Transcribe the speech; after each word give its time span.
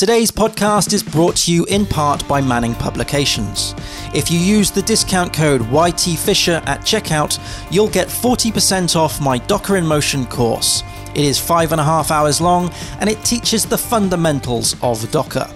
Today's 0.00 0.30
podcast 0.30 0.94
is 0.94 1.02
brought 1.02 1.36
to 1.36 1.52
you 1.52 1.66
in 1.66 1.84
part 1.84 2.26
by 2.26 2.40
Manning 2.40 2.74
Publications. 2.74 3.74
If 4.14 4.30
you 4.30 4.38
use 4.38 4.70
the 4.70 4.80
discount 4.80 5.30
code 5.30 5.60
YTFisher 5.60 6.66
at 6.66 6.80
checkout, 6.80 7.38
you'll 7.70 7.90
get 7.90 8.08
40% 8.08 8.96
off 8.96 9.20
my 9.20 9.36
Docker 9.36 9.76
in 9.76 9.86
Motion 9.86 10.24
course. 10.24 10.82
It 11.14 11.26
is 11.26 11.38
five 11.38 11.72
and 11.72 11.80
a 11.82 11.84
half 11.84 12.10
hours 12.10 12.40
long 12.40 12.72
and 13.00 13.10
it 13.10 13.22
teaches 13.26 13.66
the 13.66 13.76
fundamentals 13.76 14.74
of 14.82 15.10
Docker. 15.10 15.46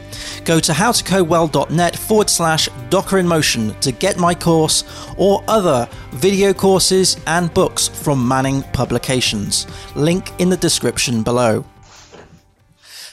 Go 0.44 0.60
to 0.60 0.72
howtocodewell.net 0.72 1.96
forward 1.96 2.28
slash 2.28 2.68
Docker 2.90 3.16
in 3.16 3.26
Motion 3.26 3.74
to 3.80 3.92
get 3.92 4.18
my 4.18 4.34
course 4.34 4.84
or 5.16 5.42
other 5.48 5.88
video 6.10 6.52
courses 6.52 7.16
and 7.26 7.54
books 7.54 7.88
from 7.88 8.28
Manning 8.28 8.62
Publications. 8.74 9.66
Link 9.96 10.38
in 10.38 10.50
the 10.50 10.56
description 10.58 11.22
below. 11.22 11.64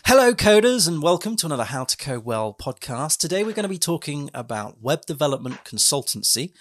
Hello, 0.06 0.34
coders, 0.34 0.88
and 0.88 1.02
welcome 1.02 1.36
to 1.38 1.46
another 1.46 1.64
How 1.64 1.84
to 1.84 1.96
Code 1.96 2.26
Well 2.26 2.56
podcast. 2.60 3.18
Today, 3.18 3.44
we're 3.44 3.54
going 3.54 3.64
to 3.64 3.70
be 3.70 3.78
talking 3.78 4.30
about 4.34 4.82
web 4.82 5.06
development 5.06 5.64
consultancy 5.64 6.52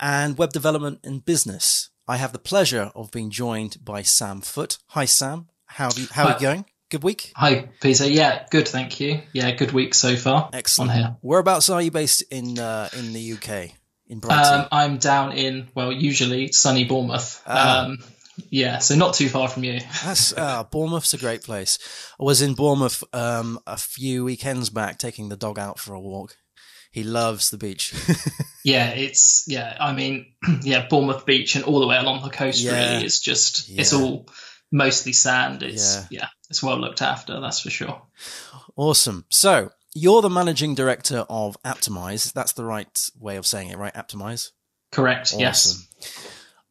and 0.00 0.38
web 0.38 0.52
development 0.52 1.00
in 1.04 1.20
business. 1.20 1.90
I 2.08 2.16
have 2.16 2.32
the 2.32 2.38
pleasure 2.38 2.90
of 2.94 3.10
being 3.10 3.30
joined 3.30 3.84
by 3.84 4.02
Sam 4.02 4.40
Foote. 4.40 4.78
Hi, 4.88 5.04
Sam. 5.04 5.48
How 5.66 5.86
are 5.86 6.00
you, 6.00 6.06
how 6.10 6.26
are 6.26 6.32
you 6.32 6.40
going? 6.40 6.64
Good 6.90 7.04
week? 7.04 7.32
Hi, 7.36 7.68
Peter. 7.80 8.08
Yeah, 8.08 8.46
good. 8.50 8.66
Thank 8.66 8.98
you. 9.00 9.20
Yeah, 9.32 9.50
good 9.52 9.72
week 9.72 9.94
so 9.94 10.16
far. 10.16 10.48
Excellent. 10.52 10.90
On 10.90 10.96
here. 10.96 11.16
Whereabouts 11.20 11.68
are 11.68 11.82
you 11.82 11.90
based 11.90 12.22
in 12.30 12.58
uh, 12.58 12.88
in 12.98 13.12
the 13.12 13.34
UK? 13.34 13.72
In 14.06 14.20
Brighton. 14.20 14.60
Um, 14.60 14.68
I'm 14.72 14.96
down 14.96 15.32
in 15.32 15.68
well, 15.74 15.92
usually 15.92 16.50
sunny 16.52 16.84
Bournemouth. 16.84 17.42
Ah. 17.46 17.84
Um, 17.84 17.98
yeah, 18.50 18.78
so 18.78 18.94
not 18.94 19.14
too 19.14 19.28
far 19.28 19.48
from 19.48 19.64
you. 19.64 19.80
That's 20.04 20.32
uh, 20.36 20.64
Bournemouth's 20.64 21.14
a 21.14 21.18
great 21.18 21.42
place. 21.42 21.78
I 22.20 22.24
was 22.24 22.42
in 22.42 22.54
Bournemouth 22.54 23.02
um, 23.12 23.58
a 23.66 23.76
few 23.76 24.24
weekends 24.24 24.70
back, 24.70 24.98
taking 24.98 25.28
the 25.28 25.36
dog 25.36 25.58
out 25.58 25.78
for 25.78 25.94
a 25.94 26.00
walk. 26.00 26.36
He 26.90 27.04
loves 27.04 27.50
the 27.50 27.58
beach. 27.58 27.94
Yeah, 28.64 28.90
it's 28.90 29.44
yeah. 29.46 29.76
I 29.80 29.94
mean, 29.94 30.34
yeah, 30.62 30.86
Bournemouth 30.90 31.24
Beach 31.24 31.54
and 31.56 31.64
all 31.64 31.80
the 31.80 31.86
way 31.86 31.96
along 31.96 32.22
the 32.22 32.28
coast 32.28 32.58
Yeah. 32.60 32.92
really 32.92 33.06
is 33.06 33.18
just 33.20 33.70
it's 33.70 33.94
all 33.94 34.28
mostly 34.70 35.14
sand. 35.14 35.62
It's 35.62 35.96
Yeah. 36.10 36.20
yeah. 36.22 36.28
it's 36.50 36.62
well 36.62 36.76
looked 36.76 37.00
after. 37.00 37.40
That's 37.40 37.60
for 37.60 37.70
sure. 37.70 38.02
awesome. 38.76 39.24
So 39.30 39.70
you're 39.94 40.20
the 40.20 40.28
managing 40.28 40.74
director 40.74 41.24
of 41.30 41.56
Aptimize. 41.64 42.32
That's 42.32 42.52
the 42.52 42.64
right 42.64 43.08
way 43.18 43.36
of 43.36 43.46
saying 43.46 43.70
it, 43.70 43.78
right? 43.78 43.94
Aptimize. 43.94 44.50
Correct. 44.92 45.32
Yes. 45.38 45.86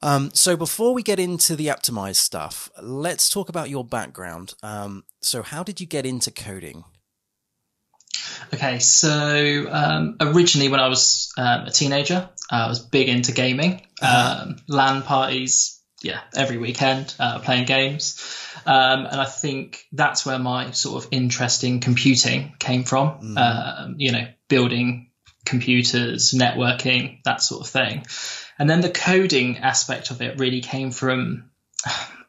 Um, 0.01 0.29
so 0.33 0.55
before 0.55 0.93
we 0.93 1.01
get 1.01 1.19
into 1.19 1.55
the 1.55 1.67
optimized 1.67 2.17
stuff, 2.17 2.69
let's 2.81 3.29
talk 3.29 3.49
about 3.49 3.69
your 3.69 3.83
background. 3.83 4.53
Um, 4.61 5.03
so 5.21 5.41
how 5.41 5.63
did 5.63 5.81
you 5.81 5.87
get 5.87 6.05
into 6.05 6.31
coding? 6.31 6.83
Okay, 8.53 8.79
so 8.79 9.65
um, 9.69 10.17
originally 10.21 10.69
when 10.69 10.79
I 10.79 10.87
was 10.87 11.31
um, 11.37 11.65
a 11.65 11.71
teenager, 11.71 12.29
I 12.49 12.67
was 12.67 12.79
big 12.79 13.09
into 13.09 13.31
gaming, 13.31 13.81
Uh-huh. 14.01 14.43
um, 14.43 14.55
LAN 14.67 15.01
parties, 15.01 15.81
yeah, 16.01 16.21
every 16.35 16.57
weekend, 16.57 17.13
uh, 17.19 17.39
playing 17.39 17.65
games. 17.65 18.23
Um, 18.65 19.05
and 19.05 19.19
I 19.19 19.25
think 19.25 19.83
that's 19.91 20.25
where 20.25 20.39
my 20.39 20.71
sort 20.71 21.03
of 21.03 21.09
interest 21.11 21.63
in 21.63 21.79
computing 21.79 22.53
came 22.59 22.83
from, 22.83 23.35
um, 23.37 23.95
you 23.97 24.11
know, 24.11 24.27
building 24.47 25.11
computers, 25.45 26.33
networking, 26.33 27.23
that 27.23 27.41
sort 27.41 27.61
of 27.61 27.67
thing. 27.71 28.05
And 28.59 28.69
then 28.69 28.81
the 28.81 28.89
coding 28.89 29.57
aspect 29.59 30.11
of 30.11 30.21
it 30.21 30.39
really 30.39 30.61
came 30.61 30.91
from, 30.91 31.51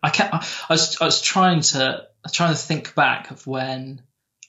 I, 0.03 0.11
can't, 0.11 0.35
I, 0.35 0.45
was, 0.71 1.01
I 1.01 1.05
was 1.05 1.21
trying 1.21 1.61
to, 1.61 2.07
trying 2.33 2.53
to 2.53 2.59
think 2.59 2.95
back 2.95 3.31
of 3.31 3.47
when 3.47 4.03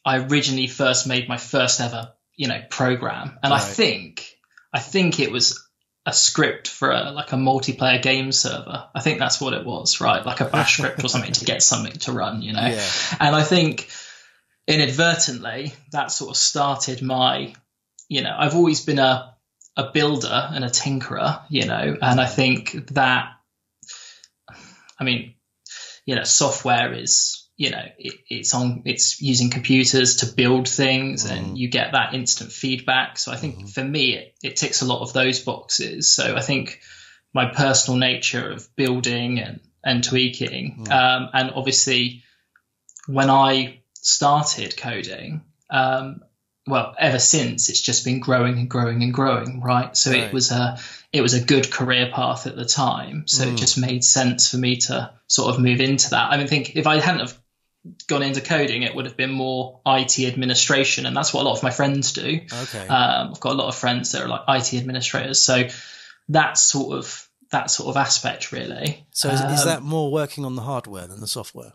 I 0.05 0.19
originally 0.19 0.67
first 0.67 1.08
made 1.08 1.30
my 1.30 1.38
first 1.38 1.80
ever, 1.81 2.13
you 2.36 2.47
know, 2.47 2.61
program, 2.69 3.38
and 3.44 3.53
I 3.53 3.59
think 3.59 4.39
I 4.73 4.80
think 4.80 5.19
it 5.19 5.31
was 5.31 5.67
a 6.05 6.13
script 6.13 6.67
for 6.67 6.91
a, 6.91 7.11
like 7.11 7.33
a 7.33 7.36
multiplayer 7.36 8.02
game 8.02 8.31
server. 8.31 8.87
I 8.93 9.02
think 9.02 9.20
that's 9.20 9.42
what 9.42 9.54
it 9.54 9.65
was, 9.65 9.99
right? 9.99 10.25
Like 10.25 10.42
a 10.42 10.45
bash 10.45 10.77
script 10.77 11.04
or 11.04 11.09
something 11.09 11.33
to 11.33 11.45
get 11.45 11.61
something 11.61 11.93
to 11.93 12.11
run, 12.11 12.42
you 12.42 12.54
know. 12.54 12.65
Yeah. 12.65 12.89
And 13.20 13.36
I 13.36 13.43
think 13.43 13.89
inadvertently 14.67 15.73
that 15.92 16.11
sort 16.11 16.31
of 16.31 16.37
started 16.37 17.02
my, 17.02 17.54
you 18.08 18.21
know, 18.21 18.36
I've 18.37 18.55
always 18.55 18.86
been 18.86 18.99
a 18.99 19.36
a 19.80 19.92
builder 19.94 20.50
and 20.54 20.66
a 20.66 20.70
tinkerer, 20.70 21.42
you 21.50 21.66
know, 21.66 21.95
and 22.02 22.20
I 22.20 22.26
think 22.26 22.88
that, 22.94 23.30
I 25.00 25.04
mean, 25.06 25.36
you 26.06 26.16
know, 26.16 26.23
software 26.23 26.92
is, 26.92 27.48
you 27.56 27.70
know, 27.72 27.86
it, 27.98 28.14
it's 28.30 28.54
on, 28.54 28.84
it's 28.86 29.22
using 29.22 29.50
computers 29.50 30.17
to 30.17 30.26
build 30.26 30.67
things 30.67 31.23
and 31.23 31.58
you 31.58 31.70
get 31.70 31.94
that 31.94 32.14
instant 32.14 32.52
feedback. 32.52 33.17
So 33.17 33.32
I 33.32 33.38
think 33.38 33.70
for 33.70 33.84
me, 33.84 34.16
it, 34.16 34.36
it 34.44 34.58
ticks 34.58 34.82
a 34.82 34.86
lot 34.86 35.02
of 35.02 35.14
those 35.14 35.40
boxes. 35.40 36.14
So 36.14 36.36
I 36.36 36.42
think 36.42 36.82
my 37.34 37.46
personal 37.46 37.98
nature 37.98 38.52
of 38.52 38.67
building 38.76 39.40
and, 39.40 39.61
and 39.82 40.04
tweaking, 40.04 40.88
um, 40.92 41.30
and 41.34 41.52
obviously 41.52 42.23
when 43.08 43.30
I 43.30 43.80
started 43.94 44.76
coding, 44.76 45.46
um, 45.70 46.22
well, 46.69 46.95
ever 46.97 47.19
since 47.19 47.69
it's 47.69 47.81
just 47.81 48.05
been 48.05 48.19
growing 48.19 48.57
and 48.59 48.69
growing 48.69 49.03
and 49.03 49.13
growing, 49.13 49.61
right? 49.61 49.95
So 49.97 50.11
Right. 50.11 50.23
it 50.23 50.33
was 50.33 50.52
a 50.52 50.77
it 51.11 51.21
was 51.21 51.33
a 51.33 51.41
good 51.41 51.71
career 51.71 52.11
path 52.13 52.45
at 52.45 52.55
the 52.55 52.65
time. 52.65 53.27
So 53.27 53.43
Mm. 53.43 53.53
it 53.53 53.57
just 53.57 53.77
made 53.80 54.03
sense 54.03 54.49
for 54.52 54.57
me 54.57 54.77
to 54.77 55.11
sort 55.27 55.53
of 55.53 55.59
move 55.59 55.81
into 55.81 56.11
that. 56.11 56.31
I 56.31 56.37
mean, 56.37 56.47
think 56.47 56.75
if 56.75 56.85
I 56.85 56.99
hadn't 56.99 57.21
have 57.21 57.37
gone 58.07 58.21
into 58.21 58.41
coding, 58.41 58.83
it 58.83 58.93
would 58.93 59.05
have 59.05 59.17
been 59.17 59.31
more 59.31 59.80
IT 59.87 60.19
administration, 60.19 61.05
and 61.07 61.15
that's 61.17 61.33
what 61.33 61.41
a 61.41 61.45
lot 61.47 61.57
of 61.57 61.63
my 61.63 61.71
friends 61.71 62.13
do. 62.13 62.41
Okay. 62.53 62.87
Um, 62.87 63.31
I've 63.31 63.39
got 63.39 63.53
a 63.53 63.55
lot 63.55 63.69
of 63.69 63.75
friends 63.75 64.11
that 64.11 64.21
are 64.21 64.27
like 64.27 64.41
IT 64.47 64.73
administrators, 64.75 65.39
so 65.41 65.63
that 66.30 66.57
sort 66.57 66.97
of 66.97 67.27
that 67.51 67.71
sort 67.71 67.89
of 67.89 67.97
aspect 67.97 68.51
really. 68.51 69.03
so 69.11 69.30
is, 69.30 69.41
is 69.41 69.61
um, 69.61 69.67
that 69.67 69.81
more 69.81 70.11
working 70.11 70.45
on 70.45 70.55
the 70.55 70.61
hardware 70.61 71.07
than 71.07 71.19
the 71.21 71.27
software? 71.27 71.73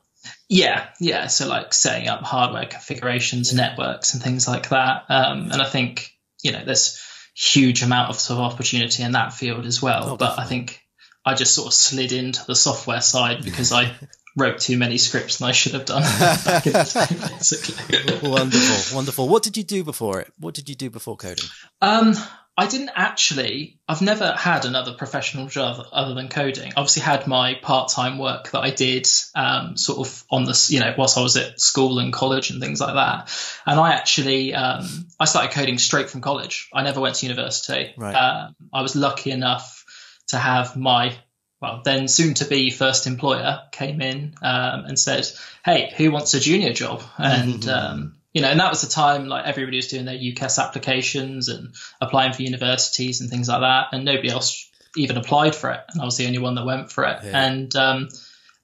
Yeah, 0.48 0.86
yeah. 1.00 1.26
So 1.26 1.48
like 1.48 1.72
setting 1.74 2.08
up 2.08 2.22
hardware 2.22 2.66
configurations, 2.66 3.52
networks, 3.52 4.14
and 4.14 4.22
things 4.22 4.46
like 4.46 4.68
that. 4.70 5.04
Um, 5.08 5.50
and 5.50 5.60
I 5.60 5.66
think 5.66 6.12
you 6.42 6.52
know 6.52 6.64
there's 6.64 7.00
huge 7.34 7.82
amount 7.82 8.10
of 8.10 8.20
sort 8.20 8.38
of 8.38 8.52
opportunity 8.52 9.02
in 9.02 9.12
that 9.12 9.32
field 9.32 9.66
as 9.66 9.82
well. 9.82 10.10
Oh, 10.10 10.16
but 10.16 10.38
I 10.38 10.44
think 10.44 10.80
I 11.24 11.34
just 11.34 11.54
sort 11.54 11.66
of 11.66 11.74
slid 11.74 12.12
into 12.12 12.44
the 12.46 12.54
software 12.54 13.00
side 13.00 13.44
because 13.44 13.72
I 13.72 13.92
wrote 14.36 14.60
too 14.60 14.76
many 14.76 14.98
scripts 14.98 15.38
than 15.38 15.48
I 15.48 15.52
should 15.52 15.72
have 15.72 15.84
done 15.84 16.02
back 16.02 16.66
in 16.66 16.72
the 16.72 17.06
day, 17.08 17.34
basically. 17.36 18.28
wonderful, 18.28 18.96
wonderful. 18.96 19.28
What 19.28 19.42
did 19.42 19.56
you 19.56 19.64
do 19.64 19.84
before 19.84 20.20
it? 20.20 20.32
What 20.38 20.54
did 20.54 20.68
you 20.68 20.74
do 20.74 20.90
before 20.90 21.16
coding? 21.16 21.46
Um, 21.80 22.14
I 22.56 22.68
didn't 22.68 22.90
actually. 22.94 23.80
I've 23.88 24.00
never 24.00 24.32
had 24.32 24.64
another 24.64 24.94
professional 24.94 25.48
job 25.48 25.84
other 25.90 26.14
than 26.14 26.28
coding. 26.28 26.72
Obviously, 26.76 27.02
had 27.02 27.26
my 27.26 27.54
part-time 27.54 28.18
work 28.18 28.52
that 28.52 28.60
I 28.60 28.70
did, 28.70 29.08
um, 29.34 29.76
sort 29.76 30.06
of 30.06 30.24
on 30.30 30.44
this, 30.44 30.70
you 30.70 30.78
know, 30.78 30.94
whilst 30.96 31.18
I 31.18 31.22
was 31.22 31.36
at 31.36 31.60
school 31.60 31.98
and 31.98 32.12
college 32.12 32.50
and 32.50 32.60
things 32.60 32.80
like 32.80 32.94
that. 32.94 33.36
And 33.66 33.80
I 33.80 33.94
actually, 33.94 34.54
um, 34.54 34.86
I 35.18 35.24
started 35.24 35.52
coding 35.52 35.78
straight 35.78 36.10
from 36.10 36.20
college. 36.20 36.68
I 36.72 36.84
never 36.84 37.00
went 37.00 37.16
to 37.16 37.26
university. 37.26 37.92
Right. 37.96 38.14
Um, 38.14 38.54
I 38.72 38.82
was 38.82 38.94
lucky 38.94 39.32
enough 39.32 39.84
to 40.28 40.38
have 40.38 40.76
my 40.76 41.16
well, 41.60 41.80
then 41.82 42.08
soon 42.08 42.34
to 42.34 42.44
be 42.44 42.70
first 42.70 43.06
employer 43.06 43.62
came 43.72 44.02
in 44.02 44.34
um, 44.42 44.84
and 44.84 44.98
said, 44.98 45.26
"Hey, 45.64 45.92
who 45.96 46.10
wants 46.10 46.34
a 46.34 46.40
junior 46.40 46.74
job?" 46.74 47.02
And 47.16 47.66
um, 47.68 48.16
you 48.34 48.42
know, 48.42 48.48
and 48.48 48.60
that 48.60 48.70
was 48.70 48.82
the 48.82 48.90
time 48.90 49.28
like 49.28 49.46
everybody 49.46 49.78
was 49.78 49.86
doing 49.86 50.04
their 50.04 50.18
UCAS 50.18 50.62
applications 50.62 51.48
and 51.48 51.74
applying 52.00 52.32
for 52.32 52.42
universities 52.42 53.20
and 53.20 53.30
things 53.30 53.48
like 53.48 53.60
that, 53.60 53.86
and 53.92 54.04
nobody 54.04 54.28
else 54.28 54.70
even 54.96 55.16
applied 55.16 55.54
for 55.54 55.70
it, 55.70 55.80
and 55.92 56.02
I 56.02 56.04
was 56.04 56.16
the 56.16 56.26
only 56.26 56.40
one 56.40 56.56
that 56.56 56.66
went 56.66 56.90
for 56.90 57.04
it. 57.04 57.20
Yeah. 57.22 57.46
And 57.46 57.74
um, 57.76 58.08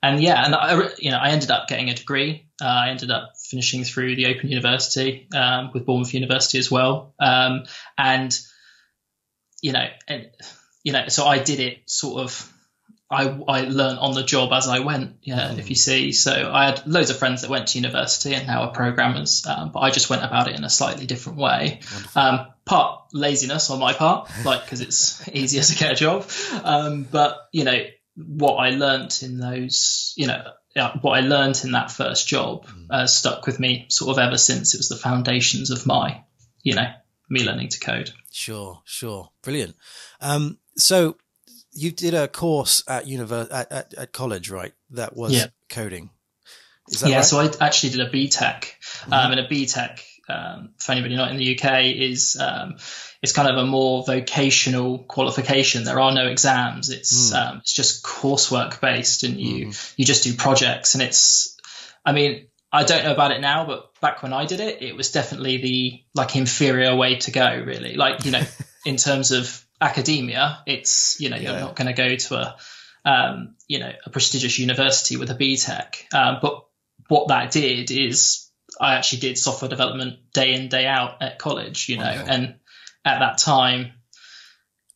and 0.02 0.20
yeah, 0.20 0.44
and 0.44 0.54
I, 0.54 0.90
you 0.98 1.10
know, 1.10 1.18
I 1.18 1.30
ended 1.30 1.50
up 1.50 1.68
getting 1.68 1.88
a 1.88 1.94
degree. 1.94 2.46
Uh, 2.60 2.66
I 2.66 2.90
ended 2.90 3.10
up 3.10 3.34
finishing 3.36 3.84
through 3.84 4.16
the 4.16 4.26
Open 4.26 4.48
University 4.48 5.28
um, 5.34 5.70
with 5.72 5.86
Bournemouth 5.86 6.12
University 6.14 6.58
as 6.58 6.70
well, 6.70 7.14
um, 7.20 7.64
and 7.96 8.38
you 9.62 9.72
know, 9.72 9.86
and 10.08 10.30
you 10.82 10.92
know, 10.92 11.08
so 11.08 11.26
I 11.26 11.38
did 11.38 11.60
it 11.60 11.78
sort 11.86 12.22
of. 12.22 12.52
I, 13.10 13.24
I 13.48 13.62
learned 13.62 13.98
on 13.98 14.14
the 14.14 14.22
job 14.22 14.52
as 14.52 14.68
I 14.68 14.78
went, 14.80 15.16
yeah, 15.22 15.52
if 15.54 15.68
you 15.68 15.74
see. 15.74 16.12
So 16.12 16.50
I 16.52 16.66
had 16.66 16.86
loads 16.86 17.10
of 17.10 17.18
friends 17.18 17.42
that 17.42 17.50
went 17.50 17.68
to 17.68 17.78
university 17.78 18.34
and 18.34 18.46
now 18.46 18.62
are 18.62 18.72
programmers, 18.72 19.44
um, 19.46 19.72
but 19.72 19.80
I 19.80 19.90
just 19.90 20.08
went 20.08 20.24
about 20.24 20.48
it 20.48 20.54
in 20.54 20.62
a 20.62 20.70
slightly 20.70 21.06
different 21.06 21.38
way. 21.38 21.80
Um, 22.14 22.46
part 22.64 23.02
laziness 23.12 23.68
on 23.70 23.80
my 23.80 23.94
part, 23.94 24.30
like 24.44 24.64
because 24.64 24.80
it's 24.80 25.28
easier 25.28 25.62
to 25.62 25.74
get 25.74 25.92
a 25.92 25.96
job. 25.96 26.30
Um, 26.62 27.02
but 27.02 27.48
you 27.50 27.64
know 27.64 27.82
what 28.14 28.54
I 28.54 28.70
learnt 28.70 29.24
in 29.24 29.38
those, 29.38 30.14
you 30.16 30.28
know, 30.28 30.44
what 31.00 31.18
I 31.18 31.20
learnt 31.20 31.64
in 31.64 31.72
that 31.72 31.90
first 31.90 32.28
job 32.28 32.66
uh, 32.90 33.06
stuck 33.06 33.44
with 33.46 33.58
me 33.58 33.86
sort 33.88 34.16
of 34.16 34.18
ever 34.18 34.38
since. 34.38 34.74
It 34.74 34.78
was 34.78 34.88
the 34.88 34.96
foundations 34.96 35.70
of 35.70 35.84
my, 35.84 36.22
you 36.62 36.74
know, 36.74 36.86
me 37.28 37.44
learning 37.44 37.70
to 37.70 37.80
code. 37.80 38.12
Sure, 38.30 38.80
sure, 38.84 39.30
brilliant. 39.42 39.74
Um, 40.20 40.58
so 40.76 41.16
you 41.72 41.92
did 41.92 42.14
a 42.14 42.28
course 42.28 42.82
at 42.88 43.06
univer- 43.06 43.48
at, 43.50 43.70
at, 43.72 43.94
at 43.94 44.12
college, 44.12 44.50
right? 44.50 44.72
That 44.90 45.16
was 45.16 45.32
Yeah. 45.32 45.46
coding. 45.68 46.10
yeah, 47.06 47.16
right? 47.16 47.24
so 47.24 47.38
I 47.38 47.50
actually 47.60 47.90
did 47.90 48.00
a 48.00 48.10
BTEC, 48.10 48.64
um, 49.06 49.12
mm-hmm. 49.12 49.30
and 49.32 49.40
a 49.40 49.48
BTEC, 49.48 50.00
um, 50.28 50.70
for 50.78 50.92
anybody 50.92 51.16
not 51.16 51.30
in 51.30 51.36
the 51.36 51.58
UK, 51.58 51.84
is 51.96 52.36
um, 52.40 52.76
it's 53.22 53.32
kind 53.32 53.48
of 53.48 53.56
a 53.56 53.66
more 53.66 54.02
vocational 54.04 54.98
qualification. 54.98 55.84
There 55.84 56.00
are 56.00 56.12
no 56.12 56.26
exams. 56.26 56.90
It's 56.90 57.32
mm. 57.32 57.36
um, 57.36 57.58
it's 57.58 57.72
just 57.72 58.02
coursework 58.02 58.80
based, 58.80 59.22
and 59.24 59.40
you 59.40 59.66
mm. 59.68 59.94
you 59.96 60.04
just 60.04 60.24
do 60.24 60.34
projects. 60.34 60.94
And 60.94 61.02
it's, 61.02 61.56
I 62.04 62.12
mean, 62.12 62.46
I 62.72 62.84
don't 62.84 63.04
know 63.04 63.12
about 63.12 63.32
it 63.32 63.40
now, 63.40 63.66
but 63.66 64.00
back 64.00 64.22
when 64.22 64.32
I 64.32 64.46
did 64.46 64.60
it, 64.60 64.82
it 64.82 64.96
was 64.96 65.12
definitely 65.12 65.58
the 65.58 66.02
like 66.14 66.34
inferior 66.36 66.96
way 66.96 67.16
to 67.16 67.30
go. 67.30 67.62
Really, 67.64 67.94
like 67.94 68.24
you 68.24 68.30
know, 68.30 68.44
in 68.86 68.96
terms 68.96 69.32
of 69.32 69.64
academia, 69.80 70.62
it's 70.66 71.20
you 71.20 71.30
know 71.30 71.36
you're 71.36 71.58
not 71.58 71.76
going 71.76 71.88
to 71.88 71.94
go 71.94 72.14
to 72.14 72.34
a 72.36 72.56
um, 73.04 73.54
you 73.66 73.78
know 73.78 73.92
a 74.04 74.10
prestigious 74.10 74.58
university 74.58 75.16
with 75.16 75.30
a 75.30 75.34
BTEC. 75.34 76.14
Um, 76.14 76.38
but 76.42 76.66
what 77.08 77.28
that 77.28 77.50
did 77.50 77.90
is 77.90 78.48
I 78.80 78.94
actually 78.94 79.20
did 79.20 79.38
software 79.38 79.68
development 79.68 80.32
day 80.32 80.54
in 80.54 80.68
day 80.68 80.86
out 80.86 81.22
at 81.22 81.38
college. 81.38 81.88
You 81.88 81.98
know, 81.98 82.10
okay. 82.10 82.24
and 82.28 82.54
at 83.04 83.20
that 83.20 83.38
time 83.38 83.92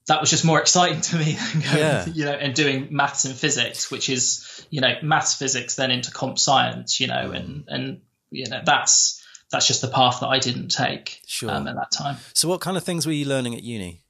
that 0.07 0.21
was 0.21 0.31
just 0.31 0.45
more 0.45 0.61
exciting 0.61 1.01
to 1.01 1.17
me 1.17 1.33
than 1.53 1.63
going, 1.63 1.79
yeah. 1.79 2.07
you 2.07 2.25
know, 2.25 2.33
and 2.33 2.55
doing 2.55 2.89
maths 2.91 3.25
and 3.25 3.35
physics, 3.35 3.91
which 3.91 4.09
is, 4.09 4.67
you 4.71 4.81
know, 4.81 4.95
maths, 5.03 5.35
physics, 5.35 5.77
then 5.77 5.91
into 5.91 6.11
comp 6.11 6.39
science, 6.39 7.01
you 7.01 7.07
know, 7.07 7.31
and, 7.31 7.65
and, 7.69 8.01
you 8.31 8.49
know, 8.49 8.61
that's, 8.65 9.25
that's 9.51 9.67
just 9.67 9.81
the 9.81 9.89
path 9.89 10.21
that 10.21 10.29
I 10.29 10.39
didn't 10.39 10.69
take 10.69 11.21
sure. 11.27 11.51
um, 11.51 11.67
at 11.69 11.77
that 11.77 11.91
time. 11.91 12.17
So 12.35 12.49
what 12.49 12.61
kind 12.61 12.77
of 12.77 12.85
things 12.85 13.07
were 13.07 13.13
you 13.13 13.27
learning 13.27 13.55
at 13.55 13.63
uni? 13.63 14.04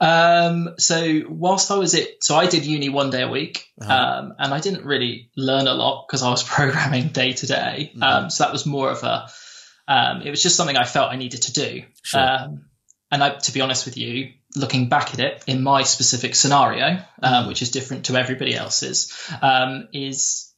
Um, 0.00 0.74
so 0.78 1.22
whilst 1.28 1.70
I 1.70 1.76
was 1.76 1.94
at, 1.94 2.22
so 2.22 2.34
I 2.34 2.46
did 2.46 2.64
uni 2.64 2.88
one 2.88 3.10
day 3.10 3.22
a 3.22 3.28
week, 3.28 3.66
uh-huh. 3.80 3.92
um, 3.92 4.34
and 4.38 4.54
I 4.54 4.60
didn't 4.60 4.86
really 4.86 5.30
learn 5.36 5.66
a 5.66 5.74
lot 5.74 6.06
because 6.06 6.22
I 6.22 6.30
was 6.30 6.42
programming 6.56 7.08
day 7.08 7.32
to 7.32 7.46
day. 7.46 7.92
Mm-hmm. 7.92 8.02
Um, 8.02 8.30
so 8.30 8.44
that 8.44 8.52
was 8.52 8.64
more 8.64 8.90
of 8.90 9.02
a, 9.02 9.28
um, 9.86 10.22
it 10.22 10.30
was 10.30 10.42
just 10.42 10.56
something 10.56 10.76
I 10.76 10.84
felt 10.84 11.12
I 11.12 11.16
needed 11.16 11.42
to 11.42 11.52
do. 11.52 11.82
Sure. 12.02 12.20
Um, 12.20 12.66
and 13.10 13.22
I, 13.22 13.30
to 13.30 13.52
be 13.52 13.60
honest 13.60 13.86
with 13.86 13.96
you, 13.96 14.32
looking 14.56 14.88
back 14.88 15.12
at 15.14 15.20
it 15.20 15.44
in 15.46 15.62
my 15.62 15.82
specific 15.82 16.34
scenario, 16.34 17.02
um, 17.22 17.48
which 17.48 17.60
is 17.60 17.70
different 17.70 18.06
to 18.06 18.16
everybody 18.16 18.54
else's, 18.54 19.12
um, 19.42 19.88
is 19.92 20.52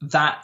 that 0.00 0.42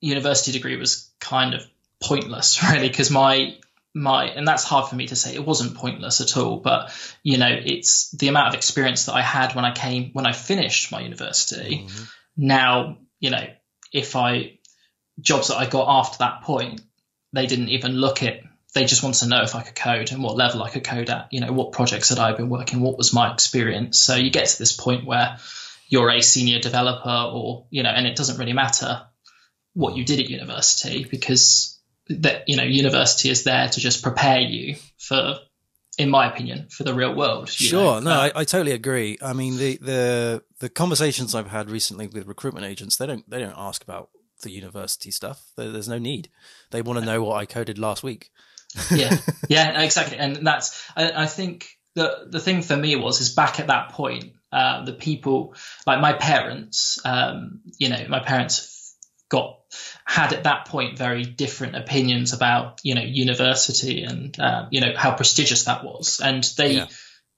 university 0.00 0.52
degree 0.52 0.76
was 0.76 1.10
kind 1.20 1.54
of 1.54 1.62
pointless, 2.02 2.62
really, 2.70 2.88
because 2.88 3.10
my 3.10 3.56
my 3.94 4.26
and 4.26 4.46
that's 4.46 4.62
hard 4.62 4.88
for 4.88 4.94
me 4.94 5.06
to 5.06 5.16
say 5.16 5.34
it 5.34 5.44
wasn't 5.44 5.74
pointless 5.74 6.20
at 6.20 6.36
all 6.36 6.58
but 6.58 6.92
you 7.24 7.38
know 7.38 7.50
it's 7.50 8.12
the 8.12 8.28
amount 8.28 8.48
of 8.48 8.54
experience 8.54 9.06
that 9.06 9.14
i 9.14 9.22
had 9.22 9.54
when 9.56 9.64
i 9.64 9.72
came 9.72 10.10
when 10.12 10.26
i 10.26 10.32
finished 10.32 10.92
my 10.92 11.00
university 11.00 11.78
mm-hmm. 11.78 12.04
now 12.36 12.98
you 13.18 13.30
know 13.30 13.44
if 13.92 14.14
i 14.14 14.56
jobs 15.20 15.48
that 15.48 15.56
i 15.56 15.66
got 15.66 15.88
after 15.88 16.18
that 16.18 16.42
point 16.42 16.80
they 17.32 17.46
didn't 17.46 17.70
even 17.70 17.92
look 17.92 18.22
at 18.22 18.42
they 18.74 18.84
just 18.84 19.02
want 19.02 19.16
to 19.16 19.28
know 19.28 19.42
if 19.42 19.54
I 19.54 19.62
could 19.62 19.74
code 19.74 20.12
and 20.12 20.22
what 20.22 20.36
level 20.36 20.62
I 20.62 20.70
could 20.70 20.84
code 20.84 21.10
at, 21.10 21.32
you 21.32 21.40
know, 21.40 21.52
what 21.52 21.72
projects 21.72 22.10
had 22.10 22.18
I 22.18 22.32
been 22.32 22.48
working, 22.48 22.80
what 22.80 22.96
was 22.96 23.12
my 23.12 23.32
experience. 23.32 23.98
So 23.98 24.14
you 24.14 24.30
get 24.30 24.46
to 24.46 24.58
this 24.58 24.72
point 24.72 25.04
where 25.04 25.38
you're 25.88 26.10
a 26.10 26.20
senior 26.20 26.60
developer 26.60 27.30
or, 27.32 27.66
you 27.70 27.82
know, 27.82 27.90
and 27.90 28.06
it 28.06 28.16
doesn't 28.16 28.38
really 28.38 28.52
matter 28.52 29.02
what 29.74 29.96
you 29.96 30.04
did 30.04 30.20
at 30.20 30.28
university 30.28 31.04
because 31.04 31.69
that, 32.10 32.48
you 32.48 32.56
know, 32.56 32.62
university 32.62 33.30
is 33.30 33.44
there 33.44 33.68
to 33.68 33.80
just 33.80 34.02
prepare 34.02 34.40
you 34.40 34.76
for, 34.98 35.36
in 35.98 36.10
my 36.10 36.30
opinion, 36.30 36.68
for 36.70 36.84
the 36.84 36.94
real 36.94 37.14
world. 37.14 37.48
Sure. 37.48 38.00
Know? 38.00 38.10
No, 38.10 38.10
uh, 38.10 38.30
I, 38.34 38.40
I 38.40 38.44
totally 38.44 38.72
agree. 38.72 39.18
I 39.22 39.32
mean, 39.32 39.56
the, 39.56 39.76
the, 39.78 40.42
the 40.58 40.68
conversations 40.68 41.34
I've 41.34 41.50
had 41.50 41.70
recently 41.70 42.06
with 42.06 42.26
recruitment 42.26 42.66
agents, 42.66 42.96
they 42.96 43.06
don't, 43.06 43.28
they 43.28 43.38
don't 43.38 43.54
ask 43.56 43.82
about 43.82 44.10
the 44.42 44.50
university 44.50 45.10
stuff. 45.10 45.44
There's 45.56 45.88
no 45.88 45.98
need. 45.98 46.28
They 46.70 46.82
want 46.82 46.98
to 46.98 47.04
know 47.04 47.22
what 47.22 47.36
I 47.36 47.46
coded 47.46 47.78
last 47.78 48.02
week 48.02 48.30
yeah, 48.90 49.16
yeah, 49.48 49.82
exactly. 49.82 50.18
And 50.18 50.46
that's 50.46 50.84
I, 50.96 51.12
I, 51.12 51.26
think 51.26 51.78
the 51.94 52.26
the 52.28 52.40
thing 52.40 52.62
for 52.62 52.76
me 52.76 52.96
was 52.96 53.20
is 53.20 53.34
back 53.34 53.60
at 53.60 53.68
that 53.68 53.90
point, 53.90 54.32
uh, 54.52 54.84
the 54.84 54.92
people 54.92 55.54
like 55.86 56.00
my 56.00 56.12
parents, 56.12 56.98
um, 57.04 57.60
you 57.78 57.88
know, 57.88 58.04
my 58.08 58.20
parents 58.20 58.79
got 59.30 59.60
had 60.04 60.32
at 60.34 60.44
that 60.44 60.66
point 60.66 60.98
very 60.98 61.24
different 61.24 61.76
opinions 61.76 62.34
about 62.34 62.80
you 62.82 62.94
know 62.94 63.02
university 63.02 64.02
and 64.02 64.38
uh, 64.38 64.66
you 64.70 64.82
know 64.82 64.92
how 64.94 65.14
prestigious 65.14 65.64
that 65.64 65.82
was, 65.84 66.20
and 66.22 66.44
they, 66.58 66.74
yeah. 66.74 66.86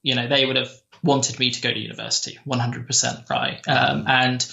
you 0.03 0.17
know, 0.17 0.27
they 0.27 0.45
would 0.45 0.57
have 0.57 0.73
wanted 1.05 1.39
me 1.39 1.51
to 1.51 1.61
go 1.61 1.71
to 1.73 1.79
university 1.79 2.39
100% 2.47 3.29
right 3.29 3.61
um, 3.69 4.05
and 4.07 4.49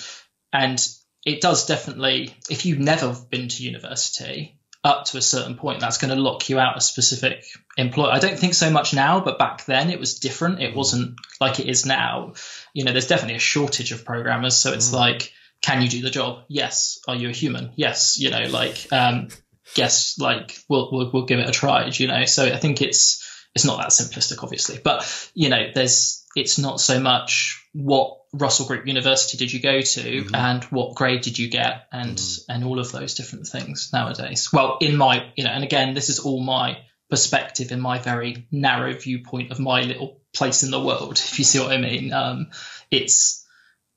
and 0.51 0.87
it 1.25 1.41
does 1.41 1.67
definitely 1.67 2.35
if 2.49 2.65
you've 2.65 2.79
never 2.79 3.15
been 3.29 3.47
to 3.47 3.63
university 3.63 4.59
up 4.83 5.05
to 5.05 5.17
a 5.17 5.21
certain 5.21 5.55
point, 5.55 5.81
that's 5.81 5.97
going 5.97 6.15
to 6.15 6.21
lock 6.21 6.47
you 6.49 6.57
out 6.57 6.77
a 6.77 6.81
specific 6.81 7.43
employer. 7.77 8.11
I 8.11 8.19
don't 8.19 8.39
think 8.39 8.53
so 8.53 8.69
much 8.69 8.93
now, 8.93 9.19
but 9.19 9.37
back 9.37 9.65
then 9.65 9.89
it 9.89 9.99
was 9.99 10.19
different. 10.19 10.61
It 10.61 10.73
wasn't 10.73 11.15
like 11.41 11.59
it 11.59 11.67
is 11.67 11.85
now. 11.85 12.33
You 12.73 12.85
know, 12.85 12.93
there's 12.93 13.07
definitely 13.07 13.35
a 13.35 13.39
shortage 13.39 13.91
of 13.91 14.05
programmers. 14.05 14.55
So 14.55 14.71
it's 14.71 14.91
mm. 14.91 14.93
like, 14.93 15.33
can 15.61 15.81
you 15.81 15.89
do 15.89 16.01
the 16.01 16.09
job? 16.09 16.43
Yes. 16.47 16.99
Are 17.07 17.15
you 17.15 17.29
a 17.29 17.33
human? 17.33 17.71
Yes. 17.75 18.19
You 18.19 18.31
know, 18.31 18.45
like, 18.49 18.87
um, 18.91 19.29
guess 19.75 20.17
like 20.19 20.57
we'll, 20.69 20.89
we'll, 20.91 21.11
we'll 21.11 21.25
give 21.25 21.39
it 21.39 21.49
a 21.49 21.51
try. 21.51 21.87
You 21.87 22.07
know, 22.07 22.25
so 22.25 22.45
I 22.45 22.57
think 22.57 22.81
it's, 22.81 23.25
it's 23.55 23.65
not 23.65 23.79
that 23.79 23.89
simplistic, 23.89 24.43
obviously, 24.43 24.79
but 24.83 25.29
you 25.33 25.49
know, 25.49 25.71
there's, 25.73 26.25
it's 26.35 26.57
not 26.59 26.79
so 26.79 26.99
much 26.99 27.67
what 27.73 28.19
Russell 28.33 28.67
Group 28.67 28.87
University 28.87 29.37
did 29.37 29.51
you 29.51 29.59
go 29.59 29.81
to 29.81 30.01
mm-hmm. 30.01 30.35
and 30.35 30.63
what 30.65 30.95
grade 30.95 31.21
did 31.21 31.39
you 31.39 31.49
get 31.49 31.87
and 31.91 32.17
mm-hmm. 32.17 32.51
and 32.51 32.63
all 32.63 32.79
of 32.79 32.91
those 32.91 33.15
different 33.15 33.47
things 33.47 33.89
nowadays. 33.91 34.49
Well, 34.53 34.77
in 34.81 34.95
my 34.95 35.31
you 35.35 35.43
know, 35.43 35.51
and 35.51 35.63
again, 35.63 35.93
this 35.93 36.09
is 36.09 36.19
all 36.19 36.41
my 36.41 36.79
perspective 37.09 37.71
in 37.71 37.79
my 37.79 37.97
very 37.97 38.47
narrow 38.51 38.93
viewpoint 38.93 39.51
of 39.51 39.59
my 39.59 39.81
little 39.81 40.21
place 40.33 40.63
in 40.63 40.71
the 40.71 40.79
world, 40.79 41.13
if 41.17 41.39
you 41.39 41.45
see 41.45 41.59
what 41.59 41.71
I 41.71 41.77
mean. 41.77 42.13
Um, 42.13 42.51
it's 42.91 43.45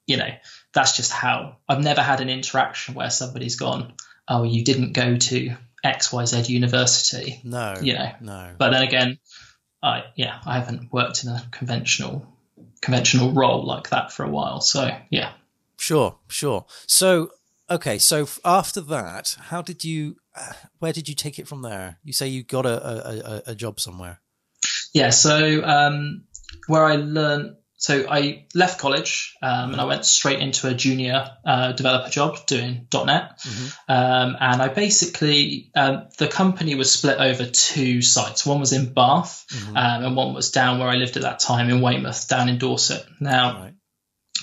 you 0.07 0.17
know, 0.17 0.31
that's 0.73 0.97
just 0.97 1.13
how 1.13 1.57
I've 1.69 1.83
never 1.83 2.01
had 2.01 2.21
an 2.21 2.31
interaction 2.31 2.95
where 2.95 3.11
somebody's 3.11 3.57
gone, 3.57 3.95
Oh, 4.29 4.45
you 4.45 4.65
didn't 4.65 4.93
go 4.93 5.17
to 5.17 5.57
XYZ 5.85 6.49
university. 6.49 7.41
No. 7.45 7.75
You 7.81 7.95
know. 7.95 8.13
No. 8.21 8.55
But 8.57 8.71
then 8.71 8.83
again, 8.83 9.19
I 9.83 10.05
yeah, 10.15 10.41
I 10.47 10.59
haven't 10.59 10.93
worked 10.93 11.25
in 11.25 11.31
a 11.31 11.43
conventional 11.51 12.27
conventional 12.81 13.33
role 13.33 13.65
like 13.65 13.91
that 13.91 14.13
for 14.13 14.25
a 14.25 14.31
while. 14.31 14.61
So 14.61 14.91
yeah. 15.11 15.33
Sure, 15.77 16.19
sure. 16.29 16.67
So 16.87 17.33
okay, 17.69 17.99
so 17.99 18.29
after 18.45 18.81
that, 18.83 19.37
how 19.49 19.63
did 19.63 19.85
you? 19.85 20.17
Where 20.79 20.93
did 20.93 21.09
you 21.09 21.15
take 21.15 21.39
it 21.39 21.49
from 21.49 21.63
there? 21.63 21.99
You 22.05 22.13
say 22.13 22.29
you 22.29 22.45
got 22.45 22.65
a 22.65 23.47
a, 23.47 23.51
a 23.51 23.55
job 23.55 23.81
somewhere. 23.81 24.21
Yeah, 24.95 25.11
so 25.11 25.65
um, 25.65 26.25
where 26.69 26.85
I 26.85 26.97
learned 26.97 27.57
so 27.83 28.07
I 28.09 28.47
left 28.55 28.79
college 28.79 29.35
um, 29.43 29.73
and 29.73 29.81
I 29.81 29.87
went 29.87 30.07
straight 30.07 30.39
into 30.39 30.69
a 30.69 30.73
junior 30.73 31.33
uh, 31.45 31.73
developer 31.73 32.11
job 32.11 32.39
doing 32.47 32.87
.NET, 32.95 33.41
mm-hmm. 33.41 33.93
um, 33.93 34.37
and 34.39 34.63
I 34.63 34.69
basically 34.69 35.73
um, 35.75 36.07
the 36.17 36.29
company 36.29 36.77
was 36.77 36.93
split 36.93 37.19
over 37.19 37.45
two 37.45 38.01
sites. 38.01 38.47
One 38.47 38.61
was 38.61 38.73
in 38.73 38.93
Bath, 38.93 39.45
mm-hmm. 39.51 39.77
Um, 39.77 40.05
and 40.05 40.17
one 40.17 40.33
was 40.33 40.53
down 40.53 40.79
where 40.79 40.87
I 40.87 40.95
lived 40.95 41.17
at 41.17 41.23
that 41.23 41.41
time 41.41 41.71
in 41.71 41.81
Weymouth, 41.81 42.29
down 42.29 42.49
in 42.49 42.59
Dorset. 42.59 43.05
Now, 43.19 43.63
right. 43.63 43.75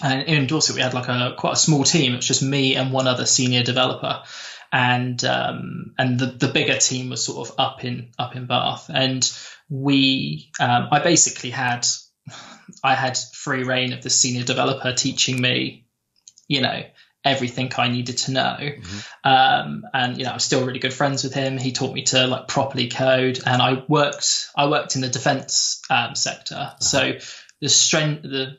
and 0.03 0.27
in 0.27 0.45
Dorset 0.47 0.75
we 0.75 0.81
had 0.81 0.93
like 0.93 1.07
a 1.07 1.33
quite 1.37 1.53
a 1.53 1.55
small 1.55 1.85
team. 1.85 2.11
It 2.11 2.17
was 2.17 2.27
just 2.27 2.43
me 2.43 2.75
and 2.75 2.91
one 2.91 3.07
other 3.07 3.25
senior 3.25 3.63
developer, 3.63 4.21
and 4.73 5.23
um, 5.23 5.93
and 5.97 6.19
the 6.19 6.25
the 6.25 6.49
bigger 6.49 6.77
team 6.77 7.09
was 7.09 7.23
sort 7.23 7.47
of 7.47 7.55
up 7.57 7.85
in 7.85 8.11
up 8.19 8.35
in 8.35 8.47
Bath, 8.47 8.91
and 8.93 9.23
we 9.69 10.51
um, 10.59 10.89
I 10.91 10.99
basically 10.99 11.51
had 11.51 11.87
I 12.83 12.95
had 12.95 13.17
free 13.17 13.63
reign 13.63 13.93
of 13.93 14.01
the 14.01 14.09
senior 14.09 14.43
developer 14.43 14.93
teaching 14.93 15.39
me, 15.39 15.85
you 16.47 16.61
know, 16.61 16.83
everything 17.25 17.71
I 17.77 17.89
needed 17.89 18.17
to 18.19 18.31
know. 18.31 18.57
Mm-hmm. 18.59 19.29
Um, 19.29 19.85
and 19.93 20.17
you 20.17 20.23
know, 20.23 20.31
I 20.31 20.33
was 20.35 20.43
still 20.43 20.65
really 20.65 20.79
good 20.79 20.93
friends 20.93 21.23
with 21.23 21.33
him. 21.33 21.57
He 21.57 21.71
taught 21.71 21.93
me 21.93 22.03
to 22.03 22.27
like 22.27 22.47
properly 22.47 22.89
code, 22.89 23.39
and 23.45 23.61
I 23.61 23.83
worked 23.87 24.49
I 24.55 24.67
worked 24.67 24.95
in 24.95 25.01
the 25.01 25.09
defense 25.09 25.81
um, 25.89 26.15
sector. 26.15 26.55
Uh-huh. 26.55 26.79
So 26.79 27.11
the 27.61 27.69
strength 27.69 28.23
the 28.23 28.57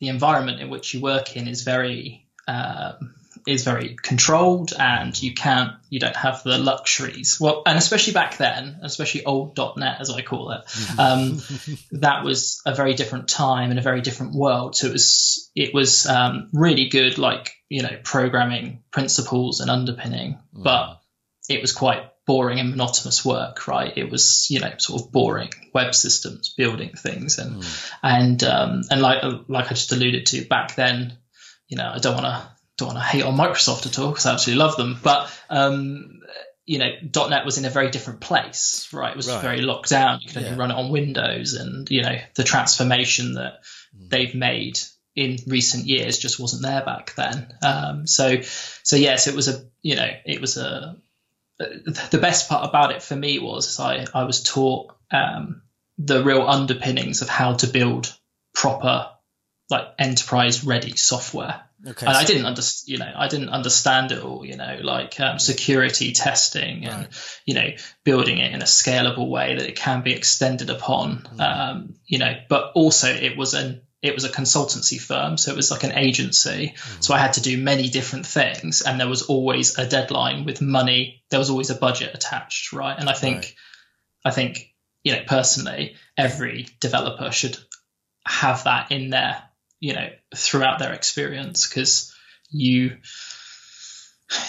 the 0.00 0.08
environment 0.08 0.60
in 0.60 0.70
which 0.70 0.94
you 0.94 1.00
work 1.00 1.36
in 1.36 1.48
is 1.48 1.62
very 1.62 2.26
um, 2.46 3.14
is 3.48 3.64
very 3.64 3.96
controlled 4.02 4.72
and 4.78 5.20
you 5.20 5.32
can't 5.32 5.72
you 5.88 5.98
don't 5.98 6.16
have 6.16 6.42
the 6.42 6.58
luxuries 6.58 7.38
well 7.40 7.62
and 7.64 7.78
especially 7.78 8.12
back 8.12 8.36
then 8.36 8.78
especially 8.82 9.24
old 9.24 9.58
net 9.76 9.96
as 10.00 10.10
i 10.10 10.20
call 10.20 10.50
it 10.50 10.60
um, 10.98 11.40
that 11.92 12.24
was 12.24 12.60
a 12.66 12.74
very 12.74 12.94
different 12.94 13.26
time 13.26 13.70
and 13.70 13.78
a 13.78 13.82
very 13.82 14.02
different 14.02 14.34
world 14.34 14.76
so 14.76 14.86
it 14.86 14.92
was 14.92 15.50
it 15.54 15.72
was 15.72 16.06
um, 16.06 16.50
really 16.52 16.88
good 16.88 17.16
like 17.16 17.54
you 17.68 17.82
know 17.82 17.96
programming 18.04 18.82
principles 18.90 19.60
and 19.60 19.70
underpinning 19.70 20.38
mm. 20.54 20.62
but 20.62 21.00
it 21.48 21.62
was 21.62 21.72
quite 21.72 22.02
boring 22.26 22.60
and 22.60 22.70
monotonous 22.70 23.24
work 23.24 23.66
right 23.66 23.96
it 23.96 24.10
was 24.10 24.46
you 24.50 24.60
know 24.60 24.72
sort 24.76 25.00
of 25.00 25.10
boring 25.10 25.48
web 25.72 25.94
systems 25.94 26.52
building 26.54 26.90
things 26.90 27.38
and 27.38 27.62
mm. 27.62 27.92
and 28.02 28.44
um, 28.44 28.82
and 28.90 29.00
like 29.00 29.22
like 29.48 29.66
i 29.66 29.68
just 29.70 29.92
alluded 29.92 30.26
to 30.26 30.44
back 30.44 30.74
then 30.74 31.16
you 31.68 31.78
know 31.78 31.90
i 31.94 31.98
don't 31.98 32.14
want 32.14 32.26
to 32.26 32.57
don't 32.78 32.94
want 32.94 32.98
to 32.98 33.04
hate 33.04 33.24
on 33.24 33.36
Microsoft 33.36 33.86
at 33.86 33.98
all 33.98 34.10
because 34.10 34.24
I 34.24 34.32
absolutely 34.32 34.64
love 34.64 34.76
them, 34.76 34.98
but 35.02 35.30
um, 35.50 36.20
you 36.64 36.78
know, 36.78 36.90
.NET 37.28 37.44
was 37.44 37.58
in 37.58 37.64
a 37.64 37.70
very 37.70 37.90
different 37.90 38.20
place, 38.20 38.88
right? 38.92 39.10
It 39.10 39.16
was 39.16 39.28
right. 39.28 39.42
very 39.42 39.60
locked 39.62 39.90
down. 39.90 40.20
You 40.20 40.28
could 40.28 40.36
only 40.38 40.50
yeah. 40.50 40.56
run 40.56 40.70
it 40.70 40.74
on 40.74 40.90
Windows, 40.90 41.54
and 41.54 41.90
you 41.90 42.02
know, 42.02 42.16
the 42.34 42.44
transformation 42.44 43.34
that 43.34 43.60
mm. 43.96 44.08
they've 44.08 44.34
made 44.34 44.78
in 45.16 45.38
recent 45.46 45.86
years 45.86 46.18
just 46.18 46.38
wasn't 46.38 46.62
there 46.62 46.84
back 46.84 47.14
then. 47.16 47.52
Um, 47.62 48.06
so, 48.06 48.40
so 48.42 48.96
yes, 48.96 49.26
it 49.26 49.34
was 49.34 49.48
a 49.48 49.64
you 49.82 49.96
know, 49.96 50.10
it 50.24 50.40
was 50.40 50.56
a 50.56 50.96
the 51.58 52.18
best 52.20 52.48
part 52.48 52.68
about 52.68 52.92
it 52.92 53.02
for 53.02 53.16
me 53.16 53.40
was 53.40 53.80
I 53.80 54.06
I 54.14 54.24
was 54.24 54.42
taught 54.44 54.94
um, 55.10 55.62
the 55.96 56.22
real 56.22 56.46
underpinnings 56.46 57.22
of 57.22 57.28
how 57.28 57.54
to 57.54 57.66
build 57.66 58.16
proper 58.54 59.10
like 59.70 59.86
enterprise 59.98 60.64
ready 60.64 60.96
software 60.96 61.62
Okay. 61.86 62.06
And 62.06 62.16
I 62.16 62.24
didn't 62.24 62.46
understand, 62.46 62.88
you 62.90 62.98
know, 62.98 63.12
I 63.14 63.28
didn't 63.28 63.50
understand 63.50 64.10
it 64.10 64.20
all, 64.22 64.44
you 64.44 64.56
know, 64.56 64.80
like 64.82 65.20
um, 65.20 65.38
security 65.38 66.12
testing 66.12 66.84
and, 66.84 67.04
right. 67.04 67.40
you 67.46 67.54
know, 67.54 67.70
building 68.02 68.38
it 68.38 68.52
in 68.52 68.62
a 68.62 68.64
scalable 68.64 69.28
way 69.28 69.54
that 69.54 69.68
it 69.68 69.76
can 69.76 70.02
be 70.02 70.12
extended 70.12 70.70
upon, 70.70 71.28
mm. 71.36 71.40
um, 71.40 71.94
you 72.04 72.18
know, 72.18 72.34
but 72.48 72.72
also 72.74 73.08
it 73.08 73.36
was 73.36 73.54
an, 73.54 73.82
it 74.02 74.14
was 74.14 74.24
a 74.24 74.28
consultancy 74.28 75.00
firm. 75.00 75.36
So 75.36 75.52
it 75.52 75.56
was 75.56 75.70
like 75.70 75.84
an 75.84 75.92
agency. 75.92 76.74
Mm. 76.76 77.04
So 77.04 77.14
I 77.14 77.18
had 77.18 77.34
to 77.34 77.42
do 77.42 77.56
many 77.56 77.88
different 77.88 78.26
things 78.26 78.82
and 78.82 78.98
there 78.98 79.08
was 79.08 79.22
always 79.22 79.78
a 79.78 79.88
deadline 79.88 80.44
with 80.44 80.60
money. 80.60 81.22
There 81.30 81.38
was 81.38 81.50
always 81.50 81.70
a 81.70 81.76
budget 81.76 82.12
attached. 82.12 82.72
Right. 82.72 82.98
And 82.98 83.08
I 83.08 83.12
think, 83.12 83.36
right. 83.36 83.54
I 84.24 84.30
think, 84.32 84.74
you 85.04 85.12
know, 85.12 85.22
personally, 85.28 85.94
every 86.16 86.66
developer 86.80 87.30
should 87.30 87.56
have 88.26 88.64
that 88.64 88.90
in 88.90 89.10
there 89.10 89.44
you 89.80 89.94
know 89.94 90.08
throughout 90.34 90.78
their 90.78 90.92
experience 90.92 91.68
because 91.68 92.14
you 92.50 92.96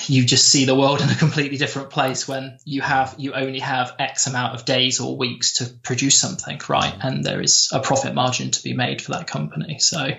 you 0.07 0.25
just 0.25 0.47
see 0.47 0.65
the 0.65 0.75
world 0.75 1.01
in 1.01 1.09
a 1.09 1.15
completely 1.15 1.57
different 1.57 1.89
place 1.89 2.27
when 2.27 2.57
you 2.65 2.81
have 2.81 3.15
you 3.17 3.33
only 3.33 3.59
have 3.59 3.95
x 3.99 4.27
amount 4.27 4.55
of 4.55 4.65
days 4.65 4.99
or 4.99 5.17
weeks 5.17 5.53
to 5.57 5.65
produce 5.83 6.19
something 6.19 6.59
right? 6.67 6.93
And 7.01 7.23
there 7.23 7.41
is 7.41 7.69
a 7.71 7.79
profit 7.79 8.13
margin 8.13 8.51
to 8.51 8.63
be 8.63 8.73
made 8.73 9.01
for 9.01 9.13
that 9.13 9.27
company. 9.27 9.79
So 9.79 10.09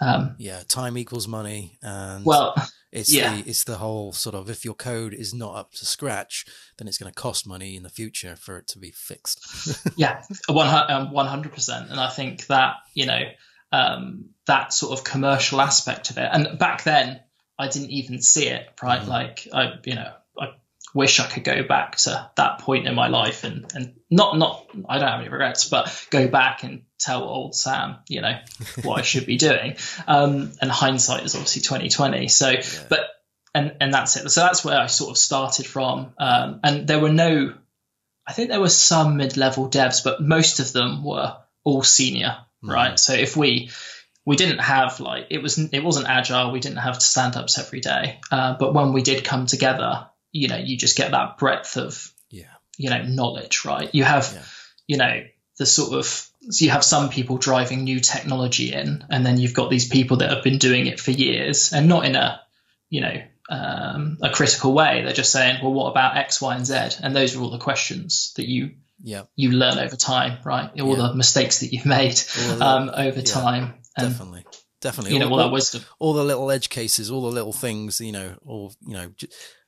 um, 0.00 0.36
yeah 0.38 0.62
time 0.68 0.98
equals 0.98 1.26
money 1.26 1.78
and 1.82 2.24
well 2.24 2.54
it's 2.92 3.12
yeah. 3.12 3.36
the 3.36 3.48
it's 3.48 3.64
the 3.64 3.78
whole 3.78 4.12
sort 4.12 4.34
of 4.34 4.50
if 4.50 4.62
your 4.62 4.74
code 4.74 5.14
is 5.14 5.32
not 5.32 5.54
up 5.54 5.72
to 5.72 5.86
scratch 5.86 6.44
then 6.76 6.86
it's 6.86 6.98
going 6.98 7.10
to 7.10 7.18
cost 7.18 7.46
money 7.46 7.76
in 7.76 7.82
the 7.82 7.88
future 7.88 8.36
for 8.36 8.58
it 8.58 8.66
to 8.68 8.78
be 8.78 8.90
fixed. 8.90 9.40
Yeah 9.96 10.22
100% 10.50 10.90
um, 10.90 11.90
and 11.90 12.00
i 12.00 12.10
think 12.10 12.46
that 12.48 12.74
you 12.92 13.06
know 13.06 13.22
um, 13.72 14.30
that 14.46 14.72
sort 14.72 14.98
of 14.98 15.04
commercial 15.04 15.60
aspect 15.60 16.10
of 16.10 16.18
it. 16.18 16.28
And 16.30 16.58
back 16.58 16.84
then, 16.84 17.20
I 17.58 17.68
didn't 17.68 17.90
even 17.90 18.20
see 18.20 18.48
it. 18.48 18.68
Right, 18.82 19.00
mm-hmm. 19.00 19.10
like 19.10 19.48
I, 19.52 19.74
you 19.84 19.94
know, 19.94 20.12
I 20.38 20.54
wish 20.94 21.20
I 21.20 21.26
could 21.26 21.44
go 21.44 21.62
back 21.62 21.96
to 21.96 22.30
that 22.36 22.60
point 22.60 22.86
in 22.86 22.94
my 22.94 23.08
life 23.08 23.44
and 23.44 23.70
and 23.74 23.94
not 24.10 24.38
not 24.38 24.66
I 24.88 24.98
don't 24.98 25.08
have 25.08 25.20
any 25.20 25.28
regrets, 25.28 25.68
but 25.68 26.06
go 26.10 26.28
back 26.28 26.62
and 26.62 26.82
tell 26.98 27.24
old 27.24 27.54
Sam, 27.54 27.96
you 28.08 28.20
know, 28.20 28.38
what 28.82 28.98
I 28.98 29.02
should 29.02 29.26
be 29.26 29.36
doing. 29.36 29.76
Um, 30.06 30.52
and 30.60 30.70
hindsight 30.70 31.24
is 31.24 31.34
obviously 31.34 31.62
twenty 31.62 31.88
twenty. 31.88 32.28
So, 32.28 32.50
yeah. 32.50 32.62
but 32.88 33.00
and 33.54 33.76
and 33.80 33.94
that's 33.94 34.16
it. 34.16 34.28
So 34.30 34.40
that's 34.42 34.64
where 34.64 34.78
I 34.78 34.86
sort 34.86 35.10
of 35.10 35.18
started 35.18 35.66
from. 35.66 36.12
Um, 36.18 36.60
and 36.62 36.86
there 36.86 37.00
were 37.00 37.12
no, 37.12 37.54
I 38.26 38.32
think 38.32 38.50
there 38.50 38.60
were 38.60 38.68
some 38.68 39.16
mid 39.16 39.36
level 39.36 39.70
devs, 39.70 40.04
but 40.04 40.20
most 40.20 40.60
of 40.60 40.72
them 40.72 41.02
were 41.02 41.36
all 41.64 41.82
senior 41.82 42.36
mm. 42.66 42.72
right? 42.72 42.98
So 42.98 43.14
if 43.14 43.36
we 43.36 43.70
we 44.24 44.36
didn't 44.36 44.58
have 44.58 45.00
like 45.00 45.28
it 45.30 45.42
was 45.42 45.58
it 45.58 45.82
wasn't 45.82 46.08
agile. 46.08 46.52
We 46.52 46.60
didn't 46.60 46.78
have 46.78 47.00
stand 47.00 47.36
ups 47.36 47.58
every 47.58 47.80
day, 47.80 48.20
uh, 48.30 48.56
but 48.58 48.74
when 48.74 48.92
we 48.92 49.02
did 49.02 49.24
come 49.24 49.46
together, 49.46 50.08
you 50.32 50.48
know, 50.48 50.56
you 50.56 50.76
just 50.76 50.96
get 50.96 51.12
that 51.12 51.38
breadth 51.38 51.76
of 51.76 52.12
yeah, 52.30 52.52
you 52.76 52.90
know, 52.90 53.02
knowledge, 53.02 53.64
right? 53.64 53.88
You 53.94 54.04
have 54.04 54.30
yeah. 54.34 54.42
you 54.86 54.96
know 54.98 55.24
the 55.58 55.66
sort 55.66 55.92
of 55.92 56.28
so 56.50 56.64
you 56.64 56.70
have 56.70 56.84
some 56.84 57.08
people 57.08 57.38
driving 57.38 57.84
new 57.84 58.00
technology 58.00 58.72
in, 58.72 59.04
and 59.10 59.24
then 59.24 59.38
you've 59.38 59.54
got 59.54 59.70
these 59.70 59.88
people 59.88 60.18
that 60.18 60.30
have 60.30 60.44
been 60.44 60.58
doing 60.58 60.86
it 60.86 61.00
for 61.00 61.12
years, 61.12 61.72
and 61.72 61.88
not 61.88 62.04
in 62.04 62.16
a 62.16 62.40
you 62.90 63.00
know 63.00 63.22
um, 63.48 64.18
a 64.22 64.30
critical 64.30 64.72
way. 64.72 65.02
They're 65.02 65.12
just 65.12 65.32
saying, 65.32 65.60
well, 65.62 65.72
what 65.72 65.90
about 65.90 66.16
X, 66.16 66.40
Y, 66.40 66.54
and 66.54 66.66
Z? 66.66 66.98
And 67.02 67.14
those 67.14 67.36
are 67.36 67.40
all 67.40 67.50
the 67.50 67.58
questions 67.58 68.32
that 68.36 68.48
you 68.48 68.72
yeah. 69.02 69.22
you 69.34 69.52
learn 69.52 69.78
over 69.78 69.96
time, 69.96 70.38
right? 70.44 70.70
All 70.80 70.96
yeah. 70.96 71.08
the 71.08 71.14
mistakes 71.14 71.60
that 71.60 71.72
you've 71.72 71.86
made 71.86 72.20
um, 72.60 72.90
over 72.94 73.18
yeah, 73.18 73.24
time. 73.24 73.74
And, 73.96 74.10
definitely. 74.10 74.44
Definitely. 74.80 75.14
You 75.14 75.20
know, 75.20 75.26
all, 75.28 75.40
all 75.40 75.46
that 75.46 75.52
wisdom. 75.52 75.82
All 75.98 76.12
the 76.12 76.24
little 76.24 76.50
edge 76.50 76.68
cases, 76.68 77.10
all 77.10 77.22
the 77.22 77.34
little 77.34 77.52
things, 77.52 78.00
you 78.00 78.12
know, 78.12 78.36
or, 78.42 78.70
you 78.86 78.92
know, 78.92 79.10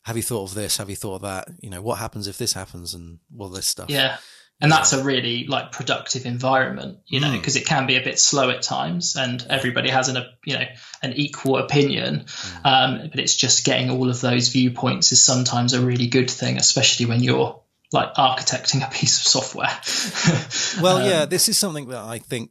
have 0.04 0.16
you 0.16 0.22
thought 0.22 0.50
of 0.50 0.54
this? 0.54 0.76
Have 0.76 0.90
you 0.90 0.96
thought 0.96 1.16
of 1.16 1.22
that? 1.22 1.48
You 1.60 1.70
know, 1.70 1.82
what 1.82 1.98
happens 1.98 2.28
if 2.28 2.38
this 2.38 2.52
happens 2.52 2.94
and 2.94 3.18
all 3.38 3.48
this 3.48 3.66
stuff? 3.66 3.90
Yeah. 3.90 4.18
And 4.60 4.72
that's 4.72 4.92
a 4.92 5.04
really 5.04 5.46
like 5.46 5.70
productive 5.70 6.26
environment, 6.26 6.98
you 7.06 7.20
know, 7.20 7.30
because 7.30 7.54
mm. 7.54 7.60
it 7.60 7.66
can 7.66 7.86
be 7.86 7.96
a 7.96 8.02
bit 8.02 8.18
slow 8.18 8.50
at 8.50 8.60
times, 8.60 9.14
and 9.14 9.44
everybody 9.48 9.88
has 9.88 10.08
an, 10.08 10.16
a 10.16 10.26
you 10.44 10.58
know, 10.58 10.64
an 11.00 11.12
equal 11.12 11.58
opinion. 11.58 12.24
Mm. 12.26 12.66
Um, 12.66 13.08
but 13.08 13.20
it's 13.20 13.36
just 13.36 13.64
getting 13.64 13.90
all 13.90 14.10
of 14.10 14.20
those 14.20 14.48
viewpoints 14.48 15.12
is 15.12 15.22
sometimes 15.22 15.74
a 15.74 15.80
really 15.80 16.08
good 16.08 16.28
thing, 16.28 16.56
especially 16.56 17.06
when 17.06 17.22
you're 17.22 17.60
like 17.92 18.14
architecting 18.14 18.86
a 18.86 18.90
piece 18.90 19.18
of 19.18 19.26
software. 19.26 20.82
well, 20.82 20.98
um, 20.98 21.08
yeah, 21.08 21.24
this 21.24 21.48
is 21.48 21.58
something 21.58 21.88
that 21.88 22.02
I 22.02 22.18
think 22.18 22.50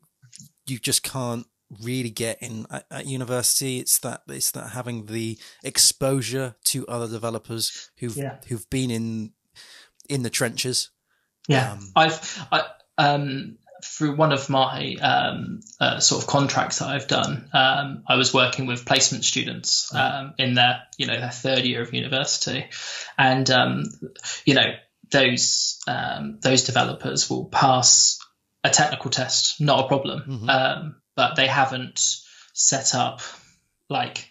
you 0.66 0.80
just 0.80 1.04
can't 1.04 1.46
really 1.82 2.10
get 2.10 2.42
in 2.42 2.66
at, 2.70 2.86
at, 2.90 3.06
university. 3.06 3.80
It's 3.80 4.00
that 4.00 4.22
it's 4.28 4.52
that 4.52 4.72
having 4.72 5.06
the 5.06 5.38
exposure 5.64 6.56
to 6.66 6.88
other 6.88 7.08
developers 7.08 7.92
who've 7.98 8.16
yeah. 8.16 8.38
who've 8.48 8.70
been 8.70 8.92
in 8.92 9.34
in 10.10 10.24
the 10.24 10.30
trenches. 10.30 10.90
Yeah, 11.48 11.74
um, 11.74 11.92
I've 11.96 12.48
I, 12.52 12.64
um, 12.98 13.58
through 13.84 14.16
one 14.16 14.32
of 14.32 14.50
my 14.50 14.96
um, 14.96 15.62
uh, 15.80 16.00
sort 16.00 16.24
of 16.24 16.28
contracts 16.28 16.80
that 16.80 16.90
I've 16.90 17.08
done, 17.08 17.50
um, 17.54 18.04
I 18.08 18.16
was 18.16 18.34
working 18.34 18.66
with 18.66 18.86
placement 18.86 19.24
students 19.24 19.94
um, 19.94 20.34
in 20.38 20.56
their, 20.56 20.82
you 20.98 21.06
know, 21.06 21.20
their 21.20 21.32
third 21.32 21.66
year 21.66 21.82
of 21.82 21.94
university, 21.94 22.66
and 23.18 23.50
um, 23.50 23.84
you 24.46 24.56
know, 24.56 24.74
those 25.12 25.80
um, 25.88 26.40
those 26.42 26.64
developers 26.64 27.30
will 27.30 27.46
pass 27.46 28.20
a 28.64 28.70
technical 28.70 29.10
test, 29.12 29.62
not 29.62 29.86
a 29.86 29.88
problem. 29.88 30.24
Mm-hmm. 30.28 30.50
Um, 30.50 30.96
but 31.16 31.36
they 31.36 31.48
haven't 31.48 32.18
set 32.54 32.96
up 32.96 33.22
like 33.90 34.30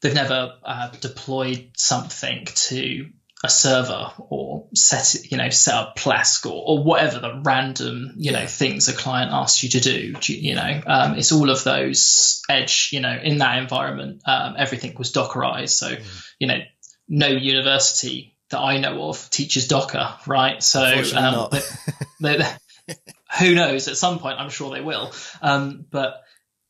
they've 0.00 0.14
never 0.14 0.54
uh, 0.64 0.90
deployed 1.00 1.72
something 1.76 2.46
to 2.46 3.10
a 3.44 3.50
server 3.50 4.12
or 4.18 4.66
set 4.74 5.14
you 5.30 5.36
know 5.36 5.50
set 5.50 5.74
up 5.74 5.96
Plesk 5.96 6.46
or, 6.46 6.62
or 6.66 6.82
whatever 6.82 7.18
the 7.20 7.42
random 7.44 8.14
you 8.16 8.32
know 8.32 8.46
things 8.46 8.88
a 8.88 8.94
client 8.94 9.30
asks 9.32 9.62
you 9.62 9.68
to 9.70 9.80
do. 9.80 10.14
You 10.26 10.54
know, 10.54 10.80
um, 10.86 11.16
it's 11.16 11.32
all 11.32 11.50
of 11.50 11.62
those 11.64 12.42
edge. 12.48 12.90
You 12.92 13.00
know, 13.00 13.18
in 13.22 13.38
that 13.38 13.58
environment, 13.58 14.22
um, 14.26 14.54
everything 14.58 14.94
was 14.98 15.12
Dockerized. 15.12 15.70
So 15.70 15.88
mm. 15.88 16.26
you 16.38 16.46
know, 16.48 16.60
no 17.08 17.28
university 17.28 18.35
that 18.50 18.60
I 18.60 18.78
know 18.78 19.08
of 19.08 19.28
teaches 19.30 19.68
Docker, 19.68 20.14
right? 20.26 20.62
So 20.62 20.82
um, 21.16 21.50
they, 22.20 22.36
they, 22.38 22.46
who 23.38 23.54
knows? 23.54 23.88
At 23.88 23.96
some 23.96 24.18
point, 24.18 24.38
I'm 24.38 24.50
sure 24.50 24.70
they 24.70 24.80
will. 24.80 25.12
Um, 25.42 25.84
but 25.90 26.22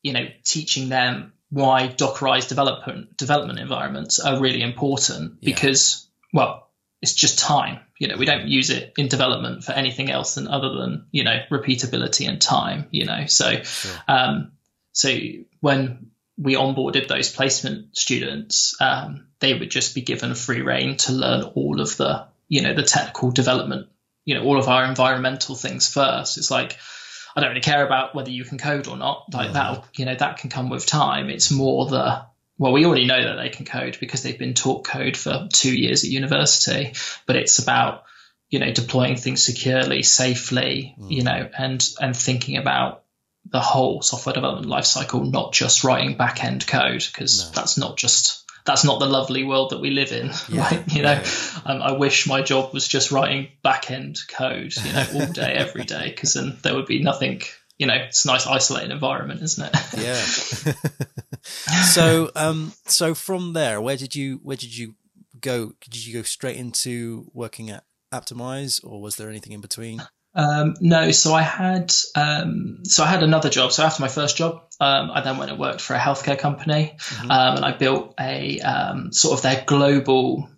you 0.03 0.13
know, 0.13 0.27
teaching 0.45 0.89
them 0.89 1.33
why 1.51 1.89
Dockerized 1.89 2.49
development 2.49 3.17
development 3.17 3.59
environments 3.59 4.21
are 4.21 4.41
really 4.41 4.63
important 4.63 5.39
yeah. 5.41 5.55
because, 5.55 6.09
well, 6.33 6.71
it's 7.03 7.15
just 7.15 7.39
time. 7.39 7.81
You 7.99 8.09
know, 8.09 8.17
we 8.17 8.27
don't 8.27 8.47
use 8.47 8.71
it 8.71 8.93
in 8.99 9.09
development 9.09 9.65
for 9.65 9.73
anything 9.73 10.11
else 10.11 10.35
than 10.35 10.49
other 10.49 10.75
than 10.75 11.07
you 11.13 11.25
know 11.25 11.39
repeatability 11.51 12.29
and 12.29 12.41
time. 12.41 12.87
You 12.91 13.05
know, 13.05 13.27
so 13.27 13.63
sure. 13.63 13.93
um, 14.09 14.53
so 14.93 15.15
when 15.61 16.11
we 16.39 16.55
onboarded 16.55 17.09
those 17.09 17.33
placement 17.33 17.97
students, 17.97 18.77
um, 18.81 19.29
they 19.41 19.55
would 19.55 19.71
just 19.71 19.95
be 19.95 20.03
given 20.03 20.35
free 20.35 20.63
reign 20.63 20.97
to 20.99 21.13
learn 21.13 21.43
all 21.55 21.81
of 21.81 21.97
the, 21.97 22.27
you 22.49 22.63
know, 22.63 22.75
the 22.75 22.83
technical 22.83 23.31
development, 23.31 23.89
you 24.25 24.35
know, 24.35 24.45
all 24.45 24.59
of 24.59 24.69
our 24.69 24.85
environmental 24.85 25.55
things 25.55 25.89
first. 25.89 26.37
It's 26.37 26.51
like, 26.51 26.77
I 27.35 27.41
don't 27.41 27.51
really 27.51 27.61
care 27.61 27.85
about 27.85 28.15
whether 28.15 28.31
you 28.31 28.45
can 28.45 28.59
code 28.59 28.87
or 28.87 28.97
not. 28.97 29.33
Like 29.33 29.53
that, 29.53 29.85
you 29.97 30.05
know, 30.05 30.15
that 30.15 30.39
can 30.39 30.51
come 30.51 30.69
with 30.69 30.87
time. 30.87 31.31
It's 31.31 31.51
more 31.51 31.87
the, 31.87 32.27
well, 32.59 32.73
we 32.73 32.85
already 32.85 33.07
know 33.07 33.23
that 33.23 33.37
they 33.37 33.51
can 33.51 33.65
code 33.65 33.97
because 34.01 34.23
they've 34.23 34.39
been 34.39 34.55
taught 34.55 34.85
code 34.85 35.17
for 35.17 35.49
two 35.53 35.75
years 35.75 36.05
at 36.05 36.11
university, 36.11 36.95
but 37.27 37.37
it's 37.37 37.59
about, 37.59 38.05
you 38.49 38.59
know, 38.59 38.73
deploying 38.73 39.17
things 39.17 39.43
securely, 39.43 40.03
safely, 40.03 40.95
mm. 40.99 41.11
you 41.11 41.25
know, 41.25 41.49
and, 41.59 41.87
and 42.01 42.17
thinking 42.17 42.57
about 42.57 43.05
the 43.51 43.61
whole 43.61 44.03
software 44.03 44.33
development 44.33 44.69
lifecycle, 44.69 45.31
not 45.31 45.53
just 45.53 45.85
writing 45.85 46.17
back 46.17 46.43
end 46.43 46.67
code, 46.67 47.05
because 47.07 47.45
no. 47.45 47.51
that's 47.53 47.79
not 47.79 47.97
just 47.97 48.45
that's 48.65 48.85
not 48.85 48.99
the 48.99 49.07
lovely 49.07 49.45
world 49.45 49.71
that 49.71 49.81
we 49.81 49.91
live 49.91 50.13
in. 50.13 50.33
Yeah, 50.49 50.61
right? 50.61 50.93
You 50.93 51.03
know, 51.03 51.23
um, 51.65 51.83
I 51.83 51.93
wish 51.93 52.27
my 52.27 52.43
job 52.43 52.75
was 52.75 52.87
just 52.87 53.13
writing 53.13 53.49
back 53.63 53.91
end 53.91 54.19
code, 54.29 54.75
you 54.77 54.93
know, 54.93 55.07
all 55.15 55.27
day, 55.27 55.53
every 55.57 55.85
day, 55.85 56.09
because 56.09 56.35
then 56.35 56.57
there 56.63 56.75
would 56.75 56.87
be 56.87 57.03
nothing 57.03 57.43
you 57.79 57.87
know, 57.87 57.95
it's 57.95 58.25
a 58.25 58.29
nice 58.29 58.47
isolated 58.47 58.91
environment, 58.91 59.43
isn't 59.43 59.75
it? 59.75 59.77
Yeah. 59.97 60.15
so, 61.83 62.31
um, 62.35 62.73
so 62.87 63.15
from 63.15 63.53
there, 63.53 63.81
where 63.81 63.97
did 63.97 64.15
you 64.15 64.41
where 64.43 64.57
did 64.57 64.77
you 64.77 64.95
go? 65.41 65.73
Did 65.81 66.07
you 66.07 66.15
go 66.15 66.23
straight 66.23 66.57
into 66.57 67.31
working 67.33 67.71
at 67.71 67.85
Aptimize, 68.13 68.81
or 68.85 69.01
was 69.01 69.17
there 69.17 69.29
anything 69.29 69.53
in 69.53 69.61
between? 69.61 70.03
Um, 70.37 70.77
no, 70.81 71.11
so 71.13 71.33
I 71.33 71.41
had 71.41 71.95
um, 72.15 72.85
so 72.85 73.03
I 73.03 73.07
had 73.07 73.23
another 73.23 73.49
job. 73.49 73.73
So 73.73 73.83
after 73.83 74.03
my 74.03 74.09
first 74.09 74.37
job, 74.37 74.63
um, 74.79 75.11
I 75.11 75.23
then 75.23 75.39
went 75.39 75.51
and 75.51 75.59
worked 75.59 75.81
for 75.81 75.95
a 75.95 75.99
healthcare 75.99 76.39
company, 76.39 76.95
mm-hmm. 76.99 77.31
Um, 77.31 77.57
and 77.57 77.65
I 77.65 77.73
built 77.73 78.15
a 78.21 78.61
um, 78.61 79.13
sort 79.13 79.39
of 79.39 79.43
their 79.43 79.65
global 79.67 80.51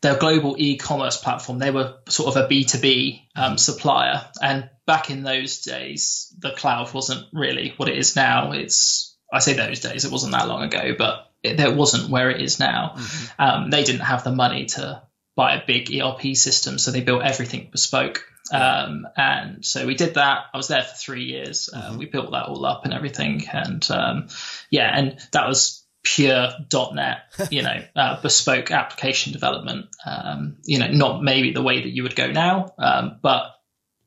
their 0.00 0.16
global 0.16 0.56
e-commerce 0.58 1.18
platform. 1.18 1.58
They 1.58 1.70
were 1.70 1.98
sort 2.08 2.34
of 2.34 2.42
a 2.42 2.48
B 2.48 2.64
two 2.64 2.78
B 2.78 3.28
um, 3.36 3.58
supplier, 3.58 4.24
and 4.40 4.70
back 4.86 5.10
in 5.10 5.22
those 5.22 5.60
days, 5.60 6.34
the 6.38 6.52
cloud 6.52 6.92
wasn't 6.94 7.26
really 7.34 7.74
what 7.76 7.90
it 7.90 7.98
is 7.98 8.16
now. 8.16 8.52
It's 8.52 9.14
I 9.30 9.40
say 9.40 9.52
those 9.52 9.80
days, 9.80 10.06
it 10.06 10.12
wasn't 10.12 10.32
that 10.32 10.48
long 10.48 10.62
ago, 10.62 10.94
but 10.96 11.30
it, 11.42 11.60
it 11.60 11.76
wasn't 11.76 12.10
where 12.10 12.30
it 12.30 12.40
is 12.40 12.58
now. 12.58 12.94
Mm-hmm. 12.96 13.70
they 13.70 13.84
didn't 13.84 14.00
have 14.00 14.24
the 14.24 14.32
money 14.32 14.64
to 14.66 15.02
buy 15.34 15.54
a 15.54 15.66
big 15.66 15.90
ERP 15.94 16.36
system, 16.36 16.78
so 16.78 16.90
they 16.90 17.00
built 17.00 17.22
everything 17.22 17.68
bespoke. 17.70 18.24
Um, 18.52 19.06
and 19.16 19.64
so 19.64 19.86
we 19.86 19.94
did 19.94 20.14
that. 20.14 20.44
I 20.52 20.56
was 20.56 20.68
there 20.68 20.82
for 20.82 20.94
three 20.94 21.24
years. 21.24 21.70
Uh, 21.72 21.82
mm-hmm. 21.82 21.98
We 21.98 22.06
built 22.06 22.32
that 22.32 22.46
all 22.46 22.64
up 22.66 22.84
and 22.84 22.92
everything. 22.92 23.46
And 23.50 23.88
um, 23.90 24.28
yeah, 24.70 24.90
and 24.94 25.18
that 25.32 25.48
was 25.48 25.84
pure 26.02 26.50
.NET, 26.92 27.18
you 27.50 27.62
know, 27.62 27.82
uh, 27.96 28.20
bespoke 28.20 28.70
application 28.70 29.32
development. 29.32 29.86
Um, 30.04 30.58
you 30.64 30.78
know, 30.78 30.88
not 30.88 31.22
maybe 31.22 31.52
the 31.52 31.62
way 31.62 31.82
that 31.82 31.88
you 31.88 32.02
would 32.02 32.16
go 32.16 32.30
now, 32.30 32.74
um, 32.78 33.18
but 33.22 33.54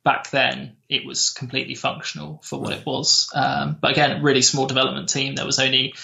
back 0.04 0.30
then 0.30 0.78
it 0.88 1.06
was 1.06 1.32
completely 1.32 1.76
functional 1.76 2.40
for 2.44 2.60
what 2.60 2.74
it 2.74 2.86
was. 2.86 3.32
Um, 3.34 3.78
but 3.82 3.92
again, 3.92 4.22
really 4.22 4.44
small 4.44 4.68
development 4.68 5.10
team. 5.10 5.36
There 5.36 5.46
was 5.46 5.60
only 5.60 5.96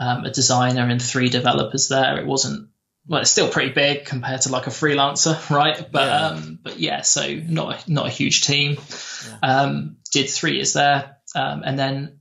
um, 0.00 0.24
a 0.24 0.30
designer 0.30 0.88
and 0.88 1.02
three 1.02 1.28
developers 1.28 1.88
there. 1.88 2.18
It 2.18 2.26
wasn't 2.26 2.70
well, 3.08 3.20
it's 3.20 3.30
still 3.30 3.48
pretty 3.48 3.70
big 3.70 4.04
compared 4.04 4.42
to 4.42 4.50
like 4.50 4.66
a 4.66 4.70
freelancer, 4.70 5.50
right? 5.50 5.90
But 5.90 6.06
yeah. 6.06 6.26
um, 6.26 6.58
but 6.62 6.78
yeah, 6.78 7.02
so 7.02 7.34
not 7.34 7.88
a, 7.88 7.92
not 7.92 8.06
a 8.06 8.10
huge 8.10 8.42
team. 8.42 8.78
Yeah. 9.26 9.38
Um, 9.42 9.96
did 10.12 10.28
three 10.28 10.56
years 10.56 10.72
there, 10.72 11.16
um, 11.34 11.62
and 11.64 11.78
then 11.78 12.20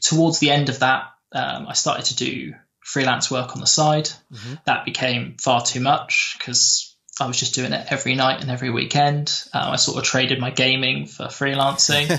towards 0.00 0.38
the 0.38 0.50
end 0.50 0.68
of 0.68 0.80
that, 0.80 1.10
um, 1.32 1.66
I 1.66 1.72
started 1.72 2.06
to 2.06 2.16
do 2.16 2.54
freelance 2.80 3.30
work 3.30 3.54
on 3.54 3.60
the 3.60 3.66
side. 3.66 4.10
Mm-hmm. 4.32 4.54
That 4.66 4.84
became 4.84 5.36
far 5.38 5.62
too 5.62 5.80
much 5.80 6.36
because 6.38 6.93
I 7.20 7.26
was 7.26 7.38
just 7.38 7.54
doing 7.54 7.72
it 7.72 7.86
every 7.90 8.16
night 8.16 8.40
and 8.40 8.50
every 8.50 8.70
weekend. 8.70 9.44
Uh, 9.52 9.70
I 9.72 9.76
sort 9.76 9.98
of 9.98 10.04
traded 10.04 10.40
my 10.40 10.50
gaming 10.50 11.06
for 11.06 11.26
freelancing, 11.26 12.10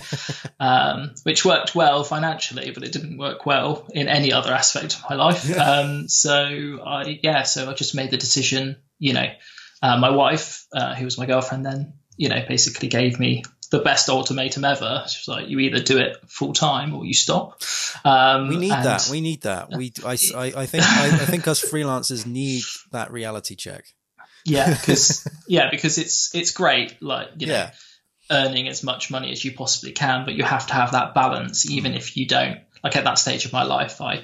um, 0.59 1.13
which 1.23 1.43
worked 1.43 1.75
well 1.75 2.03
financially, 2.05 2.71
but 2.71 2.83
it 2.83 2.93
didn't 2.93 3.17
work 3.17 3.45
well 3.45 3.85
in 3.93 4.07
any 4.07 4.31
other 4.31 4.53
aspect 4.53 4.95
of 4.95 5.03
my 5.09 5.15
life. 5.17 5.47
Yeah. 5.49 5.57
Um, 5.57 6.07
so 6.07 6.79
I, 6.85 7.19
yeah, 7.21 7.43
so 7.43 7.69
I 7.69 7.73
just 7.73 7.93
made 7.93 8.11
the 8.11 8.17
decision. 8.17 8.77
You 8.97 9.13
know, 9.13 9.27
uh, 9.81 9.97
my 9.97 10.11
wife, 10.11 10.65
uh, 10.73 10.95
who 10.95 11.03
was 11.03 11.17
my 11.17 11.25
girlfriend 11.25 11.65
then, 11.65 11.93
you 12.15 12.29
know, 12.29 12.45
basically 12.47 12.87
gave 12.87 13.19
me 13.19 13.43
the 13.71 13.79
best 13.79 14.07
ultimatum 14.07 14.63
ever. 14.63 15.03
She 15.09 15.19
was 15.19 15.27
like, 15.27 15.49
"You 15.49 15.59
either 15.59 15.79
do 15.79 15.97
it 15.97 16.17
full 16.27 16.53
time 16.53 16.93
or 16.95 17.05
you 17.05 17.13
stop." 17.13 17.61
Um, 18.05 18.47
we 18.47 18.57
need 18.57 18.71
and, 18.71 18.85
that. 18.85 19.09
We 19.11 19.19
need 19.19 19.41
that. 19.41 19.75
We, 19.75 19.91
I, 20.05 20.17
I, 20.35 20.53
I 20.55 20.65
think, 20.65 20.83
I, 20.83 21.07
I 21.07 21.25
think 21.25 21.47
us 21.49 21.63
freelancers 21.71 22.25
need 22.25 22.63
that 22.91 23.11
reality 23.11 23.55
check. 23.55 23.85
Yeah, 24.45 24.69
because 24.79 25.27
yeah, 25.47 25.69
because 25.71 25.97
it's 25.97 26.33
it's 26.33 26.51
great, 26.51 27.01
like 27.01 27.29
you 27.37 27.47
know, 27.47 27.53
yeah. 27.53 27.71
earning 28.31 28.67
as 28.67 28.83
much 28.83 29.11
money 29.11 29.31
as 29.31 29.43
you 29.43 29.53
possibly 29.53 29.91
can, 29.91 30.25
but 30.25 30.35
you 30.35 30.43
have 30.43 30.67
to 30.67 30.73
have 30.73 30.91
that 30.91 31.13
balance, 31.13 31.69
even 31.69 31.93
mm. 31.93 31.97
if 31.97 32.15
you 32.15 32.27
don't. 32.27 32.59
Like 32.83 32.95
at 32.95 33.03
that 33.05 33.17
stage 33.17 33.45
of 33.45 33.53
my 33.53 33.63
life, 33.63 33.99
I, 33.99 34.23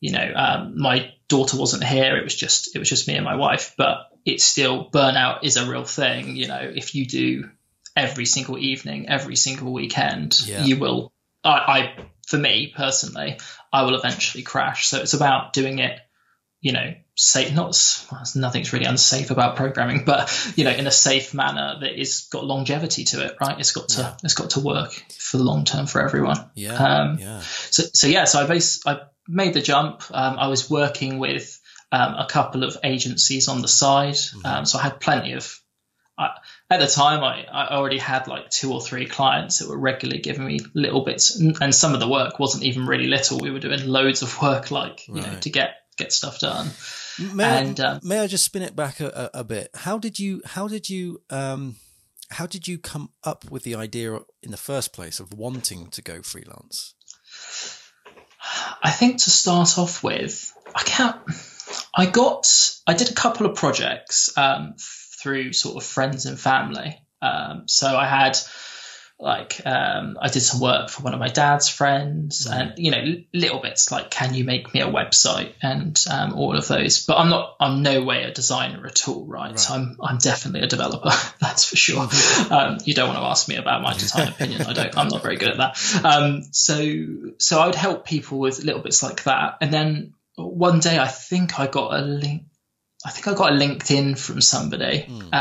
you 0.00 0.12
know, 0.12 0.32
um, 0.36 0.80
my 0.80 1.12
daughter 1.26 1.56
wasn't 1.56 1.82
here; 1.82 2.16
it 2.16 2.22
was 2.22 2.36
just 2.36 2.74
it 2.74 2.78
was 2.78 2.88
just 2.88 3.08
me 3.08 3.16
and 3.16 3.24
my 3.24 3.34
wife. 3.34 3.74
But 3.76 4.08
it's 4.24 4.44
still 4.44 4.88
burnout 4.88 5.40
is 5.42 5.56
a 5.56 5.68
real 5.68 5.84
thing. 5.84 6.36
You 6.36 6.46
know, 6.46 6.60
if 6.60 6.94
you 6.94 7.04
do 7.06 7.50
every 7.96 8.26
single 8.26 8.58
evening, 8.58 9.08
every 9.08 9.36
single 9.36 9.72
weekend, 9.72 10.40
yeah. 10.46 10.62
you 10.62 10.78
will. 10.78 11.12
I, 11.42 11.50
I, 11.50 12.06
for 12.26 12.38
me 12.38 12.72
personally, 12.76 13.38
I 13.72 13.82
will 13.82 13.96
eventually 13.96 14.42
crash. 14.42 14.86
So 14.86 15.00
it's 15.00 15.14
about 15.14 15.52
doing 15.52 15.78
it 15.78 15.98
you 16.60 16.72
know, 16.72 16.94
safe, 17.14 17.54
not, 17.54 18.06
well, 18.10 18.22
nothing's 18.34 18.72
really 18.72 18.86
unsafe 18.86 19.30
about 19.30 19.56
programming, 19.56 20.04
but, 20.04 20.52
you 20.56 20.64
know, 20.64 20.70
in 20.70 20.86
a 20.86 20.90
safe 20.90 21.32
manner 21.34 21.76
that 21.80 22.00
is 22.00 22.28
got 22.32 22.44
longevity 22.44 23.04
to 23.04 23.24
it, 23.24 23.36
right? 23.40 23.58
It's 23.58 23.72
got 23.72 23.88
to, 23.90 24.00
yeah. 24.00 24.16
it's 24.24 24.34
got 24.34 24.50
to 24.50 24.60
work 24.60 24.92
for 25.18 25.36
the 25.36 25.44
long 25.44 25.64
term 25.64 25.86
for 25.86 26.02
everyone. 26.02 26.50
Yeah. 26.54 26.74
Um, 26.74 27.18
yeah. 27.18 27.40
So, 27.40 27.84
so 27.92 28.06
yeah, 28.06 28.24
so 28.24 28.40
I 28.40 28.46
base, 28.46 28.86
I 28.86 29.00
made 29.28 29.54
the 29.54 29.62
jump. 29.62 30.02
Um, 30.10 30.38
I 30.38 30.48
was 30.48 30.68
working 30.68 31.18
with, 31.18 31.60
um, 31.92 32.14
a 32.14 32.26
couple 32.28 32.64
of 32.64 32.76
agencies 32.82 33.48
on 33.48 33.62
the 33.62 33.68
side. 33.68 34.14
Mm-hmm. 34.14 34.46
Um, 34.46 34.64
so 34.64 34.78
I 34.78 34.82
had 34.82 35.00
plenty 35.00 35.34
of, 35.34 35.60
I, 36.18 36.30
at 36.70 36.80
the 36.80 36.86
time, 36.86 37.22
I, 37.22 37.44
I 37.44 37.76
already 37.76 37.98
had 37.98 38.26
like 38.26 38.48
two 38.48 38.72
or 38.72 38.80
three 38.80 39.06
clients 39.06 39.58
that 39.58 39.68
were 39.68 39.78
regularly 39.78 40.20
giving 40.20 40.46
me 40.46 40.60
little 40.72 41.04
bits, 41.04 41.38
and 41.38 41.74
some 41.74 41.92
of 41.92 42.00
the 42.00 42.08
work 42.08 42.38
wasn't 42.38 42.64
even 42.64 42.86
really 42.86 43.06
little. 43.06 43.38
We 43.38 43.50
were 43.50 43.60
doing 43.60 43.86
loads 43.86 44.22
of 44.22 44.40
work, 44.40 44.70
like 44.70 45.06
you 45.08 45.14
right. 45.14 45.32
know, 45.32 45.38
to 45.40 45.50
get 45.50 45.74
get 45.96 46.12
stuff 46.12 46.38
done. 46.38 46.70
May, 47.34 47.44
and, 47.44 47.80
I, 47.80 47.84
um, 47.84 48.00
may 48.02 48.20
I 48.20 48.26
just 48.26 48.44
spin 48.44 48.62
it 48.62 48.76
back 48.76 49.00
a, 49.00 49.30
a, 49.32 49.44
bit? 49.44 49.70
How 49.74 49.98
did 49.98 50.18
you 50.18 50.42
how 50.44 50.68
did 50.68 50.88
you 50.88 51.22
um, 51.30 51.76
how 52.30 52.46
did 52.46 52.68
you 52.68 52.78
come 52.78 53.10
up 53.24 53.50
with 53.50 53.62
the 53.62 53.74
idea 53.74 54.18
in 54.42 54.50
the 54.50 54.56
first 54.56 54.92
place 54.92 55.20
of 55.20 55.32
wanting 55.32 55.88
to 55.88 56.02
go 56.02 56.22
freelance? 56.22 56.94
I 58.82 58.90
think 58.90 59.18
to 59.18 59.30
start 59.30 59.78
off 59.78 60.02
with, 60.04 60.52
I 60.74 60.82
can't. 60.82 61.16
I 61.94 62.06
got 62.06 62.46
I 62.86 62.94
did 62.94 63.10
a 63.10 63.14
couple 63.14 63.46
of 63.46 63.56
projects 63.56 64.36
um, 64.36 64.74
through 64.78 65.52
sort 65.52 65.76
of 65.76 65.84
friends 65.84 66.26
and 66.26 66.38
family. 66.38 67.00
Um, 67.22 67.66
so 67.66 67.88
I 67.88 68.06
had 68.06 68.38
like 69.18 69.62
um, 69.64 70.18
I 70.20 70.28
did 70.28 70.42
some 70.42 70.60
work 70.60 70.90
for 70.90 71.02
one 71.02 71.14
of 71.14 71.20
my 71.20 71.28
dad's 71.28 71.68
friends, 71.68 72.46
mm. 72.46 72.52
and 72.52 72.78
you 72.78 72.90
know, 72.90 73.22
little 73.32 73.60
bits 73.60 73.90
like 73.90 74.10
can 74.10 74.34
you 74.34 74.44
make 74.44 74.74
me 74.74 74.80
a 74.80 74.86
website 74.86 75.54
and 75.62 76.02
um, 76.10 76.34
all 76.34 76.56
of 76.56 76.68
those. 76.68 77.06
But 77.06 77.16
I'm 77.16 77.30
not, 77.30 77.56
I'm 77.58 77.82
no 77.82 78.02
way 78.02 78.24
a 78.24 78.30
designer 78.30 78.86
at 78.86 79.08
all, 79.08 79.24
right? 79.24 79.50
right. 79.50 79.60
So 79.60 79.72
I'm, 79.72 79.96
I'm 80.02 80.18
definitely 80.18 80.60
a 80.60 80.66
developer, 80.66 81.10
that's 81.40 81.64
for 81.64 81.76
sure. 81.76 82.08
um, 82.50 82.78
you 82.84 82.92
don't 82.92 83.08
want 83.08 83.18
to 83.18 83.24
ask 83.24 83.48
me 83.48 83.56
about 83.56 83.80
my 83.80 83.94
design 83.94 84.28
opinion. 84.28 84.62
I 84.62 84.74
don't. 84.74 84.96
I'm 84.98 85.08
not 85.08 85.22
very 85.22 85.36
good 85.36 85.48
at 85.48 85.56
that. 85.58 86.04
Um, 86.04 86.42
so, 86.50 87.32
so 87.38 87.58
I 87.58 87.66
would 87.66 87.74
help 87.74 88.04
people 88.04 88.38
with 88.38 88.62
little 88.64 88.82
bits 88.82 89.02
like 89.02 89.24
that, 89.24 89.58
and 89.62 89.72
then 89.72 90.12
one 90.36 90.80
day 90.80 90.98
I 90.98 91.08
think 91.08 91.58
I 91.58 91.66
got 91.66 91.94
a 91.94 92.02
link. 92.02 92.42
I 93.04 93.10
think 93.10 93.28
I 93.28 93.34
got 93.34 93.52
a 93.52 93.54
LinkedIn 93.54 94.18
from 94.18 94.40
somebody, 94.40 95.06
mm. 95.08 95.32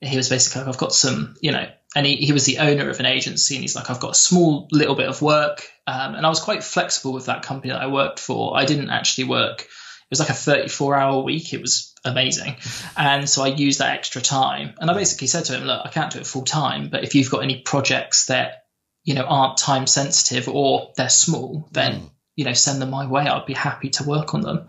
And 0.00 0.10
he 0.10 0.16
was 0.16 0.28
basically 0.28 0.60
like, 0.60 0.68
I've 0.68 0.78
got 0.78 0.92
some, 0.92 1.36
you 1.40 1.52
know, 1.52 1.68
and 1.94 2.04
he, 2.04 2.16
he 2.16 2.32
was 2.32 2.44
the 2.44 2.58
owner 2.58 2.90
of 2.90 3.00
an 3.00 3.06
agency 3.06 3.54
and 3.54 3.62
he's 3.62 3.74
like 3.74 3.88
i've 3.88 4.00
got 4.00 4.10
a 4.10 4.18
small 4.18 4.68
little 4.70 4.94
bit 4.94 5.08
of 5.08 5.22
work. 5.22 5.68
Um, 5.86 6.14
and 6.14 6.26
i 6.26 6.28
was 6.28 6.40
quite 6.40 6.62
flexible 6.62 7.12
with 7.12 7.26
that 7.26 7.42
company 7.42 7.72
that 7.72 7.82
i 7.82 7.86
worked 7.86 8.20
for. 8.20 8.56
I 8.56 8.64
didn't 8.64 8.90
actually 8.90 9.24
work 9.24 9.62
it 9.62 10.10
was 10.10 10.20
like 10.20 10.30
a 10.30 10.34
34 10.34 10.94
hour 10.94 11.22
week. 11.22 11.52
It 11.52 11.60
was 11.60 11.92
amazing. 12.04 12.56
And 12.96 13.28
so 13.28 13.42
i 13.42 13.48
used 13.48 13.80
that 13.80 13.94
extra 13.94 14.22
time 14.22 14.74
and 14.78 14.90
i 14.90 14.94
basically 14.94 15.26
said 15.26 15.46
to 15.46 15.56
him 15.56 15.64
look 15.64 15.84
i 15.84 15.88
can't 15.88 16.12
do 16.12 16.20
it 16.20 16.26
full 16.26 16.44
time 16.44 16.90
but 16.90 17.02
if 17.02 17.14
you've 17.14 17.30
got 17.30 17.42
any 17.42 17.60
projects 17.62 18.26
that 18.26 18.64
you 19.02 19.14
know 19.14 19.24
aren't 19.24 19.56
time 19.56 19.86
sensitive 19.86 20.48
or 20.48 20.92
they're 20.96 21.08
small 21.08 21.68
then 21.72 22.00
mm. 22.00 22.10
you 22.36 22.44
know 22.44 22.52
send 22.52 22.80
them 22.82 22.90
my 22.90 23.06
way. 23.06 23.22
I'd 23.22 23.46
be 23.46 23.54
happy 23.54 23.90
to 23.90 24.04
work 24.04 24.34
on 24.34 24.42
them. 24.42 24.68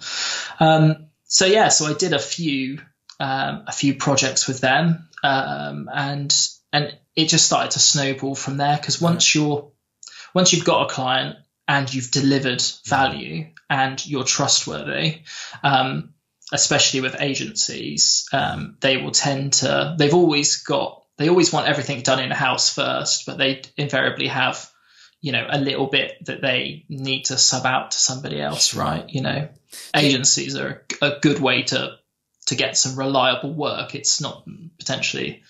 Um, 0.59 1.07
so 1.25 1.45
yeah 1.45 1.67
so 1.67 1.85
i 1.85 1.93
did 1.93 2.13
a 2.13 2.19
few 2.19 2.79
um, 3.19 3.63
a 3.67 3.71
few 3.71 3.95
projects 3.95 4.47
with 4.47 4.59
them 4.59 5.09
um, 5.23 5.89
and 5.93 6.35
and 6.71 6.97
it 7.15 7.29
just 7.29 7.45
started 7.45 7.71
to 7.71 7.79
snowball 7.79 8.35
from 8.35 8.57
there 8.57 8.77
because 8.77 9.01
once 9.01 9.33
you're 9.33 9.71
once 10.33 10.53
you've 10.53 10.65
got 10.65 10.89
a 10.89 10.93
client 10.93 11.37
and 11.67 11.93
you've 11.93 12.11
delivered 12.11 12.61
value 12.85 13.47
and 13.69 14.05
you're 14.05 14.23
trustworthy 14.23 15.21
um, 15.63 16.13
especially 16.53 17.01
with 17.01 17.21
agencies 17.21 18.27
um, 18.33 18.77
they 18.81 18.97
will 18.97 19.11
tend 19.11 19.53
to 19.53 19.95
they've 19.97 20.13
always 20.13 20.63
got 20.63 21.03
they 21.17 21.29
always 21.29 21.51
want 21.51 21.67
everything 21.67 22.01
done 22.01 22.19
in 22.19 22.31
house 22.31 22.73
first 22.73 23.25
but 23.25 23.37
they 23.37 23.61
invariably 23.77 24.27
have 24.27 24.69
you 25.21 25.31
know 25.31 25.47
a 25.49 25.59
little 25.59 25.87
bit 25.87 26.23
that 26.25 26.41
they 26.41 26.85
need 26.89 27.25
to 27.25 27.37
sub 27.37 27.65
out 27.65 27.91
to 27.91 27.97
somebody 27.97 28.39
else 28.39 28.75
right. 28.75 29.09
you 29.09 29.21
know. 29.21 29.49
Agencies 29.93 30.55
are 30.55 30.85
a 31.01 31.19
good 31.21 31.39
way 31.39 31.63
to 31.63 31.97
to 32.47 32.55
get 32.55 32.77
some 32.77 32.97
reliable 32.97 33.53
work 33.53 33.95
it's 33.95 34.19
not 34.19 34.45
potentially 34.79 35.43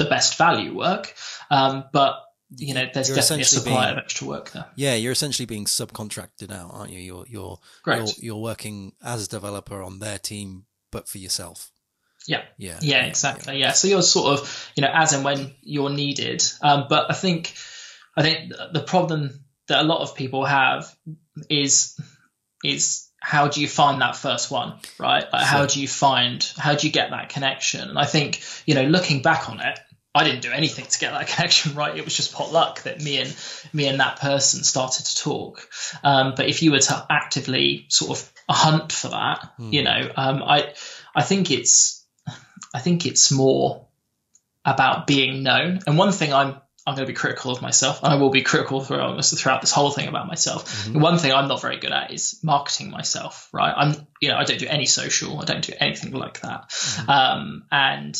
the 0.00 0.06
best 0.06 0.36
value 0.36 0.76
work. 0.76 1.14
Um, 1.50 1.84
but 1.92 2.16
you 2.56 2.74
know, 2.74 2.84
there's 2.92 3.08
you're 3.08 3.16
definitely 3.16 3.42
a 3.42 3.44
supply 3.44 3.86
being, 3.86 3.92
of 3.92 3.98
extra 3.98 4.26
work 4.26 4.50
there. 4.50 4.66
Yeah, 4.74 4.94
you're 4.96 5.12
essentially 5.12 5.46
being 5.46 5.66
subcontracted 5.66 6.50
out, 6.50 6.70
aren't 6.72 6.90
you? 6.90 6.98
You're 6.98 7.24
you're 7.28 7.58
you're, 7.86 8.06
you're, 8.18 8.42
working 8.42 8.92
as 9.04 9.26
a 9.26 9.28
developer 9.28 9.80
on 9.82 10.00
their 10.00 10.18
team, 10.18 10.64
but 10.90 11.08
for 11.08 11.18
yourself. 11.18 11.70
Yeah. 12.26 12.42
Yeah. 12.58 12.78
Yeah, 12.82 13.04
exactly. 13.04 13.58
Yeah. 13.58 13.72
So 13.72 13.88
you're 13.88 14.02
sort 14.02 14.38
of, 14.38 14.72
you 14.74 14.82
know, 14.82 14.90
as 14.92 15.12
and 15.12 15.24
when 15.24 15.54
you're 15.62 15.90
needed. 15.90 16.42
Um, 16.60 16.86
but 16.88 17.10
I 17.10 17.14
think, 17.14 17.54
I 18.16 18.22
think 18.22 18.52
the 18.72 18.82
problem 18.82 19.44
that 19.68 19.80
a 19.80 19.84
lot 19.84 20.02
of 20.02 20.14
people 20.14 20.44
have 20.44 20.94
is, 21.48 21.98
is 22.62 23.08
how 23.20 23.48
do 23.48 23.60
you 23.60 23.68
find 23.68 24.00
that 24.00 24.16
first 24.16 24.50
one, 24.50 24.74
right? 24.98 25.24
Like, 25.32 25.42
how 25.44 25.66
do 25.66 25.80
you 25.80 25.86
find, 25.86 26.42
how 26.56 26.74
do 26.74 26.86
you 26.86 26.92
get 26.92 27.10
that 27.10 27.28
connection? 27.28 27.88
And 27.88 27.98
I 27.98 28.06
think, 28.06 28.42
you 28.66 28.74
know, 28.74 28.84
looking 28.84 29.22
back 29.22 29.48
on 29.50 29.60
it, 29.60 29.78
I 30.14 30.24
didn't 30.24 30.40
do 30.40 30.50
anything 30.50 30.86
to 30.86 30.98
get 30.98 31.12
that 31.12 31.28
connection 31.36 31.74
right. 31.74 31.96
It 31.96 32.04
was 32.04 32.16
just 32.16 32.32
pot 32.32 32.50
luck 32.50 32.82
that 32.82 33.00
me 33.00 33.18
and 33.18 33.36
me 33.72 33.86
and 33.86 34.00
that 34.00 34.18
person 34.18 34.64
started 34.64 35.04
to 35.06 35.16
talk. 35.16 35.68
Um, 36.02 36.34
but 36.34 36.48
if 36.48 36.62
you 36.62 36.72
were 36.72 36.80
to 36.80 37.06
actively 37.08 37.86
sort 37.88 38.18
of 38.18 38.32
hunt 38.48 38.90
for 38.90 39.08
that, 39.08 39.52
Hmm. 39.56 39.72
you 39.72 39.82
know, 39.84 40.10
um, 40.16 40.42
I 40.42 40.74
I 41.14 41.22
think 41.22 41.50
it's 41.50 42.04
I 42.74 42.80
think 42.80 43.06
it's 43.06 43.30
more 43.30 43.86
about 44.64 45.06
being 45.06 45.42
known. 45.42 45.80
And 45.86 45.96
one 45.96 46.12
thing 46.12 46.32
I'm 46.32 46.56
I'm 46.86 46.94
going 46.94 47.06
to 47.06 47.12
be 47.12 47.16
critical 47.16 47.52
of 47.52 47.62
myself, 47.62 48.02
and 48.02 48.12
I 48.12 48.16
will 48.16 48.30
be 48.30 48.42
critical 48.42 48.84
almost 48.90 49.38
throughout 49.38 49.60
this 49.60 49.72
whole 49.72 49.90
thing 49.90 50.08
about 50.08 50.26
myself. 50.26 50.64
Mm-hmm. 50.64 50.92
The 50.94 50.98
one 50.98 51.18
thing 51.18 51.32
I'm 51.32 51.48
not 51.48 51.60
very 51.60 51.78
good 51.78 51.92
at 51.92 52.12
is 52.12 52.40
marketing 52.42 52.90
myself. 52.90 53.48
Right? 53.52 53.72
I'm 53.76 54.06
you 54.20 54.28
know 54.28 54.36
I 54.36 54.44
don't 54.44 54.58
do 54.58 54.66
any 54.66 54.86
social. 54.86 55.40
I 55.40 55.44
don't 55.44 55.64
do 55.64 55.72
anything 55.78 56.12
like 56.12 56.40
that. 56.40 56.70
Mm-hmm. 56.70 57.10
Um, 57.10 57.64
and 57.70 58.18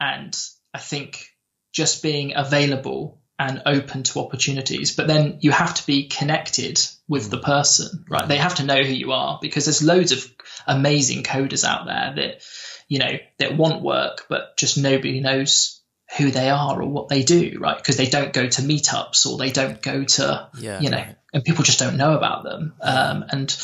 and 0.00 0.38
I 0.74 0.78
think 0.78 1.26
just 1.72 2.02
being 2.02 2.34
available 2.36 3.22
and 3.38 3.62
open 3.66 4.02
to 4.04 4.20
opportunities, 4.20 4.94
but 4.94 5.06
then 5.06 5.38
you 5.40 5.50
have 5.50 5.74
to 5.74 5.86
be 5.86 6.06
connected 6.08 6.80
with 7.08 7.30
the 7.30 7.38
person, 7.38 8.04
right? 8.08 8.28
They 8.28 8.36
have 8.36 8.56
to 8.56 8.64
know 8.64 8.82
who 8.82 8.92
you 8.92 9.12
are 9.12 9.38
because 9.40 9.64
there's 9.64 9.82
loads 9.82 10.12
of 10.12 10.24
amazing 10.66 11.24
coders 11.24 11.64
out 11.64 11.86
there 11.86 12.12
that, 12.16 12.42
you 12.88 12.98
know, 12.98 13.18
that 13.38 13.56
want 13.56 13.82
work, 13.82 14.26
but 14.28 14.56
just 14.56 14.78
nobody 14.78 15.20
knows 15.20 15.81
who 16.18 16.30
they 16.30 16.50
are 16.50 16.80
or 16.80 16.88
what 16.88 17.08
they 17.08 17.22
do, 17.22 17.58
right? 17.58 17.76
Because 17.76 17.96
they 17.96 18.06
don't 18.06 18.32
go 18.32 18.46
to 18.46 18.62
meetups 18.62 19.26
or 19.26 19.38
they 19.38 19.50
don't 19.50 19.80
go 19.80 20.04
to, 20.04 20.48
Yeah, 20.58 20.80
you 20.80 20.90
know, 20.90 20.98
right. 20.98 21.16
and 21.32 21.44
people 21.44 21.64
just 21.64 21.78
don't 21.78 21.96
know 21.96 22.16
about 22.16 22.44
them. 22.44 22.74
Um, 22.80 23.24
and, 23.30 23.56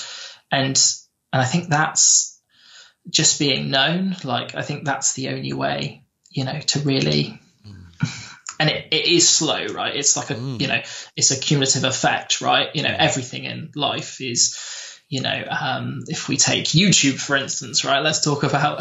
and, 0.51 0.95
and 1.33 1.43
I 1.43 1.45
think 1.45 1.69
that's 1.69 2.41
just 3.11 3.39
being 3.39 3.71
known. 3.71 4.17
Like, 4.25 4.55
I 4.55 4.63
think 4.63 4.85
that's 4.85 5.13
the 5.13 5.29
only 5.29 5.53
way, 5.53 6.05
you 6.31 6.45
know, 6.45 6.59
to 6.59 6.81
really, 6.81 7.39
and 8.59 8.71
it, 8.71 8.87
it 8.93 9.07
is 9.07 9.29
slow, 9.29 9.67
right? 9.67 9.95
It's 9.95 10.17
like 10.17 10.31
a, 10.31 10.35
you 10.35 10.69
know, 10.69 10.81
it's 11.17 11.31
a 11.31 11.39
cumulative 11.39 11.85
effect, 11.85 12.41
right? 12.41 12.69
You 12.75 12.83
know, 12.83 12.95
everything 12.99 13.45
in 13.45 13.71
life 13.75 14.21
is, 14.21 14.57
you 15.09 15.23
know, 15.23 15.45
um, 15.49 16.01
if 16.09 16.29
we 16.29 16.37
take 16.37 16.67
YouTube, 16.67 17.19
for 17.19 17.35
instance, 17.35 17.83
right? 17.83 18.01
Let's 18.03 18.23
talk 18.23 18.43
about 18.43 18.81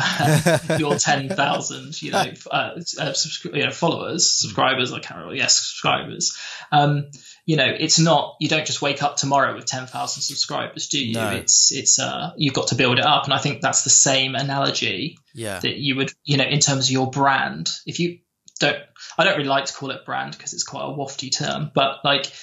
your 0.79 0.95
10,000, 0.95 2.01
you 2.01 2.11
know, 2.11 2.19
uh, 2.51 2.71
uh, 2.75 3.11
subscri- 3.13 3.55
you 3.55 3.63
know, 3.63 3.71
followers, 3.71 4.29
subscribers, 4.29 4.91
I 4.91 4.99
can't 4.99 5.19
remember. 5.19 5.35
Yes, 5.35 5.57
subscribers. 5.57 6.37
Um, 6.71 7.11
you 7.45 7.55
know, 7.55 7.65
it's 7.79 7.97
not, 7.97 8.35
you 8.41 8.49
don't 8.49 8.65
just 8.67 8.81
wake 8.81 9.01
up 9.01 9.15
tomorrow 9.15 9.55
with 9.55 9.65
10,000 9.65 10.21
subscribers, 10.21 10.89
do 10.89 11.01
you? 11.01 11.13
No. 11.13 11.29
It's, 11.29 11.71
it's, 11.71 11.97
uh, 11.97 12.31
you've 12.35 12.53
got 12.53 12.67
to 12.67 12.75
build 12.75 12.99
it 12.99 13.05
up. 13.05 13.23
And 13.23 13.33
I 13.33 13.37
think 13.37 13.61
that's 13.61 13.85
the 13.85 13.89
same 13.89 14.35
analogy 14.35 15.17
Yeah. 15.33 15.59
that 15.59 15.77
you 15.77 15.95
would, 15.95 16.11
you 16.25 16.35
know, 16.35 16.43
in 16.43 16.59
terms 16.59 16.87
of 16.87 16.91
your 16.91 17.09
brand. 17.09 17.71
If 17.85 18.01
you 18.01 18.19
don't, 18.59 18.77
I 19.17 19.23
don't 19.23 19.37
really 19.37 19.47
like 19.47 19.65
to 19.65 19.73
call 19.73 19.91
it 19.91 20.03
brand 20.05 20.33
because 20.33 20.51
it's 20.51 20.63
quite 20.65 20.83
a 20.83 20.91
wafty 20.93 21.31
term, 21.31 21.71
but 21.73 22.03
like, 22.03 22.33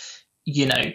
you 0.46 0.66
know, 0.66 0.92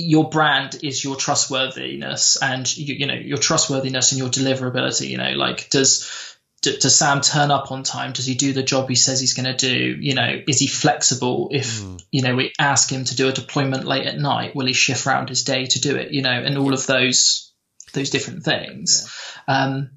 your 0.00 0.28
brand 0.28 0.80
is 0.82 1.02
your 1.02 1.16
trustworthiness 1.16 2.36
and 2.40 2.76
you, 2.76 2.94
you 2.94 3.06
know 3.06 3.14
your 3.14 3.38
trustworthiness 3.38 4.12
and 4.12 4.18
your 4.18 4.28
deliverability. 4.28 5.08
You 5.08 5.18
know, 5.18 5.32
like 5.32 5.70
does 5.70 6.36
does 6.62 6.94
Sam 6.94 7.20
turn 7.22 7.50
up 7.50 7.72
on 7.72 7.82
time? 7.82 8.12
Does 8.12 8.26
he 8.26 8.34
do 8.34 8.52
the 8.52 8.62
job 8.62 8.88
he 8.88 8.94
says 8.94 9.20
he's 9.20 9.32
going 9.32 9.46
to 9.46 9.56
do? 9.56 9.96
You 9.98 10.14
know, 10.14 10.42
is 10.46 10.58
he 10.58 10.66
flexible? 10.66 11.48
If 11.52 11.82
you 12.10 12.22
know 12.22 12.36
we 12.36 12.52
ask 12.58 12.90
him 12.90 13.04
to 13.04 13.16
do 13.16 13.28
a 13.28 13.32
deployment 13.32 13.86
late 13.86 14.06
at 14.06 14.18
night, 14.18 14.54
will 14.54 14.66
he 14.66 14.72
shift 14.72 15.06
around 15.06 15.28
his 15.28 15.44
day 15.44 15.66
to 15.66 15.80
do 15.80 15.96
it? 15.96 16.12
You 16.12 16.22
know, 16.22 16.30
and 16.30 16.58
all 16.58 16.74
of 16.74 16.86
those 16.86 17.52
those 17.92 18.10
different 18.10 18.44
things. 18.44 19.10
Um, 19.48 19.90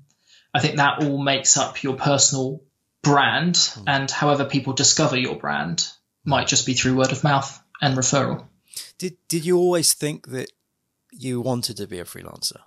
I 0.53 0.59
think 0.59 0.77
that 0.77 1.03
all 1.03 1.21
makes 1.21 1.57
up 1.57 1.83
your 1.83 1.95
personal 1.95 2.61
brand, 3.01 3.69
and 3.85 4.09
however 4.09 4.45
people 4.45 4.73
discover 4.73 5.17
your 5.17 5.35
brand 5.35 5.87
might 6.25 6.47
just 6.47 6.65
be 6.65 6.73
through 6.73 6.95
word 6.95 7.11
of 7.11 7.23
mouth 7.23 7.61
and 7.81 7.97
referral. 7.97 8.47
Did 8.97 9.17
Did 9.27 9.45
you 9.45 9.57
always 9.57 9.93
think 9.93 10.27
that 10.27 10.51
you 11.11 11.41
wanted 11.41 11.77
to 11.77 11.87
be 11.87 11.99
a 11.99 12.05
freelancer? 12.05 12.57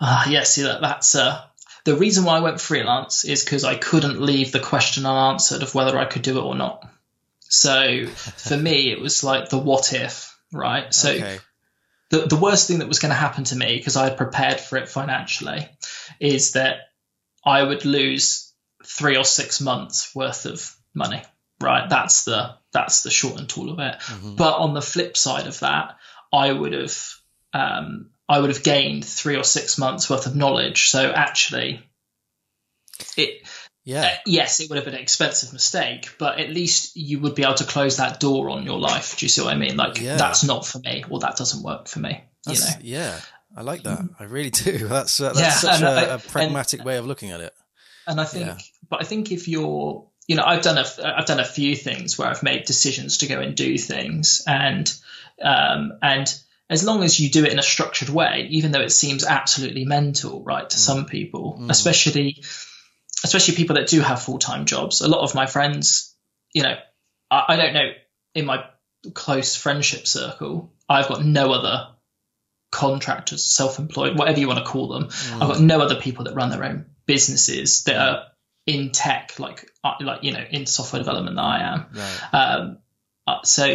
Ah, 0.00 0.28
yeah, 0.28 0.42
see 0.42 0.62
that 0.62 0.80
that's 0.80 1.14
uh, 1.14 1.40
the 1.84 1.96
reason 1.96 2.24
why 2.24 2.36
I 2.36 2.40
went 2.40 2.60
freelance 2.60 3.24
is 3.24 3.44
because 3.44 3.64
I 3.64 3.76
couldn't 3.76 4.20
leave 4.20 4.52
the 4.52 4.60
question 4.60 5.06
unanswered 5.06 5.62
of 5.62 5.74
whether 5.74 5.98
I 5.98 6.06
could 6.06 6.22
do 6.22 6.38
it 6.38 6.42
or 6.42 6.54
not. 6.54 6.88
So 7.40 8.06
for 8.06 8.56
me, 8.56 8.90
it 8.90 9.00
was 9.00 9.22
like 9.22 9.50
the 9.50 9.58
what 9.58 9.92
if, 9.92 10.36
right? 10.52 10.92
So 10.92 11.10
okay. 11.10 11.38
the 12.10 12.26
the 12.26 12.36
worst 12.36 12.66
thing 12.66 12.78
that 12.78 12.88
was 12.88 12.98
going 12.98 13.10
to 13.10 13.16
happen 13.16 13.44
to 13.44 13.56
me 13.56 13.76
because 13.76 13.96
I 13.96 14.04
had 14.04 14.16
prepared 14.16 14.60
for 14.60 14.76
it 14.78 14.88
financially 14.88 15.68
is 16.18 16.52
that 16.52 16.78
I 17.44 17.62
would 17.62 17.84
lose 17.84 18.52
three 18.84 19.16
or 19.16 19.24
six 19.24 19.60
months 19.60 20.14
worth 20.14 20.46
of 20.46 20.74
money. 20.94 21.22
Right, 21.60 21.88
that's 21.88 22.24
the 22.24 22.56
that's 22.74 23.02
the 23.02 23.10
short 23.10 23.38
and 23.38 23.48
tall 23.48 23.70
of 23.70 23.78
it. 23.78 23.96
But 24.36 24.58
on 24.58 24.74
the 24.74 24.82
flip 24.82 25.16
side 25.16 25.46
of 25.46 25.60
that, 25.60 25.96
I 26.32 26.52
would 26.52 26.72
have 26.74 26.98
um, 27.54 28.10
I 28.28 28.38
would 28.40 28.50
have 28.50 28.62
gained 28.62 29.04
three 29.04 29.36
or 29.36 29.44
six 29.44 29.78
months 29.78 30.10
worth 30.10 30.26
of 30.26 30.34
knowledge. 30.36 30.88
So 30.90 31.10
actually, 31.10 31.82
it 33.16 33.46
Yeah. 33.84 34.16
yes, 34.26 34.60
it 34.60 34.68
would 34.70 34.76
have 34.76 34.84
been 34.84 34.94
an 34.94 35.00
expensive 35.00 35.52
mistake, 35.52 36.10
but 36.18 36.38
at 36.38 36.50
least 36.50 36.96
you 36.96 37.20
would 37.20 37.34
be 37.34 37.42
able 37.42 37.54
to 37.54 37.64
close 37.64 37.98
that 37.98 38.18
door 38.20 38.50
on 38.50 38.64
your 38.64 38.78
life. 38.78 39.18
Do 39.18 39.24
you 39.26 39.30
see 39.30 39.42
what 39.42 39.52
I 39.52 39.56
mean? 39.56 39.76
Like 39.76 40.00
Yeah. 40.00 40.16
that's 40.16 40.42
not 40.44 40.66
for 40.66 40.78
me, 40.78 41.04
or 41.10 41.20
that 41.20 41.36
doesn't 41.36 41.62
work 41.62 41.88
for 41.88 41.98
me. 42.00 42.24
You 42.46 42.58
know. 42.58 42.66
Yeah. 42.82 43.20
I 43.56 43.62
like 43.62 43.82
that. 43.84 44.00
I 44.18 44.24
really 44.24 44.50
do. 44.66 44.88
That's 44.88 45.20
uh, 45.20 45.28
that's 45.32 45.38
Yeah, 45.40 45.50
such 45.50 45.74
and 45.76 45.84
a, 45.84 45.88
I- 45.88 46.02
a 46.04 46.14
and- 46.14 46.22
pragmatic 46.24 46.84
way 46.84 46.96
of 46.96 47.06
looking 47.06 47.30
at 47.30 47.40
it. 47.40 47.52
and 48.06 48.20
I 48.20 48.24
think, 48.24 48.46
Yeah. 48.46 48.58
but 48.90 49.00
I 49.00 49.04
think 49.04 49.30
if 49.32 49.46
you're, 49.48 50.06
you 50.26 50.36
know, 50.36 50.44
I've 50.44 50.62
done 50.62 50.78
a, 50.78 50.86
I've 51.04 51.26
done 51.26 51.40
a 51.40 51.44
few 51.44 51.76
things 51.76 52.18
where 52.18 52.28
I've 52.28 52.42
made 52.42 52.64
decisions 52.64 53.18
to 53.18 53.26
go 53.26 53.40
and 53.40 53.54
do 53.54 53.76
things, 53.76 54.42
and 54.46 54.92
um, 55.42 55.98
and 56.02 56.34
as 56.70 56.84
long 56.84 57.02
as 57.02 57.20
you 57.20 57.30
do 57.30 57.44
it 57.44 57.52
in 57.52 57.58
a 57.58 57.62
structured 57.62 58.08
way, 58.08 58.48
even 58.50 58.72
though 58.72 58.80
it 58.80 58.90
seems 58.90 59.24
absolutely 59.24 59.84
mental, 59.84 60.42
right, 60.42 60.68
to 60.68 60.76
mm. 60.76 60.80
some 60.80 61.06
people, 61.06 61.58
mm. 61.60 61.70
especially 61.70 62.42
especially 63.22 63.54
people 63.54 63.76
that 63.76 63.88
do 63.88 64.00
have 64.00 64.22
full 64.22 64.38
time 64.38 64.64
jobs. 64.64 65.00
A 65.00 65.08
lot 65.08 65.20
of 65.20 65.34
my 65.34 65.46
friends, 65.46 66.14
you 66.52 66.62
know, 66.62 66.76
I, 67.30 67.44
I 67.48 67.56
don't 67.56 67.74
know 67.74 67.90
in 68.34 68.46
my 68.46 68.64
close 69.12 69.54
friendship 69.54 70.06
circle, 70.06 70.72
I've 70.88 71.08
got 71.08 71.24
no 71.24 71.52
other 71.52 71.88
contractors, 72.70 73.44
self 73.44 73.78
employed, 73.78 74.18
whatever 74.18 74.40
you 74.40 74.48
want 74.48 74.58
to 74.58 74.64
call 74.64 74.88
them. 74.88 75.08
I've 75.34 75.48
got 75.48 75.56
mm. 75.58 75.64
no 75.64 75.80
other 75.80 75.96
people 75.96 76.24
that 76.24 76.34
run 76.34 76.50
their 76.50 76.64
own 76.64 76.86
businesses 77.06 77.84
that 77.84 77.96
are 77.96 78.26
in 78.66 78.90
tech, 78.92 79.38
like 79.38 79.70
uh, 79.82 79.94
like 80.00 80.22
you 80.24 80.32
know, 80.32 80.44
in 80.50 80.66
software 80.66 81.00
development 81.00 81.36
that 81.36 81.42
I 81.42 81.60
am. 81.74 81.86
Right. 81.94 82.34
Um, 82.34 82.78
uh, 83.26 83.42
so 83.44 83.74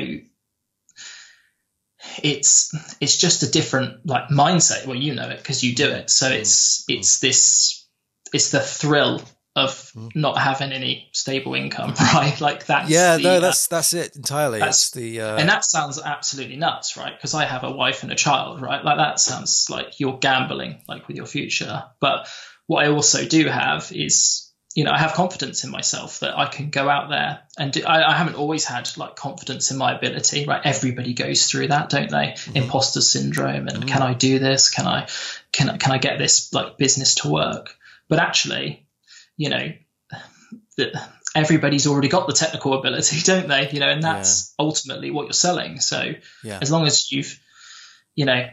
it's 2.24 2.74
it's 3.02 3.18
just 3.18 3.44
a 3.44 3.52
different 3.52 4.06
like 4.06 4.30
mindset. 4.30 4.86
Well, 4.86 4.96
you 4.96 5.16
know 5.16 5.30
it 5.30 5.38
because 5.38 5.64
you 5.64 5.76
do 5.76 5.90
it. 5.90 6.10
So 6.10 6.30
it's 6.30 6.86
it's 6.88 7.20
this 7.20 7.86
it's 8.34 8.52
the 8.52 8.60
thrill 8.62 9.22
of 9.56 9.92
not 10.16 10.38
having 10.38 10.72
any 10.72 11.10
stable 11.12 11.54
income, 11.56 11.94
right? 12.14 12.40
Like 12.40 12.66
that's 12.68 12.90
Yeah, 12.90 13.18
the, 13.18 13.24
no, 13.24 13.36
uh, 13.36 13.40
that's 13.42 13.68
that's 13.68 13.94
it 13.94 14.16
entirely. 14.16 14.60
that's- 14.60 14.86
it's 14.86 14.92
the 14.92 15.22
uh, 15.22 15.38
and 15.38 15.50
that 15.50 15.66
sounds 15.66 16.00
absolutely 16.02 16.56
nuts, 16.56 16.96
right? 16.96 17.14
Because 17.16 17.34
I 17.34 17.46
have 17.46 17.64
a 17.64 17.72
wife 17.72 18.04
and 18.04 18.12
a 18.12 18.16
child, 18.16 18.62
right? 18.62 18.84
Like 18.84 18.98
that 18.98 19.20
sounds 19.20 19.68
like 19.70 20.00
you're 20.00 20.18
gambling, 20.20 20.82
like 20.88 21.08
with 21.08 21.18
your 21.18 21.26
future. 21.26 21.84
But 22.00 22.30
what 22.68 22.86
I 22.86 22.90
also 22.90 23.26
do 23.26 23.48
have 23.48 23.92
is, 23.92 24.49
you 24.76 24.84
know, 24.84 24.92
I 24.92 25.00
have 25.00 25.14
confidence 25.14 25.64
in 25.64 25.72
myself 25.72 26.20
that 26.20 26.38
I 26.38 26.46
can 26.46 26.70
go 26.70 26.88
out 26.88 27.10
there 27.10 27.42
and 27.58 27.72
do, 27.72 27.84
I, 27.86 28.12
I 28.12 28.16
haven't 28.16 28.36
always 28.36 28.66
had 28.66 28.90
like 28.98 29.16
confidence 29.16 29.72
in 29.72 29.78
my 29.78 29.96
ability, 29.96 30.46
right? 30.46 30.62
Everybody 30.64 31.14
goes 31.14 31.48
through 31.48 31.70
that, 31.70 31.90
don't 31.90 32.10
they? 32.10 32.36
Mm-hmm. 32.36 32.58
Imposter 32.58 33.02
syndrome, 33.02 33.68
and 33.68 33.80
mm-hmm. 33.80 33.88
can 33.88 34.02
I 34.04 34.14
do 34.14 34.38
this? 34.38 34.70
Can 34.70 34.86
I, 34.86 35.08
can 35.52 35.70
I, 35.70 35.78
can 35.78 35.92
I 35.92 35.98
get 35.98 36.20
this 36.20 36.54
like 36.54 36.78
business 36.78 37.16
to 37.16 37.30
work? 37.30 37.76
But 38.10 38.20
actually, 38.20 38.86
you 39.38 39.50
know, 39.50 39.72
that 40.78 41.10
everybody's 41.36 41.88
already 41.88 42.08
got 42.08 42.28
the 42.28 42.34
technical 42.34 42.74
ability, 42.74 43.22
don't 43.24 43.48
they? 43.48 43.70
You 43.72 43.80
know, 43.80 43.90
and 43.90 44.04
that's 44.04 44.54
ultimately 44.60 45.10
what 45.10 45.24
you're 45.24 45.34
selling. 45.34 45.80
So 45.80 46.14
yeah. 46.44 46.60
as 46.62 46.72
long 46.72 46.86
as 46.86 47.12
you've, 47.12 47.40
you 48.16 48.26
know, 48.26 48.48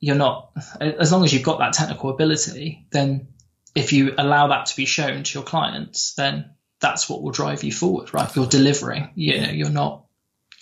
you're 0.00 0.16
not, 0.16 0.52
as 0.80 1.12
long 1.12 1.24
as 1.24 1.32
you've 1.32 1.42
got 1.42 1.58
that 1.58 1.72
technical 1.72 2.10
ability, 2.10 2.86
then 2.90 3.28
if 3.74 3.92
you 3.92 4.14
allow 4.16 4.48
that 4.48 4.66
to 4.66 4.76
be 4.76 4.86
shown 4.86 5.22
to 5.22 5.34
your 5.34 5.44
clients, 5.44 6.14
then 6.14 6.50
that's 6.80 7.08
what 7.08 7.22
will 7.22 7.30
drive 7.30 7.64
you 7.64 7.72
forward, 7.72 8.14
right? 8.14 8.34
You're 8.34 8.46
delivering, 8.46 9.10
you 9.14 9.40
know, 9.40 9.50
you're 9.50 9.70
not, 9.70 10.04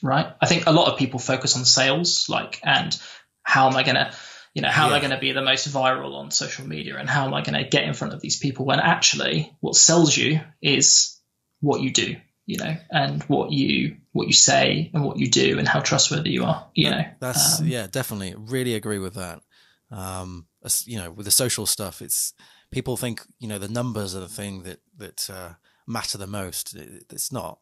right? 0.03 0.35
I 0.41 0.47
think 0.47 0.67
a 0.67 0.73
lot 0.73 0.91
of 0.91 0.99
people 0.99 1.19
focus 1.19 1.57
on 1.57 1.65
sales, 1.65 2.29
like, 2.29 2.61
and 2.63 2.99
how 3.43 3.69
am 3.69 3.77
I 3.77 3.83
going 3.83 3.97
to, 3.97 4.13
you 4.55 4.63
know, 4.63 4.69
how 4.69 4.87
Yeah. 4.87 4.93
am 4.93 4.97
I 4.97 5.01
going 5.01 5.11
to 5.11 5.19
be 5.19 5.33
the 5.33 5.43
most 5.43 5.69
viral 5.69 6.15
on 6.15 6.31
social 6.31 6.67
media 6.67 6.97
and 6.97 7.09
how 7.09 7.27
am 7.27 7.35
I 7.35 7.43
going 7.43 7.63
to 7.63 7.69
get 7.69 7.85
in 7.85 7.95
front 7.95 8.15
of 8.15 8.21
these 8.21 8.39
people 8.39 8.65
when 8.65 8.81
actually 8.81 9.55
what 9.61 9.77
sells 9.77 10.17
you 10.17 10.41
is 10.63 11.21
what 11.61 11.81
you 11.83 11.93
do, 11.93 12.17
you 12.47 12.59
know, 12.59 12.77
and 12.91 13.23
what 13.25 13.53
you 13.53 13.97
what 14.13 14.27
you 14.27 14.33
say 14.33 14.91
and 14.95 15.05
what 15.05 15.19
you 15.19 15.29
do 15.31 15.59
and 15.59 15.69
how 15.69 15.81
trustworthy 15.81 16.31
you 16.31 16.45
are, 16.45 16.67
you 16.75 16.91
know. 16.91 17.05
That's 17.21 17.61
Um, 17.61 17.67
yeah, 17.67 17.87
definitely. 17.87 18.35
Really 18.37 18.75
agree 18.75 18.99
with 18.99 19.15
that. 19.15 19.43
Um, 19.91 20.47
you 20.87 20.99
know, 20.99 21.11
with 21.11 21.27
the 21.27 21.31
social 21.31 21.67
stuff, 21.67 22.01
it's 22.01 22.33
people 22.71 22.97
think 22.97 23.23
you 23.39 23.49
know 23.49 23.59
the 23.59 23.69
numbers 23.69 24.15
are 24.15 24.21
the 24.21 24.29
thing 24.29 24.63
that 24.65 24.81
that 24.97 25.31
uh, 25.31 25.51
matter 25.87 26.19
the 26.19 26.27
most. 26.27 26.75
It, 26.75 27.05
it's 27.11 27.33
not. 27.33 27.59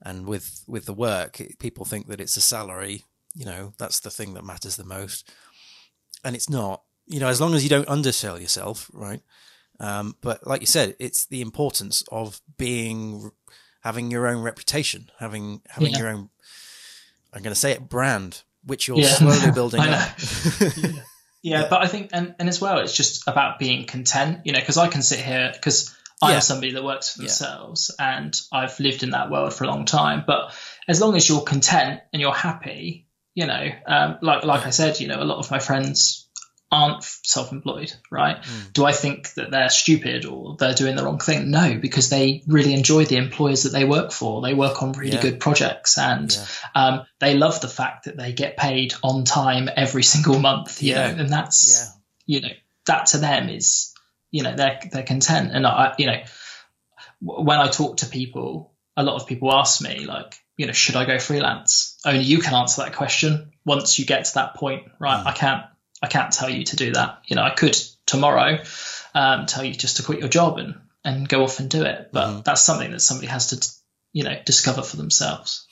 And 0.00 0.26
with 0.26 0.62
with 0.66 0.86
the 0.86 0.94
work, 0.94 1.40
it, 1.40 1.58
people 1.58 1.84
think 1.84 2.06
that 2.08 2.20
it's 2.20 2.36
a 2.36 2.40
salary. 2.40 3.04
You 3.34 3.44
know, 3.44 3.72
that's 3.78 4.00
the 4.00 4.10
thing 4.10 4.34
that 4.34 4.44
matters 4.44 4.76
the 4.76 4.84
most, 4.84 5.30
and 6.24 6.34
it's 6.36 6.48
not. 6.50 6.82
You 7.06 7.20
know, 7.20 7.28
as 7.28 7.40
long 7.40 7.54
as 7.54 7.62
you 7.64 7.70
don't 7.70 7.88
undersell 7.88 8.38
yourself, 8.40 8.90
right? 8.92 9.22
Um, 9.80 10.16
but 10.20 10.46
like 10.46 10.60
you 10.60 10.66
said, 10.66 10.94
it's 10.98 11.24
the 11.26 11.40
importance 11.40 12.02
of 12.12 12.40
being 12.58 13.30
having 13.80 14.10
your 14.10 14.26
own 14.26 14.42
reputation, 14.42 15.10
having 15.18 15.62
having 15.68 15.92
Yeah. 15.92 15.98
your 15.98 16.08
own. 16.08 16.30
I'm 17.32 17.42
going 17.42 17.54
to 17.54 17.58
say 17.60 17.72
it 17.72 17.88
brand, 17.88 18.42
which 18.64 18.88
you're 18.88 18.98
Yeah. 19.00 19.14
slowly 19.14 19.50
building 19.54 19.80
up. 19.80 20.18
Yeah, 20.76 21.02
but 21.68 21.82
I 21.82 21.86
think, 21.86 22.10
and, 22.12 22.34
and 22.38 22.48
as 22.48 22.60
well, 22.60 22.78
it's 22.78 22.96
just 22.96 23.26
about 23.28 23.58
being 23.58 23.86
content, 23.86 24.40
you 24.44 24.52
know, 24.52 24.60
because 24.60 24.76
I 24.76 24.88
can 24.88 25.02
sit 25.02 25.20
here, 25.20 25.50
because 25.54 25.94
I'm 26.22 26.32
Yeah. 26.32 26.38
somebody 26.40 26.72
that 26.72 26.84
works 26.84 27.14
for 27.14 27.22
Yeah. 27.22 27.26
themselves 27.26 27.94
and 27.98 28.38
I've 28.52 28.78
lived 28.80 29.02
in 29.02 29.10
that 29.10 29.30
world 29.30 29.54
for 29.54 29.64
a 29.64 29.68
long 29.68 29.84
time. 29.84 30.24
But 30.26 30.52
as 30.88 31.00
long 31.00 31.16
as 31.16 31.28
you're 31.28 31.42
content 31.42 32.00
and 32.12 32.20
you're 32.20 32.34
happy, 32.34 33.06
you 33.34 33.46
know, 33.46 33.70
um, 33.86 34.18
like 34.20 34.44
like 34.44 34.66
I 34.66 34.70
said, 34.70 34.98
you 35.00 35.06
know, 35.08 35.22
a 35.22 35.24
lot 35.24 35.38
of 35.38 35.50
my 35.50 35.60
friends 35.60 36.27
aren't 36.70 37.02
self-employed, 37.02 37.92
right? 38.10 38.36
Mm. 38.42 38.72
Do 38.74 38.84
I 38.84 38.92
think 38.92 39.32
that 39.34 39.50
they're 39.50 39.70
stupid 39.70 40.26
or 40.26 40.56
they're 40.58 40.74
doing 40.74 40.96
the 40.96 41.04
wrong 41.04 41.18
thing? 41.18 41.50
No, 41.50 41.78
because 41.78 42.10
they 42.10 42.42
really 42.46 42.74
enjoy 42.74 43.04
the 43.06 43.16
employers 43.16 43.62
that 43.62 43.70
they 43.70 43.84
work 43.84 44.12
for. 44.12 44.42
They 44.42 44.52
work 44.54 44.82
on 44.82 44.92
really 44.92 45.12
Yeah. 45.16 45.22
good 45.22 45.40
projects 45.40 45.96
and 45.96 46.30
Yeah. 46.30 46.44
um, 46.74 47.06
they 47.20 47.34
love 47.34 47.60
the 47.62 47.68
fact 47.68 48.04
that 48.04 48.16
they 48.18 48.32
get 48.32 48.56
paid 48.58 48.92
on 49.02 49.24
time 49.24 49.70
every 49.74 50.02
single 50.02 50.38
month, 50.38 50.82
you 50.82 50.92
Yeah. 50.92 51.12
know, 51.12 51.20
and 51.22 51.32
that's 51.32 51.90
you 52.26 52.42
know 52.42 52.50
that 52.84 53.06
to 53.06 53.18
them 53.18 53.48
is 53.48 53.94
you 54.30 54.42
know 54.42 54.54
they're 54.54 54.78
they're 54.92 55.02
content 55.02 55.50
and 55.54 55.66
I 55.66 55.94
you 55.98 56.06
know 56.06 56.22
when 57.20 57.58
I 57.58 57.68
talk 57.68 57.98
to 57.98 58.06
people 58.06 58.74
a 58.96 59.02
lot 59.02 59.20
of 59.20 59.26
people 59.26 59.52
ask 59.52 59.80
me 59.80 60.00
like 60.04 60.38
you 60.56 60.66
know 60.66 60.72
should 60.72 60.96
I 60.96 61.04
go 61.06 61.18
freelance 61.18 61.96
only 62.04 62.20
you 62.24 62.38
can 62.40 62.54
answer 62.54 62.82
that 62.82 62.94
question 62.94 63.52
once 63.64 63.98
you 63.98 64.04
get 64.04 64.26
to 64.26 64.34
that 64.34 64.54
point 64.54 64.82
right 64.98 65.24
Mm. 65.24 65.26
I 65.26 65.32
can't 65.32 65.64
I 66.02 66.06
can't 66.08 66.32
tell 66.32 66.48
you 66.50 66.64
to 66.64 66.76
do 66.76 66.92
that 66.92 67.22
you 67.26 67.36
know 67.36 67.42
I 67.42 67.50
could 67.50 67.76
tomorrow 68.06 68.58
um, 69.14 69.46
tell 69.46 69.64
you 69.64 69.74
just 69.74 69.96
to 69.96 70.02
quit 70.02 70.20
your 70.20 70.28
job 70.28 70.58
and 70.58 70.74
and 71.04 71.28
go 71.28 71.44
off 71.44 71.60
and 71.60 71.70
do 71.70 71.84
it 71.84 72.10
but 72.12 72.26
Mhm. 72.28 72.44
that's 72.44 72.62
something 72.62 72.90
that 72.90 73.00
somebody 73.00 73.28
has 73.28 73.48
to 73.48 73.68
you 74.12 74.24
know 74.24 74.36
discover 74.44 74.82
for 74.82 74.96
themselves 74.96 75.66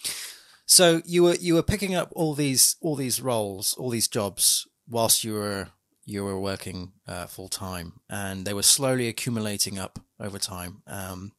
So 0.66 1.00
you 1.04 1.22
were 1.22 1.36
you 1.36 1.54
were 1.54 1.62
picking 1.62 1.94
up 1.94 2.12
all 2.16 2.34
these 2.34 2.76
all 2.80 2.96
these 2.96 3.20
roles, 3.20 3.74
all 3.74 3.90
these 3.90 4.08
jobs 4.08 4.66
whilst 4.88 5.22
you 5.24 5.34
were 5.34 5.68
you 6.04 6.24
were 6.24 6.38
working 6.40 6.92
uh, 7.08 7.26
full 7.26 7.48
time, 7.48 8.00
and 8.08 8.44
they 8.44 8.54
were 8.54 8.62
slowly 8.64 9.08
accumulating 9.08 9.78
up 9.78 9.98
over 10.20 10.38
time. 10.38 10.82
Um, 10.86 11.32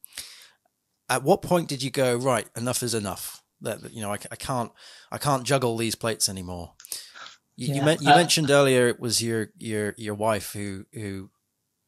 at 1.08 1.22
what 1.22 1.42
point 1.42 1.68
did 1.68 1.82
you 1.82 1.90
go 1.90 2.16
right? 2.16 2.46
Enough 2.56 2.82
is 2.82 2.94
enough. 2.94 3.42
That 3.60 3.82
that, 3.82 3.92
you 3.92 4.00
know 4.00 4.12
I, 4.12 4.18
I 4.30 4.36
can't 4.36 4.72
I 5.10 5.18
can't 5.18 5.44
juggle 5.44 5.76
these 5.76 5.94
plates 5.94 6.28
anymore. 6.28 6.72
You, 7.60 7.74
you, 7.74 7.82
men- 7.82 7.98
you 8.00 8.12
Uh, 8.12 8.16
mentioned 8.16 8.50
earlier 8.50 8.86
it 8.86 9.00
was 9.00 9.20
your 9.20 9.48
your 9.58 9.92
your 9.98 10.14
wife 10.14 10.52
who 10.52 10.86
who 10.92 11.28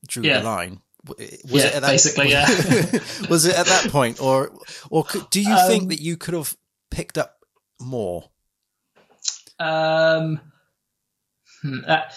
drew 0.06 0.24
Yeah. 0.24 0.38
the 0.40 0.44
line. 0.44 0.80
Was 1.06 1.16
Yeah, 1.18 1.66
it 1.68 1.74
at 1.76 1.82
that, 1.82 1.88
basically, 1.92 2.30
yeah. 2.30 2.46
was 3.30 3.46
it 3.46 3.54
at 3.56 3.66
that 3.66 3.88
point, 3.90 4.20
or 4.20 4.50
or 4.90 5.04
could, 5.04 5.30
do 5.30 5.40
you 5.40 5.54
Um, 5.54 5.66
think 5.68 5.88
that 5.90 6.00
you 6.00 6.16
could 6.18 6.34
have 6.34 6.54
picked 6.90 7.16
up 7.16 7.38
more? 7.80 8.28
Um, 9.58 10.40
hmm, 11.62 11.80
that, 11.86 12.14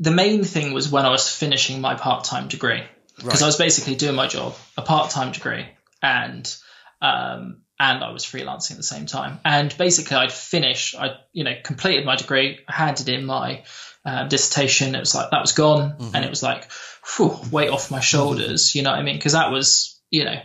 the 0.00 0.10
main 0.10 0.44
thing 0.44 0.72
was 0.72 0.90
when 0.90 1.06
I 1.06 1.10
was 1.10 1.28
finishing 1.34 1.80
my 1.80 1.94
part-time 1.94 2.48
degree 2.48 2.82
because 3.16 3.40
Right. 3.40 3.42
I 3.42 3.46
was 3.46 3.56
basically 3.56 3.94
doing 3.94 4.16
my 4.16 4.26
job, 4.26 4.54
a 4.76 4.82
part-time 4.82 5.32
degree, 5.32 5.66
and 6.02 6.54
um, 7.00 7.61
and 7.78 8.02
I 8.04 8.10
was 8.10 8.24
freelancing 8.24 8.72
at 8.72 8.76
the 8.78 8.82
same 8.82 9.06
time. 9.06 9.40
And 9.44 9.74
basically, 9.76 10.16
I'd 10.16 10.32
finished, 10.32 10.94
I 10.96 11.16
you 11.32 11.44
know 11.44 11.54
completed 11.62 12.04
my 12.04 12.16
degree, 12.16 12.60
handed 12.68 13.08
in 13.08 13.24
my 13.24 13.64
uh, 14.04 14.26
dissertation. 14.28 14.94
It 14.94 15.00
was 15.00 15.14
like 15.14 15.30
that 15.30 15.40
was 15.40 15.52
gone, 15.52 15.96
Mhm. 15.98 16.14
and 16.14 16.24
it 16.24 16.30
was 16.30 16.42
like 16.42 16.70
whew, 17.16 17.36
weight 17.50 17.70
off 17.70 17.90
my 17.90 18.00
shoulders. 18.00 18.74
You 18.74 18.82
know 18.82 18.90
what 18.90 18.98
I 18.98 19.02
mean? 19.02 19.16
Because 19.16 19.32
that 19.32 19.50
was 19.50 20.00
you 20.10 20.24
know 20.24 20.40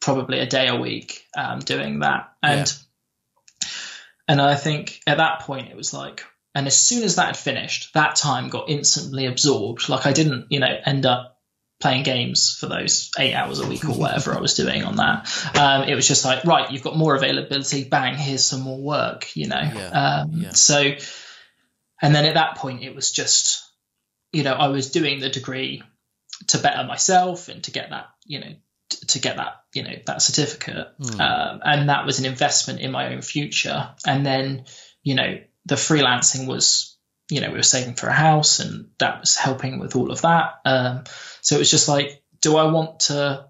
probably 0.00 0.40
a 0.40 0.46
day 0.46 0.68
a 0.68 0.76
week 0.76 1.24
um, 1.36 1.60
doing 1.60 2.00
that, 2.00 2.30
and 2.42 2.72
and 4.28 4.40
I 4.40 4.54
think 4.54 5.00
at 5.06 5.18
that 5.18 5.40
point 5.40 5.68
it 5.70 5.76
was 5.76 5.92
like, 5.92 6.24
and 6.54 6.66
as 6.66 6.76
soon 6.76 7.02
as 7.02 7.16
that 7.16 7.26
had 7.26 7.36
finished, 7.36 7.92
that 7.94 8.16
time 8.16 8.48
got 8.48 8.68
instantly 8.70 9.26
absorbed. 9.26 9.88
Like 9.88 10.06
I 10.06 10.12
didn't, 10.12 10.46
you 10.50 10.60
know, 10.60 10.74
end 10.84 11.06
up 11.06 11.31
playing 11.82 12.04
games 12.04 12.56
for 12.58 12.66
those 12.66 13.10
eight 13.18 13.34
hours 13.34 13.60
a 13.60 13.66
week 13.66 13.84
or 13.84 13.92
whatever 13.98 14.34
I 14.34 14.40
was 14.40 14.54
doing 14.54 14.84
on 14.84 14.96
that. 14.96 15.28
Um, 15.58 15.82
it 15.88 15.94
was 15.94 16.08
just 16.08 16.24
like, 16.24 16.44
right, 16.44 16.70
you've 16.70 16.82
got 16.82 16.96
more 16.96 17.14
availability. 17.14 17.84
Bang, 17.84 18.14
here's 18.16 18.46
some 18.46 18.60
more 18.62 18.78
work. 18.80 19.36
You 19.36 19.48
know. 19.48 19.60
Yeah, 19.60 20.22
Um, 20.22 20.30
yeah. 20.34 20.52
So, 20.52 20.92
and 22.00 22.14
then 22.14 22.24
at 22.24 22.34
that 22.34 22.56
point, 22.56 22.82
it 22.82 22.94
was 22.94 23.12
just, 23.12 23.64
you 24.32 24.42
know, 24.42 24.52
I 24.54 24.68
was 24.68 24.90
doing 24.90 25.20
the 25.20 25.28
degree 25.28 25.82
to 26.48 26.58
better 26.58 26.84
myself 26.84 27.48
and 27.48 27.62
to 27.64 27.70
get 27.70 27.90
that, 27.90 28.06
you 28.24 28.40
know, 28.40 28.54
t- 28.88 29.06
to 29.08 29.18
get 29.20 29.36
that, 29.36 29.62
you 29.74 29.82
know, 29.84 29.94
that 30.06 30.22
certificate 30.22 30.88
Hmm. 30.98 31.20
um, 31.20 31.60
and 31.64 31.88
that 31.88 32.06
was 32.06 32.18
an 32.18 32.24
investment 32.24 32.80
in 32.80 32.90
my 32.90 33.12
own 33.12 33.22
future. 33.22 33.90
And 34.06 34.24
then, 34.26 34.64
you 35.02 35.14
know, 35.14 35.38
the 35.66 35.76
freelancing 35.76 36.46
was, 36.48 36.91
you 37.30 37.40
know, 37.40 37.50
we 37.50 37.56
were 37.56 37.62
saving 37.62 37.94
for 37.94 38.08
a 38.08 38.12
house, 38.12 38.60
and 38.60 38.90
that 38.98 39.20
was 39.20 39.36
helping 39.36 39.78
with 39.78 39.96
all 39.96 40.10
of 40.10 40.22
that. 40.22 40.60
Um, 40.64 41.04
so 41.40 41.56
it 41.56 41.60
was 41.60 41.70
just 41.70 41.88
like, 41.88 42.22
do 42.40 42.56
I 42.56 42.70
want 42.70 43.00
to? 43.00 43.46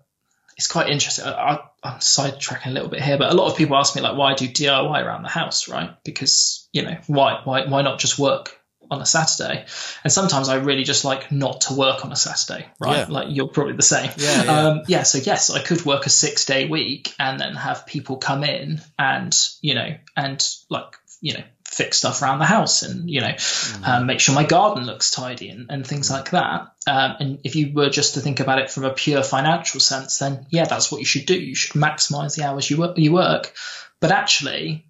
It's 0.56 0.68
quite 0.68 0.88
interesting. 0.90 1.24
I, 1.24 1.58
I'm 1.82 1.98
sidetracking 1.98 2.66
a 2.66 2.70
little 2.70 2.88
bit 2.88 3.02
here, 3.02 3.18
but 3.18 3.32
a 3.32 3.34
lot 3.34 3.50
of 3.50 3.56
people 3.56 3.76
ask 3.76 3.96
me 3.96 4.02
like, 4.02 4.16
why 4.16 4.34
do 4.34 4.46
DIY 4.46 5.04
around 5.04 5.22
the 5.22 5.28
house, 5.28 5.68
right? 5.68 5.90
Because 6.04 6.68
you 6.72 6.82
know, 6.82 6.96
why, 7.06 7.40
why, 7.44 7.66
why 7.66 7.82
not 7.82 7.98
just 7.98 8.18
work 8.18 8.58
on 8.90 9.00
a 9.00 9.06
Saturday? 9.06 9.66
And 10.04 10.12
sometimes 10.12 10.48
I 10.48 10.56
really 10.56 10.84
just 10.84 11.04
like 11.04 11.32
not 11.32 11.62
to 11.62 11.74
work 11.74 12.04
on 12.04 12.12
a 12.12 12.16
Saturday, 12.16 12.68
right? 12.78 12.98
Yeah. 12.98 13.06
Like 13.08 13.26
you're 13.30 13.48
probably 13.48 13.74
the 13.74 13.82
same. 13.82 14.10
Yeah, 14.16 14.44
yeah. 14.44 14.60
Um, 14.60 14.82
yeah, 14.86 15.02
so 15.02 15.18
yes, 15.18 15.50
I 15.50 15.62
could 15.62 15.84
work 15.84 16.06
a 16.06 16.10
six 16.10 16.44
day 16.44 16.68
week 16.68 17.14
and 17.18 17.40
then 17.40 17.54
have 17.54 17.86
people 17.86 18.16
come 18.18 18.44
in 18.44 18.80
and, 18.98 19.36
you 19.60 19.74
know, 19.74 19.96
and 20.16 20.56
like, 20.70 20.96
you 21.20 21.34
know, 21.34 21.44
fix 21.72 21.98
stuff 21.98 22.20
around 22.22 22.38
the 22.38 22.44
house 22.44 22.82
and, 22.82 23.08
you 23.08 23.20
know, 23.20 23.34
Mm-hmm. 23.72 23.84
um, 23.84 24.06
make 24.06 24.20
sure 24.20 24.34
my 24.34 24.44
garden 24.44 24.84
looks 24.84 25.10
tidy 25.10 25.48
and, 25.48 25.70
and 25.70 25.86
things 25.86 26.10
like 26.10 26.30
that. 26.30 26.72
Um, 26.86 27.16
and 27.20 27.38
if 27.44 27.56
you 27.56 27.72
were 27.72 27.90
just 27.90 28.14
to 28.14 28.20
think 28.20 28.40
about 28.40 28.58
it 28.58 28.70
from 28.70 28.84
a 28.84 28.90
pure 28.92 29.22
financial 29.22 29.80
sense, 29.80 30.18
then 30.18 30.46
yeah, 30.50 30.64
that's 30.64 30.90
what 30.90 30.98
you 30.98 31.04
should 31.04 31.26
do. 31.26 31.38
You 31.38 31.54
should 31.54 31.80
maximize 31.80 32.36
the 32.36 32.44
hours 32.44 32.68
you 32.68 32.76
work, 32.76 32.98
you 32.98 33.12
work. 33.12 33.52
But 34.00 34.10
actually, 34.10 34.84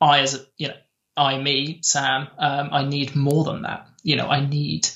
I, 0.00 0.20
as 0.20 0.34
a, 0.34 0.40
you 0.56 0.68
know, 0.68 0.74
I, 1.16 1.38
me, 1.38 1.80
Sam, 1.82 2.28
um, 2.38 2.68
I 2.72 2.84
need 2.84 3.16
more 3.16 3.44
than 3.44 3.62
that. 3.62 3.88
You 4.02 4.16
know, 4.16 4.28
I 4.28 4.44
need, 4.46 4.88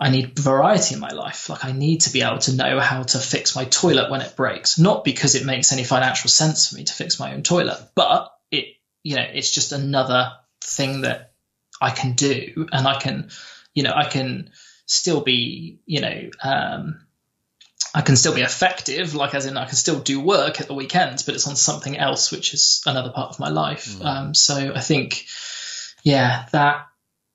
I 0.00 0.10
need 0.10 0.38
variety 0.38 0.94
in 0.94 1.00
my 1.00 1.12
life. 1.12 1.48
Like 1.48 1.64
I 1.64 1.72
need 1.72 2.02
to 2.02 2.12
be 2.12 2.22
able 2.22 2.38
to 2.38 2.54
know 2.54 2.80
how 2.80 3.02
to 3.02 3.18
fix 3.18 3.56
my 3.56 3.64
toilet 3.64 4.10
when 4.10 4.20
it 4.20 4.36
breaks, 4.36 4.78
not 4.78 5.04
because 5.04 5.34
it 5.34 5.46
makes 5.46 5.72
any 5.72 5.84
financial 5.84 6.28
sense 6.30 6.68
for 6.68 6.76
me 6.76 6.84
to 6.84 6.92
fix 6.92 7.18
my 7.18 7.34
own 7.34 7.42
toilet, 7.42 7.78
but 7.94 8.32
it, 8.50 8.66
you 9.02 9.16
know, 9.16 9.26
it's 9.32 9.50
just 9.50 9.72
another 9.72 10.32
thing 10.64 11.02
that 11.02 11.32
I 11.80 11.90
can 11.90 12.14
do, 12.14 12.66
and 12.72 12.88
I 12.88 12.98
can, 12.98 13.30
you 13.74 13.82
know, 13.82 13.92
I 13.94 14.06
can 14.06 14.50
still 14.86 15.20
be, 15.20 15.80
you 15.86 16.00
know, 16.00 16.30
um, 16.42 17.06
I 17.94 18.00
can 18.00 18.16
still 18.16 18.34
be 18.34 18.42
effective, 18.42 19.14
like 19.14 19.34
as 19.34 19.46
in 19.46 19.56
I 19.56 19.66
can 19.66 19.76
still 19.76 20.00
do 20.00 20.20
work 20.20 20.60
at 20.60 20.66
the 20.66 20.74
weekends, 20.74 21.22
but 21.22 21.34
it's 21.34 21.46
on 21.46 21.56
something 21.56 21.96
else, 21.96 22.32
which 22.32 22.52
is 22.52 22.82
another 22.86 23.10
part 23.10 23.30
of 23.30 23.38
my 23.38 23.50
life. 23.50 23.86
Mm. 23.86 24.04
Um, 24.04 24.34
so 24.34 24.72
I 24.74 24.80
think, 24.80 25.26
yeah, 26.02 26.46
that 26.52 26.86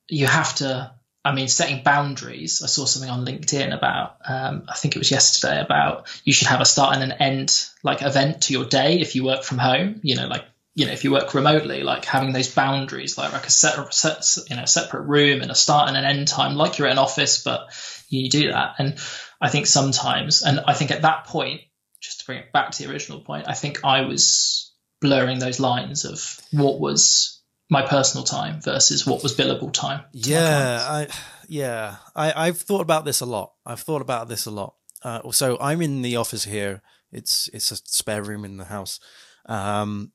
you 0.08 0.28
have 0.28 0.56
to. 0.56 0.92
I 1.24 1.36
mean, 1.36 1.50
setting 1.50 1.84
boundaries. 1.84 2.62
I 2.64 2.68
saw 2.68 2.86
something 2.86 3.12
on 3.12 3.26
LinkedIn 3.26 3.78
about, 3.78 4.16
um, 4.26 4.64
I 4.70 4.76
think 4.76 4.96
it 4.96 5.00
was 5.00 5.12
yesterday, 5.12 5.60
about 5.60 6.08
you 6.24 6.32
should 6.32 6.48
have 6.48 6.62
a 6.62 6.66
start 6.66 6.96
and 6.96 7.04
an 7.04 7.12
end 7.12 7.66
like 7.84 8.02
event 8.02 8.44
to 8.44 8.54
your 8.54 8.66
day 8.66 9.02
if 9.02 9.16
you 9.16 9.26
work 9.26 9.44
from 9.44 9.58
home. 9.58 10.00
You 10.02 10.16
know, 10.16 10.28
like 10.28 10.46
you 10.76 10.86
know, 10.86 10.92
if 10.92 11.04
you 11.04 11.12
work 11.12 11.34
remotely, 11.34 11.84
like 11.84 12.06
having 12.06 12.32
those 12.32 12.54
boundaries, 12.54 13.18
like 13.18 13.34
like 13.34 13.46
a 13.46 13.52
set, 13.52 13.94
set 13.94 14.50
you 14.50 14.56
know, 14.56 14.66
separate 14.66 15.04
room 15.04 15.42
and 15.42 15.52
a 15.52 15.56
start 15.56 15.90
and 15.90 15.98
an 15.98 16.06
end 16.06 16.28
time, 16.28 16.56
like 16.56 16.78
you're 16.78 16.88
in 16.88 16.94
an 16.94 17.00
office, 17.00 17.44
but 17.44 17.68
you 18.10 18.30
do 18.30 18.52
that. 18.52 18.76
And 18.78 18.98
I 19.42 19.50
think 19.50 19.68
sometimes, 19.68 20.42
and 20.44 20.60
I 20.68 20.74
think 20.74 20.92
at 20.92 21.02
that 21.02 21.26
point, 21.26 21.62
just 22.02 22.22
to 22.22 22.26
bring 22.26 22.40
it 22.40 22.54
back 22.54 22.72
to 22.72 22.84
the 22.84 22.92
original 22.92 23.20
point, 23.22 23.46
I 23.48 23.54
think 23.54 23.84
I 23.84 24.02
was 24.02 24.74
blurring 25.02 25.40
those 25.40 25.60
lines 25.60 26.06
of 26.06 26.40
what 26.52 26.80
was 26.80 27.42
my 27.70 27.86
personal 27.86 28.24
time 28.24 28.62
versus 28.62 29.06
what 29.06 29.24
was 29.24 29.36
billable 29.36 29.72
time. 29.72 30.04
Yeah, 30.14 30.80
I 30.82 31.08
yeah, 31.48 31.98
I 32.16 32.48
I've 32.48 32.60
thought 32.60 32.82
about 32.82 33.06
this 33.06 33.22
a 33.22 33.26
lot. 33.26 33.54
I've 33.66 33.82
thought 33.82 34.02
about 34.02 34.30
this 34.30 34.46
a 34.46 34.52
lot. 34.52 34.76
Uh, 35.04 35.32
so 35.32 35.58
I'm 35.60 35.82
in 35.82 36.02
the 36.02 36.16
office 36.16 36.46
here. 36.46 36.82
It's 37.12 37.50
it's 37.54 37.72
a 37.72 37.78
spare 37.78 38.24
room 38.24 38.46
in 38.46 38.58
the 38.58 38.66
house. 38.66 39.00
Um, 39.46 40.12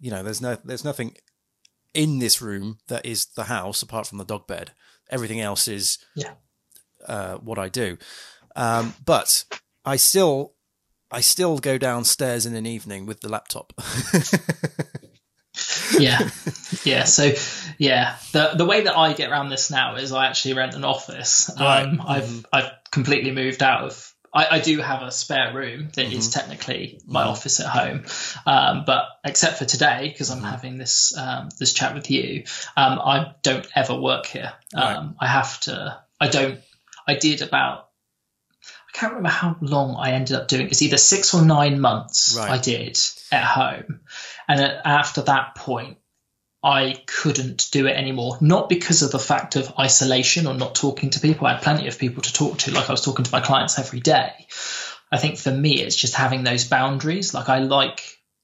you 0.00 0.10
know, 0.10 0.22
there's 0.22 0.40
no 0.40 0.56
there's 0.64 0.84
nothing 0.84 1.16
in 1.94 2.18
this 2.18 2.40
room 2.42 2.78
that 2.88 3.04
is 3.06 3.26
the 3.36 3.44
house 3.44 3.82
apart 3.82 4.06
from 4.06 4.18
the 4.18 4.24
dog 4.24 4.46
bed. 4.46 4.72
Everything 5.10 5.40
else 5.40 5.68
is 5.68 5.98
yeah 6.14 6.32
uh, 7.06 7.36
what 7.36 7.58
I 7.58 7.68
do. 7.68 7.98
Um, 8.56 8.94
but 9.04 9.44
I 9.84 9.96
still 9.96 10.54
I 11.10 11.20
still 11.20 11.58
go 11.58 11.78
downstairs 11.78 12.46
in 12.46 12.54
an 12.54 12.66
evening 12.66 13.06
with 13.06 13.20
the 13.20 13.28
laptop. 13.28 13.72
yeah, 15.98 16.28
yeah. 16.84 17.04
So, 17.04 17.32
yeah, 17.78 18.16
the 18.32 18.52
the 18.56 18.66
way 18.66 18.82
that 18.82 18.96
I 18.96 19.12
get 19.14 19.30
around 19.30 19.48
this 19.48 19.70
now 19.70 19.96
is 19.96 20.12
I 20.12 20.26
actually 20.26 20.54
rent 20.54 20.74
an 20.74 20.84
office. 20.84 21.50
Right. 21.58 21.84
Um, 21.84 22.02
I've. 22.06 22.46
I've 22.52 22.70
completely 22.90 23.30
moved 23.30 23.62
out 23.62 23.84
of. 23.84 24.14
I, 24.34 24.56
I 24.56 24.58
do 24.60 24.78
have 24.80 25.02
a 25.02 25.10
spare 25.10 25.54
room 25.54 25.90
that 25.94 26.06
is 26.12 26.28
Mhm. 26.28 26.32
technically 26.32 27.00
my 27.06 27.24
Mhm. 27.24 27.28
office 27.28 27.60
at 27.60 27.66
home, 27.66 28.04
um, 28.46 28.84
but 28.84 29.08
except 29.24 29.58
for 29.58 29.64
today 29.64 30.08
because 30.08 30.30
I'm 30.30 30.42
Mhm. 30.42 30.50
having 30.50 30.78
this 30.78 31.16
um, 31.16 31.48
this 31.58 31.72
chat 31.72 31.94
with 31.94 32.10
you, 32.10 32.44
um, 32.76 32.98
I 32.98 33.32
don't 33.42 33.66
ever 33.74 33.94
work 33.94 34.26
here. 34.26 34.52
Right. 34.74 34.96
Um, 34.96 35.16
I 35.18 35.26
have 35.26 35.58
to. 35.60 35.98
I 36.20 36.28
don't. 36.28 36.60
I 37.06 37.14
did 37.14 37.42
about. 37.42 37.86
I 38.62 38.92
can't 38.92 39.12
remember 39.12 39.30
how 39.30 39.56
long 39.60 39.96
I 39.96 40.12
ended 40.12 40.36
up 40.36 40.48
doing. 40.48 40.66
It's 40.68 40.82
either 40.82 40.98
six 40.98 41.32
or 41.32 41.42
nine 41.42 41.80
months 41.80 42.34
Right. 42.36 42.50
I 42.50 42.58
did 42.58 42.98
at 43.30 43.44
home, 43.44 44.00
and 44.48 44.60
after 44.60 45.22
that 45.22 45.54
point, 45.54 45.98
I 46.62 47.02
couldn't 47.06 47.68
do 47.70 47.86
it 47.86 47.96
anymore. 47.96 48.36
Not 48.40 48.68
because 48.68 49.02
of 49.02 49.12
the 49.12 49.18
fact 49.18 49.54
of 49.56 49.72
isolation 49.78 50.46
or 50.46 50.54
not 50.54 50.74
talking 50.74 51.10
to 51.10 51.20
people. 51.20 51.46
I 51.46 51.54
had 51.54 51.62
plenty 51.62 51.86
of 51.86 51.98
people 51.98 52.22
to 52.22 52.32
talk 52.32 52.58
to, 52.58 52.72
like 52.72 52.88
I 52.88 52.92
was 52.92 53.04
talking 53.04 53.24
to 53.24 53.32
my 53.32 53.40
clients 53.40 53.78
every 53.78 54.00
day. 54.00 54.32
I 55.10 55.18
think 55.18 55.38
for 55.38 55.52
me, 55.52 55.80
it's 55.80 55.96
just 55.96 56.14
having 56.14 56.42
those 56.44 56.64
boundaries. 56.66 57.32
Like 57.32 57.48
I 57.48 57.60
like, 57.60 58.02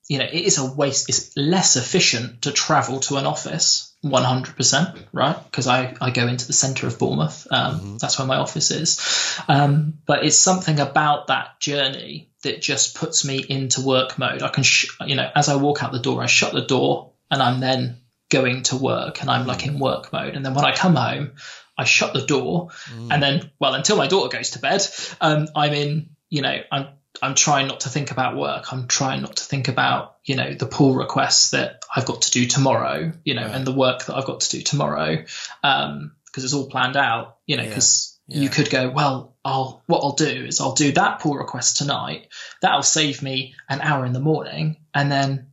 you 0.08 0.18
know, 0.18 0.24
it 0.24 0.32
is 0.44 0.58
a 0.58 0.72
waste. 0.72 1.08
It's 1.08 1.36
less 1.36 1.76
efficient 1.76 2.42
to 2.42 2.52
travel 2.52 3.00
to 3.00 3.16
an 3.16 3.26
office 3.26 3.92
100%, 4.04 4.98
right? 5.12 5.36
Because 5.44 5.66
I, 5.66 5.94
I 6.00 6.10
go 6.10 6.26
into 6.28 6.46
the 6.46 6.52
center 6.52 6.86
of 6.86 6.98
Bournemouth. 6.98 7.46
Um, 7.50 7.80
Mhm. 7.80 7.98
That's 7.98 8.18
where 8.18 8.28
my 8.28 8.36
office 8.36 8.70
is. 8.70 9.00
Um, 9.48 9.94
but 10.06 10.24
it's 10.24 10.38
something 10.38 10.78
about 10.78 11.28
that 11.28 11.58
journey 11.58 12.30
that 12.42 12.62
just 12.62 12.94
puts 12.94 13.24
me 13.24 13.38
into 13.38 13.80
work 13.80 14.18
mode. 14.18 14.42
I 14.42 14.48
can, 14.48 14.62
sh- 14.62 14.90
you 15.06 15.16
know, 15.16 15.28
as 15.34 15.48
I 15.48 15.56
walk 15.56 15.82
out 15.82 15.92
the 15.92 15.98
door, 15.98 16.22
I 16.22 16.26
shut 16.26 16.52
the 16.52 16.60
door 16.66 17.12
and 17.30 17.42
I'm 17.42 17.60
then 17.60 17.96
going 18.38 18.62
to 18.70 18.76
work 18.76 19.20
and 19.20 19.30
I'm 19.30 19.46
like 19.46 19.62
in 19.68 19.78
work 19.78 20.12
mode. 20.12 20.34
And 20.36 20.44
then 20.44 20.54
when 20.54 20.64
I 20.64 20.74
come 20.74 20.96
home, 20.96 21.32
I 21.78 21.84
shut 21.84 22.12
the 22.14 22.26
door 22.34 22.68
Mm. 22.92 23.08
and 23.12 23.20
then 23.22 23.50
well 23.60 23.74
until 23.74 23.96
my 23.96 24.06
daughter 24.06 24.30
goes 24.36 24.50
to 24.50 24.58
bed 24.60 24.80
um, 25.20 25.48
i'm 25.56 25.72
in 25.72 25.90
you 26.34 26.40
know 26.42 26.56
i'm 26.74 26.86
i'm 27.24 27.34
trying 27.34 27.66
not 27.66 27.80
to 27.84 27.88
think 27.88 28.10
about 28.12 28.36
work 28.36 28.72
i'm 28.72 28.86
trying 28.86 29.20
not 29.22 29.34
to 29.40 29.44
think 29.52 29.66
about 29.68 30.16
you 30.24 30.36
know 30.36 30.54
the 30.54 30.66
pull 30.76 30.94
requests 30.94 31.50
that 31.50 31.82
i've 31.96 32.06
got 32.06 32.22
to 32.22 32.30
do 32.38 32.46
tomorrow 32.46 33.12
you 33.24 33.34
know 33.34 33.42
Right. 33.46 33.56
and 33.56 33.66
the 33.66 33.72
work 33.84 34.04
that 34.06 34.14
i've 34.16 34.24
got 34.32 34.40
to 34.46 34.50
do 34.56 34.62
tomorrow 34.62 35.24
um 35.64 36.12
because 36.26 36.44
it's 36.44 36.54
all 36.54 36.68
planned 36.70 36.96
out 36.96 37.38
you 37.46 37.56
know 37.56 37.64
Yeah. 37.64 37.68
because 37.70 38.18
Yeah. 38.28 38.42
you 38.42 38.48
could 38.56 38.70
go 38.70 38.82
well 38.90 39.34
i'll 39.44 39.82
what 39.86 40.00
i'll 40.04 40.18
do 40.28 40.32
is 40.50 40.60
i'll 40.60 40.74
do 40.86 40.92
that 40.92 41.18
pull 41.20 41.34
request 41.34 41.76
tonight 41.78 42.28
that'll 42.62 42.82
save 42.98 43.20
me 43.22 43.54
an 43.68 43.80
hour 43.80 44.06
in 44.06 44.12
the 44.12 44.20
morning 44.30 44.76
and 44.94 45.10
then 45.10 45.48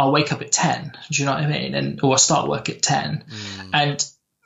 i'll 0.00 0.12
wake 0.12 0.32
up 0.32 0.40
at 0.42 0.50
10 0.52 0.92
do 1.10 1.22
you 1.22 1.26
know 1.26 1.32
what 1.34 1.42
i 1.44 1.46
mean 1.46 1.74
and 1.74 2.00
or 2.02 2.12
i'll 2.12 2.18
start 2.18 2.48
work 2.48 2.68
at 2.68 2.80
10 2.82 3.24
Mm. 3.30 3.70
and 3.72 3.98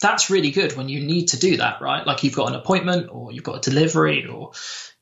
that's 0.03 0.29
really 0.29 0.51
good 0.51 0.77
when 0.77 0.89
you 0.91 1.01
need 1.13 1.29
to 1.29 1.39
do 1.39 1.57
that, 1.59 1.81
right? 1.81 2.07
Like 2.07 2.25
you've 2.25 2.35
got 2.37 2.49
an 2.49 2.57
appointment 2.57 3.09
or 3.11 3.33
you've 3.33 3.45
got 3.51 3.57
a 3.67 3.71
delivery 3.71 4.27
or 4.27 4.53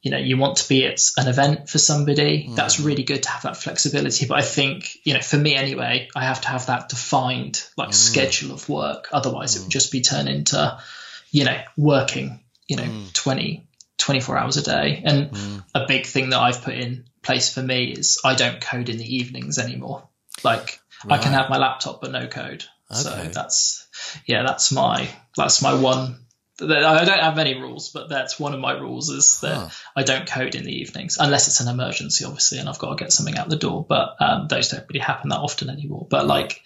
you 0.03 0.11
know 0.13 0.19
you 0.19 0.37
want 0.37 0.59
to 0.59 0.69
be 0.69 0.85
at 0.87 1.01
an 1.17 1.27
event 1.27 1.69
for 1.69 1.79
somebody. 1.79 2.49
That's 2.55 2.77
Mhm. 2.77 2.85
really 2.85 3.03
good 3.03 3.23
to 3.25 3.29
have 3.31 3.43
that 3.43 3.57
flexibility. 3.57 4.27
But 4.27 4.39
I 4.39 4.43
think, 4.43 4.99
you 5.03 5.15
know, 5.15 5.21
for 5.21 5.39
me 5.39 5.57
anyway, 5.57 6.09
I 6.15 6.25
have 6.27 6.43
to 6.43 6.49
have 6.49 6.67
that 6.67 6.89
defined 6.91 7.65
like 7.77 7.89
Mm. 7.93 7.95
schedule 7.95 8.53
of 8.53 8.69
work. 8.69 9.09
Otherwise 9.13 9.57
it 9.57 9.61
Mm. 9.61 9.63
would 9.65 9.73
just 9.73 9.91
be 9.91 10.03
turned 10.03 10.29
into, 10.29 10.79
you 11.33 11.45
know, 11.45 11.59
working, 11.77 12.41
you 12.69 12.77
know, 12.77 12.85
Mm. 12.85 13.13
20, 13.15 13.67
24 13.99 14.39
hours 14.39 14.57
a 14.59 14.63
day. 14.63 15.03
And 15.05 15.31
Mm. 15.33 15.65
a 15.75 15.87
big 15.87 16.07
thing 16.07 16.31
that 16.31 16.41
I've 16.41 16.63
put 16.63 16.75
in 16.75 17.07
place 17.23 17.49
for 17.53 17.63
me 17.63 17.87
is 17.87 18.19
I 18.25 18.35
don't 18.35 18.61
code 18.61 18.89
in 18.91 18.99
the 18.99 19.17
evenings 19.17 19.59
anymore. 19.59 20.07
Like 20.45 20.81
I 21.09 21.19
can 21.19 21.33
have 21.33 21.51
my 21.51 21.59
laptop 21.59 22.01
but 22.01 22.11
no 22.13 22.27
code. 22.27 22.65
So 22.91 23.11
that's 23.33 23.87
yeah, 24.27 24.43
that's 24.43 24.71
my 24.73 25.09
that's 25.37 25.63
my 25.63 25.75
one. 25.75 26.19
I 26.61 27.05
don't 27.05 27.19
have 27.19 27.35
many 27.35 27.61
rules, 27.61 27.89
but 27.89 28.09
that's 28.09 28.39
one 28.39 28.55
of 28.55 28.61
my 28.61 28.73
rules 28.73 29.09
is 29.09 29.41
that 29.41 29.55
Huh. 29.57 29.69
I 29.97 30.03
don't 30.03 30.29
code 30.29 30.55
in 30.55 30.65
the 30.65 30.81
evenings 30.81 31.17
unless 31.19 31.49
it's 31.49 31.61
an 31.61 31.69
emergency, 31.69 32.25
obviously, 32.25 32.59
and 32.59 32.69
I've 32.69 32.79
got 32.79 32.91
to 32.91 33.03
get 33.03 33.13
something 33.13 33.37
out 33.37 33.49
the 33.49 33.57
door. 33.57 33.85
But 33.89 34.17
um, 34.21 34.47
those 34.49 34.69
don't 34.69 34.85
really 34.89 35.01
happen 35.01 35.31
that 35.31 35.41
often 35.41 35.71
anymore. 35.71 36.07
But 36.09 36.27
like, 36.27 36.63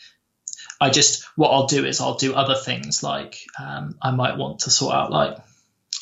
I 0.81 0.91
just 0.91 1.25
what 1.37 1.51
I'll 1.51 1.67
do 1.67 1.87
is 1.87 2.01
I'll 2.01 2.17
do 2.17 2.35
other 2.35 2.57
things 2.57 3.03
like 3.03 3.39
um, 3.59 3.97
I 4.03 4.11
might 4.11 4.37
want 4.37 4.61
to 4.61 4.71
sort 4.71 4.95
out 4.95 5.11
like 5.11 5.39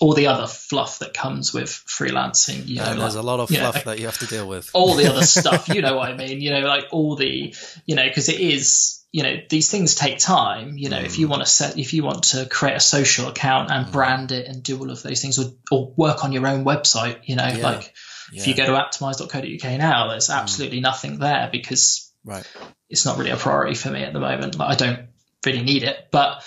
all 0.00 0.12
the 0.14 0.26
other 0.26 0.46
fluff 0.46 0.98
that 0.98 1.14
comes 1.14 1.52
with 1.54 1.68
freelancing. 1.70 2.66
You 2.66 2.76
know, 2.76 2.94
there's 2.96 3.14
like- 3.14 3.22
a 3.22 3.26
lot 3.26 3.40
of 3.40 3.50
you 3.50 3.59
know, 3.59 3.70
fluff 3.72 3.85
that 3.85 3.98
you 4.00 4.07
have 4.07 4.18
to 4.18 4.26
deal 4.26 4.48
with. 4.48 4.70
all 4.72 4.94
the 4.94 5.09
other 5.09 5.22
stuff. 5.26 5.68
You 5.68 5.83
know 5.83 5.96
what 5.96 6.11
I 6.11 6.16
mean? 6.16 6.40
You 6.40 6.50
know, 6.50 6.61
like 6.61 6.87
all 6.90 7.16
the, 7.16 7.54
you 7.87 7.94
know, 7.94 8.04
because 8.07 8.28
it 8.28 8.40
is, 8.40 9.00
you 9.12 9.22
know, 9.22 9.37
these 9.48 9.70
things 9.70 9.94
take 9.94 10.18
time. 10.18 10.76
You 10.76 10.88
know, 10.88 10.98
if 10.98 11.18
you 11.18 11.28
want 11.28 11.42
to 11.42 11.46
set, 11.46 11.78
if 11.78 11.94
you 11.94 12.02
want 12.02 12.24
to 12.24 12.46
create 12.46 12.74
a 12.76 12.80
social 12.80 13.28
account 13.28 13.70
and 13.70 13.87
Mm. 13.87 13.92
brand 13.92 14.33
it 14.33 14.46
and 14.48 14.62
do 14.62 14.78
all 14.78 14.90
of 14.90 15.02
those 15.02 15.22
things, 15.22 15.38
or, 15.38 15.52
or 15.70 15.92
work 15.96 16.24
on 16.24 16.33
your 16.33 16.46
own 16.46 16.64
website, 16.64 17.18
you 17.24 17.37
know, 17.37 17.46
Yeah. 17.46 17.62
like 17.62 17.94
if 18.33 18.48
you 18.48 18.54
go 18.57 18.66
to 18.66 18.72
optimize.co.uk 18.72 19.78
now, 19.78 20.09
there's 20.09 20.30
absolutely 20.30 20.80
nothing 20.80 21.18
there 21.18 21.48
because 21.52 22.11
Right. 22.24 22.44
it's 22.88 23.04
not 23.04 23.18
really 23.18 23.30
a 23.30 23.37
priority 23.37 23.74
for 23.76 23.90
me 23.90 24.02
at 24.02 24.12
the 24.12 24.18
moment. 24.20 24.57
Like 24.59 24.70
I 24.70 24.74
don't 24.74 25.00
really 25.46 25.62
need 25.62 25.83
it, 25.85 26.09
but 26.11 26.42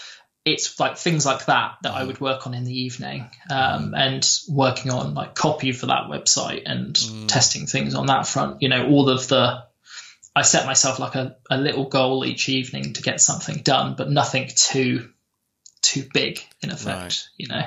it's 0.53 0.79
like 0.79 0.97
things 0.97 1.25
like 1.25 1.45
that 1.45 1.77
that 1.83 1.93
I 1.93 2.03
Mm. 2.03 2.07
would 2.07 2.21
work 2.21 2.47
on 2.47 2.53
in 2.53 2.63
the 2.63 2.79
evening, 2.85 3.29
um, 3.49 3.93
and 3.95 4.27
working 4.47 4.91
on 4.91 5.13
like 5.13 5.35
copy 5.35 5.71
for 5.71 5.87
that 5.87 6.03
website 6.09 6.63
and 6.65 6.95
Mm. 6.95 7.27
testing 7.27 7.67
things 7.67 7.93
on 7.95 8.07
that 8.07 8.27
front. 8.27 8.61
You 8.61 8.69
know, 8.69 8.87
all 8.87 9.09
of 9.09 9.27
the 9.27 9.65
I 10.35 10.43
set 10.43 10.67
myself 10.67 10.99
like 10.99 11.15
a, 11.15 11.35
a 11.49 11.57
little 11.57 11.85
goal 11.89 12.23
each 12.23 12.47
evening 12.47 12.93
to 12.93 13.01
get 13.01 13.19
something 13.19 13.57
done, 13.63 13.95
but 13.97 14.09
nothing 14.09 14.49
too 14.55 15.09
too 15.81 16.07
big 16.13 16.39
in 16.61 16.69
effect. 16.69 16.97
Right. 17.01 17.23
You 17.37 17.47
know, 17.47 17.63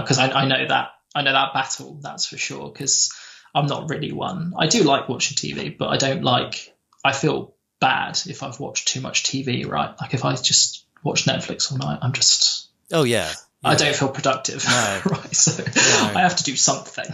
because 0.00 0.18
I, 0.18 0.30
I 0.30 0.46
know 0.46 0.66
that 0.68 0.90
I 1.14 1.22
know 1.22 1.32
that 1.32 1.54
battle. 1.54 1.98
That's 2.02 2.26
for 2.26 2.36
sure. 2.36 2.70
Because 2.70 3.12
I'm 3.54 3.66
not 3.66 3.88
really 3.88 4.12
one. 4.12 4.52
I 4.58 4.66
do 4.66 4.82
like 4.82 5.08
watching 5.08 5.36
TV, 5.36 5.76
but 5.76 5.88
I 5.88 5.96
don't 5.96 6.22
like. 6.22 6.74
I 7.04 7.12
feel 7.12 7.54
bad 7.80 8.20
if 8.26 8.42
I've 8.42 8.60
watched 8.60 8.88
too 8.88 9.00
much 9.00 9.22
TV. 9.24 9.66
Right, 9.66 9.94
like 10.00 10.12
if 10.14 10.24
I 10.24 10.34
just 10.36 10.83
watch 11.04 11.24
Netflix 11.26 11.70
all 11.70 11.78
night, 11.78 11.98
I'm 12.02 12.12
just. 12.12 12.68
Oh 12.92 13.04
yeah. 13.04 13.32
I 13.66 13.76
don't 13.76 13.96
feel 13.96 14.10
productive. 14.10 14.62
No. 14.68 15.00
right, 15.06 15.34
so 15.34 15.62
No. 15.62 16.18
I 16.18 16.20
have 16.20 16.36
to 16.36 16.42
do 16.44 16.54
something. 16.54 17.06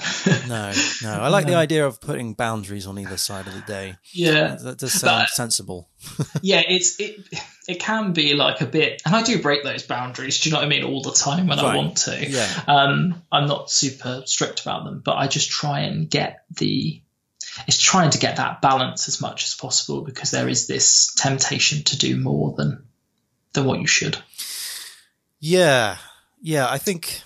No, 0.48 0.72
no. 1.00 1.12
I 1.12 1.28
like 1.28 1.46
the 1.46 1.54
idea 1.66 1.86
of 1.86 2.00
putting 2.00 2.34
boundaries 2.34 2.88
on 2.88 2.98
either 2.98 3.16
side 3.18 3.46
of 3.46 3.54
the 3.54 3.60
day. 3.60 3.94
yeah, 4.12 4.56
That 4.56 4.78
does 4.78 4.94
sound 4.94 5.26
But- 5.26 5.28
sensible. 5.28 5.88
yeah, 6.42 6.62
it's 6.66 6.98
it. 6.98 7.20
It 7.68 7.78
can 7.78 8.14
be 8.14 8.34
like 8.34 8.62
a 8.62 8.66
bit, 8.66 9.00
and 9.06 9.14
I 9.14 9.22
do 9.22 9.40
break 9.40 9.62
those 9.62 9.84
boundaries. 9.84 10.40
Do 10.40 10.48
you 10.48 10.52
know 10.52 10.58
what 10.58 10.66
I 10.66 10.68
mean? 10.68 10.82
All 10.82 11.02
the 11.02 11.12
time 11.12 11.46
when 11.46 11.60
I 11.60 11.76
want 11.76 11.98
to. 11.98 12.28
Yeah. 12.28 12.48
Um, 12.66 13.22
I'm 13.30 13.46
not 13.46 13.70
super 13.70 14.24
strict 14.26 14.60
about 14.62 14.84
them, 14.84 15.02
but 15.04 15.18
I 15.18 15.28
just 15.28 15.50
try 15.50 15.80
and 15.82 16.10
get 16.10 16.42
the. 16.50 17.00
It's 17.68 17.78
trying 17.80 18.10
to 18.10 18.18
get 18.18 18.36
that 18.36 18.60
balance 18.60 19.06
as 19.06 19.20
much 19.20 19.44
as 19.44 19.54
possible 19.54 20.02
because 20.02 20.32
there 20.32 20.48
is 20.48 20.66
this 20.66 21.14
temptation 21.14 21.84
to 21.84 21.96
do 21.98 22.16
more 22.16 22.54
than 22.56 22.86
than 23.52 23.64
what 23.64 23.80
you 23.80 23.86
should. 23.86 24.18
Yeah. 25.40 25.96
Yeah. 26.40 26.68
I 26.68 26.78
think, 26.78 27.22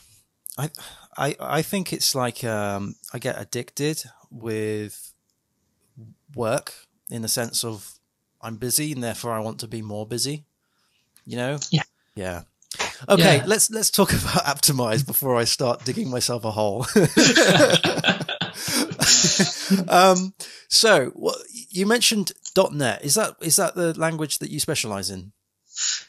I, 0.57 0.71
I, 1.17 1.37
I 1.41 1.63
think 1.63 1.93
it's 1.93 2.15
like, 2.15 2.45
um, 2.45 2.95
I 3.13 3.19
get 3.19 3.41
addicted 3.41 4.03
with 4.31 5.13
work 6.35 6.73
in 7.11 7.23
the 7.23 7.29
sense 7.29 7.65
of 7.65 7.99
I'm 8.41 8.57
busy 8.57 8.93
and 8.93 9.03
therefore 9.03 9.33
I 9.33 9.41
want 9.41 9.61
to 9.61 9.69
be 9.69 9.83
more 9.83 10.07
busy, 10.07 10.45
you 11.25 11.37
know? 11.37 11.59
Yeah. 11.71 11.83
Yeah. 12.15 12.43
Okay. 13.09 13.39
Yeah. 13.39 13.45
Let's, 13.47 13.71
let's 13.71 13.91
talk 13.91 14.13
about 14.13 14.45
Aptimize 14.45 15.07
before 15.07 15.37
I 15.37 15.45
start 15.45 15.85
digging 15.85 16.11
myself 16.11 16.45
a 16.45 16.51
hole. 16.51 16.87
um, 19.89 20.35
so 20.69 21.11
what 21.15 21.39
you 21.71 21.87
mentioned 21.87 22.33
.NET. 22.73 23.05
Is 23.05 23.15
that, 23.15 23.37
is 23.41 23.57
that 23.57 23.75
the 23.75 23.99
language 23.99 24.39
that 24.39 24.51
you 24.51 24.61
specialize 24.61 25.11
in? 25.11 25.33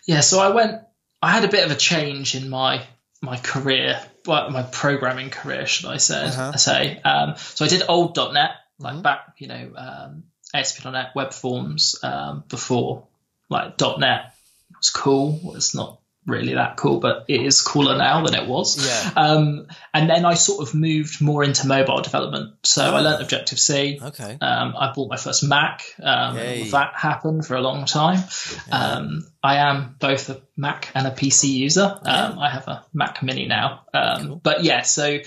Yeah, 0.06 0.22
so 0.22 0.40
I 0.40 0.50
went. 0.50 0.82
I 1.22 1.32
had 1.32 1.44
a 1.44 1.48
bit 1.50 1.66
of 1.66 1.72
a 1.72 1.76
change 1.76 2.36
in 2.36 2.50
my 2.50 2.86
my 3.22 3.38
career, 3.38 4.00
well, 4.26 4.50
my 4.52 4.62
programming 4.64 5.30
career, 5.30 5.66
should 5.66 5.86
I 5.88 5.98
say? 5.98 6.26
Uh-huh. 6.26 6.52
I 6.54 6.58
say. 6.58 7.02
Um, 7.02 7.36
so 7.38 7.66
I 7.66 7.68
did 7.68 7.84
old 7.88 8.16
.NET, 8.16 8.52
like 8.78 8.96
Mhm. 8.96 9.02
back, 9.02 9.36
you 9.40 9.48
know, 9.48 9.72
um, 9.76 10.24
ASP.NET 10.54 11.16
Web 11.16 11.34
Forms 11.34 11.96
um, 12.04 12.44
before, 12.48 13.08
like 13.50 13.80
.NET 13.80 14.36
was 14.78 14.90
cool. 14.92 15.54
It's 15.56 15.74
not 15.74 16.00
really 16.26 16.56
that 16.56 16.76
cool, 16.76 17.00
but 17.00 17.26
it 17.28 17.42
is 17.42 17.62
cooler 17.62 17.98
now 17.98 18.26
than 18.26 18.34
it 18.34 18.48
was. 18.48 18.86
Yeah. 18.86 19.12
Um, 19.16 19.68
and 19.94 20.10
then 20.10 20.26
I 20.26 20.34
sort 20.34 20.68
of 20.68 20.74
moved 20.74 21.22
more 21.22 21.44
into 21.44 21.68
mobile 21.68 22.02
development. 22.02 22.56
So 22.64 22.84
I 22.84 23.02
learned 23.02 23.22
Objective 23.22 23.60
C. 23.60 24.00
Okay. 24.02 24.38
Um, 24.42 24.76
I 24.78 24.92
bought 24.94 25.10
my 25.10 25.18
first 25.18 25.44
Mac. 25.44 25.84
Um, 26.02 26.36
that 26.72 26.94
happened 26.96 27.46
for 27.46 27.56
a 27.56 27.62
long 27.62 27.86
time. 27.86 28.24
Um, 28.72 29.28
I 29.44 29.58
am 29.58 29.96
both 30.00 30.30
a 30.30 30.42
Mac 30.58 30.92
and 30.96 31.06
a 31.06 31.12
PC 31.12 31.50
user. 31.50 32.00
Um, 32.02 32.40
I 32.40 32.50
have 32.50 32.68
a 32.68 32.86
Mac 32.94 33.22
Mini 33.22 33.48
now. 33.48 33.84
Um, 33.94 34.28
Cool. 34.28 34.42
But 34.44 34.64
yeah, 34.64 34.82
so 34.82 35.20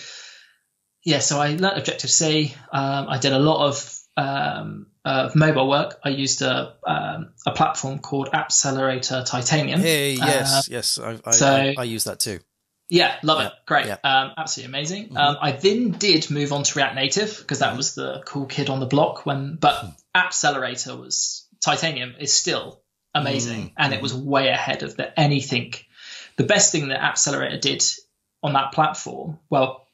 yeah, 1.04 1.20
so 1.20 1.40
I 1.40 1.50
learned 1.50 1.78
Objective 1.78 2.10
C. 2.10 2.54
Um, 2.72 3.08
I 3.08 3.18
did 3.18 3.32
a 3.32 3.38
lot 3.38 3.66
of 3.66 3.97
um, 4.18 4.86
of 5.04 5.34
mobile 5.36 5.68
work. 5.68 5.98
I 6.04 6.08
used 6.10 6.42
a 6.42 6.74
um, 6.86 7.32
a 7.46 7.52
platform 7.52 8.00
called 8.00 8.28
Appcelerator 8.32 9.24
Titanium. 9.24 9.80
Hey, 9.80 10.12
yes, 10.14 10.52
Uh, 10.52 10.62
yes, 10.70 10.98
I, 10.98 11.18
I, 11.24 11.30
so- 11.30 11.46
I, 11.46 11.74
I 11.78 11.84
use 11.84 12.04
that 12.04 12.20
too. 12.20 12.40
Yeah, 12.90 13.16
love 13.22 13.40
Yeah, 13.40 13.46
it. 13.48 13.52
Great. 13.66 13.86
yeah. 13.86 13.96
Um, 14.02 14.32
absolutely 14.38 14.70
amazing. 14.74 15.14
Um, 15.16 15.36
I 15.42 15.52
then 15.52 15.90
did 15.90 16.30
move 16.30 16.54
on 16.54 16.62
to 16.62 16.78
React 16.78 16.94
Native 16.94 17.36
because 17.38 17.58
that 17.58 17.76
was 17.76 17.94
the 17.94 18.22
cool 18.24 18.46
kid 18.46 18.70
on 18.70 18.80
the 18.80 18.86
block 18.86 19.26
when, 19.26 19.56
but 19.56 19.92
Appcelerator 20.16 20.98
was 20.98 21.46
Titanium 21.60 22.14
is 22.18 22.32
still 22.32 22.80
amazing 23.14 23.72
and 23.76 23.92
it 23.92 24.00
was 24.00 24.14
way 24.14 24.48
ahead 24.48 24.82
of 24.82 24.96
the 24.96 25.18
anything. 25.20 25.74
The 26.36 26.44
best 26.44 26.72
thing 26.72 26.88
that 26.88 27.00
Appcelerator 27.00 27.60
did 27.60 27.82
on 28.42 28.54
that 28.54 28.72
platform, 28.72 29.38
well, 29.50 29.86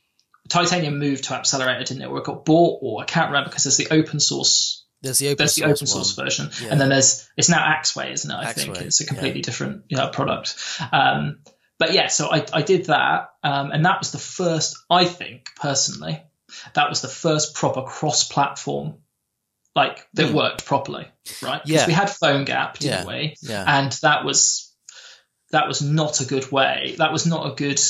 Titanium 0.48 0.98
moved 0.98 1.24
to 1.24 1.30
Appcelerator, 1.34 1.86
didn't 1.86 2.02
it? 2.02 2.06
Or 2.06 2.18
it 2.18 2.24
got 2.24 2.44
bought, 2.44 2.80
or 2.82 3.02
I 3.02 3.04
can't 3.06 3.28
remember 3.28 3.48
because 3.50 3.64
there's 3.64 3.76
the 3.78 3.88
open 3.90 4.20
source 4.20 4.84
There's 5.02 5.18
the 5.18 5.28
open 5.28 5.38
there's 5.38 5.54
the 5.54 5.62
source 5.62 5.70
open 5.78 5.86
source 5.86 6.12
version, 6.12 6.50
Yeah. 6.62 6.68
and 6.72 6.80
then 6.80 6.88
there's 6.90 7.28
it's 7.36 7.48
now 7.48 7.58
Axway, 7.64 8.12
isn't 8.12 8.30
it? 8.30 8.34
I 8.34 8.52
think 8.52 8.76
it's 8.78 9.00
a 9.00 9.06
completely 9.06 9.40
different 9.40 9.84
you 9.88 9.96
know, 9.96 10.08
product. 10.08 10.56
Um, 10.92 11.38
but 11.78 11.92
yeah, 11.92 12.06
so 12.08 12.30
I, 12.30 12.44
I 12.52 12.62
did 12.62 12.86
that, 12.86 13.30
um, 13.42 13.70
and 13.72 13.84
that 13.84 13.98
was 14.00 14.12
the 14.12 14.18
first. 14.18 14.76
I 14.90 15.04
think 15.06 15.48
personally, 15.56 16.22
that 16.74 16.88
was 16.88 17.00
the 17.00 17.08
first 17.08 17.54
proper 17.54 17.82
cross-platform 17.82 18.94
like 19.74 20.06
that 20.14 20.28
Hmm. 20.28 20.36
worked 20.36 20.64
properly, 20.66 21.08
right? 21.42 21.60
Because 21.64 21.68
Yeah. 21.82 21.86
we 21.86 21.92
had 21.94 22.08
PhoneGap, 22.08 22.78
didn't 22.78 23.00
Yeah. 23.00 23.04
we? 23.06 23.34
Yeah. 23.42 23.64
And 23.66 23.90
that 24.02 24.24
was 24.24 24.70
that 25.50 25.68
was 25.68 25.82
not 25.82 26.20
a 26.20 26.24
good 26.24 26.50
way. 26.52 26.94
That 26.98 27.12
was 27.12 27.26
not 27.26 27.50
a 27.50 27.54
good. 27.54 27.80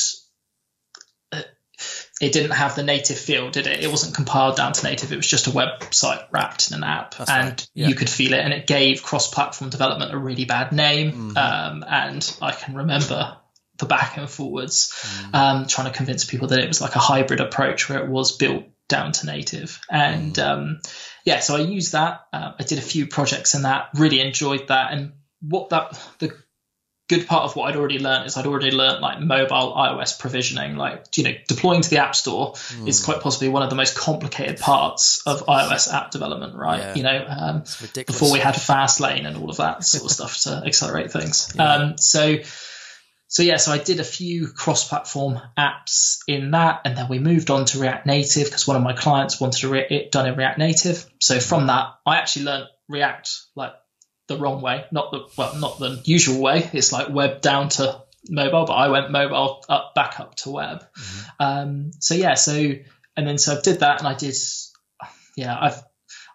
It 2.21 2.33
didn't 2.33 2.53
have 2.53 2.77
the 2.77 2.85
native 2.85 3.19
feel, 3.19 3.51
did 3.51 3.67
it? 3.67 3.83
It 3.83 3.91
wasn't 3.91 4.15
compiled 4.15 4.57
down 4.57 4.73
to 4.73 4.85
native. 4.85 5.13
It 5.13 5.17
was 5.17 5.27
just 5.27 5.49
a 5.49 5.51
website 5.51 6.25
wrapped 6.31 6.71
in 6.71 6.77
an 6.77 6.85
app, 6.85 7.17
That's 7.17 7.29
and 7.31 7.49
right. 7.49 7.69
Yeah. 7.75 7.89
you 7.89 7.95
could 7.97 8.09
feel 8.09 8.35
it. 8.35 8.39
And 8.41 8.53
it 8.53 8.69
gave 8.69 9.03
cross-platform 9.03 9.71
development 9.71 10.15
a 10.15 10.19
really 10.19 10.45
bad 10.45 10.71
name. 10.73 11.11
Mm-hmm. 11.13 11.37
Um, 11.37 11.85
and 11.89 12.37
I 12.41 12.53
can 12.53 12.77
remember 12.77 13.37
the 13.79 13.87
back 13.87 14.17
and 14.17 14.31
forwards, 14.31 14.93
Mm. 14.93 15.35
um, 15.35 15.67
trying 15.67 15.91
to 15.91 15.97
convince 15.97 16.25
people 16.25 16.47
that 16.49 16.61
it 16.61 16.69
was 16.69 16.81
like 16.81 16.95
a 16.95 17.01
hybrid 17.01 17.41
approach 17.41 17.89
where 17.89 17.99
it 18.05 18.09
was 18.09 18.37
built 18.37 18.65
down 18.89 19.11
to 19.11 19.27
native. 19.27 19.81
And 19.91 20.35
Mm. 20.35 20.47
um, 20.47 20.81
yeah, 21.25 21.41
so 21.41 21.57
I 21.57 21.61
used 21.63 21.93
that. 21.93 22.21
Uh, 22.33 22.53
I 22.61 22.63
did 22.63 22.79
a 22.79 22.83
few 22.83 23.09
projects 23.09 23.55
in 23.57 23.63
that. 23.63 23.89
Really 23.95 24.21
enjoyed 24.21 24.69
that. 24.69 24.93
And 24.93 25.15
what 25.41 25.71
that 25.71 26.01
the 26.21 26.33
good 27.09 27.27
part 27.27 27.45
of 27.45 27.55
what 27.55 27.69
I'd 27.69 27.77
already 27.77 27.99
learned 27.99 28.27
is 28.27 28.37
I'd 28.37 28.47
already 28.47 28.71
learned 28.71 29.01
like 29.03 29.21
mobile 29.21 29.75
iOS 29.77 30.19
provisioning, 30.19 30.77
like 30.77 31.05
you 31.17 31.25
know, 31.25 31.33
deploying 31.49 31.83
to 31.83 31.91
the 31.91 31.99
App 31.99 32.15
Store 32.17 32.55
is 32.87 33.01
Hmm. 33.01 33.05
quite 33.13 33.21
possibly 33.23 33.49
one 33.51 33.63
of 33.63 33.69
the 33.71 33.77
most 33.77 33.95
complicated 33.97 34.59
parts 34.59 35.23
of 35.27 35.45
iOS 35.47 35.93
app 35.93 36.11
development, 36.13 36.55
right? 36.55 36.79
Yeah. 36.81 36.95
You 36.95 37.03
know, 37.03 37.27
um, 37.29 37.65
before 38.07 38.33
we 38.33 38.39
had 38.39 38.55
Fastlane 38.55 39.27
and 39.27 39.37
all 39.37 39.51
of 39.51 39.59
that 39.59 39.85
sort 39.85 40.05
of 40.05 40.11
stuff 40.11 40.41
to 40.45 40.63
accelerate 40.67 41.13
things. 41.13 41.55
Um, 41.59 41.99
so, 41.99 42.37
so 43.29 43.43
yeah, 43.43 43.57
so 43.57 43.73
I 43.73 43.79
did 43.79 44.01
a 44.01 44.05
few 44.05 44.49
cross-platform 44.49 45.41
apps 45.59 46.19
in 46.29 46.53
that, 46.53 46.83
and 46.85 46.97
then 46.97 47.09
we 47.09 47.19
moved 47.19 47.51
on 47.51 47.65
to 47.67 47.79
React 47.81 48.07
Native 48.07 48.45
because 48.45 48.67
one 48.67 48.77
of 48.77 48.83
my 48.83 48.93
clients 48.95 49.41
wanted 49.41 49.65
re- 49.65 49.87
it 49.91 50.11
done 50.13 50.27
in 50.29 50.37
React 50.37 50.59
Native. 50.59 51.05
So 51.21 51.39
from 51.41 51.67
that, 51.67 51.89
I 52.07 52.17
actually 52.17 52.47
learned 52.47 52.67
React 52.89 53.31
like 53.57 53.73
the 54.27 54.39
wrong 54.39 54.61
way, 54.63 54.85
not 54.91 55.11
the 55.11 55.27
well, 55.37 55.55
not 55.57 55.79
the 55.79 56.01
usual 56.05 56.41
way. 56.41 56.69
It's 56.73 56.93
like 56.93 57.11
web 57.11 57.41
down 57.41 57.69
to 57.71 58.03
mobile, 58.29 58.65
but 58.67 58.75
I 58.75 58.89
went 58.89 59.11
mobile 59.11 59.65
up 59.69 59.95
back 59.95 60.21
up 60.21 60.35
to 60.37 60.51
web. 60.51 60.85
Um, 61.39 61.93
so 61.99 62.15
yeah, 62.15 62.35
so 62.35 62.73
and 63.17 63.27
then 63.27 63.39
so 63.39 63.57
I 63.57 63.61
did 63.61 63.81
that, 63.81 63.99
and 63.99 64.09
I 64.09 64.15
did 64.15 64.37
yeah, 65.37 65.57
I've 65.59 65.83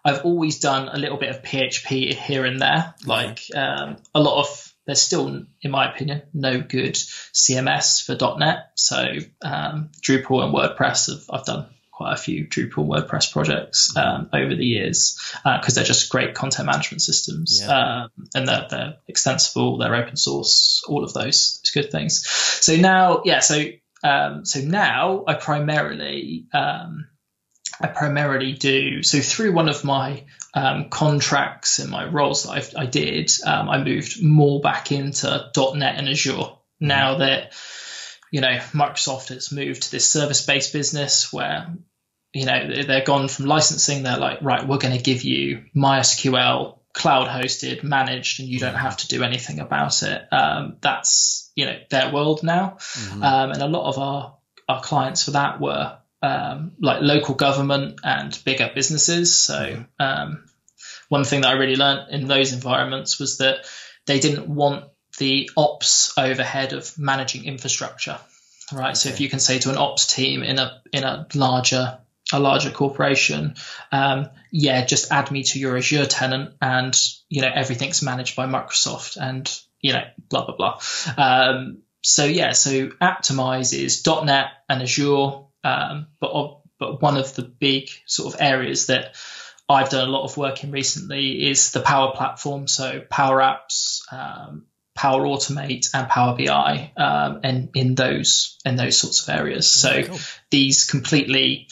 I've 0.04 0.24
always 0.24 0.60
done 0.60 0.88
a 0.88 0.98
little 0.98 1.18
bit 1.18 1.30
of 1.30 1.42
PHP 1.42 2.14
here 2.14 2.44
and 2.44 2.60
there. 2.60 2.94
Like 3.04 3.42
um, 3.54 3.96
a 4.14 4.20
lot 4.20 4.40
of 4.40 4.66
there's 4.86 5.02
still, 5.02 5.44
in 5.62 5.70
my 5.70 5.92
opinion, 5.92 6.22
no 6.32 6.60
good 6.60 6.94
CMS 6.94 8.04
for 8.04 8.16
.NET. 8.38 8.72
So 8.76 8.96
um, 9.42 9.90
Drupal 10.00 10.44
and 10.44 10.54
WordPress 10.54 11.10
have 11.10 11.24
I've 11.30 11.46
done 11.46 11.66
quite 12.00 12.14
a 12.14 12.16
few 12.16 12.46
Drupal 12.46 12.86
WordPress 12.86 13.30
projects 13.30 13.94
um, 13.94 14.30
over 14.32 14.54
the 14.54 14.64
years 14.64 15.18
because 15.44 15.74
they're 15.74 15.84
just 15.84 16.08
great 16.08 16.34
content 16.34 16.64
management 16.64 17.02
systems 17.02 17.60
Yeah. 17.62 18.04
um, 18.04 18.10
and 18.34 18.48
they're, 18.48 18.66
they're 18.70 18.94
extensible, 19.06 19.76
they're 19.76 19.94
open 19.94 20.16
source, 20.16 20.82
all 20.88 21.04
of 21.04 21.12
those, 21.12 21.60
good 21.74 21.92
things. 21.92 22.26
So 22.26 22.76
now, 22.76 23.20
yeah, 23.26 23.40
so 23.40 23.62
um, 24.02 24.46
so 24.46 24.60
now 24.60 25.24
I 25.26 25.34
primarily 25.34 26.46
um, 26.54 27.06
I 27.78 27.88
primarily 27.88 28.54
do 28.54 29.02
so 29.02 29.20
through 29.20 29.52
one 29.52 29.68
of 29.68 29.84
my 29.84 30.24
um, 30.54 30.88
contracts 30.88 31.80
and 31.80 31.90
my 31.90 32.06
roles 32.06 32.44
that 32.44 32.52
I've, 32.52 32.74
I 32.76 32.86
did. 32.86 33.30
Um, 33.44 33.68
I 33.68 33.84
moved 33.84 34.22
more 34.22 34.62
back 34.62 34.90
into 34.90 35.50
.NET 35.54 35.98
and 35.98 36.08
Azure 36.08 36.56
now 36.80 37.18
that 37.18 37.52
you 38.32 38.40
know 38.40 38.58
Microsoft 38.72 39.28
has 39.28 39.52
moved 39.52 39.82
to 39.82 39.90
this 39.90 40.08
service-based 40.08 40.72
business 40.72 41.32
where 41.32 41.74
you 42.32 42.46
know 42.46 42.68
they- 42.68 42.84
they're 42.84 43.04
gone 43.04 43.28
from 43.28 43.46
licensing. 43.46 44.02
They're 44.02 44.18
like, 44.18 44.42
right, 44.42 44.66
we're 44.66 44.78
going 44.78 44.96
to 44.96 45.02
give 45.02 45.22
you 45.24 45.64
MySQL 45.76 46.78
cloud 46.92 47.28
hosted, 47.28 47.82
managed, 47.84 48.40
and 48.40 48.48
you 48.48 48.58
don't 48.58 48.74
have 48.74 48.96
to 48.98 49.08
do 49.08 49.22
anything 49.22 49.60
about 49.60 50.02
it. 50.02 50.22
Um, 50.32 50.76
that's 50.80 51.50
you 51.54 51.66
know 51.66 51.78
their 51.90 52.12
world 52.12 52.42
now, 52.42 52.78
Mhm. 52.94 53.24
um, 53.24 53.50
and 53.52 53.62
a 53.62 53.66
lot 53.68 53.88
of 53.88 53.98
our 53.98 54.36
our 54.68 54.80
clients 54.82 55.24
for 55.24 55.32
that 55.32 55.60
were 55.60 55.96
um, 56.22 56.72
like 56.80 57.00
local 57.00 57.34
government 57.34 57.98
and 58.04 58.38
bigger 58.44 58.70
businesses. 58.74 59.34
So 59.34 59.84
um, 59.98 60.44
one 61.08 61.24
thing 61.24 61.40
that 61.40 61.48
I 61.48 61.52
really 61.54 61.76
learned 61.76 62.10
in 62.10 62.28
those 62.28 62.52
environments 62.52 63.18
was 63.18 63.38
that 63.38 63.64
they 64.06 64.20
didn't 64.20 64.46
want 64.46 64.84
the 65.18 65.50
ops 65.56 66.12
overhead 66.18 66.72
of 66.72 66.96
managing 66.98 67.44
infrastructure. 67.44 68.18
Right. 68.72 68.96
So 68.96 69.08
if 69.08 69.20
you 69.20 69.28
can 69.30 69.40
say 69.40 69.58
to 69.60 69.70
an 69.70 69.76
ops 69.78 70.06
team 70.06 70.42
in 70.42 70.58
a 70.58 70.82
in 70.92 71.04
a 71.04 71.26
larger 71.34 71.98
a 72.32 72.40
larger 72.40 72.70
corporation, 72.70 73.54
um, 73.92 74.28
yeah, 74.50 74.84
just 74.84 75.12
add 75.12 75.30
me 75.30 75.42
to 75.44 75.58
your 75.58 75.76
Azure 75.76 76.06
tenant, 76.06 76.54
and 76.60 76.98
you 77.28 77.42
know 77.42 77.50
everything's 77.52 78.02
managed 78.02 78.36
by 78.36 78.46
Microsoft, 78.46 79.16
and 79.20 79.50
you 79.80 79.92
know 79.92 80.04
blah 80.28 80.46
blah 80.46 80.56
blah. 80.56 80.80
Um, 81.16 81.82
so 82.02 82.24
yeah, 82.24 82.52
so 82.52 82.88
Aptimize 83.00 83.72
is 83.72 84.06
.NET 84.06 84.46
and 84.68 84.82
Azure, 84.82 85.44
um, 85.64 86.06
but 86.20 86.60
but 86.78 87.02
one 87.02 87.16
of 87.16 87.34
the 87.34 87.42
big 87.42 87.90
sort 88.06 88.34
of 88.34 88.40
areas 88.40 88.86
that 88.86 89.14
I've 89.68 89.90
done 89.90 90.08
a 90.08 90.10
lot 90.10 90.24
of 90.24 90.36
work 90.36 90.64
in 90.64 90.72
recently 90.72 91.48
is 91.48 91.70
the 91.70 91.80
Power 91.80 92.12
Platform, 92.12 92.66
so 92.66 93.02
Power 93.08 93.38
Apps, 93.38 94.00
um, 94.12 94.66
Power 94.96 95.22
Automate, 95.22 95.90
and 95.94 96.08
Power 96.08 96.36
BI, 96.36 96.92
um, 96.96 97.40
and 97.44 97.70
in 97.74 97.94
those 97.94 98.58
in 98.64 98.76
those 98.76 98.98
sorts 98.98 99.22
of 99.22 99.34
areas. 99.34 99.70
So 99.70 100.02
Cool. 100.02 100.18
these 100.50 100.86
completely 100.86 101.68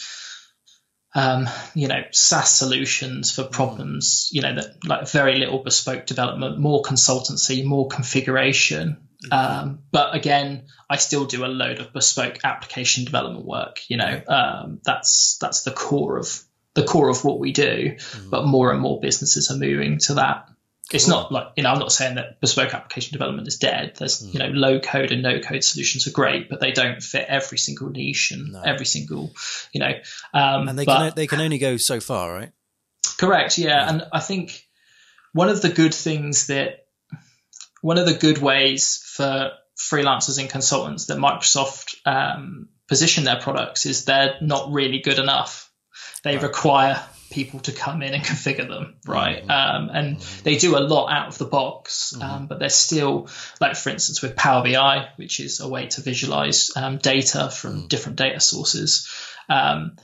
um, 1.15 1.47
you 1.73 1.87
know 1.87 2.03
SaaS 2.11 2.55
solutions 2.55 3.31
for 3.31 3.43
problems 3.43 4.29
you 4.31 4.41
know 4.41 4.55
that 4.55 4.85
like 4.85 5.09
very 5.09 5.37
little 5.37 5.59
bespoke 5.59 6.05
development 6.05 6.59
more 6.59 6.81
consultancy 6.81 7.65
more 7.65 7.87
configuration. 7.87 8.97
Um, 9.31 9.79
but 9.91 10.15
again 10.15 10.67
I 10.89 10.95
still 10.95 11.25
do 11.25 11.43
a 11.43 11.47
load 11.47 11.79
of 11.79 11.91
bespoke 11.91 12.39
application 12.43 13.03
development 13.05 13.45
work 13.45 13.81
you 13.89 13.97
know 13.97 14.21
um, 14.27 14.79
that's 14.83 15.37
that's 15.41 15.63
the 15.63 15.71
core 15.71 16.17
of 16.17 16.43
the 16.75 16.83
core 16.83 17.09
of 17.09 17.23
what 17.23 17.39
we 17.39 17.51
do. 17.51 17.97
But 18.29 18.45
more 18.45 18.71
and 18.71 18.79
more 18.79 18.99
businesses 18.99 19.51
are 19.51 19.57
moving 19.57 19.97
to 19.99 20.15
that 20.15 20.47
it's 20.91 21.07
not 21.07 21.31
like 21.31 21.47
you 21.55 21.63
know 21.63 21.69
i'm 21.71 21.79
not 21.79 21.91
saying 21.91 22.15
that 22.15 22.39
bespoke 22.41 22.73
application 22.73 23.13
development 23.13 23.47
is 23.47 23.57
dead 23.57 23.93
there's 23.97 24.25
you 24.33 24.39
know 24.39 24.47
low 24.47 24.79
code 24.79 25.11
and 25.11 25.21
no 25.21 25.39
code 25.39 25.63
solutions 25.63 26.07
are 26.07 26.11
great 26.11 26.49
but 26.49 26.59
they 26.59 26.71
don't 26.71 27.03
fit 27.03 27.25
every 27.27 27.57
single 27.57 27.89
niche 27.89 28.31
and 28.31 28.53
No. 28.53 28.61
every 28.61 28.85
single 28.85 29.31
you 29.71 29.79
know 29.81 29.91
um 30.33 30.67
and 30.67 30.77
they 30.79 30.85
but- 30.85 30.97
can 30.97 31.13
they 31.15 31.27
can 31.27 31.41
only 31.41 31.57
go 31.59 31.77
so 31.77 31.99
far, 31.99 32.33
right? 32.33 32.51
Correct, 33.17 33.57
yeah. 33.57 33.89
And 33.89 34.07
I 34.13 34.19
think 34.21 34.65
one 35.33 35.49
of 35.49 35.61
the 35.61 35.69
good 35.69 35.93
things 35.93 36.47
that 36.47 36.85
one 37.81 37.97
of 37.97 38.05
the 38.05 38.13
good 38.13 38.37
ways 38.37 38.97
for 39.05 39.51
freelancers 39.77 40.39
and 40.39 40.49
consultants 40.49 41.05
that 41.07 41.17
Microsoft 41.17 41.95
um, 42.05 42.69
position 42.87 43.23
their 43.25 43.39
products 43.39 43.85
is 43.85 44.05
they're 44.05 44.35
not 44.41 44.71
really 44.71 44.99
good 44.99 45.19
enough. 45.19 45.71
They 46.23 46.35
Right. 46.35 46.43
require 46.43 47.01
people 47.29 47.59
to 47.61 47.71
come 47.71 48.01
in 48.01 48.13
and 48.13 48.23
configure 48.31 48.67
them, 48.67 48.95
right? 49.05 49.41
Mm-hmm. 49.45 49.51
Um, 49.51 49.89
and 49.93 50.17
mm-hmm. 50.17 50.43
they 50.43 50.57
do 50.57 50.77
a 50.77 50.79
lot 50.79 51.07
out 51.07 51.27
of 51.29 51.37
the 51.37 51.45
box, 51.45 52.13
mm-hmm. 52.13 52.23
um, 52.23 52.47
but 52.47 52.59
they're 52.59 52.69
still, 52.69 53.29
like 53.59 53.75
for 53.75 53.89
instance, 53.89 54.21
with 54.21 54.35
Power 54.35 54.63
BI, 54.63 55.09
which 55.17 55.39
is 55.39 55.59
a 55.59 55.67
way 55.67 55.87
to 55.87 56.01
visualize 56.01 56.71
um, 56.75 56.97
data 56.97 57.49
from 57.49 57.83
mm. 57.83 57.89
different 57.89 58.17
data 58.17 58.39
sources. 58.39 59.09
Um, 59.47 59.97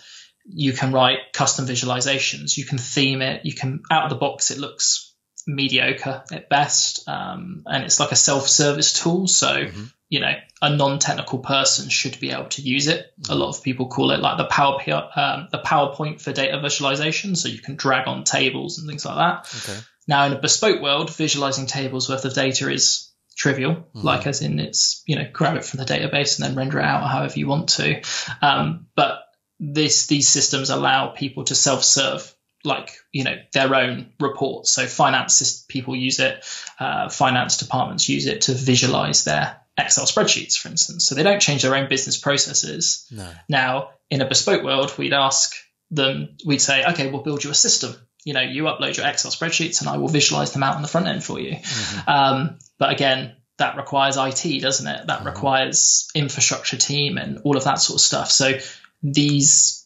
you 0.48 0.74
can 0.74 0.92
write 0.92 1.34
custom 1.34 1.66
visualizations. 1.66 2.58
You 2.58 2.66
can 2.66 2.78
theme 2.78 3.22
it. 3.22 3.46
You 3.46 3.54
can 3.54 3.82
out 3.90 4.04
of 4.04 4.10
the 4.10 4.16
box. 4.16 4.52
It 4.52 4.60
looks 4.60 5.05
mediocre 5.48 6.24
at 6.32 6.50
best, 6.50 7.08
um, 7.08 7.64
and 7.66 7.84
it's 7.84 8.00
like 8.00 8.12
a 8.12 8.16
self-service 8.16 9.02
tool. 9.02 9.28
So 9.28 9.48
mm-hmm. 9.48 9.84
you 10.10 10.20
know, 10.20 10.34
a 10.62 10.76
non-technical 10.76 11.40
person 11.40 11.90
should 11.90 12.20
be 12.20 12.32
able 12.32 12.50
to 12.50 12.62
use 12.62 12.88
it. 12.88 13.12
Mm-hmm. 13.20 13.32
A 13.32 13.36
lot 13.36 13.56
of 13.56 13.64
people 13.64 13.88
call 13.88 14.12
it 14.12 14.20
like 14.20 14.38
the 14.38 14.46
Power 14.46 14.80
um, 15.16 15.48
the 15.52 15.60
PowerPoint 15.60 16.22
for 16.22 16.32
data 16.32 16.60
visualization. 16.60 17.36
So 17.36 17.50
you 17.50 17.60
can 17.60 17.76
drag 17.76 18.08
on 18.08 18.24
tables 18.24 18.80
and 18.80 18.88
things 18.88 19.06
like 19.06 19.18
that. 19.18 19.64
Okay. 19.64 19.80
Now, 20.08 20.26
in 20.26 20.34
a 20.34 20.40
bespoke 20.40 20.82
world, 20.82 21.14
visualizing 21.16 21.66
tables 21.66 22.10
worth 22.10 22.26
of 22.26 22.34
data 22.34 22.72
is 22.72 23.12
trivial, 23.36 23.76
mm-hmm. 23.76 24.02
like 24.02 24.28
as 24.28 24.42
in 24.42 24.60
it's 24.60 25.04
you 25.06 25.16
know 25.16 25.28
grab 25.32 25.58
it 25.58 25.66
from 25.66 25.80
the 25.80 25.86
database 25.86 26.40
and 26.40 26.48
then 26.48 26.56
render 26.56 26.80
it 26.80 26.86
out 26.86 27.10
however 27.10 27.38
you 27.38 27.48
want 27.48 27.70
to. 27.70 28.02
Um, 28.42 28.88
but 28.96 29.22
this 29.60 30.08
these 30.08 30.28
systems 30.28 30.70
allow 30.70 31.08
people 31.08 31.44
to 31.46 31.56
self-serve 31.56 32.34
like 32.66 32.98
you 33.12 33.24
know 33.24 33.38
their 33.54 33.74
own 33.76 34.12
reports. 34.20 34.72
So 34.72 34.86
finance 34.86 35.66
people 35.68 35.96
use 35.96 36.20
it 36.20 36.44
uh, 36.80 37.10
finance 37.10 37.58
departments 37.58 38.10
use 38.10 38.28
it 38.28 38.42
to 38.42 38.54
visualize 38.54 39.24
their 39.24 39.62
excel 39.78 40.06
spreadsheets 40.06 40.56
for 40.56 40.70
instance. 40.70 41.06
So 41.06 41.16
they 41.16 41.24
don't 41.24 41.42
change 41.42 41.64
their 41.64 41.76
own 41.76 41.90
business 41.90 42.18
processes. 42.18 43.08
No. 43.12 43.30
now 43.50 43.90
in 44.10 44.22
a 44.22 44.28
bespoke 44.28 44.64
world 44.64 44.98
we'd 44.98 45.14
ask 45.14 45.56
them 45.92 46.38
we'd 46.46 46.62
say 46.62 46.84
okay 46.86 47.10
we'll 47.10 47.24
build 47.24 47.44
you 47.44 47.52
a 47.52 47.56
system. 47.56 47.96
You 48.24 48.34
know 48.34 48.42
you 48.42 48.64
upload 48.64 48.98
your 48.98 49.08
excel 49.08 49.32
spreadsheets 49.32 49.82
and 49.82 49.90
i 49.90 49.98
will 49.98 50.08
visualize 50.08 50.52
them 50.52 50.64
out 50.64 50.76
on 50.76 50.82
the 50.82 50.88
front 50.88 51.08
end 51.08 51.24
for 51.24 51.40
you. 51.40 51.56
Mm-hmm. 51.56 52.10
um, 52.10 52.60
but 52.78 52.92
again 52.92 53.36
that 53.58 53.78
requires 53.78 54.18
it 54.18 54.62
doesn't 54.62 54.88
it? 54.88 55.08
That 55.08 55.20
mm-hmm. 55.20 55.28
requires 55.28 56.10
infrastructure 56.14 56.78
team 56.78 57.18
and 57.18 57.40
all 57.44 57.56
of 57.56 57.64
that 57.64 57.80
sort 57.80 57.98
of 57.98 58.02
stuff. 58.02 58.32
So 58.32 58.60
these 59.02 59.85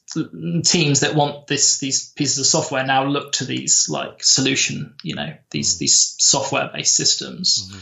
teams 0.64 1.02
that 1.02 1.16
want 1.16 1.48
this 1.48 1.78
these 1.80 2.12
pieces 2.14 2.40
of 2.40 2.46
software 2.46 2.86
now 2.86 3.06
look 3.06 3.34
to 3.34 3.46
these 3.46 3.90
like 3.90 4.24
solution 4.24 4.96
you 5.04 5.16
know 5.16 5.34
these 5.52 5.76
mm. 5.76 5.80
these 5.80 6.16
software 6.20 6.70
based 6.74 6.96
systems. 6.96 7.70
Mm-hmm. 7.70 7.80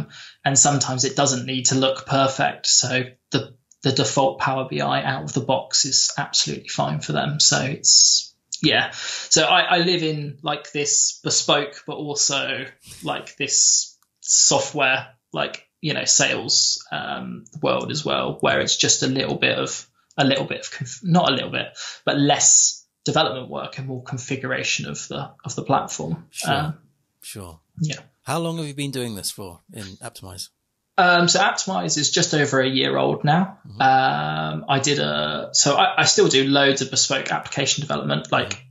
um, 0.00 0.08
and 0.44 0.58
sometimes 0.58 1.04
it 1.04 1.16
doesn't 1.16 1.46
need 1.46 1.66
to 1.66 1.74
look 1.74 2.06
perfect. 2.06 2.66
So 2.66 3.04
the 3.30 3.54
the 3.82 3.92
default 3.92 4.40
power 4.40 4.68
bi 4.70 4.78
out 4.80 5.24
of 5.24 5.32
the 5.32 5.40
box 5.40 5.84
is 5.84 6.12
absolutely 6.16 6.68
fine 6.68 7.00
for 7.00 7.12
them. 7.12 7.40
So 7.40 7.60
it's 7.60 8.34
yeah. 8.62 8.90
So 8.92 9.44
I, 9.44 9.60
I 9.60 9.78
live 9.78 10.02
in 10.02 10.38
like 10.42 10.72
this 10.72 11.20
bespoke 11.22 11.82
but 11.86 11.96
also 11.96 12.66
like 13.02 13.36
this 13.36 13.98
software 14.20 15.08
like 15.32 15.68
you 15.80 15.92
know 15.92 16.04
sales 16.04 16.86
um, 16.90 17.44
world 17.60 17.90
as 17.90 18.04
well 18.04 18.38
where 18.40 18.60
it's 18.60 18.76
just 18.76 19.02
a 19.02 19.06
little 19.06 19.36
bit 19.36 19.58
of 19.58 19.86
a 20.16 20.24
little 20.24 20.44
bit 20.44 20.60
of 20.60 20.70
conf- 20.70 21.00
not 21.02 21.30
a 21.30 21.34
little 21.34 21.50
bit, 21.50 21.76
but 22.04 22.18
less 22.18 22.86
development 23.04 23.50
work 23.50 23.78
and 23.78 23.86
more 23.86 24.02
configuration 24.02 24.86
of 24.86 25.06
the 25.08 25.30
of 25.44 25.54
the 25.54 25.62
platform. 25.62 26.26
Sure. 26.30 26.54
Um, 26.54 26.78
sure. 27.22 27.60
Yeah. 27.80 28.00
How 28.22 28.38
long 28.38 28.56
have 28.58 28.66
you 28.66 28.74
been 28.74 28.90
doing 28.90 29.14
this 29.14 29.30
for 29.30 29.60
in 29.72 29.84
Aptimize? 30.02 30.48
Um, 30.96 31.28
so 31.28 31.40
Aptimize 31.40 31.98
is 31.98 32.10
just 32.10 32.34
over 32.34 32.60
a 32.60 32.68
year 32.68 32.96
old 32.96 33.24
now. 33.24 33.58
Mm-hmm. 33.68 33.82
Um, 33.82 34.64
I 34.68 34.78
did 34.78 35.00
a 35.00 35.50
so 35.52 35.74
I, 35.74 36.02
I, 36.02 36.04
still 36.04 36.28
do 36.28 36.44
loads 36.44 36.82
of 36.82 36.90
bespoke 36.90 37.32
application 37.32 37.82
development. 37.82 38.30
Like 38.30 38.50
mm-hmm. 38.50 38.62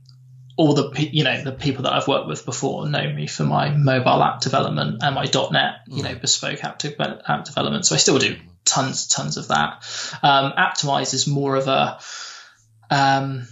all 0.56 0.74
the 0.74 1.08
you 1.12 1.22
know 1.22 1.44
the 1.44 1.52
people 1.52 1.84
that 1.84 1.92
I've 1.92 2.08
worked 2.08 2.26
with 2.26 2.46
before 2.46 2.88
know 2.88 3.12
me 3.12 3.26
for 3.26 3.44
my 3.44 3.70
mobile 3.70 4.22
app 4.22 4.40
development 4.40 5.02
and 5.02 5.14
my 5.14 5.24
.NET 5.24 5.32
mm-hmm. 5.34 5.96
you 5.96 6.02
know 6.02 6.14
bespoke 6.14 6.64
app, 6.64 6.78
de- 6.78 7.22
app 7.30 7.44
development. 7.44 7.84
So 7.84 7.94
I 7.94 7.98
still 7.98 8.18
do 8.18 8.36
tons, 8.64 9.06
tons 9.06 9.36
of 9.36 9.48
that. 9.48 9.84
Um, 10.22 10.52
Aptimize 10.56 11.14
is 11.14 11.26
more 11.26 11.56
of 11.56 11.68
a, 11.68 11.98
um, 12.90 13.46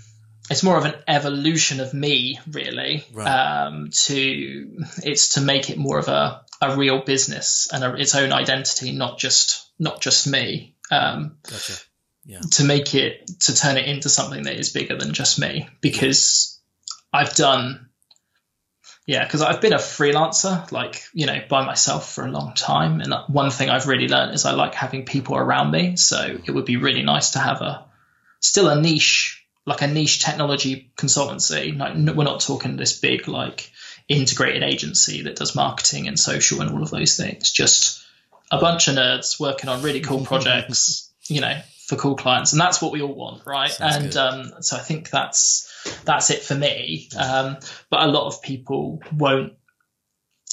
it's 0.51 0.63
more 0.63 0.77
of 0.77 0.85
an 0.85 0.95
evolution 1.09 1.81
of 1.81 1.95
me, 1.95 2.39
really. 2.51 3.05
Right. 3.13 3.27
Um, 3.27 3.91
to 3.91 4.85
it's 5.03 5.35
to 5.35 5.41
make 5.41 5.71
it 5.71 5.79
more 5.79 5.99
of 5.99 6.09
a, 6.09 6.43
a 6.61 6.77
real 6.77 7.03
business 7.03 7.69
and 7.73 7.85
a, 7.85 7.95
its 7.95 8.15
own 8.15 8.33
identity, 8.33 8.93
not 8.93 9.19
just 9.19 9.71
not 9.79 10.01
just 10.01 10.27
me. 10.27 10.77
Um, 10.91 11.39
gotcha. 11.49 11.75
Yeah. 12.25 12.41
To 12.53 12.65
make 12.65 12.95
it 12.95 13.31
to 13.41 13.55
turn 13.55 13.77
it 13.77 13.87
into 13.87 14.09
something 14.09 14.43
that 14.43 14.57
is 14.57 14.71
bigger 14.71 14.97
than 14.97 15.13
just 15.13 15.39
me, 15.39 15.69
because 15.81 16.61
I've 17.13 17.35
done 17.35 17.89
yeah, 19.07 19.25
because 19.25 19.43
I've 19.43 19.61
been 19.61 19.73
a 19.73 19.79
freelancer, 19.79 20.71
like, 20.71 21.03
you 21.13 21.27
know, 21.27 21.41
by 21.49 21.65
myself 21.65 22.13
for 22.13 22.25
a 22.25 22.31
long 22.31 22.55
time. 22.55 23.01
And 23.01 23.13
one 23.27 23.51
thing 23.51 23.69
I've 23.69 23.89
really 23.89 24.09
learned 24.09 24.35
is 24.35 24.45
I 24.45 24.53
like 24.53 24.75
having 24.75 25.05
people 25.05 25.37
around 25.37 25.73
me. 25.73 25.97
So 25.97 26.39
it 26.45 26.51
would 26.51 26.67
be 26.67 26.77
really 26.77 27.03
nice 27.03 27.31
to 27.31 27.41
have 27.41 27.63
a 27.63 27.85
still 28.39 28.69
a 28.69 28.81
niche, 28.81 29.45
like 29.67 29.83
a 29.83 29.89
niche 29.89 30.25
technology 30.25 30.93
consultancy. 30.97 31.77
Like, 31.77 31.95
we're 32.17 32.25
not 32.25 32.41
talking 32.41 32.77
this 32.77 32.99
big, 32.99 33.27
like, 33.27 33.73
integrated 34.09 34.63
agency 34.63 35.23
that 35.23 35.37
does 35.37 35.57
marketing 35.57 36.07
and 36.07 36.19
social 36.19 36.61
and 36.61 36.71
all 36.71 36.83
of 36.83 36.91
those 36.91 37.17
things. 37.17 37.51
Just 37.51 38.05
a 38.53 38.59
bunch 38.59 38.87
of 38.87 38.95
nerds 38.95 39.41
working 39.41 39.69
on 39.69 39.83
really 39.83 40.01
cool 40.01 40.25
projects, 40.25 41.11
you 41.27 41.41
know, 41.41 41.59
for 41.87 41.97
cool 41.97 42.15
clients. 42.15 42.53
And 42.53 42.61
that's 42.61 42.81
what 42.81 42.93
we 42.93 43.03
all 43.03 43.15
want, 43.15 43.45
right? 43.47 43.71
Sounds 43.71 43.97
and 43.97 44.17
um, 44.17 44.63
so 44.63 44.77
I 44.77 44.81
think 44.81 45.11
that's 45.11 45.72
that's 46.05 46.31
it 46.31 46.43
for 46.43 46.55
me. 46.55 47.09
Um, 47.19 47.59
but 47.91 48.03
a 48.03 48.11
lot 48.11 48.27
of 48.27 48.43
people 48.43 49.03
won't. 49.13 49.55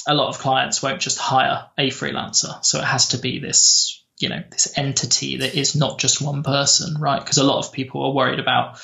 A 0.06 0.14
lot 0.14 0.28
of 0.28 0.38
clients 0.38 0.82
won't 0.82 1.00
just 1.00 1.18
hire 1.18 1.66
a 1.76 1.90
freelancer, 1.90 2.64
so 2.64 2.78
it 2.78 2.84
has 2.84 3.08
to 3.08 3.18
be 3.18 3.38
this, 3.38 4.02
you 4.18 4.30
know, 4.30 4.42
this 4.50 4.72
entity 4.78 5.38
that 5.38 5.54
is 5.54 5.76
not 5.76 5.98
just 5.98 6.22
one 6.22 6.42
person, 6.42 6.98
right? 6.98 7.20
Because 7.20 7.36
a 7.36 7.44
lot 7.44 7.64
of 7.64 7.72
people 7.72 8.02
are 8.04 8.14
worried 8.14 8.40
about 8.40 8.80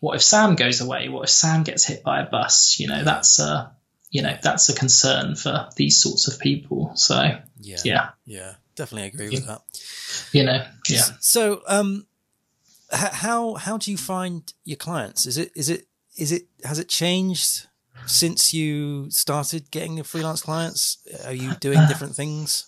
what 0.00 0.16
if 0.16 0.22
Sam 0.22 0.56
goes 0.56 0.82
away? 0.82 1.08
What 1.08 1.24
if 1.24 1.30
Sam 1.30 1.62
gets 1.62 1.84
hit 1.84 2.02
by 2.02 2.20
a 2.20 2.28
bus? 2.28 2.78
You 2.78 2.88
know, 2.88 3.04
that's 3.04 3.38
a, 3.38 3.74
you 4.10 4.20
know, 4.20 4.36
that's 4.42 4.68
a 4.68 4.74
concern 4.74 5.34
for 5.34 5.70
these 5.76 6.02
sorts 6.02 6.28
of 6.28 6.38
people. 6.38 6.92
So 6.94 7.38
yeah, 7.58 7.78
yeah, 7.82 8.08
yeah 8.26 8.54
definitely 8.80 9.08
agree 9.08 9.28
with 9.30 9.46
that. 9.46 9.60
You 10.32 10.44
know, 10.44 10.64
yeah. 10.88 11.04
So, 11.20 11.62
um, 11.66 12.06
how 12.92 13.54
how 13.54 13.76
do 13.76 13.90
you 13.90 13.96
find 13.96 14.52
your 14.64 14.76
clients? 14.76 15.26
Is 15.26 15.38
it 15.38 15.52
is 15.54 15.68
it 15.68 15.86
is 16.16 16.32
it 16.32 16.46
has 16.64 16.78
it 16.78 16.88
changed 16.88 17.66
since 18.06 18.52
you 18.52 19.10
started 19.10 19.70
getting 19.70 19.96
the 19.96 20.04
freelance 20.04 20.42
clients? 20.42 20.98
Are 21.24 21.32
you 21.32 21.54
doing 21.54 21.86
different 21.86 22.16
things? 22.16 22.66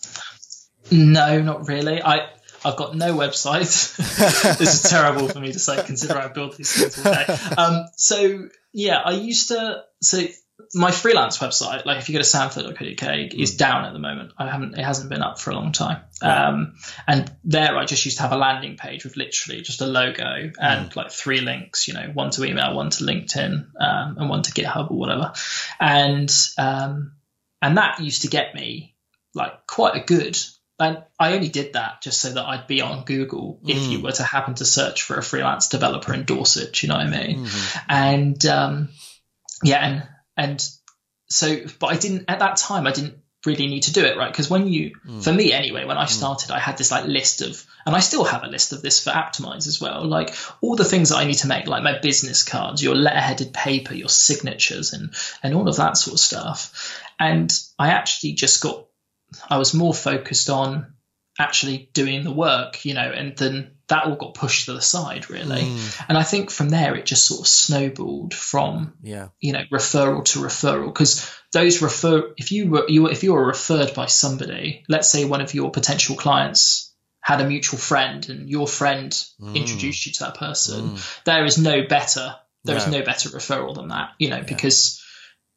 No, 0.91 1.41
not 1.41 1.69
really. 1.69 2.03
I 2.03 2.29
I've 2.65 2.77
got 2.77 2.95
no 2.95 3.15
website. 3.15 3.97
this 4.59 4.85
is 4.85 4.91
terrible 4.91 5.29
for 5.29 5.41
me 5.41 5.53
to 5.53 5.59
say, 5.59 5.83
considering 5.85 6.23
I 6.23 6.29
build 6.29 6.57
these 6.57 6.73
things 6.73 7.05
all 7.05 7.13
day. 7.13 7.37
Um, 7.57 7.87
so 7.97 8.49
yeah, 8.73 9.01
I 9.05 9.13
used 9.13 9.49
to. 9.49 9.85
So 10.01 10.23
my 10.75 10.91
freelance 10.91 11.39
website, 11.39 11.85
like 11.85 11.99
if 11.99 12.09
you 12.09 12.15
go 12.15 12.23
to 12.23 12.29
samford.co.uk, 12.29 12.75
mm. 12.77 13.35
is 13.35 13.57
down 13.57 13.85
at 13.85 13.93
the 13.93 13.99
moment. 13.99 14.33
I 14.39 14.49
haven't, 14.49 14.79
it 14.79 14.85
hasn't 14.85 15.11
been 15.11 15.23
up 15.23 15.39
for 15.39 15.51
a 15.51 15.55
long 15.55 15.73
time. 15.73 16.01
Um, 16.23 16.75
and 17.07 17.31
there 17.45 17.77
I 17.77 17.85
just 17.85 18.05
used 18.05 18.19
to 18.19 18.23
have 18.23 18.33
a 18.33 18.37
landing 18.37 18.77
page 18.77 19.05
with 19.05 19.17
literally 19.17 19.63
just 19.63 19.81
a 19.81 19.87
logo 19.87 20.25
and 20.59 20.91
mm. 20.91 20.97
like 20.97 21.11
three 21.11 21.41
links, 21.41 21.89
you 21.89 21.95
know, 21.95 22.11
one 22.15 22.31
to 22.31 22.45
email, 22.45 22.75
one 22.75 22.91
to 22.91 23.05
LinkedIn, 23.05 23.67
um, 23.81 24.17
and 24.19 24.31
one 24.31 24.43
to 24.43 24.53
GitHub 24.53 24.91
or 24.91 24.99
whatever. 24.99 25.33
And, 25.79 26.35
um, 26.57 27.13
and 27.61 27.77
that 27.77 28.01
used 28.01 28.23
to 28.23 28.29
get 28.29 28.55
me 28.55 28.95
like 29.35 29.67
quite 29.67 29.97
a 29.97 30.05
good 30.05 30.39
and 30.79 31.03
I 31.19 31.35
only 31.35 31.49
did 31.49 31.75
that 31.75 32.03
just 32.03 32.21
so 32.21 32.31
that 32.31 32.45
I'd 32.45 32.67
be 32.67 32.81
on 32.81 33.05
Google 33.05 33.61
if 33.65 33.79
mm. 33.79 33.91
you 33.91 34.01
were 34.01 34.11
to 34.13 34.25
happen 34.25 34.55
to 34.55 34.65
search 34.65 35.03
for 35.03 35.17
a 35.17 35.23
freelance 35.23 35.69
developer 35.69 36.13
in 36.13 36.25
Dorset. 36.25 36.83
You 36.83 36.89
know 36.89 36.97
what 36.97 37.07
I 37.07 37.11
mean? 37.11 37.45
Mm-hmm. 37.45 37.79
And 37.89 38.47
um, 38.47 38.89
yeah, 39.63 39.87
and 39.87 40.09
and 40.37 40.67
so, 41.29 41.61
but 41.79 41.87
I 41.89 41.97
didn't, 41.97 42.25
at 42.29 42.41
that 42.41 42.57
time, 42.57 42.87
I 42.87 42.93
didn't 42.93 43.23
really 43.45 43.67
need 43.67 43.85
to 43.85 43.93
do 43.93 44.05
it, 44.05 44.17
right? 44.17 44.31
Because 44.31 44.49
when 44.49 44.69
you, 44.69 44.93
mm. 45.07 45.23
for 45.23 45.33
me 45.33 45.53
anyway, 45.53 45.85
when 45.85 45.99
I 45.99 46.05
hmm. 46.05 46.11
started. 46.11 46.51
I 46.51 46.59
had 46.59 46.79
this 46.79 46.91
like 46.91 47.07
list 47.07 47.43
of, 47.43 47.65
and 47.85 47.95
I 47.95 48.01
still 48.01 48.25
have 48.25 48.45
a 48.45 48.49
list 48.49 48.73
of 48.73 48.83
this 48.83 49.03
for 49.03 49.11
Aptimize 49.11 49.67
as 49.67 49.81
well, 49.81 50.05
like 50.05 50.35
all 50.61 50.77
the 50.77 50.85
things 50.85 51.09
that 51.09 51.17
I 51.17 51.25
need 51.25 51.39
to 51.39 51.49
make, 51.49 51.67
like 51.67 51.83
my 51.83 51.99
business 51.99 52.45
cards, 52.45 52.83
your 52.83 52.95
letterheaded 52.95 53.53
paper, 53.53 53.95
your 53.95 54.09
signatures, 54.09 54.93
and 54.93 55.15
and 55.43 55.55
all 55.55 55.69
of 55.69 55.77
that 55.77 55.97
sort 55.97 56.15
of 56.15 56.21
stuff. 56.21 57.03
And 57.19 57.53
I 57.79 57.89
actually 57.89 58.35
just 58.35 58.63
got, 58.63 58.87
I 59.49 59.59
was 59.59 59.75
more 59.75 59.95
focused 59.95 60.49
on 60.49 60.95
actually 61.39 61.91
doing 61.93 62.23
the 62.23 62.33
work, 62.33 62.85
you 62.85 62.95
know, 62.95 63.11
and 63.11 63.37
then 63.37 63.73
that 63.89 64.05
all 64.05 64.17
got 64.17 64.35
pushed 64.35 64.67
to 64.67 64.73
the 64.73 64.81
side 64.81 65.31
really. 65.31 65.63
Mm. 65.63 66.05
And 66.09 66.19
I 66.19 66.23
think 66.23 66.51
from 66.51 66.69
there 66.69 66.95
it 66.95 67.07
just 67.07 67.27
sort 67.27 67.41
of 67.41 67.47
snowballed 67.47 68.35
from 68.35 68.95
yeah. 69.03 69.29
you 69.41 69.53
know 69.53 69.65
referral 69.71 70.25
to 70.27 70.39
referral 70.39 70.87
because 70.87 71.29
those 71.53 71.83
refer 71.83 72.33
if 72.37 72.53
you 72.53 72.71
were 72.71 72.85
you 72.89 73.09
if 73.09 73.23
you 73.23 73.35
were 73.35 73.47
referred 73.47 73.95
by 73.95 74.07
somebody, 74.07 74.85
let's 74.89 75.11
say 75.11 75.25
one 75.25 75.41
of 75.41 75.55
your 75.55 75.71
potential 75.71 76.17
clients 76.17 76.93
had 77.21 77.41
a 77.41 77.47
mutual 77.47 77.79
friend 77.79 78.29
and 78.29 78.51
your 78.51 78.67
friend 78.67 79.13
mm. 79.41 79.55
introduced 79.55 80.07
you 80.07 80.13
to 80.13 80.25
that 80.25 80.37
person, 80.37 80.91
mm. 80.91 81.25
there 81.25 81.45
is 81.45 81.57
no 81.57 81.87
better 81.87 82.35
There 82.65 82.77
is 82.77 82.87
no. 82.87 82.99
no 82.99 83.05
better 83.05 83.29
referral 83.31 83.75
than 83.75 83.89
that, 83.89 84.11
you 84.19 84.31
know, 84.31 84.39
yeah. 84.39 84.43
because 84.43 85.03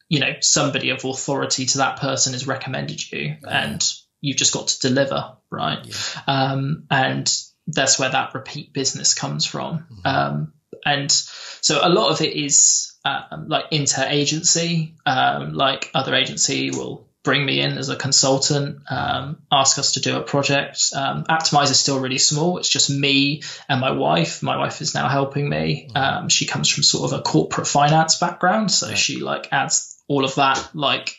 you 0.09 0.19
know 0.19 0.33
somebody 0.41 0.89
of 0.89 1.03
authority 1.05 1.65
to 1.65 1.77
that 1.79 1.99
person 1.99 2.33
has 2.33 2.47
recommended 2.47 3.11
you, 3.11 3.37
yeah. 3.41 3.63
and 3.63 3.93
you've 4.21 4.37
just 4.37 4.53
got 4.53 4.67
to 4.67 4.79
deliver, 4.79 5.37
right? 5.49 5.79
Yeah. 5.83 5.93
Um, 6.27 6.85
and 6.89 7.31
that's 7.67 7.99
where 7.99 8.09
that 8.09 8.33
repeat 8.33 8.73
business 8.73 9.13
comes 9.13 9.45
from. 9.45 9.79
Mm-hmm. 9.91 10.07
Um, 10.07 10.53
and 10.85 11.11
so 11.11 11.79
a 11.83 11.89
lot 11.89 12.11
of 12.11 12.21
it 12.21 12.33
is 12.33 12.93
uh, 13.03 13.21
like 13.47 13.65
inter-agency, 13.71 14.95
um, 15.05 15.53
like 15.53 15.89
other 15.93 16.13
agency 16.13 16.71
will 16.71 17.07
bring 17.23 17.43
me 17.43 17.59
in 17.59 17.77
as 17.77 17.89
a 17.89 17.95
consultant, 17.95 18.79
um, 18.89 19.39
ask 19.51 19.79
us 19.79 19.93
to 19.93 19.99
do 19.99 20.15
a 20.15 20.21
project. 20.21 20.91
Um, 20.95 21.23
Aptimize 21.23 21.71
is 21.71 21.79
still 21.79 21.99
really 21.99 22.19
small. 22.19 22.59
It's 22.59 22.69
just 22.69 22.89
me 22.89 23.41
and 23.67 23.81
my 23.81 23.91
wife. 23.91 24.43
My 24.43 24.57
wife 24.57 24.79
is 24.79 24.93
now 24.93 25.09
helping 25.09 25.49
me. 25.49 25.89
Mm-hmm. 25.89 25.97
Um, 25.97 26.29
she 26.29 26.45
comes 26.45 26.69
from 26.69 26.83
sort 26.83 27.11
of 27.11 27.19
a 27.19 27.23
corporate 27.23 27.67
finance 27.67 28.19
background, 28.19 28.71
so 28.71 28.93
she 28.93 29.19
like 29.19 29.49
adds 29.51 29.94
all 30.07 30.23
of 30.23 30.35
that, 30.35 30.69
like 30.73 31.15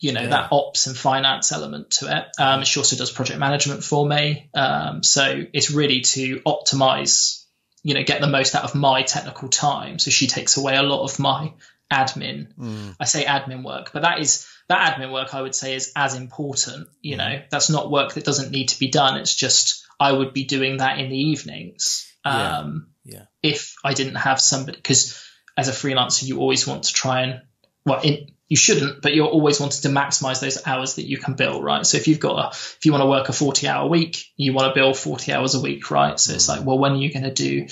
you 0.00 0.12
know, 0.12 0.22
yeah. 0.22 0.28
that 0.28 0.48
ops 0.52 0.86
and 0.86 0.96
finance 0.96 1.52
element 1.52 1.90
to 1.90 2.16
it. 2.16 2.24
Um, 2.38 2.64
she 2.64 2.80
also 2.80 2.96
does 2.96 3.10
project 3.10 3.38
management 3.38 3.84
for 3.84 4.06
me. 4.06 4.48
Um, 4.54 5.02
so 5.02 5.44
it's 5.52 5.70
really 5.70 6.00
to 6.00 6.40
optimize, 6.40 7.44
you 7.82 7.94
know, 7.94 8.02
get 8.02 8.20
the 8.20 8.26
most 8.26 8.54
out 8.54 8.64
of 8.64 8.74
my 8.74 9.02
technical 9.02 9.48
time. 9.48 9.98
So 9.98 10.10
she 10.10 10.26
takes 10.26 10.56
away 10.56 10.76
a 10.76 10.82
lot 10.82 11.04
of 11.04 11.18
my 11.18 11.52
admin. 11.92 12.54
Mm. 12.54 12.96
I 12.98 13.04
say 13.04 13.24
admin 13.24 13.64
work, 13.64 13.90
but 13.92 14.02
that 14.02 14.20
is 14.20 14.46
that 14.68 14.94
admin 14.94 15.12
work 15.12 15.34
I 15.34 15.42
would 15.42 15.54
say 15.54 15.74
is 15.74 15.92
as 15.94 16.14
important. 16.14 16.88
You 17.02 17.16
know, 17.16 17.42
that's 17.50 17.68
not 17.68 17.90
work 17.90 18.14
that 18.14 18.24
doesn't 18.24 18.50
need 18.50 18.68
to 18.68 18.78
be 18.78 18.88
done. 18.88 19.18
It's 19.18 19.34
just 19.34 19.86
I 20.00 20.10
would 20.10 20.32
be 20.32 20.44
doing 20.44 20.78
that 20.78 20.98
in 20.98 21.10
the 21.10 21.18
evenings. 21.18 22.10
Um, 22.24 22.88
yeah. 23.04 23.14
yeah. 23.14 23.24
If 23.42 23.74
I 23.84 23.94
didn't 23.94 24.14
have 24.14 24.40
somebody, 24.40 24.78
because 24.78 25.22
as 25.56 25.68
a 25.68 25.72
freelancer, 25.72 26.22
you 26.24 26.38
always 26.38 26.66
want 26.66 26.84
to 26.84 26.92
try 26.92 27.22
and 27.22 27.42
well, 27.84 28.00
in, 28.02 28.28
you 28.48 28.56
shouldn't, 28.56 29.00
but 29.00 29.14
you're 29.14 29.28
always 29.28 29.58
wanting 29.60 29.80
to 29.82 29.88
maximize 29.88 30.40
those 30.40 30.66
hours 30.66 30.96
that 30.96 31.06
you 31.06 31.16
can 31.18 31.34
bill, 31.34 31.62
right? 31.62 31.86
So 31.86 31.96
if 31.96 32.06
you've 32.06 32.20
got 32.20 32.38
a, 32.38 32.48
if 32.50 32.84
you 32.84 32.92
want 32.92 33.02
to 33.02 33.08
work 33.08 33.28
a 33.28 33.32
40 33.32 33.66
hour 33.66 33.88
week, 33.88 34.26
you 34.36 34.52
want 34.52 34.68
to 34.68 34.78
bill 34.78 34.92
40 34.92 35.32
hours 35.32 35.54
a 35.54 35.60
week, 35.60 35.90
right? 35.90 36.20
So 36.20 36.34
it's 36.34 36.48
like, 36.48 36.64
well, 36.64 36.78
when 36.78 36.92
are 36.92 36.96
you 36.96 37.12
going 37.12 37.24
to 37.24 37.32
do, 37.32 37.66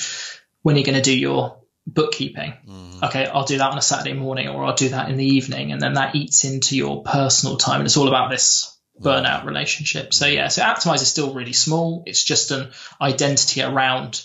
when 0.63 0.77
are 0.77 0.79
you 0.79 0.85
going 0.85 0.97
to 0.97 1.03
do 1.03 1.17
your 1.17 1.61
bookkeeping. 1.87 2.55
Mm. 2.67 3.03
Okay, 3.09 3.27
I'll 3.27 3.45
do 3.45 3.59
that 3.59 3.71
on 3.71 3.79
a 3.79 3.83
Saturday 3.83 4.13
morning 4.13 4.49
or 4.49 4.65
I'll 4.65 4.75
do 4.75 4.91
that 4.91 5.09
in 5.09 5.17
the 5.17 5.25
evening. 5.25 5.73
And 5.73 5.81
then 5.81 5.95
that 5.95 6.15
eats 6.15 6.45
into 6.45 6.77
your 6.77 7.03
personal 7.03 7.57
time. 7.57 7.81
And 7.81 7.87
it's 7.87 7.97
all 7.97 8.09
about 8.09 8.31
this 8.31 8.77
burnout 9.01 9.45
relationship. 9.45 10.13
So 10.13 10.27
yeah, 10.27 10.49
so 10.49 10.63
Aptimize 10.63 11.03
is 11.03 11.09
still 11.09 11.35
really 11.35 11.53
small. 11.53 12.03
It's 12.07 12.23
just 12.23 12.51
an 12.51 12.71
identity 13.01 13.63
around, 13.63 14.23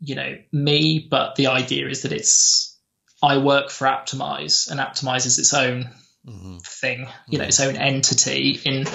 you 0.00 0.14
know, 0.14 0.36
me. 0.52 1.06
But 1.08 1.36
the 1.36 1.48
idea 1.48 1.88
is 1.88 2.02
that 2.02 2.12
it's, 2.12 2.75
I 3.22 3.38
work 3.38 3.70
for 3.70 3.86
Aptimize, 3.86 4.70
and 4.70 4.80
Aptimize 4.80 5.26
is 5.26 5.38
its 5.38 5.54
own 5.54 5.90
mm-hmm. 6.26 6.58
thing, 6.58 7.08
you 7.28 7.38
know, 7.38 7.44
its 7.44 7.60
own 7.60 7.76
entity 7.76 8.60
in 8.64 8.86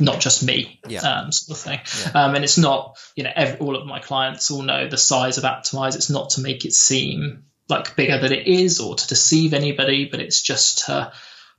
not 0.00 0.20
just 0.20 0.42
me, 0.42 0.80
yeah. 0.88 1.00
um, 1.00 1.32
sort 1.32 1.58
of 1.58 1.64
thing. 1.64 1.80
Yeah. 2.04 2.24
Um, 2.24 2.34
and 2.34 2.44
it's 2.44 2.58
not, 2.58 2.98
you 3.14 3.24
know, 3.24 3.30
every, 3.34 3.58
all 3.58 3.76
of 3.76 3.86
my 3.86 4.00
clients 4.00 4.50
all 4.50 4.62
know 4.62 4.88
the 4.88 4.98
size 4.98 5.38
of 5.38 5.44
Aptimize. 5.44 5.96
It's 5.96 6.10
not 6.10 6.30
to 6.30 6.40
make 6.40 6.64
it 6.64 6.72
seem 6.72 7.44
like 7.68 7.96
bigger 7.96 8.18
than 8.18 8.32
it 8.32 8.46
is 8.46 8.80
or 8.80 8.94
to 8.94 9.06
deceive 9.06 9.54
anybody, 9.54 10.08
but 10.10 10.20
it's 10.20 10.42
just 10.42 10.86
to 10.86 11.12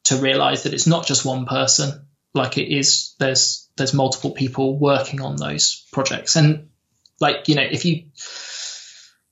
to 0.05 0.17
realize 0.17 0.63
that 0.63 0.73
it's 0.73 0.85
not 0.85 1.07
just 1.07 1.25
one 1.25 1.45
person. 1.45 2.07
Like 2.33 2.57
it 2.57 2.71
is, 2.71 3.15
there's 3.17 3.69
there's 3.77 3.93
multiple 3.93 4.31
people 4.31 4.77
working 4.77 5.21
on 5.21 5.35
those 5.37 5.87
projects, 5.91 6.35
and 6.35 6.69
like 7.19 7.47
you 7.47 7.55
know, 7.55 7.63
if 7.63 7.85
you 7.85 8.05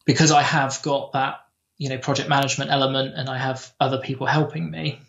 because 0.06 0.32
I 0.32 0.42
have 0.42 0.82
got 0.82 1.14
that 1.14 1.36
you 1.84 1.90
know 1.90 1.98
project 1.98 2.30
management 2.30 2.72
element 2.72 3.14
and 3.14 3.28
I 3.30 3.38
have 3.38 3.70
other 3.78 3.98
people 3.98 4.26
helping 4.26 4.72
me, 4.72 5.02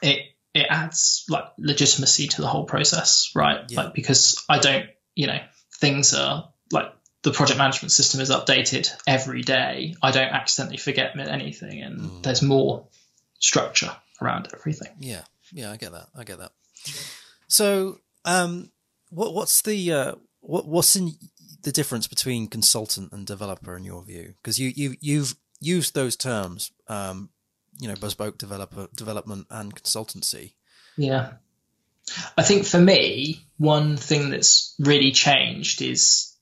it 0.00 0.20
it 0.54 0.64
adds 0.70 1.26
like 1.28 1.44
legitimacy 1.58 2.28
to 2.28 2.40
the 2.40 2.46
whole 2.46 2.64
process, 2.64 3.32
right? 3.34 3.60
Yeah. 3.68 3.82
Like 3.82 3.92
because 3.92 4.42
I 4.48 4.60
don't, 4.60 4.86
you 5.14 5.26
know, 5.26 5.40
things 5.78 6.14
are 6.14 6.48
like 6.72 6.90
the 7.22 7.32
project 7.32 7.58
management 7.58 7.92
system 7.92 8.22
is 8.22 8.30
updated 8.30 8.90
every 9.06 9.42
day. 9.42 9.94
I 10.02 10.10
don't 10.10 10.32
accidentally 10.32 10.78
forget 10.78 11.18
anything, 11.18 11.82
and 11.82 12.00
mm. 12.00 12.22
there's 12.22 12.40
more 12.40 12.86
structure 13.38 13.94
around 14.22 14.48
everything. 14.54 14.92
Yeah, 15.00 15.24
yeah, 15.52 15.70
I 15.70 15.76
get 15.76 15.92
that. 15.92 16.08
I 16.16 16.24
get 16.24 16.38
that. 16.38 16.52
So, 17.46 18.00
um, 18.24 18.70
what 19.10 19.34
what's 19.34 19.60
the 19.60 19.92
uh, 19.92 20.14
what 20.40 20.66
what's 20.66 20.96
in 20.96 21.12
the 21.60 21.72
difference 21.72 22.06
between 22.06 22.46
consultant 22.46 23.12
and 23.12 23.26
developer 23.26 23.76
in 23.76 23.84
your 23.84 24.02
view? 24.02 24.32
Because 24.42 24.58
you 24.58 24.72
you 24.74 24.94
you've 25.02 25.36
used 25.64 25.94
those 25.94 26.16
terms, 26.16 26.72
um, 26.88 27.30
you 27.80 27.88
know, 27.88 27.94
bespoke 27.94 28.38
developer 28.38 28.88
development 28.94 29.46
and 29.50 29.74
consultancy. 29.74 30.54
Yeah. 30.96 31.32
I 32.36 32.42
think 32.42 32.66
for 32.66 32.78
me, 32.78 33.46
one 33.56 33.96
thing 33.96 34.30
that's 34.30 34.74
really 34.78 35.12
changed 35.12 35.80
is 35.82 36.34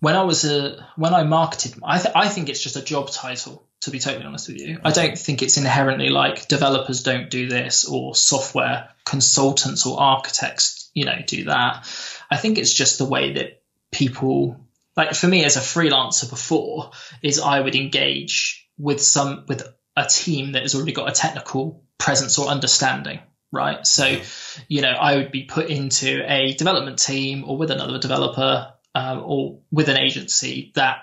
when 0.00 0.16
I 0.16 0.22
was 0.22 0.44
a 0.44 0.86
when 0.96 1.14
I 1.14 1.24
marketed, 1.24 1.74
I 1.82 1.98
th- 1.98 2.14
I 2.14 2.28
think 2.28 2.48
it's 2.48 2.62
just 2.62 2.76
a 2.76 2.82
job 2.82 3.10
title. 3.10 3.66
To 3.80 3.90
be 3.90 3.98
totally 3.98 4.24
honest 4.24 4.48
with 4.48 4.58
you, 4.58 4.80
I 4.82 4.92
don't 4.92 5.18
think 5.18 5.42
it's 5.42 5.58
inherently 5.58 6.08
like 6.08 6.48
developers 6.48 7.02
don't 7.02 7.28
do 7.28 7.48
this 7.48 7.84
or 7.84 8.14
software 8.14 8.88
consultants 9.04 9.84
or 9.84 10.00
architects, 10.00 10.90
you 10.94 11.04
know, 11.04 11.18
do 11.26 11.44
that. 11.44 11.86
I 12.30 12.38
think 12.38 12.56
it's 12.56 12.72
just 12.72 12.96
the 12.96 13.04
way 13.04 13.34
that 13.34 13.60
people 13.92 14.63
like 14.96 15.14
for 15.14 15.26
me 15.26 15.44
as 15.44 15.56
a 15.56 15.60
freelancer 15.60 16.28
before 16.28 16.90
is 17.22 17.40
I 17.40 17.60
would 17.60 17.74
engage 17.74 18.68
with 18.78 19.00
some 19.00 19.44
with 19.48 19.62
a 19.96 20.06
team 20.06 20.52
that 20.52 20.62
has 20.62 20.74
already 20.74 20.92
got 20.92 21.08
a 21.08 21.12
technical 21.12 21.84
presence 21.98 22.38
or 22.38 22.48
understanding 22.48 23.20
right 23.52 23.86
so 23.86 24.18
you 24.66 24.82
know 24.82 24.90
i 24.90 25.16
would 25.16 25.30
be 25.30 25.44
put 25.44 25.70
into 25.70 26.24
a 26.26 26.52
development 26.54 26.98
team 26.98 27.44
or 27.46 27.56
with 27.56 27.70
another 27.70 28.00
developer 28.00 28.74
um, 28.96 29.22
or 29.24 29.60
with 29.70 29.88
an 29.88 29.96
agency 29.96 30.72
that 30.74 31.02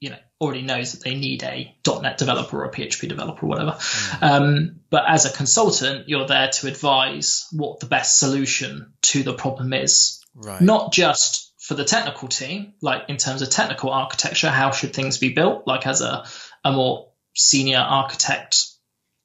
you 0.00 0.10
know 0.10 0.18
already 0.40 0.62
knows 0.62 0.92
that 0.92 1.02
they 1.02 1.14
need 1.14 1.42
a 1.42 1.74
.NET 1.86 2.18
developer 2.18 2.58
or 2.58 2.66
a 2.66 2.70
PHP 2.70 3.08
developer 3.08 3.46
or 3.46 3.48
whatever. 3.48 3.70
Mm. 3.70 4.22
Um, 4.22 4.80
but 4.90 5.04
as 5.08 5.24
a 5.24 5.32
consultant, 5.32 6.08
you're 6.08 6.26
there 6.26 6.50
to 6.50 6.66
advise 6.68 7.48
what 7.52 7.80
the 7.80 7.86
best 7.86 8.18
solution 8.18 8.92
to 9.00 9.22
the 9.22 9.32
problem 9.32 9.72
is, 9.72 10.22
right. 10.34 10.60
not 10.60 10.92
just 10.92 11.45
for 11.66 11.74
the 11.74 11.84
technical 11.84 12.28
team, 12.28 12.74
like 12.80 13.08
in 13.08 13.16
terms 13.16 13.42
of 13.42 13.50
technical 13.50 13.90
architecture, 13.90 14.48
how 14.48 14.70
should 14.70 14.94
things 14.94 15.18
be 15.18 15.30
built, 15.30 15.66
like 15.66 15.84
as 15.84 16.00
a, 16.00 16.24
a 16.64 16.70
more 16.70 17.08
senior 17.34 17.80
architect 17.80 18.66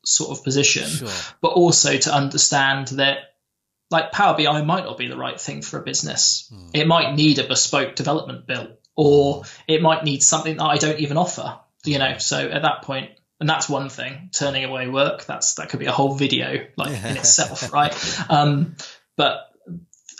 sort 0.03 0.35
of 0.35 0.43
position, 0.43 0.87
sure. 0.89 1.09
but 1.39 1.49
also 1.49 1.95
to 1.95 2.11
understand 2.11 2.87
that 2.87 3.19
like 3.91 4.11
Power 4.11 4.35
BI 4.35 4.63
might 4.63 4.85
not 4.85 4.97
be 4.97 5.07
the 5.07 5.17
right 5.17 5.39
thing 5.39 5.61
for 5.61 5.79
a 5.79 5.83
business. 5.83 6.51
Mm. 6.51 6.69
It 6.73 6.87
might 6.87 7.13
need 7.13 7.37
a 7.37 7.47
bespoke 7.47 7.95
development 7.95 8.47
build, 8.47 8.77
or 8.95 9.43
it 9.67 9.83
might 9.83 10.03
need 10.03 10.23
something 10.23 10.57
that 10.57 10.65
I 10.65 10.77
don't 10.77 10.99
even 10.99 11.17
offer. 11.17 11.59
You 11.85 11.99
know, 11.99 12.17
so 12.17 12.39
at 12.39 12.63
that 12.63 12.81
point, 12.81 13.11
and 13.39 13.47
that's 13.47 13.69
one 13.69 13.89
thing. 13.89 14.31
Turning 14.33 14.63
away 14.63 14.87
work, 14.87 15.25
that's 15.25 15.53
that 15.55 15.69
could 15.69 15.79
be 15.79 15.85
a 15.85 15.91
whole 15.91 16.15
video 16.15 16.65
like 16.75 16.89
in 17.03 17.17
itself, 17.17 17.71
right? 17.73 17.93
Um, 18.31 18.77
but 19.15 19.50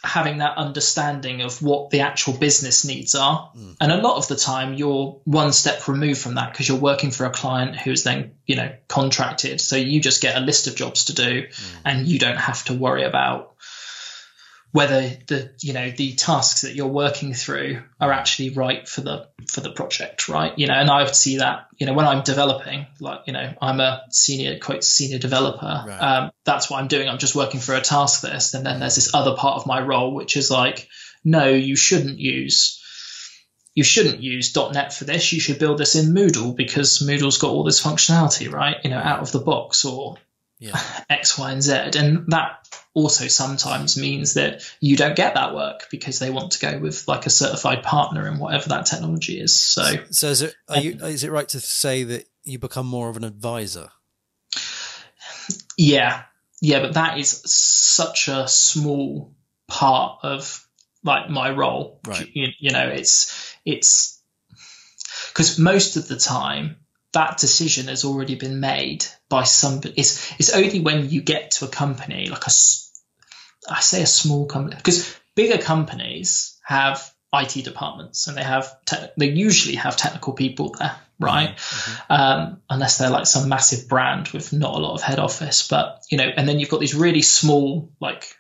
having 0.03 0.39
that 0.39 0.57
understanding 0.57 1.41
of 1.41 1.61
what 1.61 1.91
the 1.91 1.99
actual 1.99 2.33
business 2.33 2.85
needs 2.85 3.13
are. 3.13 3.51
Mm. 3.55 3.75
And 3.79 3.91
a 3.91 3.97
lot 3.97 4.17
of 4.17 4.27
the 4.27 4.35
time 4.35 4.73
you're 4.73 5.19
one 5.25 5.51
step 5.53 5.87
removed 5.87 6.19
from 6.19 6.35
that 6.35 6.51
because 6.51 6.67
you're 6.67 6.79
working 6.79 7.11
for 7.11 7.25
a 7.25 7.29
client 7.29 7.75
who's 7.75 8.03
then, 8.03 8.31
you 8.47 8.55
know, 8.55 8.73
contracted. 8.87 9.61
So 9.61 9.75
you 9.75 10.01
just 10.01 10.21
get 10.21 10.35
a 10.35 10.39
list 10.39 10.67
of 10.67 10.75
jobs 10.75 11.05
to 11.05 11.13
do 11.13 11.43
mm. 11.43 11.75
and 11.85 12.07
you 12.07 12.17
don't 12.17 12.37
have 12.37 12.63
to 12.65 12.73
worry 12.73 13.03
about 13.03 13.53
whether 14.72 15.01
the 15.28 15.51
you 15.59 15.74
know 15.74 15.91
the 15.91 16.13
tasks 16.13 16.61
that 16.61 16.76
you're 16.76 16.88
working 16.88 17.34
through 17.34 17.82
are 17.99 18.11
actually 18.11 18.51
right 18.51 18.88
for 18.88 19.01
the 19.01 19.28
for 19.47 19.61
the 19.61 19.72
project 19.72 20.30
right 20.30 20.57
you 20.57 20.67
know 20.67 20.74
and 20.74 20.89
i 20.89 21.03
would 21.03 21.15
see 21.15 21.38
that 21.38 21.67
you 21.78 21.86
know 21.86 21.93
when 21.93 22.05
i'm 22.05 22.24
developing 22.24 22.86
like 22.99 23.22
you 23.28 23.34
know 23.34 23.53
i'm 23.61 23.80
a 23.80 24.01
senior 24.09 24.59
quote 24.59 24.84
senior 24.84 25.19
developer 25.19 25.84
right. 25.88 25.97
um, 25.97 26.32
that's 26.45 26.69
what 26.69 26.80
i'm 26.82 26.88
doing 26.88 27.09
i'm 27.09 27.17
just 27.17 27.36
working 27.36 27.59
for 27.59 27.76
a 27.76 27.82
task 27.82 28.24
list 28.24 28.53
and 28.53 28.65
then 28.65 28.80
there's 28.80 28.95
this 28.95 29.13
other 29.13 29.36
part 29.36 29.57
of 29.57 29.67
my 29.67 29.82
role 29.82 30.13
which 30.13 30.38
is 30.38 30.49
like 30.49 30.88
no 31.24 31.47
you 31.47 31.76
shouldn't 31.76 32.19
use 32.19 32.78
you 33.74 33.84
shouldn't 33.86 34.22
use 34.22 34.53
.NET 34.53 34.93
for 34.93 35.05
this. 35.05 35.32
You 35.32 35.39
should 35.39 35.57
build 35.57 35.78
this 35.78 35.95
in 35.95 36.13
Moodle 36.13 36.53
because 36.53 36.99
Moodle's 36.99 37.38
got 37.38 37.51
all 37.51 37.63
this 37.63 37.82
functionality, 37.82 38.51
right? 38.51 38.76
You 38.84 38.89
know, 38.89 38.97
out 38.97 39.22
of 39.22 39.32
the 39.32 39.39
box, 39.39 39.86
or 39.86 40.17
yeah. 40.59 40.78
X, 41.09 41.38
Y, 41.38 41.51
and 41.51 41.63
Z. 41.63 41.74
And 41.97 42.26
that 42.28 42.67
also 42.93 43.27
sometimes 43.27 43.97
means 43.97 44.33
that 44.33 44.63
you 44.81 44.97
don't 44.97 45.15
get 45.15 45.35
that 45.35 45.55
work 45.55 45.87
because 45.89 46.19
they 46.19 46.29
want 46.29 46.51
to 46.51 46.59
go 46.59 46.77
with 46.77 47.07
like 47.07 47.25
a 47.25 47.29
certified 47.29 47.83
partner 47.83 48.27
in 48.27 48.37
whatever 48.37 48.69
that 48.69 48.85
technology 48.85 49.39
is. 49.39 49.57
So, 49.57 49.83
so 50.09 50.27
is 50.27 50.41
it, 50.41 50.55
are 50.67 50.79
you, 50.79 50.97
um, 51.01 51.09
is 51.09 51.23
it 51.23 51.31
right 51.31 51.47
to 51.49 51.59
say 51.61 52.03
that 52.03 52.27
you 52.43 52.59
become 52.59 52.85
more 52.85 53.09
of 53.09 53.15
an 53.15 53.23
advisor? 53.23 53.91
Yeah. 55.77 56.23
Yeah. 56.61 56.81
But 56.81 56.95
that 56.95 57.17
is 57.17 57.29
such 57.45 58.27
a 58.27 58.47
small 58.47 59.33
part 59.67 60.19
of 60.23 60.67
like 61.03 61.29
my 61.29 61.49
role. 61.49 62.01
Right. 62.05 62.29
You, 62.33 62.49
you 62.59 62.71
know, 62.71 62.89
it's, 62.89 63.55
it's 63.65 64.21
because 65.29 65.57
most 65.57 65.95
of 65.95 66.09
the 66.09 66.17
time 66.17 66.75
that 67.14 67.38
decision 67.38 67.88
has 67.88 68.05
already 68.05 68.36
been 68.36 68.59
made 68.59 69.05
by 69.30 69.43
somebody. 69.43 69.93
It's 69.97 70.32
it's 70.39 70.53
only 70.53 70.80
when 70.80 71.09
you 71.09 71.22
get 71.22 71.51
to 71.51 71.66
a 71.66 71.70
company 71.70 72.28
like 72.30 72.45
a, 72.47 72.51
I 73.70 73.82
say 73.82 74.01
a 74.01 74.07
small 74.07 74.45
company 74.45 74.78
because 74.78 75.16
bigger 75.36 75.57
companies 75.57 76.57
have 76.64 77.14
IT 77.34 77.64
departments 77.64 78.28
and 78.28 78.38
they 78.38 78.43
have 78.43 78.74
te- 78.86 79.07
they 79.18 79.30
usually 79.30 79.76
have 79.76 79.97
technical 79.97 80.34
people 80.34 80.76
there, 80.78 80.95
right? 81.20 81.55
Mm-hmm. 81.55 82.14
Um, 82.14 82.62
unless 82.70 82.97
they're 82.97 83.09
like 83.09 83.26
some 83.26 83.49
massive 83.49 83.88
brand 83.88 84.30
with 84.30 84.53
not 84.53 84.76
a 84.76 84.80
lot 84.80 84.95
of 84.95 85.01
head 85.01 85.20
office, 85.20 85.68
but 85.68 86.03
you 86.09 86.18
know, 86.18 86.26
and 86.26 86.47
then 86.47 86.59
you've 86.59 86.70
got 86.70 86.80
these 86.80 86.95
really 86.95 87.22
small 87.22 87.91
like 87.99 88.36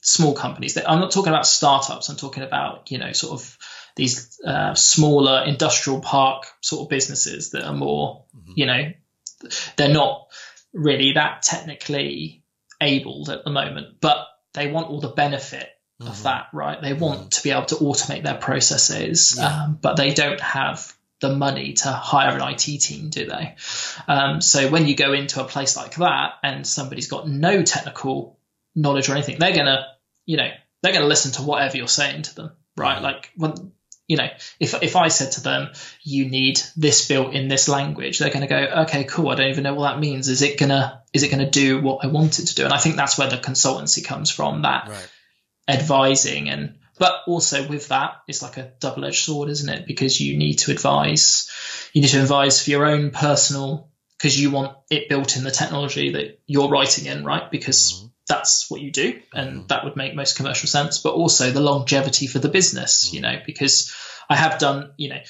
small 0.00 0.34
companies. 0.34 0.74
That 0.74 0.90
I'm 0.90 1.00
not 1.00 1.10
talking 1.10 1.32
about 1.32 1.46
startups. 1.46 2.08
I'm 2.08 2.16
talking 2.16 2.42
about 2.42 2.90
you 2.90 2.98
know 2.98 3.12
sort 3.12 3.40
of 3.40 3.58
these 3.96 4.40
uh, 4.44 4.74
smaller 4.74 5.44
industrial 5.46 6.00
park 6.00 6.46
sort 6.60 6.82
of 6.82 6.88
businesses 6.88 7.50
that 7.50 7.64
are 7.64 7.74
more 7.74 8.24
mm-hmm. 8.36 8.52
you 8.56 8.66
know 8.66 8.92
they're 9.76 9.88
not 9.92 10.28
really 10.72 11.12
that 11.12 11.42
technically 11.42 12.42
abled 12.80 13.30
at 13.30 13.44
the 13.44 13.50
moment, 13.50 14.00
but 14.00 14.26
they 14.52 14.70
want 14.70 14.88
all 14.88 15.00
the 15.00 15.08
benefit 15.08 15.68
mm-hmm. 16.00 16.10
of 16.10 16.22
that, 16.24 16.48
right? 16.52 16.80
They 16.80 16.92
want 16.92 17.20
mm-hmm. 17.20 17.28
to 17.28 17.42
be 17.42 17.50
able 17.50 17.66
to 17.66 17.76
automate 17.76 18.22
their 18.22 18.36
processes, 18.36 19.36
yeah. 19.38 19.64
um, 19.64 19.78
but 19.80 19.96
they 19.96 20.12
don't 20.12 20.40
have 20.40 20.94
the 21.20 21.34
money 21.34 21.72
to 21.72 21.88
hire 21.90 22.36
an 22.36 22.48
IT 22.52 22.80
team, 22.80 23.08
do 23.08 23.26
they? 23.26 23.54
Um, 24.08 24.40
so 24.40 24.68
when 24.68 24.86
you 24.86 24.94
go 24.94 25.12
into 25.12 25.40
a 25.40 25.44
place 25.44 25.76
like 25.76 25.94
that 25.96 26.34
and 26.42 26.66
somebody's 26.66 27.08
got 27.08 27.28
no 27.28 27.62
technical 27.62 28.38
knowledge 28.74 29.08
or 29.08 29.12
anything, 29.12 29.38
they're 29.38 29.54
gonna, 29.54 29.86
you 30.26 30.36
know, 30.36 30.50
they're 30.82 30.92
gonna 30.92 31.06
listen 31.06 31.32
to 31.32 31.42
whatever 31.42 31.76
you're 31.76 31.88
saying 31.88 32.22
to 32.22 32.34
them, 32.34 32.52
right? 32.76 32.96
Mm-hmm. 32.96 33.04
Like 33.04 33.30
when 33.36 33.72
you 34.06 34.16
know, 34.16 34.28
if 34.60 34.82
if 34.82 34.96
I 34.96 35.08
said 35.08 35.32
to 35.32 35.42
them, 35.42 35.70
you 36.02 36.28
need 36.28 36.60
this 36.76 37.08
built 37.08 37.34
in 37.34 37.48
this 37.48 37.68
language, 37.68 38.18
they're 38.18 38.30
going 38.30 38.42
to 38.42 38.46
go, 38.46 38.82
okay, 38.82 39.04
cool. 39.04 39.30
I 39.30 39.36
don't 39.36 39.50
even 39.50 39.64
know 39.64 39.74
what 39.74 39.92
that 39.92 40.00
means. 40.00 40.28
Is 40.28 40.42
it 40.42 40.58
gonna 40.58 41.02
is 41.12 41.22
it 41.22 41.30
gonna 41.30 41.50
do 41.50 41.80
what 41.80 42.04
I 42.04 42.08
want 42.08 42.38
it 42.38 42.46
to 42.46 42.54
do? 42.54 42.64
And 42.64 42.72
I 42.72 42.78
think 42.78 42.96
that's 42.96 43.16
where 43.16 43.30
the 43.30 43.38
consultancy 43.38 44.04
comes 44.04 44.30
from. 44.30 44.62
That 44.62 44.88
right 44.88 45.08
advising 45.68 46.48
and 46.48 46.78
but 46.98 47.22
also 47.26 47.66
with 47.66 47.88
that 47.88 48.16
it's 48.28 48.42
like 48.42 48.56
a 48.56 48.72
double-edged 48.80 49.24
sword 49.24 49.48
isn't 49.48 49.68
it 49.68 49.86
because 49.86 50.20
you 50.20 50.36
need 50.36 50.54
to 50.54 50.70
advise 50.70 51.50
you 51.92 52.02
need 52.02 52.08
to 52.08 52.20
advise 52.20 52.62
for 52.62 52.70
your 52.70 52.86
own 52.86 53.10
personal 53.10 53.90
because 54.18 54.38
you 54.38 54.50
want 54.50 54.76
it 54.90 55.08
built 55.08 55.36
in 55.36 55.44
the 55.44 55.50
technology 55.50 56.12
that 56.12 56.38
you're 56.46 56.68
writing 56.68 57.06
in 57.06 57.24
right 57.24 57.50
because 57.50 57.94
mm-hmm. 57.94 58.06
That's 58.28 58.70
what 58.70 58.80
you 58.80 58.90
do 58.90 59.20
and 59.34 59.50
mm-hmm. 59.50 59.66
that 59.68 59.84
would 59.84 59.96
make 59.96 60.14
most 60.14 60.36
commercial 60.36 60.68
sense 60.68 60.98
but 60.98 61.14
also 61.14 61.50
the 61.50 61.60
longevity 61.60 62.26
for 62.26 62.38
the 62.38 62.48
business 62.48 63.12
you 63.12 63.20
know 63.20 63.38
because 63.46 63.94
i 64.28 64.36
have 64.36 64.58
done 64.58 64.92
you 64.96 65.08
know 65.08 65.20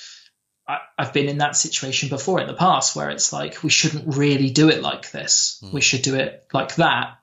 I, 0.66 0.78
have 0.98 1.12
been 1.12 1.28
in 1.28 1.38
that 1.38 1.56
situation 1.56 2.08
before 2.08 2.40
in 2.40 2.46
the 2.46 2.54
past 2.54 2.96
where 2.96 3.10
it's 3.10 3.32
like 3.32 3.62
we 3.62 3.70
shouldn't 3.70 4.16
really 4.16 4.50
do 4.50 4.70
it 4.70 4.80
like 4.80 5.10
this 5.10 5.62
we 5.72 5.80
mm. 5.80 5.82
should 5.82 6.02
do 6.02 6.14
it 6.14 6.46
like 6.52 6.76
that 6.76 7.18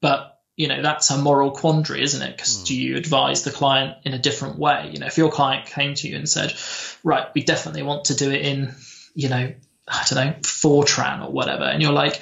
but 0.00 0.38
you 0.56 0.68
know 0.68 0.82
that's 0.82 1.10
a 1.10 1.18
moral 1.18 1.50
quandary 1.50 2.02
isn't 2.02 2.22
it 2.22 2.36
because 2.36 2.58
mm. 2.58 2.66
do 2.66 2.76
you 2.76 2.96
advise 2.96 3.42
the 3.42 3.50
client 3.50 3.96
in 4.04 4.14
a 4.14 4.18
different 4.18 4.58
way 4.58 4.90
you 4.92 5.00
know 5.00 5.06
if 5.06 5.18
your 5.18 5.30
client 5.30 5.66
came 5.66 5.94
to 5.94 6.08
you 6.08 6.16
and 6.16 6.28
said 6.28 6.54
right 7.02 7.26
we 7.34 7.42
definitely 7.42 7.82
want 7.82 8.06
to 8.06 8.14
do 8.14 8.30
it 8.30 8.42
in 8.42 8.74
you 9.14 9.28
know 9.28 9.52
i 9.88 10.04
don't 10.08 10.26
know 10.26 10.32
fortran 10.42 11.26
or 11.26 11.30
whatever 11.30 11.64
and 11.64 11.82
you're 11.82 11.92
like 11.92 12.20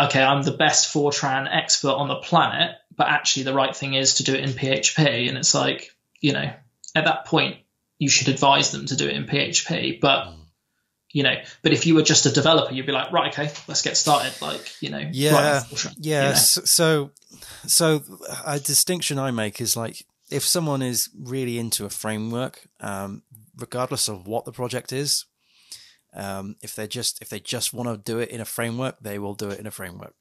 okay 0.00 0.22
i'm 0.22 0.42
the 0.42 0.52
best 0.52 0.92
fortran 0.92 1.48
expert 1.50 1.92
on 1.92 2.08
the 2.08 2.16
planet 2.16 2.76
but 2.94 3.08
actually 3.08 3.42
the 3.44 3.54
right 3.54 3.74
thing 3.74 3.94
is 3.94 4.14
to 4.14 4.24
do 4.24 4.34
it 4.34 4.40
in 4.40 4.50
php 4.50 5.28
and 5.28 5.38
it's 5.38 5.54
like 5.54 5.90
you 6.20 6.32
know 6.32 6.50
at 6.94 7.04
that 7.04 7.24
point 7.26 7.56
you 7.98 8.08
should 8.08 8.28
advise 8.28 8.70
them 8.70 8.86
to 8.86 8.96
do 8.96 9.06
it 9.06 9.16
in 9.16 9.24
php 9.24 10.00
but 10.00 10.28
you 11.12 11.22
know 11.22 11.34
but 11.62 11.72
if 11.72 11.86
you 11.86 11.94
were 11.94 12.02
just 12.02 12.26
a 12.26 12.30
developer 12.30 12.74
you'd 12.74 12.86
be 12.86 12.92
like 12.92 13.10
right 13.12 13.32
okay 13.32 13.52
let's 13.68 13.82
get 13.82 13.96
started. 13.96 14.32
Like 14.42 14.70
you 14.82 14.90
know 14.90 15.08
yeah 15.12 15.62
yeah 15.98 16.24
you 16.24 16.28
know? 16.28 16.34
so 16.34 17.10
so 17.66 18.02
a 18.44 18.60
distinction 18.60 19.18
i 19.18 19.30
make 19.30 19.60
is 19.60 19.76
like 19.76 20.04
if 20.30 20.42
someone 20.42 20.82
is 20.82 21.08
really 21.18 21.58
into 21.58 21.84
a 21.84 21.90
framework 21.90 22.66
um, 22.80 23.22
regardless 23.56 24.08
of 24.08 24.26
what 24.26 24.44
the 24.44 24.52
project 24.52 24.92
is 24.92 25.24
um, 26.16 26.56
if 26.62 26.74
they 26.74 26.86
just 26.86 27.20
if 27.22 27.28
they 27.28 27.40
just 27.40 27.72
want 27.72 27.88
to 27.88 28.12
do 28.12 28.18
it 28.18 28.30
in 28.30 28.40
a 28.40 28.44
framework 28.44 28.96
they 29.00 29.18
will 29.18 29.34
do 29.34 29.50
it 29.50 29.60
in 29.60 29.66
a 29.66 29.70
framework 29.70 30.14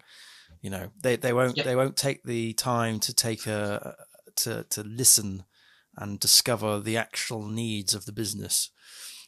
you 0.61 0.69
know 0.69 0.89
they 1.01 1.15
they 1.15 1.33
won't 1.33 1.57
yep. 1.57 1.65
they 1.65 1.75
won't 1.75 1.95
take 1.95 2.23
the 2.23 2.53
time 2.53 2.99
to 2.99 3.13
take 3.13 3.47
a 3.47 3.95
to 4.35 4.65
to 4.69 4.83
listen 4.83 5.43
and 5.97 6.19
discover 6.19 6.79
the 6.79 6.97
actual 6.97 7.47
needs 7.47 7.93
of 7.93 8.05
the 8.05 8.11
business 8.11 8.69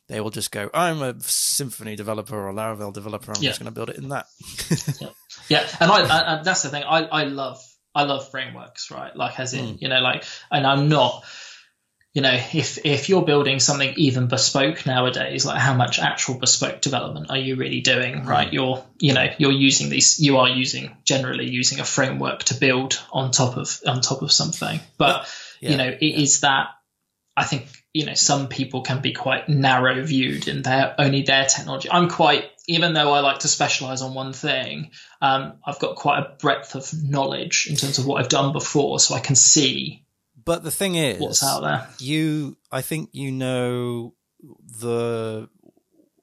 they 0.07 0.21
will 0.21 0.29
just 0.29 0.51
go, 0.51 0.69
I'm 0.73 1.01
a 1.01 1.13
Symfony 1.15 1.97
developer 1.97 2.47
or 2.47 2.53
Laravel 2.53 2.93
developer. 2.93 3.31
I'm 3.31 3.41
yeah. 3.41 3.49
just 3.49 3.59
going 3.59 3.71
to 3.71 3.75
build 3.75 3.89
it 3.89 3.97
in 3.97 4.09
that. 4.09 4.27
yeah. 5.01 5.09
yeah. 5.49 5.67
And 5.81 5.91
I, 5.91 6.35
and 6.35 6.45
that's 6.45 6.63
the 6.63 6.69
thing. 6.69 6.83
I, 6.83 7.03
I 7.03 7.23
love, 7.25 7.61
I 7.93 8.03
love 8.03 8.29
frameworks, 8.31 8.89
right? 8.89 9.13
Like 9.15 9.37
as 9.37 9.53
in, 9.53 9.65
mm. 9.75 9.81
you 9.81 9.89
know, 9.89 9.99
like, 9.99 10.23
and 10.49 10.65
I'm 10.65 10.87
not, 10.87 11.25
you 12.17 12.23
know, 12.23 12.33
if, 12.33 12.83
if 12.83 13.09
you're 13.09 13.21
building 13.21 13.59
something 13.59 13.93
even 13.95 14.25
bespoke 14.25 14.87
nowadays, 14.87 15.45
like 15.45 15.59
how 15.59 15.75
much 15.75 15.99
actual 15.99 16.33
bespoke 16.33 16.81
development 16.81 17.29
are 17.29 17.37
you 17.37 17.57
really 17.57 17.81
doing, 17.81 18.21
mm. 18.21 18.25
right? 18.25 18.51
You're, 18.51 18.83
you 18.97 19.13
know, 19.13 19.27
you're 19.37 19.51
using 19.51 19.89
these, 19.89 20.19
you 20.19 20.37
are 20.37 20.49
using, 20.49 20.97
generally 21.03 21.47
using 21.47 21.79
a 21.79 21.83
framework 21.83 22.41
to 22.45 22.55
build 22.55 22.99
on 23.11 23.29
top 23.29 23.55
of, 23.55 23.79
on 23.85 24.01
top 24.01 24.23
of 24.23 24.31
something. 24.31 24.79
But, 24.97 25.31
yeah. 25.61 25.69
you 25.69 25.77
know, 25.77 25.89
it 25.89 26.03
is 26.03 26.39
that, 26.39 26.69
I 27.35 27.43
think 27.43 27.67
you 27.93 28.07
know 28.07 28.15
some 28.15 28.47
people 28.47 28.81
can 28.81 28.99
be 29.01 29.13
quite 29.13 29.47
narrow 29.47 30.03
viewed 30.03 30.47
in 30.47 30.63
their 30.63 30.95
only 30.99 31.21
their 31.21 31.45
technology 31.45 31.89
i'm 31.89 32.09
quite 32.09 32.45
even 32.67 32.93
though 32.93 33.11
i 33.11 33.21
like 33.21 33.39
to 33.39 33.47
specialize 33.47 34.01
on 34.01 34.13
one 34.13 34.33
thing 34.33 34.91
um, 35.21 35.53
i've 35.65 35.79
got 35.79 35.95
quite 35.95 36.19
a 36.19 36.35
breadth 36.37 36.75
of 36.75 36.91
knowledge 37.03 37.67
in 37.69 37.75
terms 37.75 37.97
of 37.97 38.05
what 38.05 38.19
i've 38.19 38.29
done 38.29 38.53
before 38.53 38.99
so 38.99 39.15
i 39.15 39.19
can 39.19 39.35
see 39.35 40.03
but 40.47 40.63
the 40.63 40.71
thing 40.71 40.95
is 40.95 41.19
what's 41.19 41.43
out 41.43 41.61
there 41.61 41.87
you 41.99 42.57
i 42.71 42.81
think 42.81 43.09
you 43.11 43.31
know 43.31 44.13
the 44.79 45.47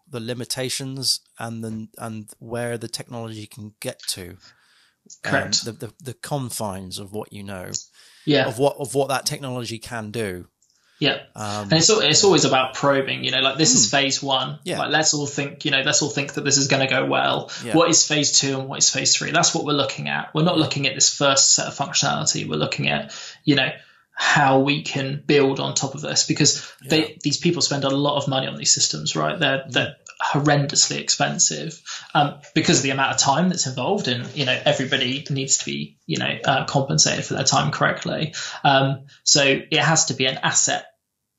the 0.09 0.21
limitations 0.21 1.21
and 1.39 1.63
the 1.63 1.89
and 1.99 2.31
where 2.39 2.77
the 2.79 2.89
technology 2.89 3.47
can 3.47 3.75
get 3.81 4.01
to 4.01 4.37
correct 5.23 5.67
um, 5.67 5.77
the, 5.79 5.87
the 5.87 5.93
the 6.03 6.15
confines 6.15 6.99
of 6.99 7.13
what 7.13 7.33
you 7.33 7.43
know 7.43 7.71
yeah 8.25 8.47
of 8.47 8.59
what 8.59 8.77
of 8.79 8.95
what 8.95 9.09
that 9.09 9.27
technology 9.27 9.79
can 9.79 10.11
do 10.11 10.47
yeah, 11.01 11.25
um, 11.35 11.65
and 11.65 11.73
it's 11.75 11.91
it's 11.91 12.23
always 12.23 12.45
about 12.45 12.75
probing. 12.75 13.25
You 13.25 13.33
know, 13.33 13.41
like 13.41 13.59
this 13.59 13.73
mm, 13.73 13.77
is 13.77 13.91
hmm. 13.91 13.97
phase 13.97 14.23
one. 14.23 14.61
Yeah, 14.65 14.79
like 14.79 14.91
let's 14.91 15.13
all 15.13 15.27
think. 15.27 15.65
You 15.65 15.73
know, 15.73 15.83
let's 15.83 16.01
all 16.03 16.09
think 16.09 16.35
that 16.35 16.45
this 16.45 16.57
is 16.57 16.69
going 16.69 16.87
to 16.87 16.89
go 16.89 17.05
well. 17.05 17.51
Yeah. 17.65 17.75
What 17.75 17.91
is 17.91 18.07
phase 18.07 18.39
two 18.39 18.61
and 18.61 18.69
what 18.69 18.79
is 18.79 18.89
phase 18.89 19.15
three? 19.15 19.33
That's 19.33 19.55
what 19.55 19.65
we're 19.65 19.73
looking 19.73 20.09
at. 20.09 20.33
We're 20.35 20.45
not 20.45 20.57
looking 20.57 20.87
at 20.87 20.95
this 20.95 21.15
first 21.15 21.53
set 21.53 21.67
of 21.67 21.75
functionality. 21.75 22.49
We're 22.49 22.57
looking 22.57 22.89
at 22.89 23.13
you 23.45 23.57
know 23.57 23.71
how 24.15 24.61
we 24.61 24.83
can 24.83 25.23
build 25.27 25.61
on 25.61 25.75
top 25.75 25.95
of 25.95 26.01
this 26.01 26.27
because 26.27 26.73
yeah. 26.83 26.91
they, 26.91 27.19
these 27.23 27.37
people 27.37 27.61
spend 27.61 27.85
a 27.85 27.91
lot 27.91 28.17
of 28.17 28.29
money 28.29 28.47
on 28.47 28.57
these 28.57 28.73
systems, 28.73 29.17
right? 29.17 29.39
They're 29.39 29.65
they're 29.69 29.97
horrendously 30.23 31.01
expensive 31.01 31.83
um, 32.15 32.39
because 32.55 32.79
of 32.79 32.83
the 32.85 32.91
amount 32.91 33.13
of 33.13 33.19
time 33.19 33.49
that's 33.49 33.67
involved, 33.67 34.09
and 34.09 34.27
you 34.37 34.47
know 34.47 34.61
everybody 34.65 35.25
needs 35.31 35.59
to 35.59 35.65
be 35.65 35.99
you 36.07 36.19
know 36.19 36.39
uh, 36.45 36.65
compensated 36.67 37.25
for 37.25 37.35
their 37.35 37.45
time 37.45 37.73
correctly. 37.73 38.35
Um, 38.63 39.07
so 39.25 39.43
it 39.43 39.79
has 39.79 40.07
to 40.07 40.15
be 40.15 40.27
an 40.27 40.39
asset 40.39 40.87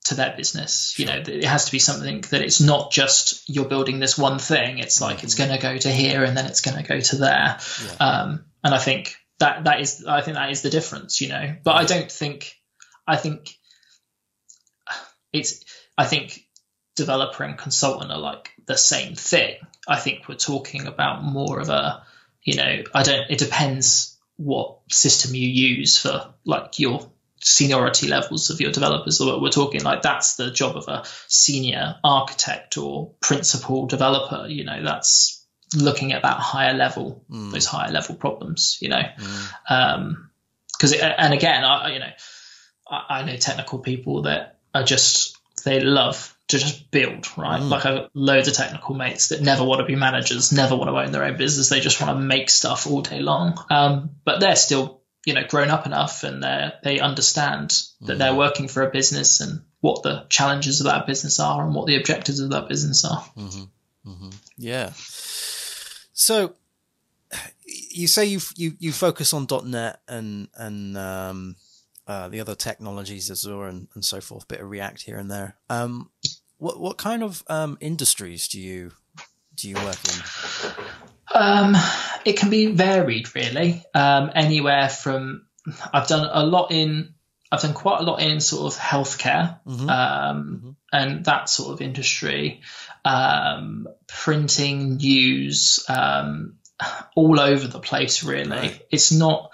to 0.05 0.15
their 0.15 0.35
business. 0.35 0.91
Sure. 0.91 1.05
You 1.05 1.11
know, 1.11 1.23
it 1.25 1.45
has 1.45 1.65
to 1.65 1.71
be 1.71 1.79
something 1.79 2.21
that 2.29 2.41
it's 2.41 2.61
not 2.61 2.91
just 2.91 3.49
you're 3.49 3.65
building 3.65 3.99
this 3.99 4.17
one 4.17 4.37
thing. 4.37 4.79
It's 4.79 5.01
like 5.01 5.17
mm-hmm. 5.17 5.25
it's 5.25 5.35
going 5.35 5.49
to 5.49 5.57
go 5.57 5.77
to 5.77 5.91
here 5.91 6.23
and 6.23 6.37
then 6.37 6.45
it's 6.45 6.61
going 6.61 6.77
to 6.77 6.83
go 6.83 6.99
to 6.99 7.15
there. 7.15 7.57
Yeah. 7.83 8.05
Um, 8.05 8.45
and 8.63 8.75
I 8.75 8.77
think 8.77 9.15
that 9.39 9.63
that 9.63 9.79
is 9.79 10.05
I 10.05 10.21
think 10.21 10.35
that 10.35 10.51
is 10.51 10.61
the 10.61 10.69
difference. 10.69 11.21
You 11.21 11.29
know, 11.29 11.55
but 11.63 11.75
I 11.75 11.85
don't 11.85 12.11
think 12.11 12.55
I 13.07 13.17
think 13.17 13.57
it's 15.33 15.63
I 15.97 16.05
think 16.05 16.45
developer 16.95 17.43
and 17.43 17.57
consultant 17.57 18.11
are 18.11 18.17
like 18.17 18.51
the 18.65 18.77
same 18.77 19.15
thing. 19.15 19.57
I 19.87 19.99
think 19.99 20.27
we're 20.27 20.35
talking 20.35 20.87
about 20.87 21.23
more 21.23 21.59
of 21.59 21.69
a 21.69 22.03
you 22.43 22.55
know 22.55 22.83
I 22.93 23.03
don't 23.03 23.29
it 23.29 23.39
depends 23.39 24.17
what 24.37 24.79
system 24.89 25.33
you 25.35 25.47
use 25.47 25.97
for 25.97 26.33
like 26.45 26.79
your 26.79 27.09
seniority 27.41 28.07
levels 28.07 28.49
of 28.49 28.59
your 28.59 28.71
developers 28.71 29.19
that 29.19 29.39
we're 29.39 29.49
talking 29.49 29.83
like 29.83 30.01
that's 30.01 30.35
the 30.35 30.49
job 30.51 30.75
of 30.75 30.87
a 30.87 31.03
senior 31.27 31.95
architect 32.03 32.77
or 32.77 33.11
principal 33.19 33.85
developer 33.85 34.47
you 34.47 34.63
know 34.63 34.83
that's 34.83 35.45
looking 35.75 36.11
at 36.13 36.23
that 36.23 36.39
higher 36.39 36.73
level 36.73 37.23
mm. 37.29 37.51
those 37.51 37.65
higher 37.65 37.91
level 37.91 38.15
problems 38.15 38.79
you 38.81 38.89
know 38.89 39.01
mm. 39.01 39.51
um 39.69 40.31
because 40.71 40.93
and 40.93 41.33
again 41.33 41.63
i 41.63 41.93
you 41.93 41.99
know 41.99 42.11
I, 42.89 43.23
know 43.23 43.35
technical 43.37 43.79
people 43.79 44.23
that 44.23 44.59
are 44.73 44.83
just 44.83 45.37
they 45.63 45.79
love 45.79 46.37
to 46.49 46.59
just 46.59 46.91
build 46.91 47.27
right 47.37 47.61
mm. 47.61 47.69
like 47.69 47.85
a 47.85 48.09
loads 48.13 48.47
of 48.47 48.53
technical 48.53 48.93
mates 48.93 49.29
that 49.29 49.41
never 49.41 49.63
want 49.63 49.79
to 49.79 49.85
be 49.85 49.95
managers 49.95 50.51
never 50.51 50.75
want 50.75 50.89
to 50.89 50.97
own 50.97 51.11
their 51.11 51.23
own 51.23 51.37
business 51.37 51.69
they 51.69 51.79
just 51.79 51.99
want 51.99 52.15
to 52.15 52.23
make 52.23 52.49
stuff 52.49 52.85
all 52.85 53.01
day 53.01 53.19
long 53.19 53.57
um 53.71 54.11
but 54.23 54.39
they're 54.39 54.55
still 54.55 55.01
you 55.25 55.33
know 55.33 55.43
grown 55.47 55.69
up 55.69 55.85
enough 55.85 56.23
and 56.23 56.43
they 56.43 56.71
they 56.83 56.99
understand 56.99 57.69
that 57.69 58.13
mm-hmm. 58.13 58.17
they're 58.19 58.35
working 58.35 58.67
for 58.67 58.83
a 58.83 58.91
business 58.91 59.41
and 59.41 59.61
what 59.81 60.01
the 60.01 60.25
challenges 60.29 60.79
of 60.81 60.85
that 60.85 61.05
business 61.05 61.39
are 61.39 61.63
and 61.63 61.75
what 61.75 61.85
the 61.85 61.95
objectives 61.95 62.39
of 62.39 62.49
that 62.49 62.67
business 62.67 63.05
are. 63.05 63.23
Mm-hmm. 63.37 64.09
Mm-hmm. 64.09 64.29
Yeah. 64.57 64.91
So 66.13 66.55
you 67.65 68.07
say 68.07 68.25
you 68.25 68.39
you 68.55 68.73
you 68.79 68.91
focus 68.91 69.33
on 69.33 69.47
.NET 69.65 69.99
and 70.07 70.47
and 70.55 70.97
um, 70.97 71.55
uh, 72.07 72.29
the 72.29 72.39
other 72.39 72.55
technologies, 72.55 73.31
Azure 73.31 73.65
and, 73.65 73.87
and 73.95 74.05
so 74.05 74.21
forth, 74.21 74.47
bit 74.47 74.61
of 74.61 74.69
React 74.69 75.03
here 75.03 75.17
and 75.17 75.29
there. 75.29 75.57
Um, 75.69 76.09
what 76.57 76.79
what 76.79 76.97
kind 76.97 77.23
of 77.23 77.43
um, 77.47 77.77
industries 77.81 78.47
do 78.47 78.59
you 78.59 78.91
do 79.55 79.69
you 79.69 79.75
work 79.75 79.97
in? 80.05 80.75
Um, 81.33 81.75
it 82.23 82.37
can 82.37 82.49
be 82.49 82.67
varied, 82.67 83.35
really. 83.35 83.83
Um, 83.93 84.31
anywhere 84.35 84.89
from 84.89 85.45
I've 85.91 86.07
done 86.07 86.29
a 86.31 86.45
lot 86.45 86.71
in 86.71 87.13
I've 87.51 87.61
done 87.61 87.73
quite 87.73 88.01
a 88.01 88.03
lot 88.03 88.21
in 88.21 88.39
sort 88.39 88.73
of 88.73 88.79
healthcare 88.79 89.59
mm-hmm. 89.65 89.89
Um, 89.89 90.61
mm-hmm. 90.61 90.69
and 90.91 91.25
that 91.25 91.49
sort 91.49 91.73
of 91.73 91.81
industry, 91.81 92.61
um, 93.03 93.87
printing, 94.07 94.97
news, 94.97 95.85
um, 95.87 96.55
all 97.15 97.39
over 97.39 97.67
the 97.67 97.79
place. 97.79 98.23
Really, 98.23 98.49
right. 98.49 98.81
it's 98.91 99.11
not. 99.11 99.51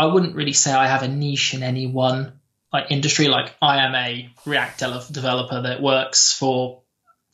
I 0.00 0.06
wouldn't 0.06 0.34
really 0.34 0.54
say 0.54 0.72
I 0.72 0.88
have 0.88 1.02
a 1.02 1.08
niche 1.08 1.52
in 1.52 1.62
any 1.62 1.86
one 1.86 2.40
like 2.72 2.90
industry. 2.90 3.28
Like 3.28 3.54
I 3.60 3.84
am 3.84 3.94
a 3.94 4.30
React 4.46 5.12
developer 5.12 5.60
that 5.60 5.82
works 5.82 6.32
for 6.32 6.80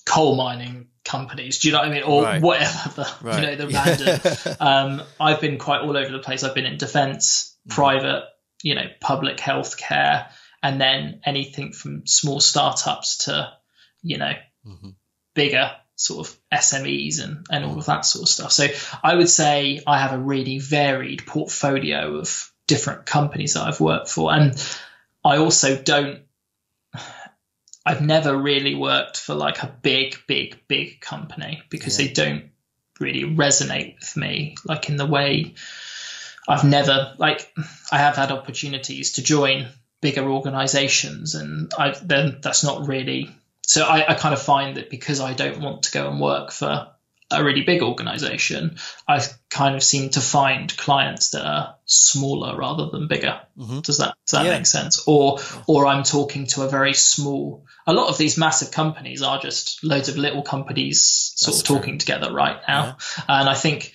coal 0.05 0.35
mining 0.35 0.89
companies. 1.05 1.61
Do 1.61 1.69
you 1.69 1.73
know 1.73 1.79
what 1.79 1.89
I 1.89 1.93
mean? 1.93 2.03
Or 2.03 2.25
right. 2.25 2.43
whatever 2.43 2.89
the 2.89 3.15
right. 3.23 3.41
you 3.41 3.47
know 3.47 3.57
the 3.57 3.69
random. 3.69 4.57
um, 4.61 5.03
I've 5.21 5.41
been 5.41 5.59
quite 5.59 5.83
all 5.83 5.97
over 5.97 6.11
the 6.11 6.19
place. 6.19 6.43
I've 6.43 6.57
been 6.57 6.67
in 6.67 6.77
defence, 6.77 7.57
mm. 7.69 7.73
private, 7.73 8.25
you 8.65 8.75
know, 8.75 8.87
public 9.01 9.39
health 9.39 9.77
care, 9.77 10.29
and 10.61 10.81
then 10.81 11.21
anything 11.25 11.73
from 11.73 12.05
small 12.09 12.41
startups 12.41 13.27
to 13.27 13.53
you 14.03 14.19
know 14.19 14.33
mm-hmm. 14.67 14.89
bigger 15.37 15.71
sort 15.95 16.27
of 16.27 16.37
SMEs 16.53 17.23
and, 17.23 17.47
and 17.49 17.65
all 17.65 17.79
of 17.79 17.87
that 17.87 18.05
sort 18.05 18.25
of 18.25 18.29
stuff. 18.29 18.51
So 18.51 18.67
I 19.05 19.15
would 19.15 19.31
say 19.31 19.83
I 19.87 19.99
have 20.01 20.13
a 20.13 20.19
really 20.19 20.59
varied 20.59 21.25
portfolio 21.25 22.17
of 22.17 22.53
different 22.67 23.07
companies 23.07 23.55
that 23.55 23.63
I've 23.63 23.81
worked 23.81 24.09
for. 24.09 24.33
And 24.33 24.55
I 25.25 25.39
also 25.39 25.77
don't 25.81 26.21
I've 27.85 28.03
never 28.03 28.37
really 28.37 28.75
worked 28.75 29.17
for 29.17 29.35
like 29.35 29.63
a 29.63 29.73
big, 29.81 30.17
big, 30.27 30.59
big 30.67 31.01
company 31.01 31.63
because 31.71 31.99
yeah. 31.99 32.07
they 32.07 32.13
don't 32.13 32.45
really 32.99 33.23
resonate 33.23 33.95
with 34.01 34.17
me, 34.17 34.57
like 34.65 34.89
in 34.89 34.97
the 34.97 35.07
way 35.07 35.55
I've 36.49 36.65
never 36.65 37.15
like 37.19 37.53
I 37.93 37.99
have 37.99 38.17
had 38.17 38.33
opportunities 38.33 39.13
to 39.13 39.23
join 39.23 39.69
bigger 40.01 40.29
organizations 40.29 41.35
and 41.35 41.73
I 41.79 41.95
then 42.03 42.39
that's 42.43 42.63
not 42.63 42.87
really 42.87 43.31
so 43.63 43.85
I, 43.85 44.13
I 44.13 44.15
kind 44.15 44.35
of 44.35 44.43
find 44.43 44.77
that 44.77 44.91
because 44.91 45.21
I 45.21 45.33
don't 45.33 45.61
want 45.61 45.85
to 45.85 45.93
go 45.93 46.09
and 46.09 46.21
work 46.21 46.53
for 46.53 46.89
a 47.31 47.43
really 47.43 47.63
big 47.63 47.83
organization, 47.83 48.77
I 49.09 49.21
kind 49.51 49.75
of 49.75 49.83
seem 49.83 50.11
to 50.11 50.21
find 50.21 50.75
clients 50.77 51.31
that 51.31 51.45
are 51.45 51.77
smaller 51.85 52.57
rather 52.57 52.89
than 52.91 53.09
bigger. 53.09 53.41
Mm-hmm. 53.59 53.81
Does 53.81 53.99
that 53.99 54.15
does 54.27 54.39
that 54.39 54.47
yeah. 54.47 54.57
make 54.57 54.67
sense? 54.67 55.03
Or 55.07 55.39
or 55.67 55.87
I'm 55.87 56.05
talking 56.05 56.47
to 56.49 56.63
a 56.63 56.69
very 56.69 56.95
small. 56.95 57.65
A 57.87 57.93
lot 57.93 58.09
of 58.09 58.19
these 58.19 58.39
massive 58.39 58.71
companies 58.71 59.23
are 59.23 59.41
just 59.41 59.83
loads 59.83 60.09
of 60.09 60.17
little 60.17 60.43
companies 60.43 61.33
sort 61.35 61.55
That's 61.55 61.63
of 61.63 61.67
true. 61.67 61.77
talking 61.77 61.99
together 61.99 62.33
right 62.33 62.59
now, 62.69 62.97
yeah. 63.19 63.25
and 63.29 63.49
I 63.49 63.55
think 63.55 63.93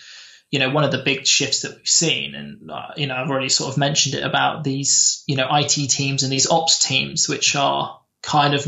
you 0.50 0.60
know 0.60 0.70
one 0.70 0.84
of 0.84 0.92
the 0.92 1.02
big 1.04 1.26
shifts 1.26 1.62
that 1.62 1.78
we've 1.78 1.88
seen 1.88 2.36
and 2.36 2.70
uh, 2.70 2.90
you 2.98 3.08
know 3.08 3.16
I've 3.16 3.30
already 3.30 3.50
sort 3.50 3.72
of 3.72 3.78
mentioned 3.78 4.16
it 4.16 4.24
about 4.24 4.64
these 4.64 5.24
you 5.26 5.38
know 5.38 5.48
IT 5.50 5.90
teams 5.90 6.24
and 6.24 6.32
these 6.32 6.50
ops 6.50 6.80
teams 6.80 7.30
which 7.30 7.56
are 7.56 8.02
kind 8.22 8.54
of 8.54 8.68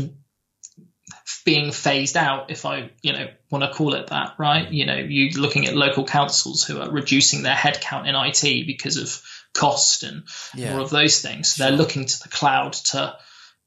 being 1.44 1.72
phased 1.72 2.16
out, 2.16 2.50
if 2.50 2.64
I, 2.64 2.90
you 3.02 3.12
know, 3.12 3.28
want 3.50 3.64
to 3.64 3.72
call 3.72 3.94
it 3.94 4.08
that, 4.08 4.34
right? 4.38 4.70
You 4.70 4.86
know, 4.86 4.96
you 4.96 5.30
looking 5.38 5.66
at 5.66 5.76
local 5.76 6.04
councils 6.04 6.64
who 6.64 6.80
are 6.80 6.90
reducing 6.90 7.42
their 7.42 7.54
headcount 7.54 8.08
in 8.08 8.14
IT 8.14 8.66
because 8.66 8.96
of 8.96 9.22
cost 9.52 10.02
and 10.02 10.24
yeah. 10.54 10.74
all 10.74 10.82
of 10.82 10.90
those 10.90 11.20
things. 11.20 11.52
So 11.52 11.64
they're 11.64 11.76
looking 11.76 12.06
to 12.06 12.22
the 12.22 12.30
cloud 12.30 12.72
to 12.72 13.16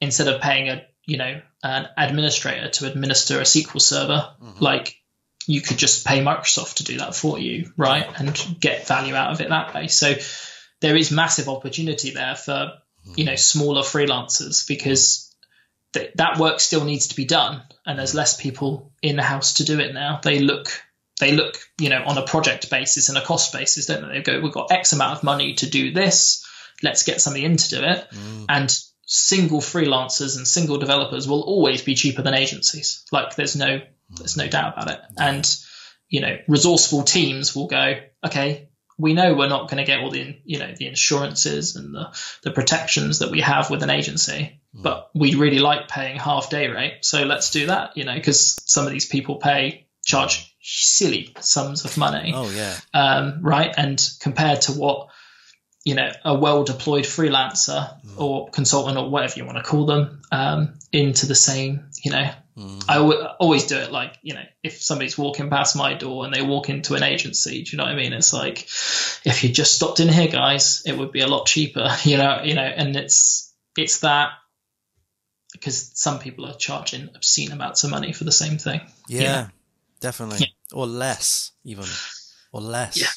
instead 0.02 0.28
of 0.28 0.42
paying 0.42 0.70
a, 0.70 0.86
you 1.06 1.18
know, 1.18 1.40
an 1.64 1.88
administrator 1.98 2.70
to 2.70 2.88
administer 2.88 3.40
a 3.40 3.44
SQL 3.44 3.82
server, 3.82 4.32
mm-hmm. 4.42 4.64
like 4.64 4.96
you 5.46 5.62
could 5.62 5.78
just 5.78 6.06
pay 6.06 6.20
Microsoft 6.20 6.76
to 6.76 6.84
do 6.84 6.98
that 6.98 7.16
for 7.16 7.40
you, 7.40 7.72
right? 7.78 8.08
And 8.20 8.60
get 8.60 8.88
value 8.88 9.16
out 9.16 9.32
of 9.32 9.42
it 9.42 9.50
that 9.50 9.74
way. 9.74 9.88
So 9.88 10.16
there 10.82 10.96
is 10.96 11.12
massive 11.12 11.48
opportunity 11.48 12.12
there 12.12 12.36
for, 12.36 12.74
you 13.16 13.24
know, 13.24 13.36
smaller 13.36 13.84
freelancers 13.84 14.68
because 14.68 15.27
th- 15.94 16.12
that 16.16 16.38
work 16.38 16.60
still 16.60 16.84
needs 16.84 17.08
to 17.08 17.16
be 17.16 17.26
done, 17.26 17.64
and 17.86 17.98
there's 17.98 18.16
less 18.16 18.40
people 18.40 18.92
in 19.02 19.16
the 19.16 19.24
house 19.24 19.56
to 19.56 19.66
do 19.66 19.80
it 19.80 19.94
now. 19.94 20.20
They 20.24 20.40
look 20.40 20.70
they 21.20 21.32
look 21.32 21.58
you 21.80 21.90
know 21.90 22.04
on 22.06 22.18
a 22.18 22.26
project 22.26 22.70
basis 22.70 23.10
and 23.10 23.18
a 23.18 23.26
cost 23.26 23.54
basis, 23.54 23.86
don't 23.86 24.08
they? 24.08 24.16
They 24.16 24.22
go, 24.22 24.40
we've 24.42 24.54
got 24.54 24.72
X 24.72 24.94
amount 24.94 25.18
of 25.18 25.24
money 25.24 25.56
to 25.56 25.70
do 25.70 25.92
this. 25.92 26.46
Let's 26.84 27.04
get 27.04 27.22
somebody 27.22 27.46
in 27.46 27.58
to 27.58 27.70
do 27.70 27.84
it, 27.84 28.08
mm. 28.12 28.46
and 28.50 28.78
single 29.08 29.62
freelancers 29.62 30.36
and 30.36 30.46
single 30.48 30.78
developers 30.78 31.28
will 31.28 31.42
always 31.42 31.82
be 31.82 31.96
cheaper 31.96 32.22
than 32.22 32.34
agencies. 32.34 33.06
Like 33.12 33.36
there's 33.36 33.56
no 33.56 33.82
there's 34.10 34.38
no 34.38 34.48
doubt 34.48 34.74
about 34.74 34.92
it. 34.92 35.00
Yeah. 35.18 35.30
And 35.30 35.58
you 36.10 36.22
know, 36.22 36.38
resourceful 36.48 37.04
teams 37.04 37.56
will 37.56 37.68
go, 37.68 37.96
okay, 38.26 38.67
we 38.98 39.14
know 39.14 39.34
we're 39.34 39.48
not 39.48 39.70
going 39.70 39.78
to 39.78 39.84
get 39.84 40.00
all 40.00 40.10
the 40.10 40.38
you 40.44 40.60
know 40.60 40.74
the 40.76 40.88
insurances 40.88 41.76
and 41.76 41.94
the 41.94 42.10
the 42.44 42.52
protections 42.52 43.20
that 43.20 43.32
we 43.32 43.42
have 43.42 43.70
with 43.70 43.84
an 43.84 43.90
agency 43.90 44.60
mm. 44.76 44.84
but 44.84 45.10
we 45.14 45.36
really 45.36 45.60
like 45.60 45.88
paying 45.88 46.18
half 46.18 46.50
day 46.50 46.68
rate 46.68 47.00
so 47.02 47.24
let's 47.24 47.52
do 47.52 47.68
that 47.68 47.96
you 47.96 48.04
know 48.04 48.16
because 48.16 48.58
some 48.66 48.86
of 48.86 48.92
these 48.92 49.06
people 49.06 49.36
pay 49.36 49.88
charge 50.06 50.56
silly 50.62 51.34
sums 51.40 51.86
of 51.86 51.98
money 51.98 52.32
oh 52.34 52.50
yeah 52.50 52.76
um, 52.94 53.40
right 53.42 53.74
and 53.78 54.10
compared 54.20 54.62
to 54.62 54.72
what 54.74 55.10
you 55.84 55.96
know 55.96 56.12
a 56.26 56.38
well 56.38 56.64
deployed 56.64 57.06
freelancer 57.06 57.96
mm. 58.06 58.20
or 58.20 58.50
consultant 58.50 58.98
or 58.98 59.10
whatever 59.10 59.34
you 59.38 59.46
want 59.46 59.58
to 59.58 59.64
call 59.64 59.86
them 59.86 60.22
um, 60.32 60.74
into 60.92 61.26
the 61.26 61.36
same 61.36 61.90
you 62.04 62.12
know 62.12 62.30
Mm. 62.58 62.84
I 62.90 62.96
w- 62.96 63.24
always 63.40 63.68
do 63.68 63.78
it 63.78 63.92
like, 63.92 64.18
you 64.24 64.34
know, 64.34 64.44
if 64.64 64.82
somebody's 64.82 65.18
walking 65.18 65.50
past 65.50 65.76
my 65.76 65.94
door 65.94 66.26
and 66.26 66.34
they 66.34 66.42
walk 66.42 66.70
into 66.70 66.96
an 66.96 67.04
agency, 67.04 67.64
do 67.64 67.72
you 67.72 67.78
know 67.78 67.84
what 67.84 67.94
I 67.94 67.96
mean? 67.96 68.14
It's 68.14 68.34
like, 68.34 68.64
if 69.26 69.44
you 69.44 69.52
just 69.52 69.76
stopped 69.76 70.00
in 70.00 70.10
here, 70.10 70.28
guys, 70.28 70.82
it 70.86 70.98
would 70.98 71.12
be 71.12 71.22
a 71.22 71.28
lot 71.28 71.46
cheaper, 71.46 71.88
you 72.04 72.18
know, 72.18 72.42
you 72.44 72.56
know, 72.56 72.64
and 72.64 72.96
it's, 72.96 73.54
it's 73.78 74.00
that 74.00 74.32
because 75.52 75.92
some 75.94 76.18
people 76.20 76.46
are 76.46 76.56
charging 76.56 77.10
obscene 77.16 77.52
amounts 77.52 77.84
of 77.84 77.92
money 77.92 78.12
for 78.12 78.24
the 78.24 78.32
same 78.32 78.58
thing. 78.58 78.82
Yeah, 79.08 79.20
you 79.20 79.26
know? 79.28 79.48
definitely. 80.02 80.38
Yeah. 80.40 80.78
Or 80.78 80.88
less 80.88 81.52
even, 81.64 81.86
or 82.52 82.62
less. 82.62 83.00
Yeah. 83.00 83.08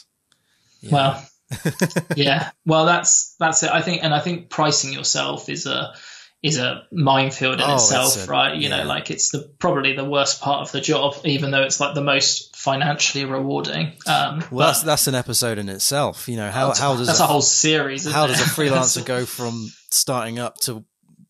yeah. 0.82 0.93
Well, 0.93 1.28
yeah. 2.14 2.51
Well, 2.66 2.84
that's, 2.84 3.34
that's 3.38 3.62
it. 3.62 3.70
I 3.70 3.80
think, 3.80 4.05
and 4.05 4.12
I 4.14 4.20
think 4.20 4.51
pricing 4.51 4.93
yourself 4.93 5.49
is 5.49 5.64
a, 5.64 5.95
is 6.43 6.57
a 6.57 6.86
minefield 6.91 7.55
in 7.55 7.61
oh, 7.61 7.74
itself, 7.74 8.26
a, 8.26 8.30
right? 8.30 8.55
You 8.55 8.68
yeah. 8.68 8.78
know, 8.78 8.84
like 8.84 9.11
it's 9.11 9.30
the 9.30 9.51
probably 9.59 9.95
the 9.95 10.05
worst 10.05 10.41
part 10.41 10.62
of 10.62 10.72
the 10.72 10.80
job, 10.80 11.14
even 11.24 11.51
though 11.51 11.62
it's 11.62 11.80
like 11.80 11.95
the 11.95 12.03
most 12.03 12.57
financially 12.57 13.26
rewarding. 13.26 13.93
Um, 14.07 14.43
well, 14.51 14.68
that's 14.68 14.82
that's 14.82 15.07
an 15.07 15.14
episode 15.14 15.59
in 15.59 15.68
itself. 15.68 16.28
You 16.28 16.36
know, 16.36 16.51
how 16.51 16.72
how 16.74 16.97
does 16.97 17.09
that's 17.09 17.20
a, 17.20 17.24
a 17.24 17.26
whole 17.26 17.43
series? 17.43 18.11
how 18.11 18.24
it? 18.24 18.28
does 18.28 18.41
a 18.41 18.45
freelancer 18.61 19.05
go 19.05 19.24
from 19.26 19.70
starting 19.91 20.38
up 20.38 20.57
to 20.61 20.84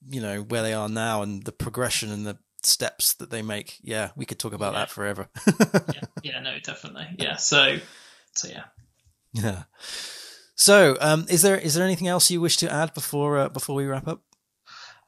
you 0.09 0.21
know 0.21 0.43
where 0.43 0.63
they 0.63 0.75
are 0.75 0.89
now 0.89 1.23
and 1.23 1.43
the 1.43 1.53
progression 1.53 2.13
and 2.13 2.25
the 2.25 2.39
steps 2.63 3.15
that 3.15 3.31
they 3.31 3.43
make? 3.43 3.79
Yeah, 3.83 4.11
we 4.15 4.27
could 4.27 4.39
talk 4.39 4.53
about 4.53 4.75
yeah. 4.75 4.79
that 4.79 4.91
forever. 4.91 5.29
yeah, 5.93 6.01
yeah, 6.23 6.41
no, 6.41 6.57
definitely. 6.63 7.09
Yeah, 7.19 7.35
so 7.35 7.79
so 8.33 8.49
yeah, 8.49 8.65
yeah. 9.33 9.65
So, 10.55 10.97
um, 11.01 11.27
is 11.29 11.43
there 11.43 11.57
is 11.57 11.75
there 11.75 11.85
anything 11.85 12.07
else 12.07 12.31
you 12.31 12.41
wish 12.41 12.59
to 12.59 12.73
add 12.73 12.95
before 12.95 13.39
uh, 13.39 13.49
before 13.49 13.75
we 13.75 13.87
wrap 13.87 14.07
up? 14.07 14.23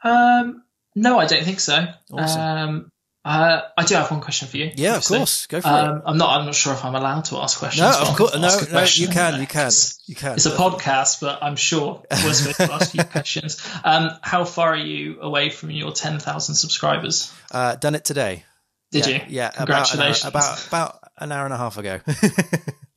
Um, 0.04 0.64
no, 0.94 1.18
I 1.18 1.26
don't 1.26 1.44
think 1.44 1.60
so. 1.60 1.86
Awesome. 2.12 2.40
Um, 2.40 2.92
uh, 3.24 3.60
I 3.76 3.84
do 3.84 3.94
have 3.94 4.10
one 4.10 4.20
question 4.20 4.48
for 4.48 4.56
you. 4.56 4.72
Yeah, 4.74 4.94
obviously. 4.94 5.16
of 5.16 5.20
course. 5.20 5.46
Go 5.46 5.60
for 5.60 5.68
um, 5.68 5.98
it. 5.98 6.02
I'm 6.06 6.18
not. 6.18 6.40
I'm 6.40 6.44
not 6.44 6.56
sure 6.56 6.72
if 6.72 6.84
I'm 6.84 6.96
allowed 6.96 7.24
to 7.26 7.36
ask 7.36 7.56
questions. 7.56 7.82
No, 7.82 8.00
of 8.00 8.16
course. 8.16 8.34
No, 8.34 8.40
no. 8.40 8.84
You 8.84 9.06
can. 9.06 9.40
You 9.40 9.46
can. 9.46 9.70
You 10.06 10.16
can. 10.16 10.32
It's 10.34 10.46
a 10.46 10.50
podcast, 10.50 11.20
but 11.20 11.40
I'm 11.40 11.54
sure 11.54 12.02
we're 12.10 12.32
supposed 12.32 12.56
to 12.56 12.72
ask 12.72 12.94
you 12.94 13.04
questions. 13.04 13.64
Um, 13.84 14.10
how 14.22 14.44
far 14.44 14.72
are 14.72 14.76
you 14.76 15.20
away 15.20 15.50
from 15.50 15.70
your 15.70 15.92
10,000 15.92 16.54
subscribers? 16.56 17.32
Uh, 17.52 17.76
done 17.76 17.94
it 17.94 18.04
today. 18.04 18.44
Did 18.90 19.06
yeah, 19.06 19.14
you? 19.14 19.20
Yeah. 19.28 19.50
Congratulations. 19.50 20.24
About 20.24 20.42
an 20.42 20.48
hour, 20.48 20.56
about 20.56 20.66
about 20.66 21.10
an 21.18 21.32
hour 21.32 21.44
and 21.44 21.54
a 21.54 21.58
half 21.58 21.78
ago. 21.78 22.00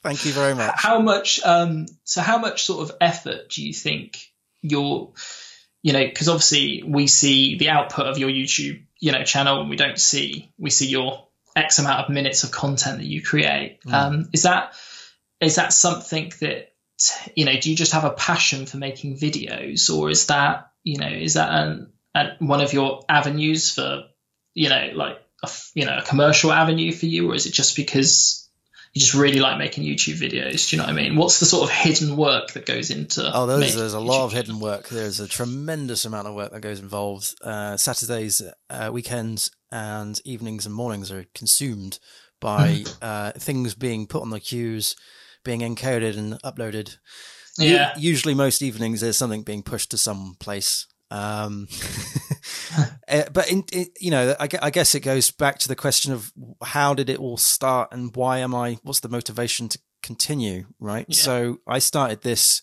Thank 0.01 0.25
you 0.25 0.31
very 0.31 0.55
much. 0.55 0.73
How 0.75 1.01
much? 1.01 1.39
Um, 1.45 1.85
so, 2.03 2.21
how 2.21 2.39
much 2.39 2.63
sort 2.63 2.89
of 2.89 2.97
effort 2.99 3.49
do 3.49 3.63
you 3.63 3.73
think 3.73 4.17
you're 4.63 5.13
you 5.85 5.93
know, 5.93 6.03
because 6.03 6.29
obviously 6.29 6.81
we 6.83 7.05
see 7.05 7.59
the 7.59 7.69
output 7.69 8.07
of 8.07 8.17
your 8.17 8.31
YouTube, 8.31 8.81
you 8.99 9.11
know, 9.11 9.23
channel, 9.23 9.61
and 9.61 9.69
we 9.69 9.75
don't 9.75 9.99
see 9.99 10.51
we 10.57 10.71
see 10.71 10.87
your 10.87 11.27
X 11.55 11.77
amount 11.77 11.99
of 11.99 12.09
minutes 12.09 12.43
of 12.43 12.49
content 12.49 12.97
that 12.97 13.05
you 13.05 13.21
create. 13.21 13.81
Mm. 13.83 13.93
Um, 13.93 14.29
is 14.33 14.41
that 14.43 14.73
is 15.39 15.57
that 15.57 15.73
something 15.73 16.33
that 16.39 16.73
you 17.35 17.45
know? 17.45 17.53
Do 17.61 17.69
you 17.69 17.75
just 17.75 17.91
have 17.91 18.03
a 18.03 18.09
passion 18.09 18.65
for 18.65 18.77
making 18.77 19.19
videos, 19.19 19.95
or 19.95 20.09
is 20.09 20.25
that 20.25 20.71
you 20.83 20.97
know 20.97 21.07
is 21.07 21.35
that 21.35 21.53
an, 21.53 21.93
an 22.15 22.35
one 22.39 22.61
of 22.61 22.73
your 22.73 23.01
avenues 23.07 23.69
for 23.69 24.05
you 24.55 24.69
know 24.69 24.89
like 24.95 25.19
a, 25.43 25.49
you 25.75 25.85
know 25.85 25.99
a 25.99 26.01
commercial 26.01 26.51
avenue 26.51 26.93
for 26.93 27.05
you, 27.05 27.29
or 27.29 27.35
is 27.35 27.45
it 27.45 27.53
just 27.53 27.75
because 27.75 28.44
you 28.95 29.01
just 29.01 29.13
really 29.13 29.41
like 29.41 29.57
making 29.57 29.83
YouTube 29.83 30.21
videos? 30.21 30.69
Do 30.69 30.75
you 30.75 30.81
know 30.81 30.87
what 30.87 30.93
I 30.93 30.95
mean? 30.95 31.17
What's 31.17 31.41
the 31.41 31.45
sort 31.45 31.69
of 31.69 31.75
hidden 31.75 32.15
work 32.15 32.53
that 32.53 32.65
goes 32.65 32.89
into? 32.89 33.29
Oh, 33.31 33.45
there's, 33.45 33.75
there's 33.75 33.93
a 33.93 33.99
lot 33.99 34.23
of 34.23 34.31
hidden 34.31 34.61
work. 34.61 34.87
There's 34.87 35.19
a 35.19 35.27
tremendous 35.27 36.05
amount 36.05 36.29
of 36.29 36.33
work 36.33 36.53
that 36.53 36.61
goes 36.61 36.79
involved. 36.79 37.35
Uh, 37.43 37.75
Saturdays, 37.75 38.41
uh, 38.69 38.89
weekends, 38.93 39.51
and 39.69 40.21
evenings 40.23 40.65
and 40.65 40.73
mornings 40.73 41.11
are 41.11 41.25
consumed 41.35 41.99
by 42.39 42.85
uh, 43.01 43.33
things 43.33 43.75
being 43.75 44.07
put 44.07 44.21
on 44.21 44.29
the 44.29 44.39
queues, 44.39 44.95
being 45.43 45.59
encoded 45.59 46.17
and 46.17 46.41
uploaded. 46.41 46.95
Yeah. 47.59 47.91
U- 47.97 48.09
usually, 48.09 48.33
most 48.33 48.61
evenings 48.61 49.01
there's 49.01 49.17
something 49.17 49.43
being 49.43 49.61
pushed 49.61 49.91
to 49.91 49.97
some 49.97 50.37
place. 50.39 50.87
Um, 51.11 51.67
eh, 53.07 53.25
but 53.31 53.49
in, 53.51 53.63
in, 53.71 53.87
you 53.99 54.11
know, 54.11 54.35
I, 54.39 54.47
I, 54.61 54.69
guess 54.69 54.95
it 54.95 55.01
goes 55.01 55.31
back 55.31 55.59
to 55.59 55.67
the 55.67 55.75
question 55.75 56.11
of 56.11 56.31
how 56.63 56.93
did 56.93 57.09
it 57.09 57.19
all 57.19 57.37
start 57.37 57.89
and 57.91 58.15
why 58.15 58.39
am 58.39 58.55
I? 58.55 58.77
What's 58.83 58.99
the 58.99 59.09
motivation 59.09 59.69
to 59.69 59.79
continue? 60.01 60.65
Right. 60.79 61.05
Yeah. 61.07 61.15
So 61.15 61.57
I 61.67 61.79
started 61.79 62.21
this 62.21 62.61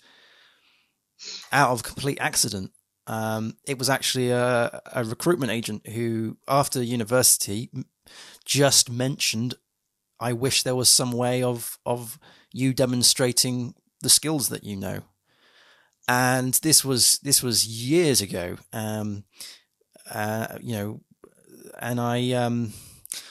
out 1.51 1.71
of 1.71 1.83
complete 1.83 2.19
accident. 2.21 2.73
Um, 3.07 3.57
it 3.67 3.79
was 3.79 3.91
actually 3.91 4.31
a, 4.31 4.81
a 4.93 5.05
recruitment 5.05 5.53
agent 5.53 5.89
who, 5.89 6.37
after 6.47 6.83
university, 6.83 7.71
just 8.45 8.91
mentioned, 8.91 9.55
"I 10.21 10.33
wish 10.33 10.63
there 10.63 10.77
was 10.77 10.89
some 10.89 11.13
way 11.13 11.43
of 11.43 11.79
of 11.85 12.19
you 12.53 12.73
demonstrating 12.73 13.75
the 14.01 14.09
skills 14.09 14.49
that 14.51 14.65
you 14.65 14.77
know." 14.77 15.03
And 16.09 16.55
this 16.55 16.85
was 16.85 17.19
this 17.23 17.43
was 17.43 17.67
years 17.67 18.21
ago. 18.21 18.57
Um, 18.73 19.25
uh, 20.11 20.59
you 20.61 20.75
know, 20.75 21.01
and 21.79 22.01
I 22.01 22.33
um, 22.33 22.73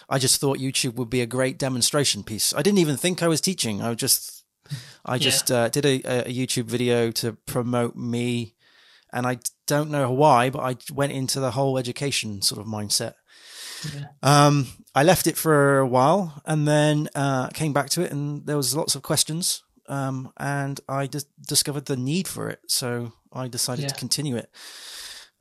I 0.09 0.19
just 0.19 0.39
thought 0.39 0.57
YouTube 0.57 0.95
would 0.95 1.09
be 1.09 1.21
a 1.21 1.25
great 1.25 1.57
demonstration 1.57 2.23
piece. 2.23 2.53
I 2.53 2.61
didn't 2.61 2.79
even 2.79 2.97
think 2.97 3.21
I 3.21 3.27
was 3.27 3.41
teaching. 3.41 3.81
I 3.81 3.93
just 3.93 4.43
I 5.05 5.17
just 5.17 5.49
yeah. 5.49 5.57
uh, 5.57 5.69
did 5.69 5.85
a, 5.85 6.27
a, 6.27 6.33
YouTube 6.33 6.65
video 6.65 7.11
to 7.11 7.33
promote 7.33 7.95
me, 7.95 8.55
and 9.11 9.27
I 9.27 9.39
don't 9.67 9.89
know 9.89 10.11
why, 10.11 10.49
but 10.49 10.59
I 10.59 10.77
went 10.93 11.11
into 11.11 11.39
the 11.39 11.51
whole 11.51 11.77
education 11.77 12.41
sort 12.41 12.61
of 12.61 12.67
mindset. 12.67 13.15
Yeah. 13.93 14.05
Um, 14.21 14.67
I 14.93 15.03
left 15.03 15.25
it 15.27 15.37
for 15.37 15.79
a 15.79 15.87
while 15.87 16.41
and 16.45 16.67
then 16.67 17.09
uh, 17.15 17.47
came 17.47 17.73
back 17.73 17.89
to 17.91 18.01
it, 18.01 18.11
and 18.11 18.45
there 18.45 18.57
was 18.57 18.75
lots 18.75 18.95
of 18.95 19.01
questions 19.01 19.63
um, 19.87 20.31
and 20.37 20.79
I 20.87 21.07
just 21.07 21.27
discovered 21.47 21.85
the 21.85 21.97
need 21.97 22.27
for 22.27 22.49
it, 22.49 22.59
so 22.67 23.13
I 23.31 23.47
decided 23.47 23.83
yeah. 23.83 23.89
to 23.89 23.95
continue 23.95 24.35
it. 24.37 24.49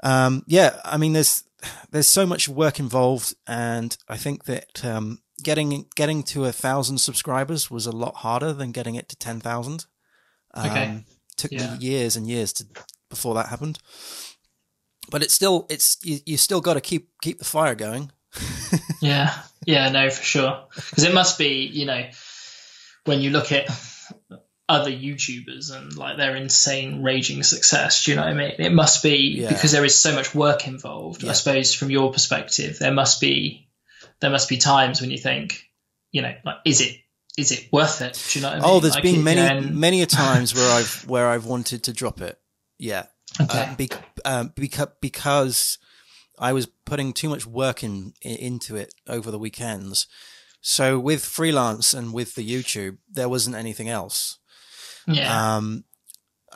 Um, 0.02 0.44
yeah, 0.46 0.80
I 0.84 0.96
mean, 0.96 1.12
there's 1.12 1.44
there's 1.90 2.08
so 2.08 2.26
much 2.26 2.48
work 2.48 2.78
involved, 2.78 3.34
and 3.46 3.96
I 4.08 4.16
think 4.16 4.44
that 4.44 4.84
um, 4.84 5.20
getting 5.42 5.86
getting 5.94 6.22
to 6.24 6.44
a 6.44 6.52
thousand 6.52 6.98
subscribers 6.98 7.70
was 7.70 7.86
a 7.86 7.92
lot 7.92 8.16
harder 8.16 8.52
than 8.52 8.72
getting 8.72 8.94
it 8.94 9.08
to 9.10 9.16
ten 9.16 9.40
thousand. 9.40 9.86
okay. 10.56 10.86
Um, 10.86 11.04
took 11.36 11.52
yeah. 11.52 11.72
me 11.72 11.78
years 11.78 12.16
and 12.16 12.28
years 12.28 12.52
to 12.54 12.66
before 13.08 13.34
that 13.34 13.48
happened, 13.48 13.78
but 15.10 15.22
it's 15.22 15.34
still 15.34 15.66
it's 15.68 15.98
you, 16.02 16.18
you 16.26 16.36
still 16.36 16.60
got 16.60 16.74
to 16.74 16.80
keep 16.80 17.08
keep 17.20 17.38
the 17.38 17.44
fire 17.44 17.74
going. 17.74 18.12
yeah, 19.00 19.34
yeah, 19.66 19.88
no, 19.90 20.08
for 20.10 20.22
sure, 20.22 20.64
because 20.74 21.04
it 21.04 21.14
must 21.14 21.38
be 21.38 21.66
you 21.66 21.86
know 21.86 22.08
when 23.04 23.20
you 23.20 23.30
look 23.30 23.52
at 23.52 23.68
other 24.70 24.90
YouTubers 24.90 25.76
and 25.76 25.96
like 25.96 26.16
their 26.16 26.36
insane 26.36 27.02
raging 27.02 27.42
success. 27.42 28.04
Do 28.04 28.12
you 28.12 28.16
know 28.16 28.22
what 28.22 28.30
I 28.30 28.34
mean? 28.34 28.54
It 28.58 28.72
must 28.72 29.02
be 29.02 29.40
yeah. 29.40 29.48
because 29.48 29.72
there 29.72 29.84
is 29.84 29.98
so 29.98 30.14
much 30.14 30.32
work 30.32 30.68
involved. 30.68 31.24
Yeah. 31.24 31.30
I 31.30 31.32
suppose 31.32 31.74
from 31.74 31.90
your 31.90 32.12
perspective, 32.12 32.78
there 32.78 32.92
must 32.92 33.20
be 33.20 33.68
there 34.20 34.30
must 34.30 34.48
be 34.48 34.58
times 34.58 35.00
when 35.00 35.10
you 35.10 35.18
think, 35.18 35.64
you 36.12 36.22
know, 36.22 36.32
like 36.44 36.58
is 36.64 36.80
it 36.80 36.96
is 37.36 37.50
it 37.50 37.68
worth 37.72 38.00
it? 38.00 38.22
Do 38.30 38.38
you 38.38 38.42
know 38.44 38.50
what 38.50 38.58
I 38.58 38.60
mean? 38.60 38.70
Oh, 38.70 38.80
there's 38.80 38.94
like 38.94 39.02
been 39.02 39.20
it, 39.20 39.24
many 39.24 39.70
many 39.70 40.02
a 40.02 40.06
times 40.06 40.54
where 40.54 40.72
I've 40.72 41.08
where 41.08 41.28
I've 41.28 41.46
wanted 41.46 41.82
to 41.84 41.92
drop 41.92 42.20
it. 42.20 42.38
Yeah. 42.78 43.06
Okay. 43.40 43.58
Uh, 43.58 43.74
be, 43.74 43.90
um, 44.24 44.52
because 44.54 44.88
because 45.00 45.78
I 46.38 46.52
was 46.52 46.66
putting 46.86 47.12
too 47.12 47.28
much 47.28 47.44
work 47.44 47.82
in 47.82 48.14
into 48.22 48.76
it 48.76 48.94
over 49.08 49.32
the 49.32 49.38
weekends. 49.38 50.06
So 50.60 50.98
with 50.98 51.24
freelance 51.24 51.94
and 51.94 52.12
with 52.12 52.34
the 52.34 52.48
YouTube, 52.48 52.98
there 53.10 53.30
wasn't 53.30 53.56
anything 53.56 53.88
else. 53.88 54.39
Yeah. 55.14 55.56
Um, 55.56 55.84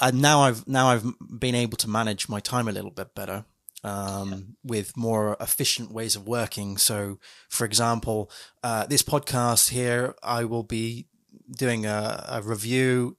and 0.01 0.21
now 0.21 0.41
I've 0.41 0.67
now 0.67 0.89
I've 0.89 1.05
been 1.39 1.55
able 1.55 1.77
to 1.79 1.89
manage 1.89 2.29
my 2.29 2.41
time 2.41 2.69
a 2.69 2.73
little 2.73 2.91
bit 2.91 3.15
better. 3.15 3.45
Um, 3.83 4.31
yeah. 4.31 4.39
with 4.65 4.97
more 4.97 5.37
efficient 5.41 5.93
ways 5.93 6.17
of 6.17 6.27
working. 6.27 6.79
So, 6.79 7.19
for 7.51 7.67
example, 7.67 8.31
uh, 8.63 8.87
this 8.87 9.03
podcast 9.03 9.69
here, 9.69 10.15
I 10.23 10.45
will 10.45 10.63
be 10.63 11.07
doing 11.59 11.85
a, 11.85 12.25
a 12.27 12.43
review. 12.43 13.19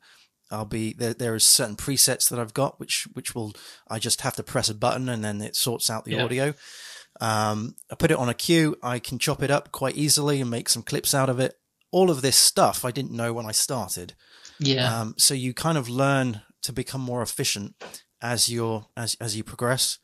I'll 0.49 0.65
be 0.65 0.93
there. 0.93 1.13
There 1.13 1.35
are 1.35 1.39
certain 1.39 1.75
presets 1.75 2.29
that 2.29 2.39
I've 2.39 2.53
got, 2.53 2.79
which 2.79 3.07
which 3.13 3.35
will 3.35 3.53
I 3.87 3.99
just 3.99 4.21
have 4.21 4.35
to 4.37 4.43
press 4.43 4.69
a 4.69 4.73
button 4.73 5.07
and 5.09 5.23
then 5.23 5.41
it 5.41 5.55
sorts 5.55 5.89
out 5.89 6.05
the 6.05 6.13
yeah. 6.13 6.23
audio. 6.23 6.53
Um, 7.21 7.75
I 7.91 7.95
put 7.95 8.11
it 8.11 8.17
on 8.17 8.29
a 8.29 8.33
queue. 8.33 8.75
I 8.83 8.99
can 8.99 9.19
chop 9.19 9.41
it 9.41 9.51
up 9.51 9.71
quite 9.71 9.95
easily 9.95 10.41
and 10.41 10.49
make 10.49 10.69
some 10.69 10.83
clips 10.83 11.13
out 11.13 11.29
of 11.29 11.39
it. 11.39 11.55
All 11.91 12.09
of 12.09 12.21
this 12.21 12.35
stuff 12.35 12.83
I 12.83 12.91
didn't 12.91 13.11
know 13.11 13.33
when 13.33 13.45
I 13.45 13.51
started. 13.51 14.13
Yeah. 14.59 15.01
Um, 15.01 15.15
so 15.17 15.33
you 15.33 15.53
kind 15.53 15.77
of 15.77 15.89
learn 15.89 16.41
to 16.63 16.73
become 16.73 17.01
more 17.01 17.21
efficient 17.21 17.75
as 18.21 18.49
you're 18.49 18.87
as 18.97 19.15
as 19.19 19.35
you 19.35 19.43
progress. 19.43 19.99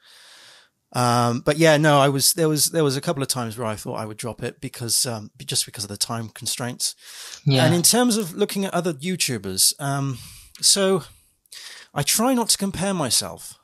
Um, 0.94 1.40
but 1.40 1.58
yeah, 1.58 1.78
no, 1.78 2.00
I 2.00 2.10
was 2.10 2.34
there 2.34 2.50
was 2.50 2.68
there 2.68 2.84
was 2.84 2.98
a 2.98 3.02
couple 3.02 3.24
of 3.24 3.30
times 3.30 3.58
where 3.58 3.68
I 3.68 3.76
thought 3.76 3.96
I 3.96 4.06
would 4.06 4.18
drop 4.18 4.44
it 4.44 4.60
because 4.60 5.06
um, 5.06 5.32
just 5.46 5.66
because 5.66 5.84
of 5.84 5.90
the 5.90 5.98
time 5.98 6.30
constraints. 6.30 6.96
Yeah. 7.46 7.66
And 7.66 7.74
in 7.74 7.82
terms 7.82 8.18
of 8.18 8.34
looking 8.34 8.66
at 8.66 8.74
other 8.74 8.94
YouTubers, 8.94 9.74
um, 9.80 10.18
so 10.60 11.04
I 11.94 12.04
try 12.04 12.34
not 12.34 12.50
to 12.50 12.58
compare 12.58 12.94
myself 12.94 13.58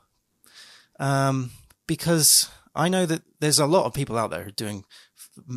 um, 0.98 1.50
because 1.86 2.48
I 2.74 2.88
know 2.88 3.04
that 3.06 3.22
there's 3.40 3.58
a 3.58 3.66
lot 3.66 3.84
of 3.84 3.92
people 3.92 4.16
out 4.16 4.30
there 4.30 4.50
doing 4.50 4.84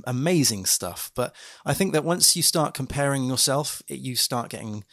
amazing 0.06 0.66
stuff, 0.66 1.12
but 1.16 1.36
I 1.66 1.74
think 1.74 1.94
that 1.94 2.04
once 2.04 2.36
you 2.36 2.44
start 2.44 2.74
comparing 2.74 3.26
yourself, 3.26 3.82
it, 3.88 4.00
you 4.00 4.16
start 4.16 4.50
getting, 4.50 4.84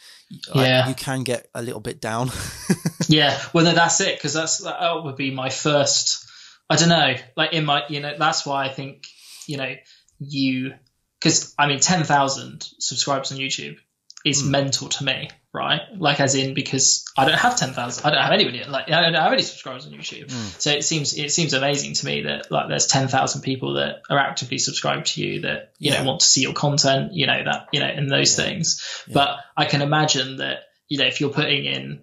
yeah, 0.53 0.87
you 0.87 0.95
can 0.95 1.23
get 1.23 1.47
a 1.53 1.61
little 1.61 1.79
bit 1.79 2.01
down. 2.01 2.31
yeah, 3.07 3.39
well, 3.53 3.65
no, 3.65 3.73
that's 3.73 4.01
it 4.01 4.17
because 4.17 4.33
that's 4.33 4.59
that 4.59 5.03
would 5.03 5.15
be 5.15 5.31
my 5.31 5.49
first. 5.49 6.25
I 6.69 6.75
don't 6.75 6.89
know, 6.89 7.15
like 7.35 7.53
in 7.53 7.65
my, 7.65 7.83
you 7.89 7.99
know, 7.99 8.13
that's 8.17 8.45
why 8.45 8.65
I 8.65 8.69
think, 8.69 9.07
you 9.47 9.57
know, 9.57 9.73
you 10.19 10.73
because 11.19 11.53
I 11.57 11.67
mean, 11.67 11.79
ten 11.79 12.03
thousand 12.03 12.67
subscribers 12.79 13.31
on 13.31 13.37
YouTube 13.37 13.77
is 14.25 14.43
mm. 14.43 14.49
mental 14.49 14.89
to 14.89 15.03
me 15.03 15.29
right? 15.53 15.81
Like 15.97 16.19
as 16.19 16.35
in 16.35 16.53
because 16.53 17.05
I 17.17 17.25
don't 17.25 17.37
have 17.37 17.57
ten 17.57 17.73
thousand, 17.73 18.05
I 18.05 18.11
don't 18.11 18.21
have 18.21 18.31
anybody 18.31 18.63
like 18.65 18.89
I 18.91 19.01
don't 19.01 19.13
have 19.13 19.33
any 19.33 19.41
subscribers 19.41 19.85
on 19.85 19.93
YouTube. 19.93 20.27
Mm. 20.27 20.61
So 20.61 20.71
it 20.71 20.83
seems 20.83 21.17
it 21.17 21.31
seems 21.31 21.53
amazing 21.53 21.93
to 21.93 22.05
me 22.05 22.23
that 22.23 22.51
like 22.51 22.69
there's 22.69 22.87
ten 22.87 23.07
thousand 23.07 23.41
people 23.41 23.73
that 23.73 24.01
are 24.09 24.17
actively 24.17 24.57
subscribed 24.57 25.07
to 25.07 25.23
you 25.23 25.41
that 25.41 25.73
you 25.79 25.91
yeah. 25.91 26.01
know 26.01 26.07
want 26.07 26.21
to 26.21 26.25
see 26.25 26.41
your 26.41 26.53
content, 26.53 27.13
you 27.13 27.27
know 27.27 27.43
that 27.43 27.67
you 27.71 27.79
know 27.79 27.87
and 27.87 28.11
those 28.11 28.37
yeah. 28.37 28.45
things. 28.45 29.03
Yeah. 29.07 29.13
But 29.15 29.37
I 29.57 29.65
can 29.65 29.81
imagine 29.81 30.37
that 30.37 30.59
you 30.87 30.99
know 30.99 31.05
if 31.05 31.19
you're 31.19 31.31
putting 31.31 31.65
in 31.65 32.01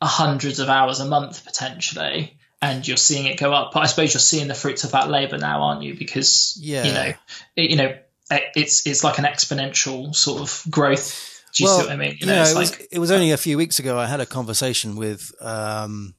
hundreds 0.00 0.60
of 0.60 0.68
hours 0.68 1.00
a 1.00 1.06
month 1.06 1.44
potentially. 1.44 2.34
And 2.60 2.84
you're 2.88 2.96
seeing 2.96 3.26
it 3.26 3.38
go 3.38 3.52
up. 3.52 3.70
But 3.72 3.84
I 3.84 3.86
suppose 3.86 4.12
you're 4.12 4.20
seeing 4.20 4.48
the 4.48 4.54
fruits 4.54 4.82
of 4.82 4.90
that 4.90 5.08
labor 5.08 5.38
now, 5.38 5.62
aren't 5.62 5.84
you? 5.84 5.96
Because 5.96 6.58
yeah. 6.60 6.82
you 6.82 6.92
know, 6.92 7.12
it, 7.54 7.70
you 7.70 7.76
know, 7.76 7.96
it's 8.32 8.84
it's 8.84 9.04
like 9.04 9.18
an 9.18 9.24
exponential 9.24 10.12
sort 10.12 10.42
of 10.42 10.64
growth 10.68 11.37
do 11.58 11.64
you 11.64 11.70
well, 11.70 11.80
see 11.80 11.86
what 11.86 11.92
I 11.92 11.96
mean? 11.96 12.16
You 12.20 12.26
know, 12.26 12.42
it, 12.42 12.54
like, 12.54 12.78
was, 12.78 12.86
it 12.92 12.98
was 13.00 13.10
only 13.10 13.32
a 13.32 13.36
few 13.36 13.56
weeks 13.56 13.80
ago 13.80 13.98
I 13.98 14.06
had 14.06 14.20
a 14.20 14.26
conversation 14.26 14.94
with 14.94 15.32
um, 15.40 16.14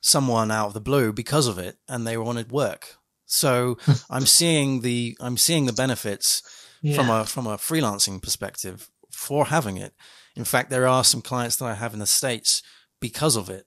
someone 0.00 0.52
out 0.52 0.68
of 0.68 0.74
the 0.74 0.80
blue 0.80 1.12
because 1.12 1.48
of 1.48 1.58
it, 1.58 1.76
and 1.88 2.06
they 2.06 2.16
wanted 2.16 2.52
work. 2.52 2.94
So 3.26 3.76
I'm 4.10 4.24
seeing 4.24 4.82
the 4.82 5.16
I'm 5.20 5.36
seeing 5.36 5.66
the 5.66 5.72
benefits 5.72 6.42
yeah. 6.80 6.94
from 6.94 7.10
a 7.10 7.24
from 7.24 7.48
a 7.48 7.56
freelancing 7.56 8.22
perspective 8.22 8.88
for 9.10 9.46
having 9.46 9.76
it. 9.76 9.94
In 10.36 10.44
fact, 10.44 10.70
there 10.70 10.86
are 10.86 11.02
some 11.02 11.22
clients 11.22 11.56
that 11.56 11.64
I 11.64 11.74
have 11.74 11.92
in 11.92 11.98
the 11.98 12.06
states 12.06 12.62
because 13.00 13.34
of 13.34 13.50
it. 13.50 13.66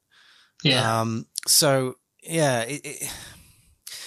Yeah. 0.63 1.01
Um, 1.01 1.25
so 1.45 1.95
yeah, 2.23 2.61
it, 2.61 2.81
it, 2.85 3.13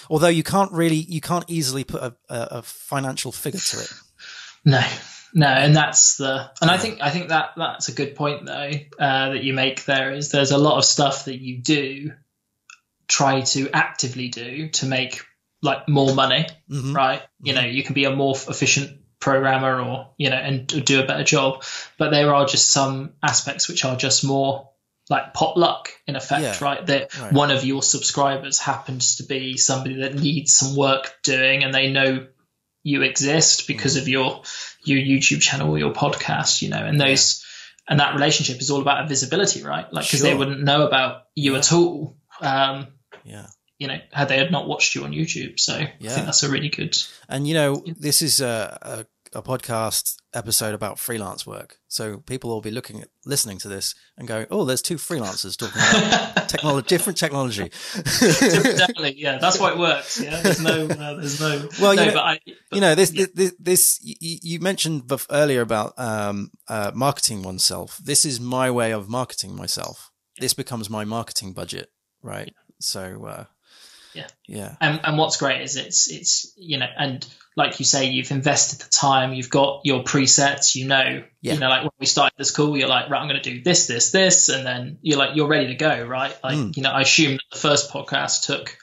although 0.09 0.27
you 0.27 0.41
can't 0.41 0.71
really 0.71 0.95
you 0.95 1.21
can't 1.21 1.45
easily 1.47 1.83
put 1.83 2.01
a, 2.01 2.15
a 2.29 2.61
financial 2.63 3.31
figure 3.31 3.59
to 3.59 3.77
it. 3.77 3.93
No, 4.65 4.81
no, 5.33 5.47
and 5.47 5.75
that's 5.75 6.17
the 6.17 6.49
and 6.61 6.71
I 6.71 6.77
think 6.77 7.01
I 7.01 7.11
think 7.11 7.29
that 7.29 7.51
that's 7.55 7.89
a 7.89 7.93
good 7.93 8.15
point 8.15 8.45
though 8.45 8.71
uh, 8.99 9.29
that 9.29 9.43
you 9.43 9.53
make 9.53 9.85
there 9.85 10.11
is 10.11 10.31
there's 10.31 10.51
a 10.51 10.57
lot 10.57 10.77
of 10.77 10.85
stuff 10.85 11.25
that 11.25 11.39
you 11.39 11.57
do 11.57 12.13
try 13.07 13.41
to 13.41 13.69
actively 13.71 14.29
do 14.29 14.69
to 14.69 14.85
make 14.85 15.21
like 15.61 15.87
more 15.89 16.13
money, 16.13 16.47
mm-hmm. 16.69 16.95
right? 16.95 17.21
You 17.41 17.53
know, 17.53 17.61
you 17.61 17.83
can 17.83 17.93
be 17.93 18.05
a 18.05 18.15
more 18.15 18.35
efficient 18.35 18.97
programmer 19.19 19.81
or 19.81 20.09
you 20.17 20.29
know 20.29 20.37
and 20.37 20.67
do 20.67 21.01
a 21.01 21.05
better 21.05 21.23
job, 21.23 21.63
but 21.97 22.11
there 22.11 22.33
are 22.33 22.45
just 22.45 22.71
some 22.71 23.13
aspects 23.21 23.67
which 23.67 23.83
are 23.85 23.95
just 23.95 24.23
more 24.23 24.69
like 25.09 25.33
potluck 25.33 25.91
in 26.07 26.15
effect, 26.15 26.43
yeah. 26.43 26.57
right? 26.63 26.85
That 26.85 27.19
right. 27.19 27.33
one 27.33 27.51
of 27.51 27.63
your 27.63 27.83
subscribers 27.83 28.57
happens 28.57 29.17
to 29.17 29.23
be 29.23 29.57
somebody 29.57 30.01
that 30.01 30.15
needs 30.15 30.55
some 30.55 30.75
work 30.75 31.13
doing 31.23 31.63
and 31.63 31.73
they 31.73 31.91
know 31.91 32.25
you 32.85 33.01
exist 33.01 33.67
because 33.67 33.97
of 33.97 34.07
your 34.07 34.43
your 34.83 34.99
YouTube 34.99 35.41
channel 35.41 35.71
or 35.71 35.79
your 35.79 35.91
podcast, 35.91 36.61
you 36.61 36.69
know, 36.69 36.85
and 36.85 37.01
those 37.01 37.43
and 37.89 37.99
that 37.99 38.13
relationship 38.13 38.61
is 38.61 38.69
all 38.69 38.79
about 38.81 39.09
visibility, 39.09 39.63
right? 39.63 39.91
Like 39.91 40.05
because 40.05 40.21
they 40.21 40.35
wouldn't 40.35 40.61
know 40.63 40.85
about 40.87 41.23
you 41.35 41.53
Yeah. 41.53 41.57
at 41.59 41.73
all, 41.73 42.15
um, 42.41 42.87
Yeah. 43.23 43.47
you 43.79 43.87
know, 43.87 43.97
had 44.11 44.29
they 44.29 44.37
had 44.37 44.51
not 44.51 44.67
watched 44.67 44.93
you 44.93 45.03
on 45.03 45.11
YouTube. 45.13 45.59
So 45.59 45.73
I 45.73 45.93
Yeah. 45.99 46.13
think 46.13 46.25
that's 46.27 46.43
a 46.43 46.49
really 46.49 46.69
good. 46.69 46.95
And 47.27 47.47
you 47.47 47.55
know, 47.55 47.83
this 47.99 48.21
is 48.21 48.39
a, 48.39 49.07
a, 49.33 49.41
podcast 49.41 50.15
episode 50.33 50.73
about 50.73 50.99
freelance 50.99 51.45
work. 51.47 51.77
So 51.87 52.17
people 52.17 52.49
will 52.49 52.61
be 52.61 52.71
looking 52.71 53.01
at 53.01 53.09
listening 53.25 53.57
to 53.59 53.67
this 53.67 53.95
and 54.17 54.27
going, 54.27 54.47
"Oh, 54.51 54.65
there's 54.65 54.81
two 54.81 54.95
freelancers 54.95 55.55
talking 55.57 55.81
about 55.81 56.49
technology, 56.49 56.87
different 56.87 57.17
technology." 57.17 57.71
Definitely, 57.95 59.15
yeah, 59.17 59.37
that's 59.41 59.59
why 59.59 59.71
it 59.71 59.77
works. 59.77 60.19
Yeah, 60.21 60.41
there's 60.41 60.61
no, 60.61 60.87
uh, 60.87 61.13
there's 61.15 61.39
no. 61.39 61.69
Well, 61.81 61.93
you 61.93 62.05
know- 62.05 62.13
but 62.13 62.23
I, 62.23 62.39
you 62.71 62.81
know, 62.81 62.95
this, 62.95 63.11
Yeah. 63.13 63.25
this, 63.33 63.53
this, 63.59 63.99
you, 64.03 64.15
you 64.41 64.59
mentioned 64.59 65.11
earlier 65.31 65.61
about 65.61 65.97
um, 65.97 66.51
uh, 66.67 66.91
marketing 66.93 67.41
oneself. 67.43 67.97
This 68.03 68.25
is 68.25 68.39
my 68.39 68.69
way 68.71 68.91
of 68.91 69.07
marketing 69.09 69.55
myself. 69.55 70.11
This 70.39 70.53
becomes 70.53 70.89
my 70.89 71.05
marketing 71.05 71.53
budget, 71.53 71.89
right? 72.21 72.53
So, 72.79 73.25
uh, 73.25 73.45
Yeah. 74.15 74.27
yeah, 74.47 74.75
and 74.81 74.99
and 75.03 75.17
what's 75.17 75.37
great 75.37 75.61
is 75.61 75.75
it's 75.75 76.09
it's 76.09 76.53
you 76.57 76.77
know 76.77 76.87
and 76.97 77.25
like 77.57 77.79
you 77.79 77.85
say 77.85 78.05
you've 78.09 78.31
invested 78.31 78.79
the 78.79 78.89
time 78.89 79.33
you've 79.33 79.49
got 79.49 79.81
your 79.85 80.03
presets 80.03 80.75
you 80.75 80.87
know 80.87 81.23
Yeah. 81.41 81.53
you 81.53 81.59
know 81.59 81.69
like 81.69 81.81
when 81.83 81.91
we 81.99 82.05
started 82.05 82.33
this 82.37 82.51
call 82.51 82.77
you're 82.77 82.87
like 82.89 83.09
right 83.09 83.21
i'm 83.21 83.27
going 83.29 83.41
to 83.41 83.49
do 83.53 83.61
this 83.63 83.87
this 83.87 84.11
this 84.11 84.49
and 84.49 84.65
then 84.65 84.97
you're 85.01 85.17
like 85.17 85.35
you're 85.35 85.47
ready 85.47 85.67
to 85.67 85.75
go 85.75 86.03
right 86.05 86.35
like 86.43 86.57
Mm. 86.57 86.75
you 86.77 86.83
know 86.83 86.91
i 86.91 87.01
assume 87.01 87.33
that 87.33 87.41
the 87.53 87.59
first 87.59 87.91
podcast 87.91 88.45
took 88.45 88.77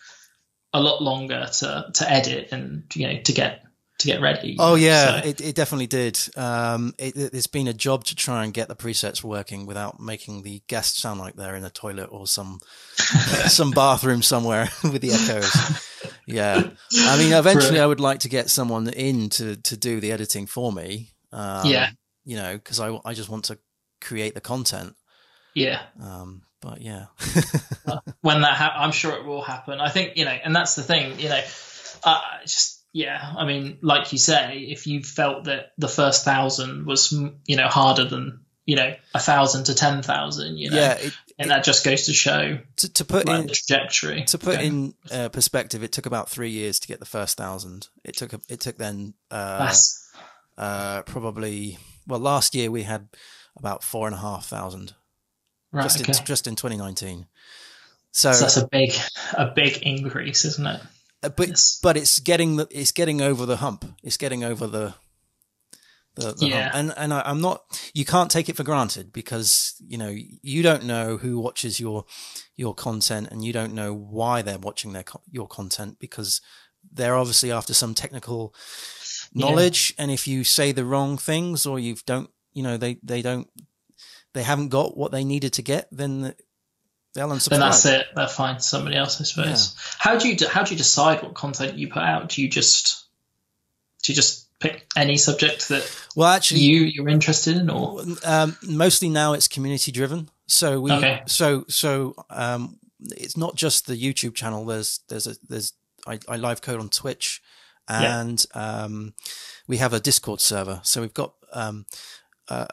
a 0.72 0.80
lot 0.80 1.02
longer 1.02 1.46
to 1.60 1.86
to 1.94 2.10
edit 2.10 2.48
and 2.52 2.84
you 2.94 3.06
know 3.08 3.20
to 3.22 3.32
get 3.32 3.61
to 4.02 4.06
get 4.06 4.20
ready 4.20 4.56
Oh 4.58 4.74
yeah, 4.76 5.20
So- 5.22 5.28
it, 5.28 5.40
it 5.40 5.54
definitely 5.56 5.86
did. 5.88 6.18
Um, 6.36 6.94
it, 6.98 7.16
it's 7.16 7.46
been 7.46 7.66
a 7.68 7.72
job 7.72 8.04
to 8.04 8.14
try 8.14 8.44
and 8.44 8.52
get 8.54 8.68
the 8.68 8.76
presets 8.76 9.24
working 9.24 9.66
without 9.66 9.98
making 9.98 10.42
the 10.42 10.62
guests 10.68 11.00
sound 11.00 11.18
like 11.20 11.34
they're 11.34 11.56
in 11.56 11.64
a 11.64 11.70
toilet 11.70 12.08
or 12.12 12.26
some 12.26 12.60
some 13.48 13.70
bathroom 13.72 14.22
somewhere 14.22 14.68
with 14.84 15.00
the 15.02 15.12
echoes. 15.12 15.50
Yeah, 16.26 16.70
I 17.08 17.18
mean, 17.18 17.32
eventually 17.32 17.80
I 17.80 17.86
would 17.86 18.00
like 18.00 18.20
to 18.20 18.28
get 18.28 18.50
someone 18.50 18.88
in 18.88 19.28
to 19.30 19.56
to 19.56 19.76
do 19.76 20.00
the 20.00 20.12
editing 20.12 20.46
for 20.46 20.70
me. 20.72 21.10
Um, 21.32 21.66
Yeah. 21.66 21.90
you 22.24 22.36
know, 22.36 22.54
because 22.54 22.78
I 22.80 22.98
I 23.04 23.14
just 23.14 23.28
want 23.28 23.44
to 23.46 23.58
create 24.00 24.34
the 24.34 24.40
content. 24.40 24.94
yeah 25.54 25.80
Um, 26.00 26.42
but 26.60 26.80
yeah, 26.80 27.06
when 28.20 28.40
that 28.42 28.54
ha- 28.54 28.74
I'm 28.76 28.92
sure 28.92 29.12
it 29.16 29.24
will 29.24 29.42
happen. 29.42 29.80
I 29.80 29.88
think 29.88 30.16
you 30.16 30.24
know, 30.24 30.30
and 30.44 30.54
that's 30.54 30.74
the 30.76 30.82
thing. 30.82 31.18
You 31.18 31.28
know, 31.28 31.40
uh, 32.04 32.20
just 32.42 32.81
yeah. 32.92 33.34
I 33.36 33.46
mean, 33.46 33.78
like 33.82 34.12
you 34.12 34.18
say, 34.18 34.58
if 34.58 34.86
you 34.86 35.02
felt 35.02 35.44
that 35.44 35.72
the 35.78 35.88
first 35.88 36.24
thousand 36.24 36.86
was 36.86 37.12
you 37.12 37.56
know 37.56 37.68
harder 37.68 38.04
than 38.04 38.40
you 38.64 38.76
know 38.76 38.94
a 39.14 39.18
thousand 39.18 39.64
to 39.64 39.74
ten 39.74 40.02
thousand, 40.02 40.58
you 40.58 40.70
know, 40.70 40.76
yeah. 40.76 40.94
It, 40.94 41.12
and 41.38 41.50
that 41.50 41.64
just 41.64 41.84
goes 41.84 42.06
to 42.06 42.12
show 42.12 42.58
to, 42.76 42.92
to 42.92 43.04
put 43.04 43.26
like, 43.26 43.40
in 43.40 43.46
the 43.46 43.54
trajectory. 43.54 44.24
to 44.24 44.38
put 44.38 44.60
in 44.60 44.94
uh, 45.10 45.28
perspective, 45.28 45.82
it 45.82 45.92
took 45.92 46.06
about 46.06 46.28
three 46.28 46.50
years 46.50 46.78
to 46.80 46.88
get 46.88 47.00
the 47.00 47.06
first 47.06 47.36
thousand. 47.36 47.88
It 48.04 48.16
took 48.16 48.32
it 48.48 48.60
took 48.60 48.76
then 48.76 49.14
uh, 49.30 49.72
uh, 50.58 51.02
probably 51.02 51.78
well 52.06 52.20
last 52.20 52.54
year 52.54 52.70
we 52.70 52.82
had 52.82 53.08
about 53.56 53.82
four 53.82 54.06
and 54.06 54.14
a 54.14 54.18
half 54.18 54.46
thousand 54.46 54.94
right. 55.72 55.82
just 55.82 56.00
okay. 56.00 56.12
in, 56.18 56.24
just 56.24 56.46
in 56.46 56.56
2019. 56.56 57.26
So, 58.12 58.32
so 58.32 58.40
that's 58.40 58.56
a 58.58 58.68
big 58.68 58.92
a 59.34 59.46
big 59.46 59.78
increase, 59.82 60.44
isn't 60.44 60.66
it? 60.66 60.80
Uh, 61.22 61.28
but 61.30 61.48
Yes. 61.48 61.78
but 61.82 61.96
it's 61.96 62.18
getting 62.20 62.56
the 62.56 62.66
it's 62.70 62.92
getting 62.92 63.20
over 63.20 63.46
the 63.46 63.56
hump. 63.58 63.84
It's 64.02 64.16
getting 64.16 64.44
over 64.44 64.66
the 64.66 64.94
the, 66.14 66.32
the 66.32 66.46
Yeah. 66.46 66.62
hump. 66.62 66.74
And 66.74 66.94
and 66.96 67.14
I, 67.14 67.22
I'm 67.24 67.40
not. 67.40 67.62
You 67.94 68.04
can't 68.04 68.30
take 68.30 68.48
it 68.48 68.56
for 68.56 68.64
granted 68.64 69.12
because 69.12 69.74
you 69.86 69.96
know 69.98 70.14
you 70.14 70.62
don't 70.62 70.84
know 70.84 71.16
who 71.16 71.38
watches 71.38 71.80
your 71.80 72.04
your 72.56 72.74
content 72.74 73.28
and 73.30 73.44
you 73.44 73.52
don't 73.52 73.74
know 73.74 73.94
why 73.94 74.42
they're 74.42 74.58
watching 74.58 74.92
their 74.92 75.04
your 75.30 75.46
content 75.48 75.98
because 75.98 76.40
they're 76.92 77.16
obviously 77.16 77.50
after 77.52 77.72
some 77.74 77.94
technical 77.94 78.54
Yeah. 79.34 79.46
knowledge 79.46 79.94
and 79.98 80.10
if 80.10 80.26
you 80.26 80.44
say 80.44 80.72
the 80.72 80.84
wrong 80.84 81.16
things 81.16 81.64
or 81.64 81.78
you've 81.78 82.04
don't 82.04 82.28
you 82.52 82.62
know 82.62 82.76
they 82.76 82.98
they 83.02 83.22
don't 83.22 83.48
they 84.34 84.42
haven't 84.42 84.68
got 84.68 84.96
what 84.96 85.12
they 85.12 85.24
needed 85.24 85.52
to 85.54 85.62
get 85.62 85.88
then 85.92 86.34
they'll 87.14 87.28
unsubscribe 87.28 87.48
then 87.50 87.60
that's 87.60 87.84
it. 87.86 88.06
They'll 88.16 88.26
find 88.26 88.62
somebody 88.62 88.96
else, 88.96 89.20
I 89.20 89.24
suppose. 89.24 89.76
How 89.98 90.16
do 90.18 90.28
you 90.28 90.36
de- 90.36 90.48
how 90.48 90.62
do 90.62 90.72
you 90.72 90.78
decide 90.78 91.22
what 91.22 91.34
content 91.34 91.78
you 91.78 91.88
put 91.88 92.02
out? 92.02 92.28
Do 92.30 92.42
you 92.42 92.48
just 92.48 93.04
do 94.02 94.12
you 94.12 94.16
just 94.16 94.48
pick 94.60 94.86
any 94.96 95.16
subject 95.16 95.68
that 95.70 95.82
well 96.14 96.28
actually 96.28 96.60
you 96.60 96.82
you're 96.82 97.08
interested 97.08 97.56
in, 97.56 97.68
or 97.68 98.00
um, 98.24 98.56
mostly 98.62 99.08
now 99.08 99.32
it's 99.32 99.48
community 99.48 99.90
driven 99.90 100.28
so 100.46 100.80
we 100.80 100.92
Okay. 100.92 101.20
so 101.26 101.64
so 101.68 102.14
um 102.30 102.78
it's 103.10 103.36
not 103.36 103.56
just 103.56 103.88
the 103.88 104.00
youtube 104.00 104.36
channel 104.36 104.64
there's 104.64 105.00
there's 105.08 105.26
a 105.26 105.34
there's 105.48 105.72
i, 106.06 106.16
I 106.28 106.36
live 106.36 106.62
code 106.62 106.78
on 106.78 106.90
twitch 106.90 107.42
Yeah. 107.90 108.20
and 108.20 108.46
um 108.54 109.14
we 109.66 109.78
have 109.78 109.92
a 109.92 109.98
discord 109.98 110.40
server 110.40 110.78
so 110.84 111.00
we've 111.00 111.12
got 111.14 111.34
um 111.52 111.86
uh, 112.48 112.66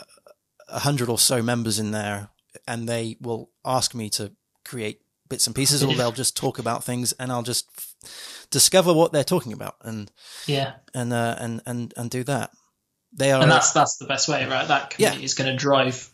a 0.67 0.79
hundred 0.79 1.09
or 1.09 1.17
so 1.17 1.41
members 1.41 1.79
in 1.79 1.89
there 1.89 2.29
and 2.67 2.87
they 2.87 3.17
will 3.21 3.49
ask 3.63 3.93
me 3.93 4.09
to 4.09 4.31
create 4.65 5.01
bits 5.29 5.45
and 5.47 5.55
pieces 5.55 5.83
or 5.83 5.93
they'll 5.93 6.11
just 6.11 6.35
talk 6.35 6.57
about 6.57 6.83
things 6.83 7.13
and 7.13 7.31
i'll 7.31 7.43
just 7.43 7.67
f- 7.77 8.47
discover 8.49 8.91
what 8.93 9.11
they're 9.11 9.23
talking 9.23 9.53
about 9.53 9.75
and 9.81 10.11
yeah, 10.47 10.73
and 10.93 11.13
uh 11.13 11.35
and 11.39 11.61
and 11.65 11.93
and 11.95 12.09
do 12.09 12.23
that 12.23 12.51
they 13.13 13.31
are 13.31 13.41
and 13.41 13.51
that's 13.51 13.71
that's 13.71 13.97
the 13.97 14.05
best 14.05 14.27
way, 14.27 14.45
right? 14.45 14.67
That 14.67 14.91
community 14.91 15.23
is 15.23 15.33
going 15.33 15.49
to 15.49 15.55
drive. 15.55 16.09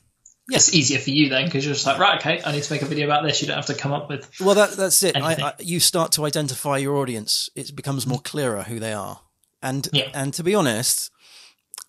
Yeah. 0.48 0.58
It's 0.58 0.74
easier 0.74 1.00
for 1.00 1.10
you 1.10 1.28
then 1.30 1.46
because 1.46 1.66
you're 1.66 1.74
just 1.74 1.86
like, 1.86 1.98
right, 1.98 2.20
okay, 2.20 2.42
I 2.46 2.52
need 2.52 2.64
to 2.64 2.72
make 2.72 2.84
a 2.84 2.86
video 2.86 3.06
about 3.06 3.24
this. 3.24 3.42
You 3.42 3.48
don't 3.48 3.58
have 3.58 3.66
to 3.66 3.74
come 3.74 3.92
up 3.92 4.10
with 4.10 4.30
Well, 4.40 4.56
that, 4.56 4.72
that's 4.74 5.02
it. 5.04 5.18
I, 5.18 5.34
I, 5.34 5.54
you 5.60 5.80
start 5.80 6.12
to 6.14 6.26
identify 6.26 6.78
your 6.78 6.98
audience. 6.98 7.50
It 7.56 7.76
becomes 7.76 8.06
more 8.06 8.20
clearer 8.20 8.64
who 8.64 8.80
they 8.80 8.94
are. 8.94 9.22
And 9.62 9.90
Yeah. 9.92 10.10
and 10.14 10.34
to 10.36 10.44
be 10.44 10.54
honest, 10.54 11.12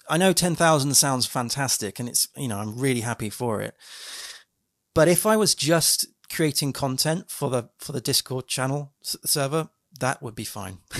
I 0.09 0.17
know 0.17 0.33
ten 0.33 0.55
thousand 0.55 0.95
sounds 0.95 1.27
fantastic, 1.27 2.01
and 2.01 2.09
it's 2.09 2.29
you 2.37 2.49
know 2.49 2.59
I'm 2.59 2.79
really 2.79 3.03
happy 3.03 3.31
for 3.31 3.61
it. 3.63 3.75
But 4.97 5.09
if 5.09 5.27
I 5.27 5.37
was 5.37 5.55
just 5.55 6.07
creating 6.33 6.73
content 6.73 7.31
for 7.31 7.51
the 7.51 7.69
for 7.79 7.93
the 7.93 8.01
Discord 8.01 8.49
channel 8.49 8.93
s- 9.05 9.17
server, 9.25 9.69
that 10.01 10.23
would 10.23 10.35
be 10.35 10.45
fine. 10.45 10.79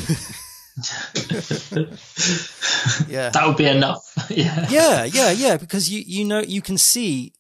yeah, 3.09 3.31
that 3.31 3.45
would 3.47 3.57
be 3.57 3.67
enough. 3.67 4.05
yeah, 4.31 4.67
yeah, 4.69 5.05
yeah, 5.05 5.31
yeah. 5.31 5.57
Because 5.57 5.91
you 5.91 6.03
you 6.07 6.25
know 6.25 6.41
you 6.41 6.61
can 6.63 6.79
see, 6.79 7.33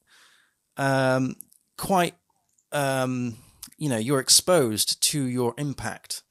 um, 0.77 1.37
quite, 1.77 2.15
um, 2.73 3.37
you 3.79 3.89
know, 3.89 3.99
you're 3.99 4.21
exposed 4.21 5.01
to 5.11 5.23
your 5.25 5.55
impact 5.59 6.23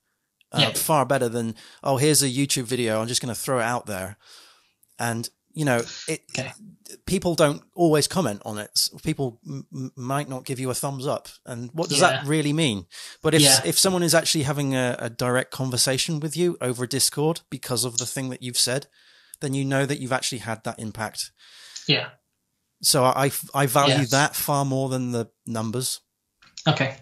uh, 0.51 0.59
Yeah. 0.61 0.73
far 0.73 1.05
better 1.05 1.29
than 1.29 1.55
oh, 1.83 1.97
here's 1.97 2.23
a 2.23 2.29
YouTube 2.29 2.63
video. 2.65 2.99
I'm 3.01 3.07
just 3.07 3.21
going 3.21 3.33
to 3.33 3.39
throw 3.39 3.59
it 3.59 3.63
out 3.63 3.85
there, 3.85 4.17
and 4.97 5.29
you 5.55 5.65
know, 5.65 5.81
it. 6.07 6.21
Okay. 6.37 6.51
People 7.07 7.33
don't 7.33 7.63
always 7.73 8.07
comment 8.07 8.41
on 8.45 8.59
it. 8.59 8.89
People 9.03 9.39
m- 9.47 9.91
might 9.95 10.29
not 10.29 10.45
give 10.45 10.59
you 10.59 10.69
a 10.69 10.75
thumbs 10.75 11.07
up, 11.07 11.27
and 11.45 11.71
what 11.73 11.89
does 11.89 11.99
that 12.01 12.25
really 12.27 12.53
mean? 12.53 12.85
But 13.23 13.33
if 13.33 13.41
Yeah. 13.41 13.61
if 13.65 13.79
someone 13.79 14.03
is 14.03 14.13
actually 14.13 14.43
having 14.43 14.75
a, 14.75 14.95
a 14.99 15.09
direct 15.09 15.49
conversation 15.51 16.19
with 16.19 16.37
you 16.37 16.57
over 16.61 16.85
Discord 16.85 17.41
because 17.49 17.83
of 17.85 17.97
the 17.97 18.05
thing 18.05 18.29
that 18.29 18.43
you've 18.43 18.57
said, 18.59 18.85
then 19.41 19.53
you 19.55 19.65
know 19.65 19.85
that 19.87 19.99
you've 19.99 20.11
actually 20.13 20.39
had 20.39 20.63
that 20.65 20.77
impact. 20.79 21.31
yeah. 21.87 22.09
So 22.81 23.03
I, 23.05 23.31
I 23.53 23.65
value 23.65 24.05
that 24.07 24.35
far 24.35 24.63
more 24.65 24.89
than 24.89 25.11
the 25.11 25.29
numbers. 25.47 26.01
Okay. 26.67 26.97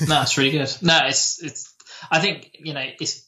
No, 0.00 0.06
that's 0.06 0.36
really 0.36 0.50
good. 0.50 0.70
No, 0.82 0.98
it's 1.06 1.40
it's. 1.42 1.72
I 2.10 2.18
think 2.20 2.50
you 2.58 2.74
know 2.74 2.84
it's. 3.00 3.27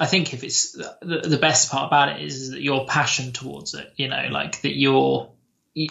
I 0.00 0.06
think 0.06 0.34
if 0.34 0.44
it's 0.44 0.72
the, 0.72 1.22
the 1.24 1.38
best 1.38 1.70
part 1.70 1.86
about 1.86 2.16
it 2.16 2.22
is, 2.22 2.40
is 2.40 2.50
that 2.50 2.60
your 2.60 2.86
passion 2.86 3.32
towards 3.32 3.74
it. 3.74 3.92
You 3.96 4.08
know, 4.08 4.28
like 4.30 4.62
that 4.62 4.74
you're 4.74 5.30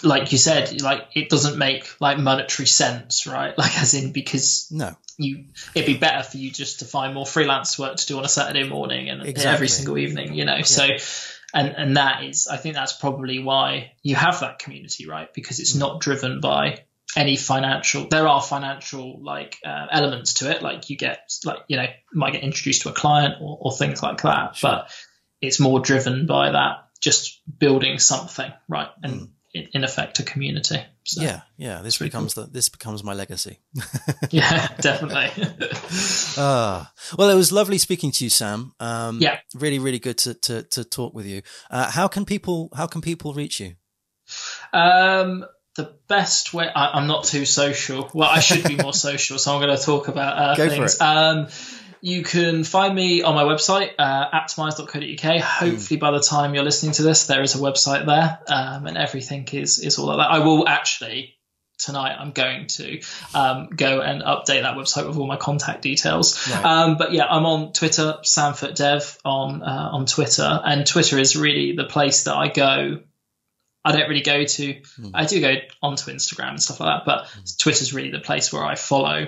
like 0.04 0.32
you 0.32 0.38
said, 0.38 0.82
like 0.82 1.10
it 1.14 1.30
doesn't 1.30 1.58
make 1.58 2.00
like 2.00 2.18
monetary 2.18 2.68
sense, 2.68 3.28
right? 3.28 3.58
Like 3.64 3.78
as 3.80 3.94
in 3.94 4.12
because 4.12 4.68
No, 4.72 4.96
you 5.18 5.46
it'd 5.76 5.88
be 5.88 5.98
better 5.98 6.24
for 6.24 6.38
you 6.38 6.52
just 6.52 6.80
to 6.80 6.86
find 6.86 7.14
more 7.14 7.26
freelance 7.26 7.78
work 7.78 7.98
to 7.98 8.08
do 8.08 8.18
on 8.18 8.26
a 8.26 8.30
Saturday 8.30 8.68
morning 8.68 9.10
and 9.10 9.22
Exactly. 9.22 9.54
every 9.54 9.68
single 9.68 9.98
evening, 9.98 10.34
you 10.34 10.46
know. 10.46 10.62
So 10.62 10.88
and 11.54 11.76
and 11.76 11.98
that 11.98 12.24
is 12.24 12.48
I 12.48 12.58
think 12.58 12.76
that's 12.76 12.94
probably 12.94 13.40
why 13.40 13.94
you 14.02 14.16
have 14.16 14.40
that 14.40 14.60
community, 14.60 15.08
right? 15.08 15.34
Because 15.34 15.60
it's 15.60 15.76
mm. 15.76 15.80
not 15.80 16.00
driven 16.00 16.40
by 16.40 16.86
any 17.16 17.36
financial 17.36 18.08
there 18.08 18.28
are 18.28 18.42
financial 18.42 19.22
like 19.24 19.58
uh, 19.66 19.88
elements 19.92 20.36
to 20.36 20.50
it 20.52 20.62
like 20.62 20.90
you 20.90 20.98
get 20.98 21.32
like 21.46 21.60
you 21.68 21.78
know 21.78 21.86
might 22.14 22.34
get 22.34 22.44
introduced 22.44 22.84
to 22.84 22.90
a 22.90 22.94
client 22.94 23.36
or, 23.42 23.58
or 23.62 23.72
things 23.72 24.02
like 24.02 24.22
that 24.22 24.56
Sure. 24.56 24.72
but 24.72 24.92
it's 25.42 25.60
more 25.60 25.80
driven 25.80 26.26
by 26.26 26.52
that 26.52 26.88
just 27.00 27.42
building 27.60 28.00
something 28.00 28.52
right 28.68 28.90
and 29.04 29.30
in, 29.54 29.68
in 29.74 29.84
effect 29.84 30.20
a 30.20 30.24
community. 30.24 30.82
So, 31.04 31.22
yeah, 31.22 31.42
yeah. 31.58 31.82
This 31.82 31.98
becomes 31.98 32.34
cool. 32.34 32.46
the 32.46 32.52
this 32.52 32.70
becomes 32.70 33.04
my 33.04 33.14
legacy. 33.14 33.60
yeah, 34.32 34.68
definitely. 34.80 35.30
uh, 36.38 36.86
well, 37.18 37.30
it 37.30 37.36
was 37.36 37.52
lovely 37.52 37.78
speaking 37.78 38.12
to 38.12 38.24
you, 38.24 38.30
Sam. 38.30 38.74
Um, 38.80 39.20
yeah, 39.20 39.40
really, 39.54 39.80
really 39.80 40.00
good 40.00 40.18
to 40.20 40.34
to, 40.34 40.64
to 40.64 40.84
talk 40.84 41.14
with 41.14 41.26
you. 41.26 41.42
Uh, 41.70 41.92
how 41.92 42.08
can 42.08 42.26
people 42.26 42.70
how 42.76 42.88
can 42.88 43.02
people 43.02 43.34
reach 43.34 43.60
you? 43.60 43.76
Um, 44.72 45.46
the 45.76 45.94
best 46.08 46.54
way 46.54 46.70
I, 46.74 46.98
am 46.98 47.08
not 47.08 47.24
too 47.24 47.46
social. 47.46 48.10
Well, 48.14 48.30
I 48.30 48.40
should 48.40 48.64
be 48.64 48.76
more 48.76 48.94
social, 48.94 49.40
so 49.40 49.54
I'm 49.54 49.62
going 49.62 49.76
to 49.76 49.84
talk 49.84 50.08
about 50.08 50.38
uh, 50.38 50.56
Go 50.56 50.70
things. 50.70 51.02
Um, 51.02 51.48
you 52.02 52.22
can 52.22 52.64
find 52.64 52.94
me 52.94 53.24
on 53.24 53.34
my 53.34 53.44
website, 53.44 53.92
uh, 53.98 54.30
aptimize.co.uk. 54.32 55.42
Hopefully, 55.42 55.98
mm. 55.98 56.00
by 56.00 56.12
the 56.12 56.20
time 56.20 56.54
you're 56.54 56.64
listening 56.64 56.92
to 56.94 57.04
this, 57.04 57.28
there 57.28 57.42
is 57.42 57.56
a 57.56 57.60
website 57.60 58.06
there, 58.06 58.40
um, 58.48 58.88
and 58.88 58.98
everything 58.98 59.48
is 59.54 59.80
is 59.80 59.98
all 59.98 60.08
like 60.08 60.18
that. 60.18 60.30
I 60.30 60.40
will 60.40 60.68
actually 60.68 61.38
tonight. 61.80 62.16
I'm 62.20 62.32
going 62.32 62.68
to 62.68 63.02
um, 63.34 63.70
go 63.76 64.02
and 64.02 64.22
update 64.22 64.62
that 64.62 64.76
website 64.76 65.08
with 65.08 65.18
all 65.18 65.28
my 65.28 65.38
contact 65.38 65.82
details. 65.82 66.50
Right. 66.50 66.66
Um, 66.66 66.98
but 66.98 67.14
yeah, 67.14 67.26
I'm 67.26 67.46
on 67.46 67.74
Twitter, 67.74 68.18
Samfoot 68.24 68.76
Dev 68.76 69.18
on 69.26 69.64
uh, 69.64 69.90
on 69.94 70.06
Twitter, 70.06 70.62
and 70.64 70.86
Twitter 70.86 71.18
is 71.18 71.36
really 71.36 71.76
the 71.76 71.86
place 71.86 72.26
that 72.26 72.36
I 72.36 72.50
go 72.50 73.00
I 73.86 73.92
don't 73.92 74.08
really 74.08 74.22
go 74.22 74.46
to. 74.46 74.74
Mm. 74.74 75.12
I 75.14 75.26
do 75.26 75.42
go 75.42 75.56
onto 75.82 76.12
Instagram 76.12 76.52
and 76.52 76.64
stuff 76.64 76.80
like 76.80 77.00
that, 77.00 77.06
but 77.06 77.26
mm. 77.26 77.58
Twitter's 77.58 77.94
really 77.94 78.12
the 78.12 78.20
place 78.20 78.54
where 78.54 78.64
I 78.64 78.76
follow 78.76 79.28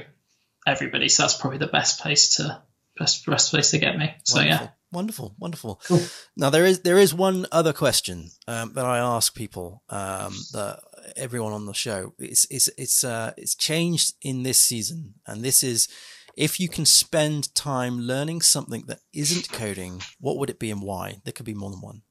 everybody. 0.66 1.10
So 1.10 1.24
that's 1.24 1.36
probably 1.36 1.60
the 1.60 1.68
best 1.68 2.00
place 2.00 2.38
to 2.38 2.62
best 2.98 3.26
best 3.26 3.52
place 3.52 3.72
to 3.72 3.80
get 3.80 3.98
me. 3.98 4.16
So 4.24 4.38
wonderful, 4.38 4.66
yeah, 4.66 4.72
wonderful, 4.92 5.36
wonderful. 5.40 5.82
Cool. 5.86 6.02
Now 6.38 6.50
there 6.50 6.66
is 6.66 6.82
there 6.82 6.98
is 6.98 7.14
one 7.14 7.46
other 7.52 7.74
question 7.74 8.32
um, 8.48 8.74
that 8.74 8.86
I 8.86 9.00
ask 9.00 9.36
people 9.36 9.84
um, 9.90 10.34
that 10.54 10.80
everyone 11.16 11.54
on 11.54 11.66
the 11.66 11.74
show. 11.74 12.14
It's 12.18 12.48
it's 12.50 12.70
it's 12.78 13.04
uh, 13.04 13.34
it's 13.38 13.56
changed 13.56 14.14
in 14.22 14.44
this 14.44 14.60
season, 14.60 15.16
and 15.28 15.44
this 15.44 15.64
is 15.64 15.88
if 16.36 16.60
you 16.60 16.68
can 16.68 16.86
spend 16.86 17.54
time 17.56 18.00
learning 18.00 18.42
something 18.42 18.84
that 18.88 19.00
isn't 19.14 19.52
coding, 19.52 20.02
what 20.20 20.38
would 20.38 20.50
it 20.50 20.60
be 20.60 20.72
and 20.72 20.82
why? 20.82 21.18
There 21.24 21.34
could 21.34 21.46
be 21.46 21.54
more 21.54 21.72
than 21.72 21.82
one. 21.82 22.02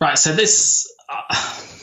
Right. 0.00 0.18
So 0.18 0.34
this, 0.34 0.92
uh, 1.08 1.22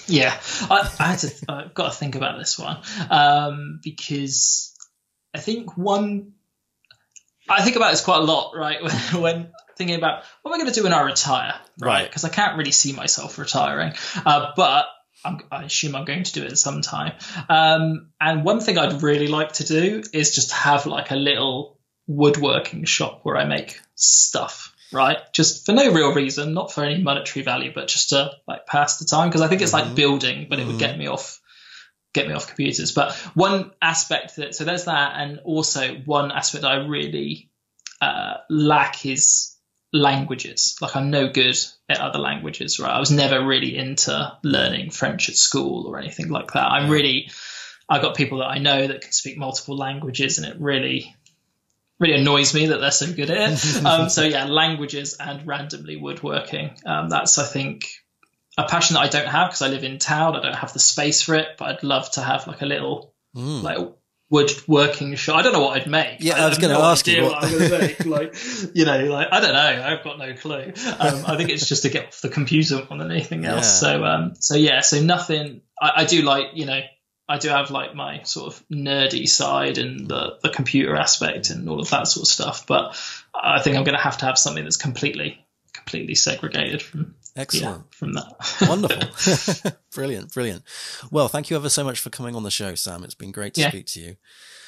yeah, 0.08 0.40
I, 0.72 0.92
I, 1.00 1.04
had 1.04 1.20
to 1.20 1.34
uh, 1.48 1.68
got 1.74 1.92
to 1.92 1.98
think 1.98 2.16
about 2.16 2.40
this 2.40 2.58
one 2.58 2.78
um, 3.12 3.80
because 3.84 4.76
I 5.36 5.40
think 5.40 5.78
one, 5.78 6.34
I 7.48 7.62
think 7.62 7.76
about 7.76 7.92
this 7.92 8.04
quite 8.04 8.18
a 8.20 8.24
lot, 8.24 8.54
right? 8.56 8.82
When, 8.82 8.92
when 9.22 9.52
thinking 9.78 9.98
about 9.98 10.24
what 10.42 10.52
am 10.52 10.56
I 10.56 10.58
going 10.58 10.74
to 10.74 10.80
do 10.80 10.84
when 10.84 10.94
I 10.94 11.02
retire, 11.02 11.54
right? 11.80 12.08
Because 12.08 12.24
right. 12.24 12.34
I 12.34 12.36
can't 12.36 12.58
really 12.58 12.72
see 12.72 12.92
myself 12.94 13.38
retiring, 13.38 13.94
uh, 14.26 14.52
but 14.56 14.88
I'm, 15.24 15.40
i 15.52 15.64
assume 15.64 15.96
I'm 15.96 16.06
going 16.06 16.24
to 16.24 16.34
do 16.34 16.44
it 16.44 16.58
sometime. 16.58 17.14
Um, 17.50 18.10
and 18.20 18.44
one 18.44 18.62
thing 18.62 18.80
I'd 18.80 19.04
really 19.04 19.28
like 19.28 19.54
to 19.54 19.64
do 19.64 20.04
is 20.12 20.34
just 20.34 20.52
have 20.54 20.88
like 20.88 21.12
a 21.12 21.16
little 21.16 21.78
woodworking 22.08 22.86
shop 22.86 23.20
where 23.24 23.38
I 23.38 23.46
make 23.46 23.80
stuff 23.96 24.74
right? 24.92 25.18
Just 25.34 25.66
for 25.66 25.74
no 25.74 25.92
real 25.92 26.14
reason, 26.14 26.54
not 26.54 26.72
for 26.72 26.84
any 26.84 27.02
monetary 27.02 27.44
value, 27.44 27.72
but 27.74 27.88
just 27.88 28.10
to 28.10 28.32
like 28.48 28.66
pass 28.66 28.98
the 28.98 29.06
time. 29.06 29.30
Because 29.30 29.42
I 29.42 29.48
think 29.48 29.62
it's 29.62 29.74
mm-hmm. 29.74 29.88
like 29.88 29.96
building, 29.96 30.48
but 30.50 30.60
it 30.60 30.66
would 30.66 30.76
mm-hmm. 30.76 30.80
get 30.80 30.98
me 30.98 31.08
off 31.08 31.40
get 32.14 32.28
me 32.28 32.34
off 32.34 32.48
computers. 32.48 32.92
But 32.92 33.14
one 33.34 33.72
aspect 33.82 34.38
that 34.38 34.56
so 34.56 34.64
there's 34.64 34.86
that, 34.86 35.14
and 35.16 35.40
also 35.44 35.96
one 36.06 36.32
aspect 36.32 36.64
that 36.64 36.72
I 36.72 36.86
really 36.86 37.50
uh, 38.02 38.36
lack 38.50 39.06
is 39.06 39.56
languages. 39.94 40.78
Like 40.82 40.96
I'm 40.96 41.10
no 41.10 41.30
good 41.30 41.58
at 41.90 42.00
other 42.00 42.20
languages, 42.20 42.80
right? 42.80 42.92
I 42.92 43.00
was 43.00 43.12
never 43.12 43.46
really 43.46 43.78
into 43.78 44.38
learning 44.44 44.92
French 44.92 45.30
at 45.30 45.36
school 45.36 45.88
or 45.88 45.98
anything 45.98 46.30
like 46.30 46.52
that. 46.54 46.66
I'm 46.66 46.90
really 46.90 47.30
I've 47.90 48.02
got 48.02 48.16
people 48.16 48.40
that 48.40 48.48
I 48.48 48.58
know 48.58 48.88
that 48.88 49.02
can 49.02 49.12
speak 49.12 49.38
multiple 49.38 49.78
languages, 49.78 50.38
and 50.38 50.48
it 50.48 50.60
really 50.60 51.16
really 52.00 52.20
annoys 52.20 52.54
me 52.54 52.68
that 52.68 52.80
they're 52.80 52.92
so 52.92 53.12
good 53.12 53.30
at 53.30 53.52
it. 53.52 53.86
um, 53.86 54.10
so 54.10 54.24
yeah, 54.24 54.46
languages 54.46 55.18
and 55.20 55.46
randomly 55.46 55.98
woodworking. 55.98 56.78
Um, 56.86 57.10
that's 57.10 57.38
I 57.38 57.46
think 57.46 57.86
a 58.58 58.66
passion 58.66 58.96
that 58.96 59.02
I 59.02 59.08
don't 59.08 59.28
have 59.28 59.50
because 59.50 59.62
I 59.62 59.70
live 59.70 59.84
in 59.84 60.00
town. 60.00 60.36
I 60.36 60.42
don't 60.42 60.56
have 60.56 60.74
the 60.74 60.80
space 60.80 61.22
for 61.22 61.36
it, 61.36 61.50
but 61.58 61.70
I'd 61.70 61.84
love 61.84 62.10
to 62.12 62.22
have 62.22 62.48
like 62.48 62.62
a 62.62 62.66
little 62.66 63.14
mm. 63.36 63.62
like 63.62 63.78
woodworking 64.30 65.16
shop. 65.16 65.38
I 65.38 65.42
don't 65.42 65.54
know 65.54 65.62
what 65.62 65.80
I'd 65.80 65.88
make. 65.88 66.18
Yeah, 66.20 66.36
I, 66.36 66.46
I 66.46 66.50
was 66.50 66.58
going 66.58 66.76
to 66.76 66.82
ask 66.82 67.08
you 67.08 67.24
what, 67.24 67.32
what 67.34 67.44
I'm 67.44 67.58
going 67.58 67.70
to 67.70 67.80
make. 67.80 68.06
like, 68.06 68.36
you 68.76 68.86
know, 68.86 69.06
like 69.06 69.28
I 69.32 69.40
don't 69.40 69.54
know. 69.54 69.84
I've 69.86 70.04
got 70.04 70.20
no 70.20 70.34
clue. 70.34 70.74
Um, 71.00 71.24
I 71.26 71.38
think 71.38 71.50
it's 71.50 71.68
just 71.68 71.84
to 71.84 71.90
get 71.90 72.08
off 72.08 72.22
the 72.22 72.30
computer 72.30 72.76
more 72.90 72.98
than 72.98 73.12
anything 73.12 73.46
else. 73.46 73.82
Yeah. 73.82 73.90
So, 73.90 74.06
um, 74.06 74.36
so 74.40 74.56
yeah, 74.56 74.82
so 74.82 75.02
nothing. 75.02 75.62
I, 75.82 75.92
I 75.98 76.06
do 76.06 76.22
like 76.24 76.48
you 76.54 76.66
know 76.66 76.82
I 77.30 77.38
do 77.38 77.50
have 77.50 77.72
like 77.72 77.94
my 77.94 78.24
sort 78.24 78.54
of 78.54 78.64
nerdy 78.70 79.28
side 79.28 79.78
and 79.78 80.08
the, 80.08 80.38
the 80.42 80.50
computer 80.50 80.96
aspect 80.96 81.50
and 81.50 81.68
all 81.70 81.80
of 81.80 81.90
that 81.90 82.08
sort 82.08 82.24
of 82.24 82.32
stuff. 82.32 82.66
But 82.66 82.98
I 83.34 83.62
think 83.62 83.76
I'm 83.76 83.84
going 83.84 83.98
to 83.98 84.04
have 84.04 84.18
to 84.20 84.26
have 84.26 84.38
something 84.38 84.64
that's 84.64 84.78
completely, 84.78 85.46
completely 85.74 86.16
segregated 86.16 86.82
from 86.82 87.16
Excellent. 87.38 87.78
Yeah, 87.78 87.98
from 87.98 88.14
that. 88.14 88.66
Wonderful. 88.68 89.72
brilliant. 89.94 90.34
Brilliant. 90.34 90.64
Well, 91.12 91.28
thank 91.28 91.50
you 91.50 91.56
ever 91.56 91.70
so 91.70 91.84
much 91.84 92.00
for 92.00 92.10
coming 92.10 92.36
on 92.36 92.42
the 92.42 92.52
show, 92.52 92.74
Sam. 92.74 93.04
It's 93.04 93.14
been 93.14 93.32
great 93.32 93.54
to 93.54 93.62
yeah. 93.62 93.70
speak 93.70 93.86
to 93.88 94.00
you. 94.00 94.16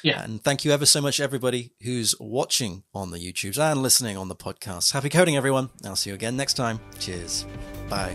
Yeah. 0.04 0.22
And 0.22 0.42
thank 0.42 0.64
you 0.64 0.70
ever 0.70 0.86
so 0.86 1.00
much, 1.00 1.18
everybody 1.18 1.72
who's 1.82 2.14
watching 2.20 2.84
on 2.94 3.10
the 3.10 3.18
YouTubes 3.18 3.58
and 3.58 3.82
listening 3.82 4.16
on 4.16 4.28
the 4.28 4.36
podcast. 4.36 4.92
Happy 4.92 5.08
coding, 5.08 5.36
everyone. 5.36 5.70
I'll 5.84 5.96
see 5.96 6.10
you 6.10 6.14
again 6.14 6.36
next 6.36 6.54
time. 6.54 6.78
Cheers. 7.00 7.44
Bye. 7.88 8.14